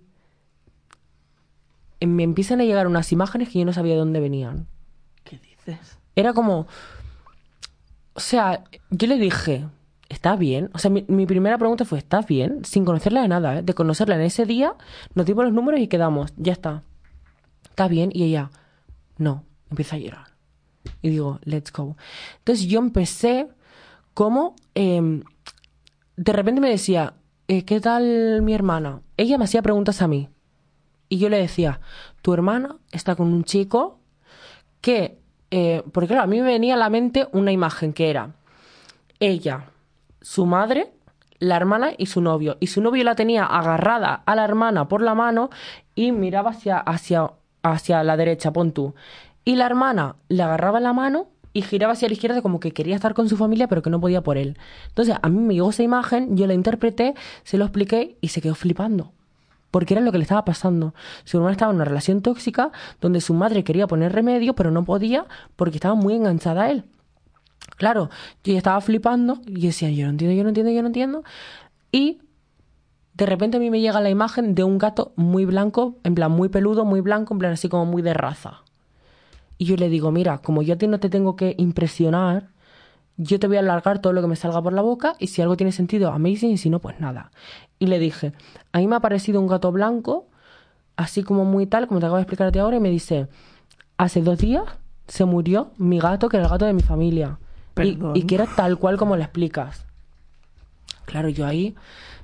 Y 2.02 2.06
Me 2.08 2.24
empiezan 2.24 2.60
a 2.60 2.66
llegar 2.66 2.88
unas 2.88 3.12
imágenes 3.14 3.48
que 3.48 3.60
yo 3.60 3.66
no 3.66 3.72
sabía 3.72 3.94
de 3.94 4.00
dónde 4.00 4.20
venían. 4.20 4.68
¿Qué 5.24 5.40
dices? 5.40 6.00
Era 6.16 6.34
como. 6.34 6.68
O 8.18 8.20
sea, 8.20 8.64
yo 8.90 9.08
le 9.08 9.20
dije, 9.20 9.68
¿estás 10.10 10.40
bien? 10.40 10.72
O 10.74 10.80
sea, 10.80 10.90
mi, 10.90 11.28
primera 11.28 11.56
pregunta 11.60 11.86
fue, 11.86 12.00
¿estás 12.00 12.26
bien? 12.26 12.66
Sin 12.66 12.84
conocerla 12.84 13.22
de 13.22 13.28
nada, 13.28 13.60
¿eh? 13.60 13.62
De 13.62 13.76
conocerla 13.76 14.16
en 14.16 14.22
ese 14.22 14.48
día, 14.48 14.74
nos 15.14 15.28
dimos 15.28 15.46
los 15.46 15.54
números 15.54 15.80
y 15.82 15.88
quedamos, 15.88 16.34
ya 16.36 16.54
está. 16.54 16.82
¿Estás 17.70 17.88
bien? 17.92 18.10
Y 18.12 18.24
ella, 18.24 18.50
no, 19.20 19.44
empieza 19.70 19.98
a 19.98 20.00
llorar. 20.00 20.26
Y 21.04 21.10
digo, 21.10 21.40
let's 21.44 21.72
go. 21.72 21.96
Entonces 22.40 22.66
yo 22.66 22.80
empecé 22.80 23.50
como. 24.16 24.56
em, 24.74 25.22
de 26.16 26.34
repente 26.34 26.60
me 26.60 26.72
decía, 26.72 27.14
eh, 27.48 27.66
¿qué 27.66 27.80
tal 27.80 28.42
mi 28.42 28.56
hermana? 28.56 29.02
Ella 29.16 29.38
me 29.38 29.44
hacía 29.44 29.62
preguntas 29.62 30.02
a 30.02 30.08
mí. 30.08 30.28
Y 31.08 31.20
yo 31.20 31.30
le 31.30 31.38
decía, 31.38 31.82
tu 32.24 32.34
hermana 32.34 32.78
está 32.92 33.16
con 33.16 33.32
un 33.32 33.44
chico 33.44 34.00
que, 34.82 35.20
eh, 35.52 35.84
porque 35.92 36.08
claro, 36.08 36.24
a 36.24 36.28
mí 36.28 36.42
me 36.42 36.48
venía 36.48 36.74
a 36.74 36.78
la 36.78 36.90
mente 36.90 37.28
una 37.32 37.52
imagen 37.52 37.94
que 37.94 38.10
era 38.10 38.32
ella, 39.20 39.66
su 40.22 40.46
madre, 40.46 40.92
la 41.40 41.56
hermana 41.56 41.92
y 41.98 42.08
su 42.08 42.22
novio. 42.22 42.58
Y 42.60 42.68
su 42.68 42.82
novio 42.82 43.04
la 43.04 43.16
tenía 43.16 43.46
agarrada 43.46 44.24
a 44.26 44.36
la 44.36 44.44
hermana 44.44 44.88
por 44.88 45.02
la 45.02 45.16
mano 45.16 45.50
y 45.96 46.12
miraba 46.12 46.52
hacia, 46.52 46.78
hacia, 46.78 47.32
hacia 47.64 48.04
la 48.04 48.18
derecha, 48.18 48.52
pon 48.52 48.72
tú. 48.72 48.94
Y 49.46 49.56
la 49.56 49.66
hermana 49.66 50.16
le 50.30 50.44
agarraba 50.44 50.80
la 50.80 50.94
mano 50.94 51.28
y 51.54 51.62
giraba 51.62 51.94
hacia 51.94 52.08
la 52.10 52.14
izquierda 52.14 52.42
como 52.42 52.60
que 52.60 52.72
quería 52.72 52.96
estar 52.96 53.14
con 53.14 53.30
su 53.30 53.38
familia 53.38 53.68
pero 53.68 53.82
que 53.82 53.90
no 53.90 54.00
podía 54.02 54.22
por 54.22 54.38
él. 54.38 54.58
Entonces 54.90 55.16
a 55.22 55.30
mí 55.30 55.40
me 55.40 55.54
llegó 55.54 55.70
esa 55.70 55.84
imagen, 55.84 56.36
yo 56.36 56.46
la 56.46 56.54
interpreté, 56.54 57.16
se 57.44 57.58
lo 57.58 57.66
expliqué 57.66 58.18
y 58.22 58.28
se 58.28 58.42
quedó 58.42 58.56
flipando 58.56 59.14
porque 59.78 59.94
era 59.94 60.02
lo 60.02 60.12
que 60.12 60.18
le 60.18 60.24
estaba 60.24 60.44
pasando. 60.44 60.96
Su 61.24 61.38
hermana 61.38 61.52
estaba 61.52 61.70
en 61.70 61.76
una 61.76 61.86
relación 61.86 62.24
tóxica 62.24 62.72
donde 63.00 63.22
su 63.22 63.36
madre 63.36 63.64
quería 63.64 63.86
poner 63.86 64.12
remedio, 64.12 64.56
pero 64.56 64.72
no 64.72 64.84
podía 64.84 65.28
porque 65.56 65.78
estaba 65.78 65.94
muy 65.94 66.16
enganchada 66.16 66.64
a 66.64 66.72
él. 66.72 66.86
Claro, 67.76 68.10
yo 68.44 68.54
ya 68.54 68.58
estaba 68.58 68.82
flipando 68.82 69.40
y 69.46 69.68
decía, 69.68 69.92
yo 69.92 70.06
no 70.06 70.10
entiendo, 70.10 70.36
yo 70.36 70.42
no 70.42 70.50
entiendo, 70.50 70.72
yo 70.72 70.82
no 70.82 70.88
entiendo. 70.88 71.24
Y 71.92 72.22
de 73.14 73.28
repente 73.28 73.58
a 73.58 73.60
mí 73.60 73.70
me 73.70 73.80
llega 73.80 74.02
la 74.02 74.10
imagen 74.10 74.56
de 74.56 74.64
un 74.64 74.80
gato 74.80 75.14
muy 75.16 75.46
blanco, 75.46 75.98
en 76.04 76.16
plan 76.16 76.32
muy 76.32 76.50
peludo, 76.50 76.84
muy 76.84 77.02
blanco, 77.02 77.36
en 77.36 77.38
plan 77.38 77.54
así 77.54 77.70
como 77.70 77.86
muy 77.86 78.02
de 78.02 78.16
raza. 78.16 78.64
Y 79.60 79.66
yo 79.66 79.76
le 79.76 79.90
digo, 79.90 80.12
mira, 80.12 80.40
como 80.40 80.64
yo 80.64 80.74
a 80.74 80.78
ti 80.78 80.88
no 80.88 81.00
te 81.00 81.12
tengo 81.12 81.36
que 81.36 81.54
impresionar, 81.60 82.48
yo 83.18 83.40
te 83.40 83.46
voy 83.46 83.58
a 83.58 83.60
alargar 83.60 84.00
todo 84.00 84.12
lo 84.12 84.24
que 84.24 84.28
me 84.28 84.36
salga 84.36 84.60
por 84.60 84.74
la 84.74 84.82
boca 84.82 85.16
y 85.20 85.28
si 85.28 85.44
algo 85.44 85.56
tiene 85.56 85.72
sentido, 85.72 86.12
amazing, 86.12 86.50
y 86.50 86.58
si 86.58 86.72
no, 86.72 86.80
pues 86.80 87.00
nada. 87.00 87.30
Y 87.80 87.88
le 87.88 88.00
dije, 88.00 88.34
a 88.72 88.80
mí 88.80 88.88
me 88.88 88.96
ha 88.96 89.00
parecido 89.00 89.40
un 89.40 89.48
gato 89.48 89.72
blanco, 89.72 90.28
así 90.96 91.24
como 91.24 91.46
muy 91.46 91.68
tal, 91.68 91.88
como 91.88 92.00
te 92.00 92.06
acabo 92.06 92.18
de 92.18 92.24
explicar 92.24 92.48
a 92.48 92.52
ti 92.52 92.60
ahora, 92.60 92.78
y 92.78 92.80
me 92.80 92.90
dice, 92.90 93.28
hace 93.98 94.22
dos 94.22 94.40
días 94.40 94.66
se 95.08 95.26
murió 95.26 95.72
mi 95.78 96.00
gato, 96.00 96.30
que 96.30 96.38
era 96.38 96.46
el 96.46 96.52
gato 96.52 96.66
de 96.66 96.74
mi 96.74 96.82
familia. 96.82 97.40
Y, 97.82 98.00
y 98.16 98.24
que 98.24 98.36
era 98.36 98.48
tal 98.48 98.80
cual 98.80 98.98
como 98.98 99.16
le 99.16 99.24
explicas. 99.24 99.86
Claro, 101.06 101.30
yo 101.30 101.46
ahí 101.46 101.76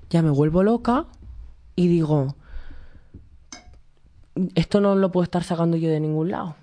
ya 0.09 0.23
me 0.23 0.31
vuelvo 0.31 0.63
loca 0.63 1.05
y 1.75 1.87
digo, 1.87 2.35
esto 4.55 4.81
no 4.81 4.95
lo 4.95 5.11
puedo 5.11 5.23
estar 5.23 5.43
sacando 5.43 5.77
yo 5.77 5.89
de 5.89 5.99
ningún 5.99 6.31
lado. 6.31 6.55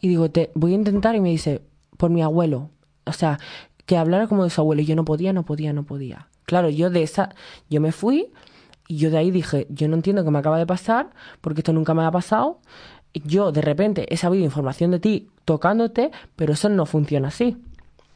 Y 0.00 0.08
digo, 0.08 0.30
te 0.30 0.50
voy 0.54 0.72
a 0.72 0.74
intentar 0.74 1.14
y 1.14 1.20
me 1.20 1.30
dice, 1.30 1.62
por 1.96 2.10
mi 2.10 2.22
abuelo. 2.22 2.70
O 3.04 3.12
sea, 3.12 3.38
que 3.86 3.96
hablara 3.96 4.26
como 4.26 4.44
de 4.44 4.50
su 4.50 4.60
abuelo. 4.60 4.82
Y 4.82 4.86
yo 4.86 4.96
no 4.96 5.04
podía, 5.04 5.32
no 5.32 5.44
podía, 5.44 5.72
no 5.72 5.84
podía. 5.84 6.28
Claro, 6.44 6.68
yo 6.68 6.90
de 6.90 7.02
esa, 7.02 7.34
yo 7.70 7.80
me 7.80 7.92
fui 7.92 8.32
y 8.88 8.96
yo 8.96 9.10
de 9.10 9.18
ahí 9.18 9.30
dije, 9.30 9.66
yo 9.70 9.88
no 9.88 9.96
entiendo 9.96 10.24
qué 10.24 10.30
me 10.30 10.38
acaba 10.38 10.58
de 10.58 10.66
pasar, 10.66 11.10
porque 11.40 11.60
esto 11.60 11.72
nunca 11.72 11.94
me 11.94 12.04
ha 12.04 12.10
pasado. 12.10 12.60
Yo 13.14 13.52
de 13.52 13.60
repente 13.60 14.12
he 14.12 14.16
sabido 14.16 14.44
información 14.44 14.90
de 14.90 14.98
ti 14.98 15.28
tocándote, 15.44 16.10
pero 16.36 16.54
eso 16.54 16.68
no 16.68 16.86
funciona 16.86 17.28
así. 17.28 17.56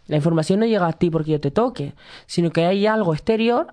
La 0.06 0.16
información 0.16 0.60
no 0.60 0.66
llega 0.66 0.86
a 0.86 0.92
ti 0.92 1.10
porque 1.10 1.32
yo 1.32 1.40
te 1.40 1.50
toque, 1.50 1.94
sino 2.26 2.50
que 2.50 2.64
hay 2.64 2.86
algo 2.86 3.12
exterior, 3.12 3.68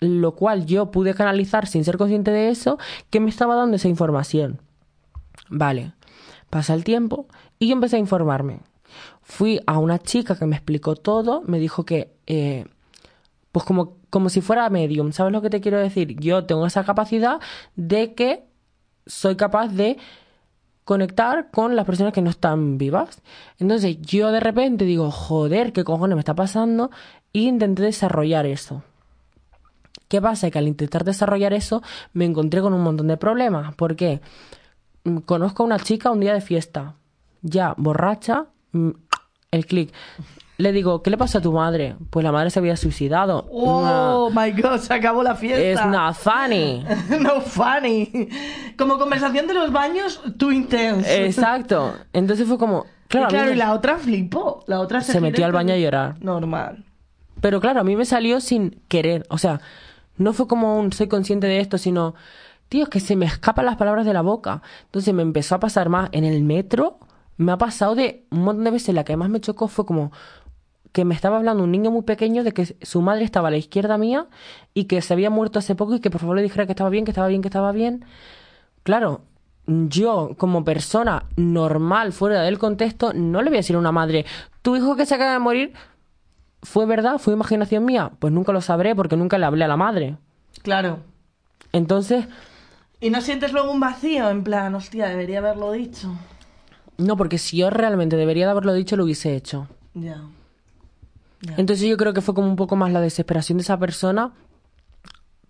lo 0.00 0.34
cual 0.34 0.66
yo 0.66 0.90
pude 0.90 1.14
canalizar 1.14 1.66
sin 1.66 1.84
ser 1.84 1.98
consciente 1.98 2.30
de 2.30 2.50
eso, 2.50 2.78
que 3.10 3.20
me 3.20 3.30
estaba 3.30 3.54
dando 3.54 3.76
esa 3.76 3.88
información. 3.88 4.60
Vale, 5.48 5.92
pasa 6.50 6.74
el 6.74 6.84
tiempo 6.84 7.26
y 7.58 7.68
yo 7.68 7.74
empecé 7.74 7.96
a 7.96 8.00
informarme. 8.00 8.60
Fui 9.22 9.60
a 9.66 9.78
una 9.78 9.98
chica 9.98 10.36
que 10.38 10.46
me 10.46 10.56
explicó 10.56 10.96
todo, 10.96 11.42
me 11.46 11.58
dijo 11.58 11.84
que, 11.84 12.12
eh, 12.26 12.66
pues 13.52 13.64
como, 13.64 13.98
como 14.10 14.30
si 14.30 14.40
fuera 14.40 14.68
medium, 14.70 15.12
¿sabes 15.12 15.32
lo 15.32 15.42
que 15.42 15.50
te 15.50 15.60
quiero 15.60 15.78
decir? 15.78 16.18
Yo 16.18 16.44
tengo 16.46 16.66
esa 16.66 16.84
capacidad 16.84 17.38
de 17.76 18.14
que 18.14 18.44
soy 19.06 19.36
capaz 19.36 19.68
de 19.68 19.98
conectar 20.84 21.50
con 21.50 21.76
las 21.76 21.86
personas 21.86 22.12
que 22.12 22.22
no 22.22 22.30
están 22.30 22.78
vivas. 22.78 23.22
Entonces 23.58 24.00
yo 24.00 24.32
de 24.32 24.40
repente 24.40 24.84
digo, 24.84 25.10
joder, 25.10 25.72
¿qué 25.72 25.84
cojones 25.84 26.16
me 26.16 26.20
está 26.20 26.34
pasando? 26.34 26.90
Y 27.32 27.46
intenté 27.48 27.82
desarrollar 27.82 28.46
eso. 28.46 28.82
¿Qué 30.08 30.20
pasa? 30.20 30.50
Que 30.50 30.58
al 30.58 30.68
intentar 30.68 31.04
desarrollar 31.04 31.52
eso 31.52 31.82
me 32.12 32.24
encontré 32.24 32.60
con 32.60 32.74
un 32.74 32.82
montón 32.82 33.08
de 33.08 33.16
problemas. 33.16 33.74
¿Por 33.74 33.96
qué? 33.96 34.20
Mm, 35.04 35.18
Conozco 35.18 35.62
a 35.62 35.66
una 35.66 35.78
chica 35.78 36.10
un 36.10 36.20
día 36.20 36.34
de 36.34 36.40
fiesta, 36.40 36.96
ya 37.42 37.74
borracha, 37.76 38.46
mm, 38.72 38.90
el 39.52 39.66
clic. 39.66 39.92
Le 40.58 40.70
digo, 40.72 41.02
¿qué 41.02 41.10
le 41.10 41.16
pasa 41.16 41.38
a 41.38 41.40
tu 41.40 41.50
madre? 41.52 41.96
Pues 42.10 42.22
la 42.22 42.30
madre 42.30 42.50
se 42.50 42.58
había 42.58 42.76
suicidado. 42.76 43.46
Oh 43.50 44.30
my 44.30 44.52
god, 44.52 44.78
se 44.78 44.92
acabó 44.94 45.22
la 45.22 45.34
fiesta. 45.34 45.60
Es 45.62 45.86
not 45.90 46.14
funny. 46.14 46.84
no 47.20 47.40
funny. 47.40 48.28
Como 48.76 48.98
conversación 48.98 49.46
de 49.46 49.54
los 49.54 49.72
baños, 49.72 50.20
too 50.38 50.52
intense. 50.52 51.24
Exacto. 51.24 51.94
Entonces 52.12 52.46
fue 52.46 52.58
como, 52.58 52.84
claro, 53.08 53.24
y 53.24 53.26
a 53.26 53.26
mí 53.28 53.32
claro, 53.32 53.48
me- 53.50 53.54
y 53.54 53.58
la 53.58 53.72
otra 53.72 53.96
flipó. 53.98 54.62
La 54.66 54.80
otra 54.80 55.00
se, 55.00 55.12
Se 55.12 55.20
metió 55.20 55.44
al 55.46 55.52
baño 55.52 55.74
a 55.74 55.78
llorar. 55.78 56.16
Normal. 56.22 56.84
Pero 57.40 57.60
claro, 57.60 57.80
a 57.80 57.84
mí 57.84 57.96
me 57.96 58.04
salió 58.04 58.40
sin 58.40 58.80
querer. 58.88 59.24
O 59.30 59.38
sea, 59.38 59.60
no 60.16 60.32
fue 60.32 60.46
como 60.46 60.78
un 60.78 60.92
soy 60.92 61.08
consciente 61.08 61.46
de 61.48 61.58
esto, 61.60 61.76
sino, 61.78 62.14
tío, 62.68 62.84
es 62.84 62.88
que 62.90 63.00
se 63.00 63.16
me 63.16 63.26
escapan 63.26 63.64
las 63.64 63.76
palabras 63.76 64.06
de 64.06 64.12
la 64.12 64.20
boca. 64.22 64.62
Entonces 64.84 65.12
me 65.12 65.22
empezó 65.22 65.54
a 65.56 65.60
pasar 65.60 65.88
más 65.88 66.08
en 66.12 66.24
el 66.24 66.42
metro. 66.44 66.98
Me 67.38 67.50
ha 67.50 67.58
pasado 67.58 67.94
de 67.96 68.26
un 68.30 68.44
montón 68.44 68.64
de 68.64 68.70
veces. 68.70 68.94
La 68.94 69.02
que 69.02 69.16
más 69.16 69.28
me 69.30 69.40
chocó 69.40 69.66
fue 69.66 69.86
como 69.86 70.12
que 70.92 71.04
me 71.04 71.14
estaba 71.14 71.38
hablando 71.38 71.64
un 71.64 71.72
niño 71.72 71.90
muy 71.90 72.02
pequeño 72.02 72.44
de 72.44 72.52
que 72.52 72.76
su 72.82 73.00
madre 73.00 73.24
estaba 73.24 73.48
a 73.48 73.50
la 73.50 73.56
izquierda 73.56 73.96
mía 73.98 74.26
y 74.74 74.84
que 74.84 75.00
se 75.02 75.12
había 75.14 75.30
muerto 75.30 75.58
hace 75.58 75.74
poco 75.74 75.94
y 75.94 76.00
que 76.00 76.10
por 76.10 76.20
favor 76.20 76.36
le 76.36 76.42
dijera 76.42 76.66
que 76.66 76.72
estaba 76.72 76.90
bien, 76.90 77.04
que 77.04 77.10
estaba 77.10 77.28
bien, 77.28 77.42
que 77.42 77.48
estaba 77.48 77.72
bien. 77.72 78.04
Claro, 78.82 79.22
yo, 79.66 80.34
como 80.36 80.64
persona 80.64 81.24
normal, 81.36 82.12
fuera 82.12 82.42
del 82.42 82.58
contexto, 82.58 83.12
no 83.14 83.40
le 83.42 83.50
voy 83.50 83.56
a 83.56 83.60
decir 83.60 83.76
a 83.76 83.78
una 83.78 83.92
madre, 83.92 84.26
tu 84.60 84.76
hijo 84.76 84.96
que 84.96 85.06
se 85.06 85.14
acaba 85.14 85.32
de 85.32 85.38
morir, 85.38 85.72
¿fue 86.62 86.84
verdad? 86.86 87.18
¿Fue 87.18 87.32
imaginación 87.32 87.84
mía? 87.84 88.12
Pues 88.18 88.32
nunca 88.32 88.52
lo 88.52 88.60
sabré 88.60 88.94
porque 88.94 89.16
nunca 89.16 89.38
le 89.38 89.46
hablé 89.46 89.64
a 89.64 89.68
la 89.68 89.76
madre. 89.76 90.16
Claro. 90.62 90.98
Entonces, 91.72 92.26
¿Y 93.00 93.10
no 93.10 93.20
sientes 93.20 93.52
luego 93.52 93.72
un 93.72 93.80
vacío? 93.80 94.28
En 94.30 94.44
plan, 94.44 94.74
hostia, 94.74 95.08
debería 95.08 95.38
haberlo 95.38 95.72
dicho. 95.72 96.12
no, 96.98 97.16
porque 97.16 97.38
si 97.38 97.56
yo 97.56 97.70
realmente 97.70 98.16
debería 98.16 98.44
de 98.44 98.50
haberlo 98.52 98.74
dicho, 98.74 98.96
lo 98.96 99.04
hubiese 99.04 99.34
hecho. 99.34 99.66
Ya. 99.94 100.20
Ya. 101.42 101.54
Entonces 101.56 101.88
yo 101.88 101.96
creo 101.96 102.12
que 102.12 102.20
fue 102.20 102.34
como 102.34 102.48
un 102.48 102.56
poco 102.56 102.76
más 102.76 102.92
la 102.92 103.00
desesperación 103.00 103.58
de 103.58 103.62
esa 103.62 103.78
persona. 103.78 104.32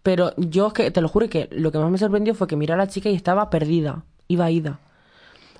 Pero 0.02 0.35
yo 0.36 0.69
es 0.69 0.73
que, 0.73 0.90
te 0.90 1.01
lo 1.01 1.09
juro 1.09 1.28
que 1.28 1.48
lo 1.52 1.70
que 1.70 1.78
más 1.78 1.90
me 1.90 1.98
sorprendió 1.98 2.35
fue 2.35 2.48
que 2.48 2.56
miré 2.56 2.74
a 2.74 2.77
la 2.77 2.89
chica 2.89 3.09
y 3.09 3.14
estaba 3.14 3.51
perdida, 3.51 4.05
iba 4.27 4.51
ida. 4.51 4.81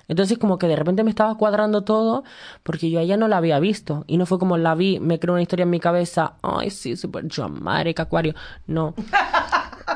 Entonces 0.07 0.37
como 0.37 0.57
que 0.57 0.67
de 0.67 0.75
repente 0.75 1.03
me 1.03 1.09
estaba 1.09 1.37
cuadrando 1.37 1.83
todo 1.83 2.23
porque 2.63 2.89
yo 2.89 2.99
a 2.99 3.03
ella 3.03 3.15
no 3.15 3.27
la 3.27 3.37
había 3.37 3.59
visto. 3.59 4.03
Y 4.07 4.17
no 4.17 4.25
fue 4.25 4.39
como 4.39 4.57
la 4.57 4.75
vi, 4.75 4.99
me 4.99 5.19
creo 5.19 5.33
una 5.33 5.41
historia 5.41 5.63
en 5.63 5.69
mi 5.69 5.79
cabeza, 5.79 6.33
ay 6.41 6.69
sí, 6.69 6.97
súper 6.97 7.27
dramática, 7.27 8.03
acuario. 8.03 8.33
No. 8.67 8.93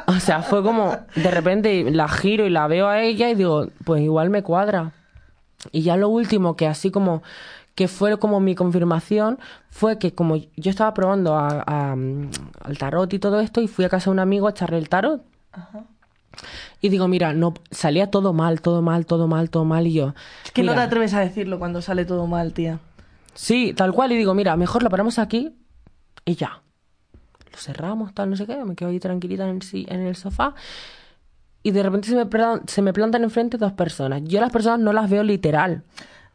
O 0.06 0.20
sea, 0.20 0.42
fue 0.42 0.64
como, 0.64 0.98
de 1.16 1.32
repente 1.32 1.90
la 1.92 2.08
giro 2.08 2.46
y 2.46 2.50
la 2.50 2.68
veo 2.68 2.88
a 2.88 3.02
ella 3.02 3.30
y 3.30 3.36
digo, 3.36 3.68
pues 3.86 4.02
igual 4.02 4.30
me 4.30 4.44
cuadra. 4.44 4.94
Y 5.72 5.82
ya 5.82 5.98
lo 5.98 6.10
último 6.10 6.56
que 6.56 6.68
así 6.68 6.92
como 6.92 7.24
que 7.78 7.88
fue 7.88 8.18
como 8.18 8.40
mi 8.40 8.56
confirmación 8.56 9.38
fue 9.70 10.00
que 10.00 10.16
como 10.16 10.36
yo 10.36 10.70
estaba 10.72 10.94
probando 10.96 11.36
a- 11.38 11.64
a, 11.66 11.92
al 11.94 12.78
tarot 12.80 13.14
y 13.14 13.20
todo 13.20 13.40
esto 13.40 13.62
y 13.62 13.68
fui 13.68 13.86
a 13.86 13.90
casa 13.90 14.06
de 14.10 14.14
un 14.16 14.20
amigo 14.20 14.48
a 14.48 14.50
echarle 14.50 14.80
el 14.80 14.90
tarot. 14.90 15.22
Y 16.82 16.90
digo 16.90 17.08
mira 17.08 17.34
no 17.34 17.54
salía 17.72 18.10
todo 18.12 18.34
mal 18.34 18.62
todo 18.62 18.82
mal 18.82 19.06
todo 19.06 19.28
mal 19.28 19.50
todo 19.52 19.64
mal 19.66 19.86
y 19.88 19.94
yo 19.94 20.14
Es 20.46 20.52
que 20.52 20.64
no 20.64 20.74
te 20.74 20.82
atreves 20.82 21.14
a 21.14 21.20
decirlo 21.20 21.60
cuando 21.60 21.82
sale 21.82 22.04
todo 22.06 22.26
mal, 22.28 22.54
tía. 22.54 22.80
sí 23.34 23.74
tal 23.76 23.94
cual 23.94 24.12
y 24.12 24.18
digo 24.18 24.34
mira 24.34 24.56
mejor 24.58 24.82
lo 24.84 24.90
paramos 24.90 25.18
aquí 25.20 25.56
y 26.26 26.36
ya 26.36 26.62
lo 27.52 27.58
cerramos 27.58 28.14
tal 28.14 28.30
no 28.32 28.36
sé 28.36 28.46
qué 28.48 28.64
me 28.66 28.76
quedo 28.76 28.90
ahí 28.90 29.00
tranquilita 29.00 29.48
en 29.48 29.60
el, 29.62 29.86
en 29.94 30.02
el 30.02 30.16
sofá 30.16 30.54
y 31.64 31.72
de 31.72 31.84
repente 31.84 32.08
se 32.10 32.16
me, 32.16 32.28
se 32.68 32.82
me 32.82 32.94
plantan 32.94 33.24
enfrente 33.24 33.58
dos 33.58 33.74
personas. 33.74 34.22
Yo 34.24 34.40
las 34.40 34.52
personas 34.52 34.80
no 34.80 34.94
las 34.94 35.10
veo 35.10 35.24
literal 35.24 35.84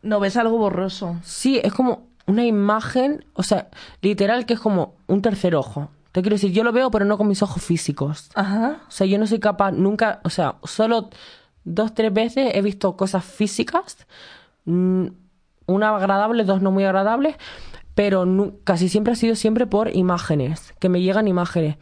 No, 0.02 0.20
ves 0.20 0.36
algo 0.36 0.58
borroso. 0.58 1.16
Sí, 1.22 1.60
es 1.62 1.72
como 1.72 2.08
una 2.26 2.44
imagen, 2.44 3.24
o 3.34 3.42
sea, 3.42 3.68
literal 4.00 4.46
que 4.46 4.54
es 4.54 4.60
como 4.60 4.94
un 5.06 5.22
tercer 5.22 5.54
ojo. 5.54 5.90
Te 6.12 6.20
quiero 6.22 6.34
decir, 6.34 6.52
yo 6.52 6.62
lo 6.64 6.72
veo, 6.72 6.90
pero 6.90 7.04
no 7.04 7.16
con 7.16 7.26
mis 7.28 7.42
ojos 7.42 7.62
físicos. 7.62 8.30
Ajá. 8.34 8.82
O 8.86 8.90
sea, 8.90 9.06
yo 9.06 9.18
no 9.18 9.26
soy 9.26 9.38
capaz 9.40 9.72
nunca, 9.72 10.20
o 10.24 10.30
sea, 10.30 10.56
solo 10.64 11.08
dos, 11.64 11.94
tres 11.94 12.12
veces 12.12 12.52
he 12.54 12.62
visto 12.62 12.96
cosas 12.96 13.24
físicas, 13.24 14.06
mm, 14.64 15.06
una 15.66 15.96
agradable, 15.96 16.44
dos 16.44 16.60
no 16.60 16.70
muy 16.70 16.84
agradables, 16.84 17.36
pero 17.94 18.26
casi 18.64 18.88
siempre 18.88 19.12
ha 19.12 19.16
sido 19.16 19.34
siempre 19.36 19.66
por 19.66 19.94
imágenes, 19.94 20.74
que 20.80 20.88
me 20.88 21.00
llegan 21.00 21.28
imágenes. 21.28 21.76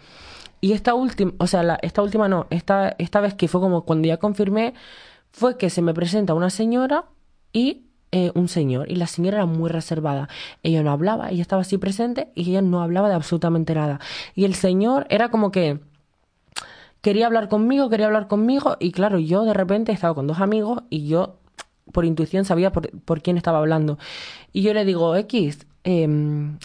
Y 0.60 0.72
esta 0.72 0.94
última, 0.94 1.32
o 1.38 1.47
sea, 1.47 1.62
la- 1.62 1.78
esta 1.82 2.02
última 2.02 2.28
no, 2.28 2.47
esta, 2.51 2.94
esta 2.98 3.20
vez 3.20 3.34
que 3.34 3.48
fue 3.48 3.60
como 3.60 3.82
cuando 3.84 4.06
ya 4.09 4.18
confirmé, 4.18 4.74
fue 5.32 5.56
que 5.56 5.70
se 5.70 5.80
me 5.82 5.94
presenta 5.94 6.34
una 6.34 6.51
señora 6.51 7.06
y 7.52 7.86
eh, 8.12 8.32
un 8.34 8.48
señor. 8.48 8.90
Y 8.90 8.96
la 8.96 9.06
señora 9.06 9.38
era 9.38 9.46
muy 9.46 9.70
reservada. 9.70 10.28
Ella 10.62 10.82
no 10.82 10.90
hablaba, 10.90 11.30
ella 11.30 11.42
estaba 11.42 11.62
así 11.62 11.78
presente 11.78 12.32
y 12.34 12.50
ella 12.50 12.62
no 12.62 12.82
hablaba 12.82 13.08
de 13.08 13.14
absolutamente 13.14 13.74
nada. 13.74 14.00
Y 14.34 14.44
el 14.44 14.54
señor 14.54 15.06
era 15.10 15.30
como 15.30 15.52
que 15.52 15.80
quería 17.00 17.26
hablar 17.26 17.48
conmigo, 17.48 17.88
quería 17.88 18.06
hablar 18.06 18.28
conmigo 18.28 18.76
y 18.80 18.92
claro, 18.92 19.18
yo 19.18 19.44
de 19.44 19.54
repente 19.54 19.92
estaba 19.92 20.14
con 20.14 20.26
dos 20.26 20.40
amigos 20.40 20.82
y 20.90 21.06
yo 21.06 21.38
por 21.92 22.04
intuición 22.04 22.44
sabía 22.44 22.72
por, 22.72 22.90
por 23.02 23.22
quién 23.22 23.36
estaba 23.36 23.58
hablando. 23.58 23.98
Y 24.52 24.62
yo 24.62 24.74
le 24.74 24.84
digo, 24.84 25.16
X, 25.16 25.66
em, 25.84 26.58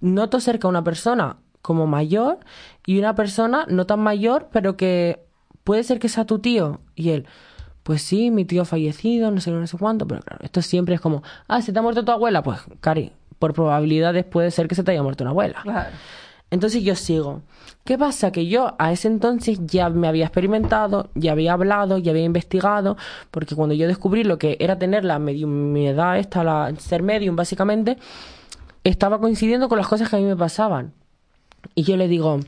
noto 0.00 0.40
cerca 0.40 0.68
a 0.68 0.70
una 0.70 0.84
persona 0.84 1.38
como 1.62 1.86
mayor 1.86 2.38
y 2.86 2.98
una 2.98 3.14
persona 3.14 3.66
no 3.68 3.86
tan 3.86 4.00
mayor, 4.00 4.48
pero 4.52 4.76
que 4.76 5.26
puede 5.64 5.82
ser 5.84 5.98
que 5.98 6.08
sea 6.08 6.26
tu 6.26 6.38
tío. 6.38 6.80
Y 6.94 7.10
él, 7.10 7.26
pues 7.86 8.02
sí, 8.02 8.32
mi 8.32 8.44
tío 8.44 8.62
ha 8.62 8.64
fallecido, 8.64 9.30
no 9.30 9.40
sé 9.40 9.52
no 9.52 9.64
sé 9.64 9.78
cuánto, 9.78 10.08
pero 10.08 10.20
claro, 10.20 10.44
esto 10.44 10.60
siempre 10.60 10.96
es 10.96 11.00
como, 11.00 11.22
ah, 11.46 11.62
¿se 11.62 11.72
te 11.72 11.78
ha 11.78 11.82
muerto 11.82 12.04
tu 12.04 12.10
abuela? 12.10 12.42
Pues, 12.42 12.58
Cari, 12.80 13.12
por 13.38 13.54
probabilidades 13.54 14.24
puede 14.24 14.50
ser 14.50 14.66
que 14.66 14.74
se 14.74 14.82
te 14.82 14.90
haya 14.90 15.04
muerto 15.04 15.22
una 15.22 15.30
abuela. 15.30 15.60
Claro. 15.62 15.90
Entonces 16.50 16.82
yo 16.82 16.96
sigo. 16.96 17.42
¿Qué 17.84 17.96
pasa? 17.96 18.32
Que 18.32 18.48
yo 18.48 18.74
a 18.80 18.90
ese 18.90 19.06
entonces 19.06 19.60
ya 19.66 19.88
me 19.88 20.08
había 20.08 20.24
experimentado, 20.24 21.10
ya 21.14 21.30
había 21.30 21.52
hablado, 21.52 21.98
ya 21.98 22.10
había 22.10 22.24
investigado, 22.24 22.96
porque 23.30 23.54
cuando 23.54 23.72
yo 23.76 23.86
descubrí 23.86 24.24
lo 24.24 24.36
que 24.36 24.56
era 24.58 24.80
tener 24.80 25.04
la 25.04 25.20
mediumidad 25.20 26.18
esta, 26.18 26.42
la, 26.42 26.74
ser 26.78 27.04
medium 27.04 27.36
básicamente, 27.36 27.98
estaba 28.82 29.20
coincidiendo 29.20 29.68
con 29.68 29.78
las 29.78 29.86
cosas 29.86 30.10
que 30.10 30.16
a 30.16 30.18
mí 30.18 30.24
me 30.24 30.34
pasaban. 30.34 30.92
Y 31.76 31.84
yo 31.84 31.96
le 31.96 32.08
digo, 32.08 32.40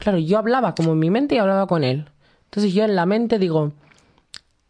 claro, 0.00 0.18
yo 0.18 0.38
hablaba 0.38 0.74
como 0.74 0.90
en 0.90 0.98
mi 0.98 1.10
mente 1.10 1.36
y 1.36 1.38
hablaba 1.38 1.68
con 1.68 1.84
él. 1.84 2.06
Entonces 2.46 2.74
yo 2.74 2.82
en 2.82 2.96
la 2.96 3.06
mente 3.06 3.38
digo, 3.38 3.70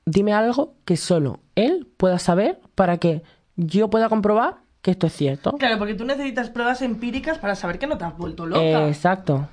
dime 0.04 0.32
algo 0.32 0.74
que 0.84 0.96
solo 0.96 1.40
él 1.54 1.88
pueda 1.96 2.18
saber 2.18 2.60
para 2.74 2.98
que 2.98 3.22
yo 3.56 3.90
pueda 3.90 4.08
comprobar 4.08 4.58
que 4.80 4.90
esto 4.90 5.06
es 5.06 5.12
cierto. 5.12 5.52
Claro, 5.58 5.78
porque 5.78 5.94
tú 5.94 6.04
necesitas 6.04 6.50
pruebas 6.50 6.82
empíricas 6.82 7.38
para 7.38 7.54
saber 7.54 7.78
que 7.78 7.86
no 7.86 7.98
te 7.98 8.04
has 8.04 8.16
vuelto 8.16 8.46
loca. 8.46 8.88
Exacto. 8.88 9.48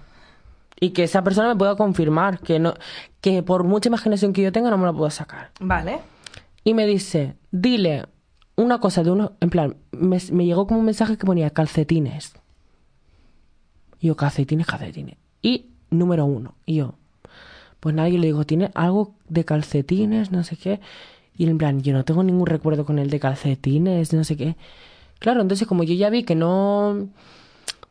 Y 0.80 0.90
que 0.92 1.04
esa 1.04 1.24
persona 1.24 1.50
me 1.50 1.56
pueda 1.56 1.76
confirmar 1.76 2.40
que 2.40 2.58
no, 2.58 2.74
que 3.22 3.44
por 3.44 3.64
mucha 3.64 3.90
imaginación 3.90 4.34
que 4.34 4.42
yo 4.42 4.52
tenga 4.52 4.70
no 4.70 4.78
me 4.78 4.86
la 4.86 4.94
puedo 4.94 5.10
sacar. 5.12 5.52
Vale. 5.60 6.00
Y 6.64 6.74
me 6.74 6.88
dice, 6.88 7.36
dile 7.52 8.06
una 8.56 8.80
cosa 8.80 9.04
de 9.04 9.12
uno, 9.12 9.34
en 9.40 9.50
plan, 9.50 9.78
me, 9.92 10.18
me 10.32 10.46
llegó 10.46 10.68
como 10.68 10.80
un 10.80 10.86
mensaje 10.86 11.18
que 11.18 11.26
ponía 11.26 11.50
calcetines. 11.52 12.34
Y 14.00 14.08
yo, 14.08 14.16
calcetines, 14.16 14.66
calcetines. 14.66 15.18
Y 15.42 15.68
número 15.90 16.26
uno. 16.26 16.56
Y 16.66 16.76
yo, 16.76 16.96
pues 17.80 17.96
nada, 17.96 18.10
yo 18.10 18.18
le 18.18 18.28
digo, 18.28 18.46
¿tiene 18.46 18.72
algo 18.74 19.14
de 19.28 19.46
calcetines? 19.46 20.32
No 20.32 20.44
sé 20.44 20.58
qué. 20.58 20.80
Y 21.38 21.48
en 21.48 21.58
plan, 21.58 21.82
yo 21.82 21.94
no 21.94 22.04
tengo 22.04 22.24
ningún 22.24 22.48
recuerdo 22.48 22.86
con 22.86 23.00
el 23.00 23.10
de 23.10 23.20
calcetines, 23.20 24.14
no 24.14 24.24
sé 24.24 24.36
qué. 24.36 24.58
Claro, 25.20 25.42
entonces 25.42 25.68
como 25.68 25.84
yo 25.84 25.94
ya 25.94 26.10
vi 26.10 26.24
que 26.24 26.36
no, 26.36 27.08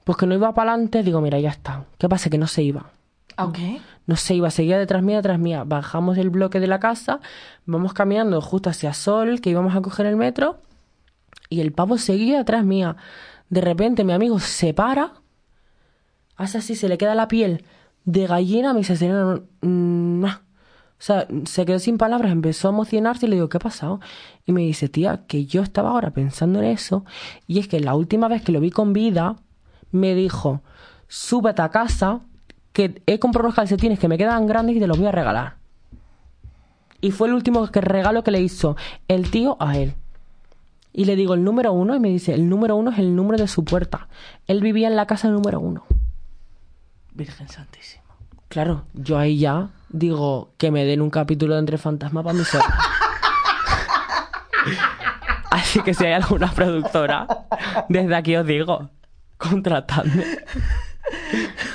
pues 0.04 0.18
que 0.18 0.26
no 0.26 0.34
iba 0.34 0.52
para 0.52 0.72
adelante, 0.72 1.02
digo, 1.02 1.20
mira, 1.20 1.40
ya 1.40 1.50
está. 1.50 1.84
¿Qué 1.96 2.08
pasa? 2.08 2.28
Que 2.28 2.38
no 2.38 2.46
se 2.46 2.62
iba. 2.62 2.90
Ok. 3.38 3.58
No 4.06 4.16
se 4.16 4.34
iba, 4.34 4.50
seguía 4.50 4.78
detrás 4.78 5.02
mía, 5.02 5.16
detrás 5.16 5.38
mía. 5.38 5.64
Bajamos 5.64 6.16
del 6.16 6.28
bloque 6.28 6.60
de 6.60 6.66
la 6.66 6.80
casa, 6.80 7.20
vamos 7.64 7.94
caminando 7.94 8.40
justo 8.40 8.68
hacia 8.68 8.92
Sol, 8.92 9.40
que 9.40 9.50
íbamos 9.50 9.74
a 9.74 9.80
coger 9.80 10.06
el 10.06 10.16
metro, 10.16 10.58
y 11.48 11.60
el 11.60 11.72
pavo 11.72 11.96
seguía 11.96 12.38
detrás 12.38 12.64
mía. 12.64 12.96
De 13.48 13.62
repente 13.62 14.04
mi 14.04 14.12
amigo 14.12 14.38
se 14.40 14.74
para, 14.74 15.14
hace 16.36 16.58
así, 16.58 16.74
se 16.74 16.88
le 16.88 16.98
queda 16.98 17.14
la 17.14 17.28
piel 17.28 17.64
de 18.08 18.26
gallina, 18.26 18.72
me 18.72 18.78
dice, 18.78 18.96
"Serena, 18.96 19.38
mm, 19.60 20.20
nah". 20.20 20.36
o 20.36 21.00
sea, 21.00 21.28
se 21.44 21.66
quedó 21.66 21.78
sin 21.78 21.98
palabras, 21.98 22.32
empezó 22.32 22.68
a 22.68 22.70
emocionarse 22.72 23.26
y 23.26 23.28
le 23.28 23.36
digo, 23.36 23.50
¿qué 23.50 23.58
ha 23.58 23.60
pasado? 23.60 24.00
Y 24.46 24.52
me 24.52 24.62
dice, 24.62 24.88
tía, 24.88 25.26
que 25.28 25.44
yo 25.44 25.62
estaba 25.62 25.90
ahora 25.90 26.10
pensando 26.10 26.58
en 26.58 26.64
eso, 26.64 27.04
y 27.46 27.58
es 27.58 27.68
que 27.68 27.80
la 27.80 27.94
última 27.94 28.26
vez 28.26 28.42
que 28.42 28.50
lo 28.50 28.60
vi 28.60 28.70
con 28.70 28.94
vida, 28.94 29.36
me 29.92 30.14
dijo, 30.14 30.62
súbete 31.06 31.60
a 31.60 31.68
casa, 31.68 32.20
que 32.72 33.02
he 33.06 33.18
comprado 33.18 33.48
unos 33.48 33.56
calcetines 33.56 33.98
que 33.98 34.08
me 34.08 34.16
quedan 34.16 34.46
grandes 34.46 34.76
y 34.76 34.80
te 34.80 34.86
los 34.86 34.98
voy 34.98 35.08
a 35.08 35.12
regalar. 35.12 35.56
Y 37.02 37.10
fue 37.10 37.28
el 37.28 37.34
último 37.34 37.66
regalo 37.66 38.24
que 38.24 38.30
le 38.30 38.40
hizo 38.40 38.76
el 39.06 39.30
tío 39.30 39.58
a 39.60 39.76
él. 39.76 39.94
Y 40.94 41.04
le 41.04 41.14
digo 41.14 41.34
el 41.34 41.44
número 41.44 41.72
uno 41.72 41.94
y 41.94 42.00
me 42.00 42.08
dice, 42.08 42.32
el 42.34 42.48
número 42.48 42.74
uno 42.74 42.90
es 42.90 42.98
el 42.98 43.14
número 43.14 43.38
de 43.38 43.48
su 43.48 43.64
puerta. 43.64 44.08
Él 44.46 44.62
vivía 44.62 44.88
en 44.88 44.96
la 44.96 45.06
casa 45.06 45.28
número 45.28 45.60
uno. 45.60 45.84
Virgen 47.18 47.48
Santísima. 47.48 48.04
Claro, 48.48 48.84
yo 48.94 49.18
ahí 49.18 49.38
ya 49.40 49.70
digo 49.88 50.54
que 50.56 50.70
me 50.70 50.84
den 50.84 51.02
un 51.02 51.10
capítulo 51.10 51.54
de 51.54 51.60
Entre 51.60 51.76
Fantasmas 51.76 52.22
para 52.24 52.38
mi 52.38 52.44
sola. 52.44 52.64
Así 55.50 55.82
que 55.82 55.94
si 55.94 56.06
hay 56.06 56.12
alguna 56.12 56.48
productora, 56.52 57.26
desde 57.88 58.14
aquí 58.14 58.36
os 58.36 58.46
digo, 58.46 58.88
contratadme. 59.36 60.24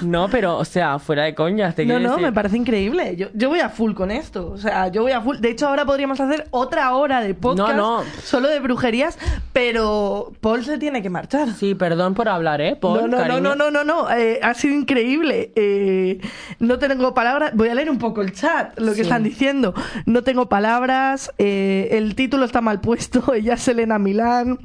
No, 0.02 0.28
pero, 0.30 0.58
o 0.58 0.66
sea, 0.66 1.00
fuera 1.00 1.24
de 1.24 1.36
coñas, 1.36 1.76
te 1.76 1.86
No, 1.86 2.00
no, 2.00 2.12
decir- 2.12 2.24
me 2.24 2.32
parece 2.34 2.58
increíble. 2.58 3.16
Yo, 3.16 3.28
yo 3.34 3.50
voy 3.50 3.60
a 3.60 3.70
full 3.70 3.94
con 3.94 4.12
esto. 4.12 4.52
O 4.52 4.58
sea, 4.58 4.88
yo 4.90 5.02
voy 5.04 5.12
a 5.12 5.22
full. 5.22 5.38
De 5.38 5.50
hecho, 5.50 5.68
ahora 5.68 5.86
podríamos 5.86 6.20
hacer 6.20 6.48
otra 6.52 6.94
hora 6.96 7.22
de 7.22 7.34
podcast 7.34 7.76
No, 7.76 8.04
no. 8.04 8.10
solo 8.24 8.48
de 8.50 8.60
brujerías, 8.60 9.18
pero 9.54 10.34
Paul 10.42 10.64
se 10.66 10.78
tiene 10.78 11.02
que 11.02 11.10
marchar. 11.10 11.50
Sí, 11.54 11.76
perdón 11.76 12.14
por 12.14 12.28
hablar, 12.30 12.62
¿eh? 12.62 12.76
Paul, 12.76 13.02
no, 13.02 13.08
no, 13.08 13.18
cariño. 13.18 13.40
no, 13.42 13.56
no, 13.56 13.72
no, 13.72 13.84
no, 13.84 14.12
eh, 14.12 14.40
ha 14.42 14.54
sido 14.54 14.76
increíble. 14.76 15.52
Eh, 15.56 16.20
no 16.60 16.80
tengo 16.80 17.14
palabras. 17.14 17.52
Voy 17.56 17.70
a 17.70 17.76
leer 17.76 17.90
un 17.90 17.98
poco 18.00 18.22
el 18.22 18.34
chat, 18.34 18.78
lo 18.80 18.90
que 18.92 18.96
Sí. 18.98 19.02
están 19.02 19.24
diciendo. 19.24 19.74
No 20.06 20.24
tengo 20.24 20.50
palabras. 20.50 21.32
eh, 21.38 21.90
el 21.92 22.16
título 22.16 22.46
está 22.46 22.62
mal 22.62 22.82
puesto. 22.82 23.22
Ella 23.34 23.54
es 23.54 23.68
Elena 23.68 24.00
Milán. 24.00 24.60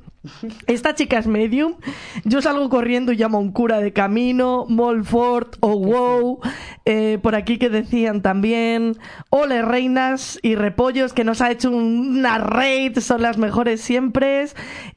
Esta 0.67 0.95
chica 0.95 1.19
es 1.19 1.27
medium. 1.27 1.75
Yo 2.25 2.41
salgo 2.43 2.69
corriendo 2.69 3.13
y 3.13 3.17
llamo 3.17 3.39
a 3.39 3.41
un 3.41 3.53
cura 3.53 3.81
de 3.81 3.93
camino, 3.93 4.67
Molfort 4.69 5.57
o 5.61 5.79
Wow. 5.79 6.41
Eh, 6.85 7.19
por 7.23 7.35
aquí 7.35 7.59
que 7.59 7.69
decían 7.71 8.23
también. 8.23 8.97
Ole 9.31 9.63
reinas 9.63 10.39
y 10.43 10.55
repollos 10.55 11.13
que 11.13 11.25
nos 11.25 11.41
ha 11.41 11.51
hecho 11.51 11.71
un- 11.71 12.19
una 12.19 12.39
raid, 12.39 12.99
son 12.99 13.23
las 13.23 13.39
mejores 13.39 13.81
siempre. 13.81 14.47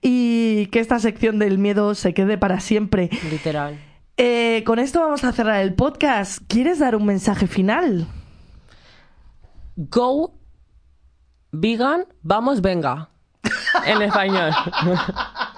Y 0.02 0.68
que 0.68 0.80
esta 0.80 0.99
sección 0.99 1.40
del 1.40 1.58
miedo 1.58 1.95
se 1.95 2.14
quede 2.14 2.38
para 2.38 2.60
siempre. 2.60 3.10
Literal. 3.30 3.78
Eh, 4.18 4.64
con 4.66 4.78
esto 4.80 4.99
vamos 4.99 5.24
a 5.24 5.32
cerrar 5.32 5.62
el 5.62 5.74
podcast. 5.74 6.40
¿Quieres 6.48 6.80
dar 6.80 6.95
un 6.95 7.06
mensaje 7.06 7.48
final? 7.48 8.08
Go 9.76 10.34
vegan, 11.52 12.06
vamos, 12.22 12.62
venga. 12.62 13.10
En 13.85 14.02
español. 14.02 14.52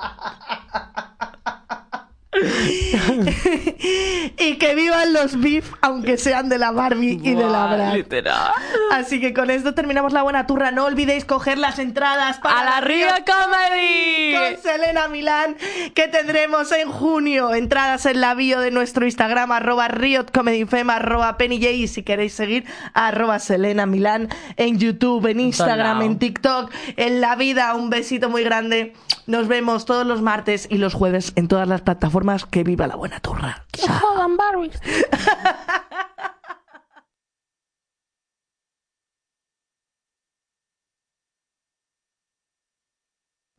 y 4.40 4.56
que 4.56 4.76
vivan 4.76 5.14
los 5.14 5.40
beef, 5.40 5.72
aunque 5.82 6.18
sean 6.18 6.49
de 6.49 6.57
la 6.57 6.72
Barbie 6.72 7.20
y 7.24 7.34
de 7.36 7.44
la 7.44 7.68
Brad. 7.68 7.94
Literal. 7.94 8.52
Así 8.91 9.20
que 9.20 9.34
con 9.34 9.49
esto 9.49 9.74
terminamos 9.74 10.14
la 10.14 10.24
buena 10.24 10.48
turra. 10.48 10.72
No 10.72 10.86
olvidéis 10.86 11.26
coger 11.26 11.57
las 11.57 11.80
entradas 11.80 12.40
para 12.40 12.60
¡A 12.60 12.64
la 12.64 12.82
Río 12.82 13.07
Comedy! 13.26 14.34
con 14.34 14.61
Selena 14.61 15.07
Milán 15.07 15.56
que 15.94 16.07
tendremos 16.07 16.72
en 16.72 16.90
junio. 16.90 17.53
Entradas 17.53 18.06
en 18.06 18.22
la 18.22 18.34
bio 18.34 18.60
de 18.60 18.72
nuestro 18.72 19.06
Instagram, 19.06 19.52
arroba 19.52 19.88
riotcomedyfem, 19.88 20.90
arroba 20.90 21.38
pennyj. 21.38 21.64
Y 21.74 21.88
si 21.88 22.03
queréis 22.03 22.34
seguir, 22.34 22.65
arroba 22.94 23.40
Selena 23.40 23.86
Milán 23.86 24.30
en 24.57 24.80
YouTube, 24.80 25.28
en 25.28 25.40
Instagram, 25.40 26.02
en 26.02 26.20
TikTok, 26.20 26.72
en 26.98 27.22
la 27.22 27.36
vida. 27.36 27.74
Un 27.76 27.90
besito 27.90 28.30
muy 28.30 28.44
grande. 28.44 28.94
Nos 29.26 29.48
vemos 29.48 29.86
todos 29.86 30.06
los 30.06 30.22
martes 30.22 30.68
y 30.70 30.78
los 30.78 30.94
jueves 30.94 31.32
en 31.36 31.48
todas 31.48 31.68
las 31.68 31.82
plataformas. 31.82 32.45
Que 32.45 32.64
viva 32.64 32.88
la 32.88 32.95
buena 32.95 33.20
turra. 33.20 33.66
Jodan, 33.80 34.38
Barbies. 34.38 34.80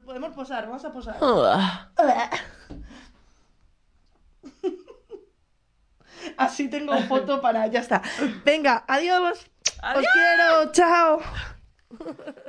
Podemos 0.04 0.32
posar, 0.34 0.66
vamos 0.66 0.84
a 0.84 0.92
posar. 0.92 1.16
Así 6.36 6.68
tengo 6.68 6.96
foto 7.08 7.40
para. 7.40 7.66
Ya 7.68 7.80
está. 7.80 8.02
Venga, 8.44 8.84
adiós. 8.86 9.50
Os 9.96 10.04
quiero. 10.12 10.72
Chao. 10.72 11.20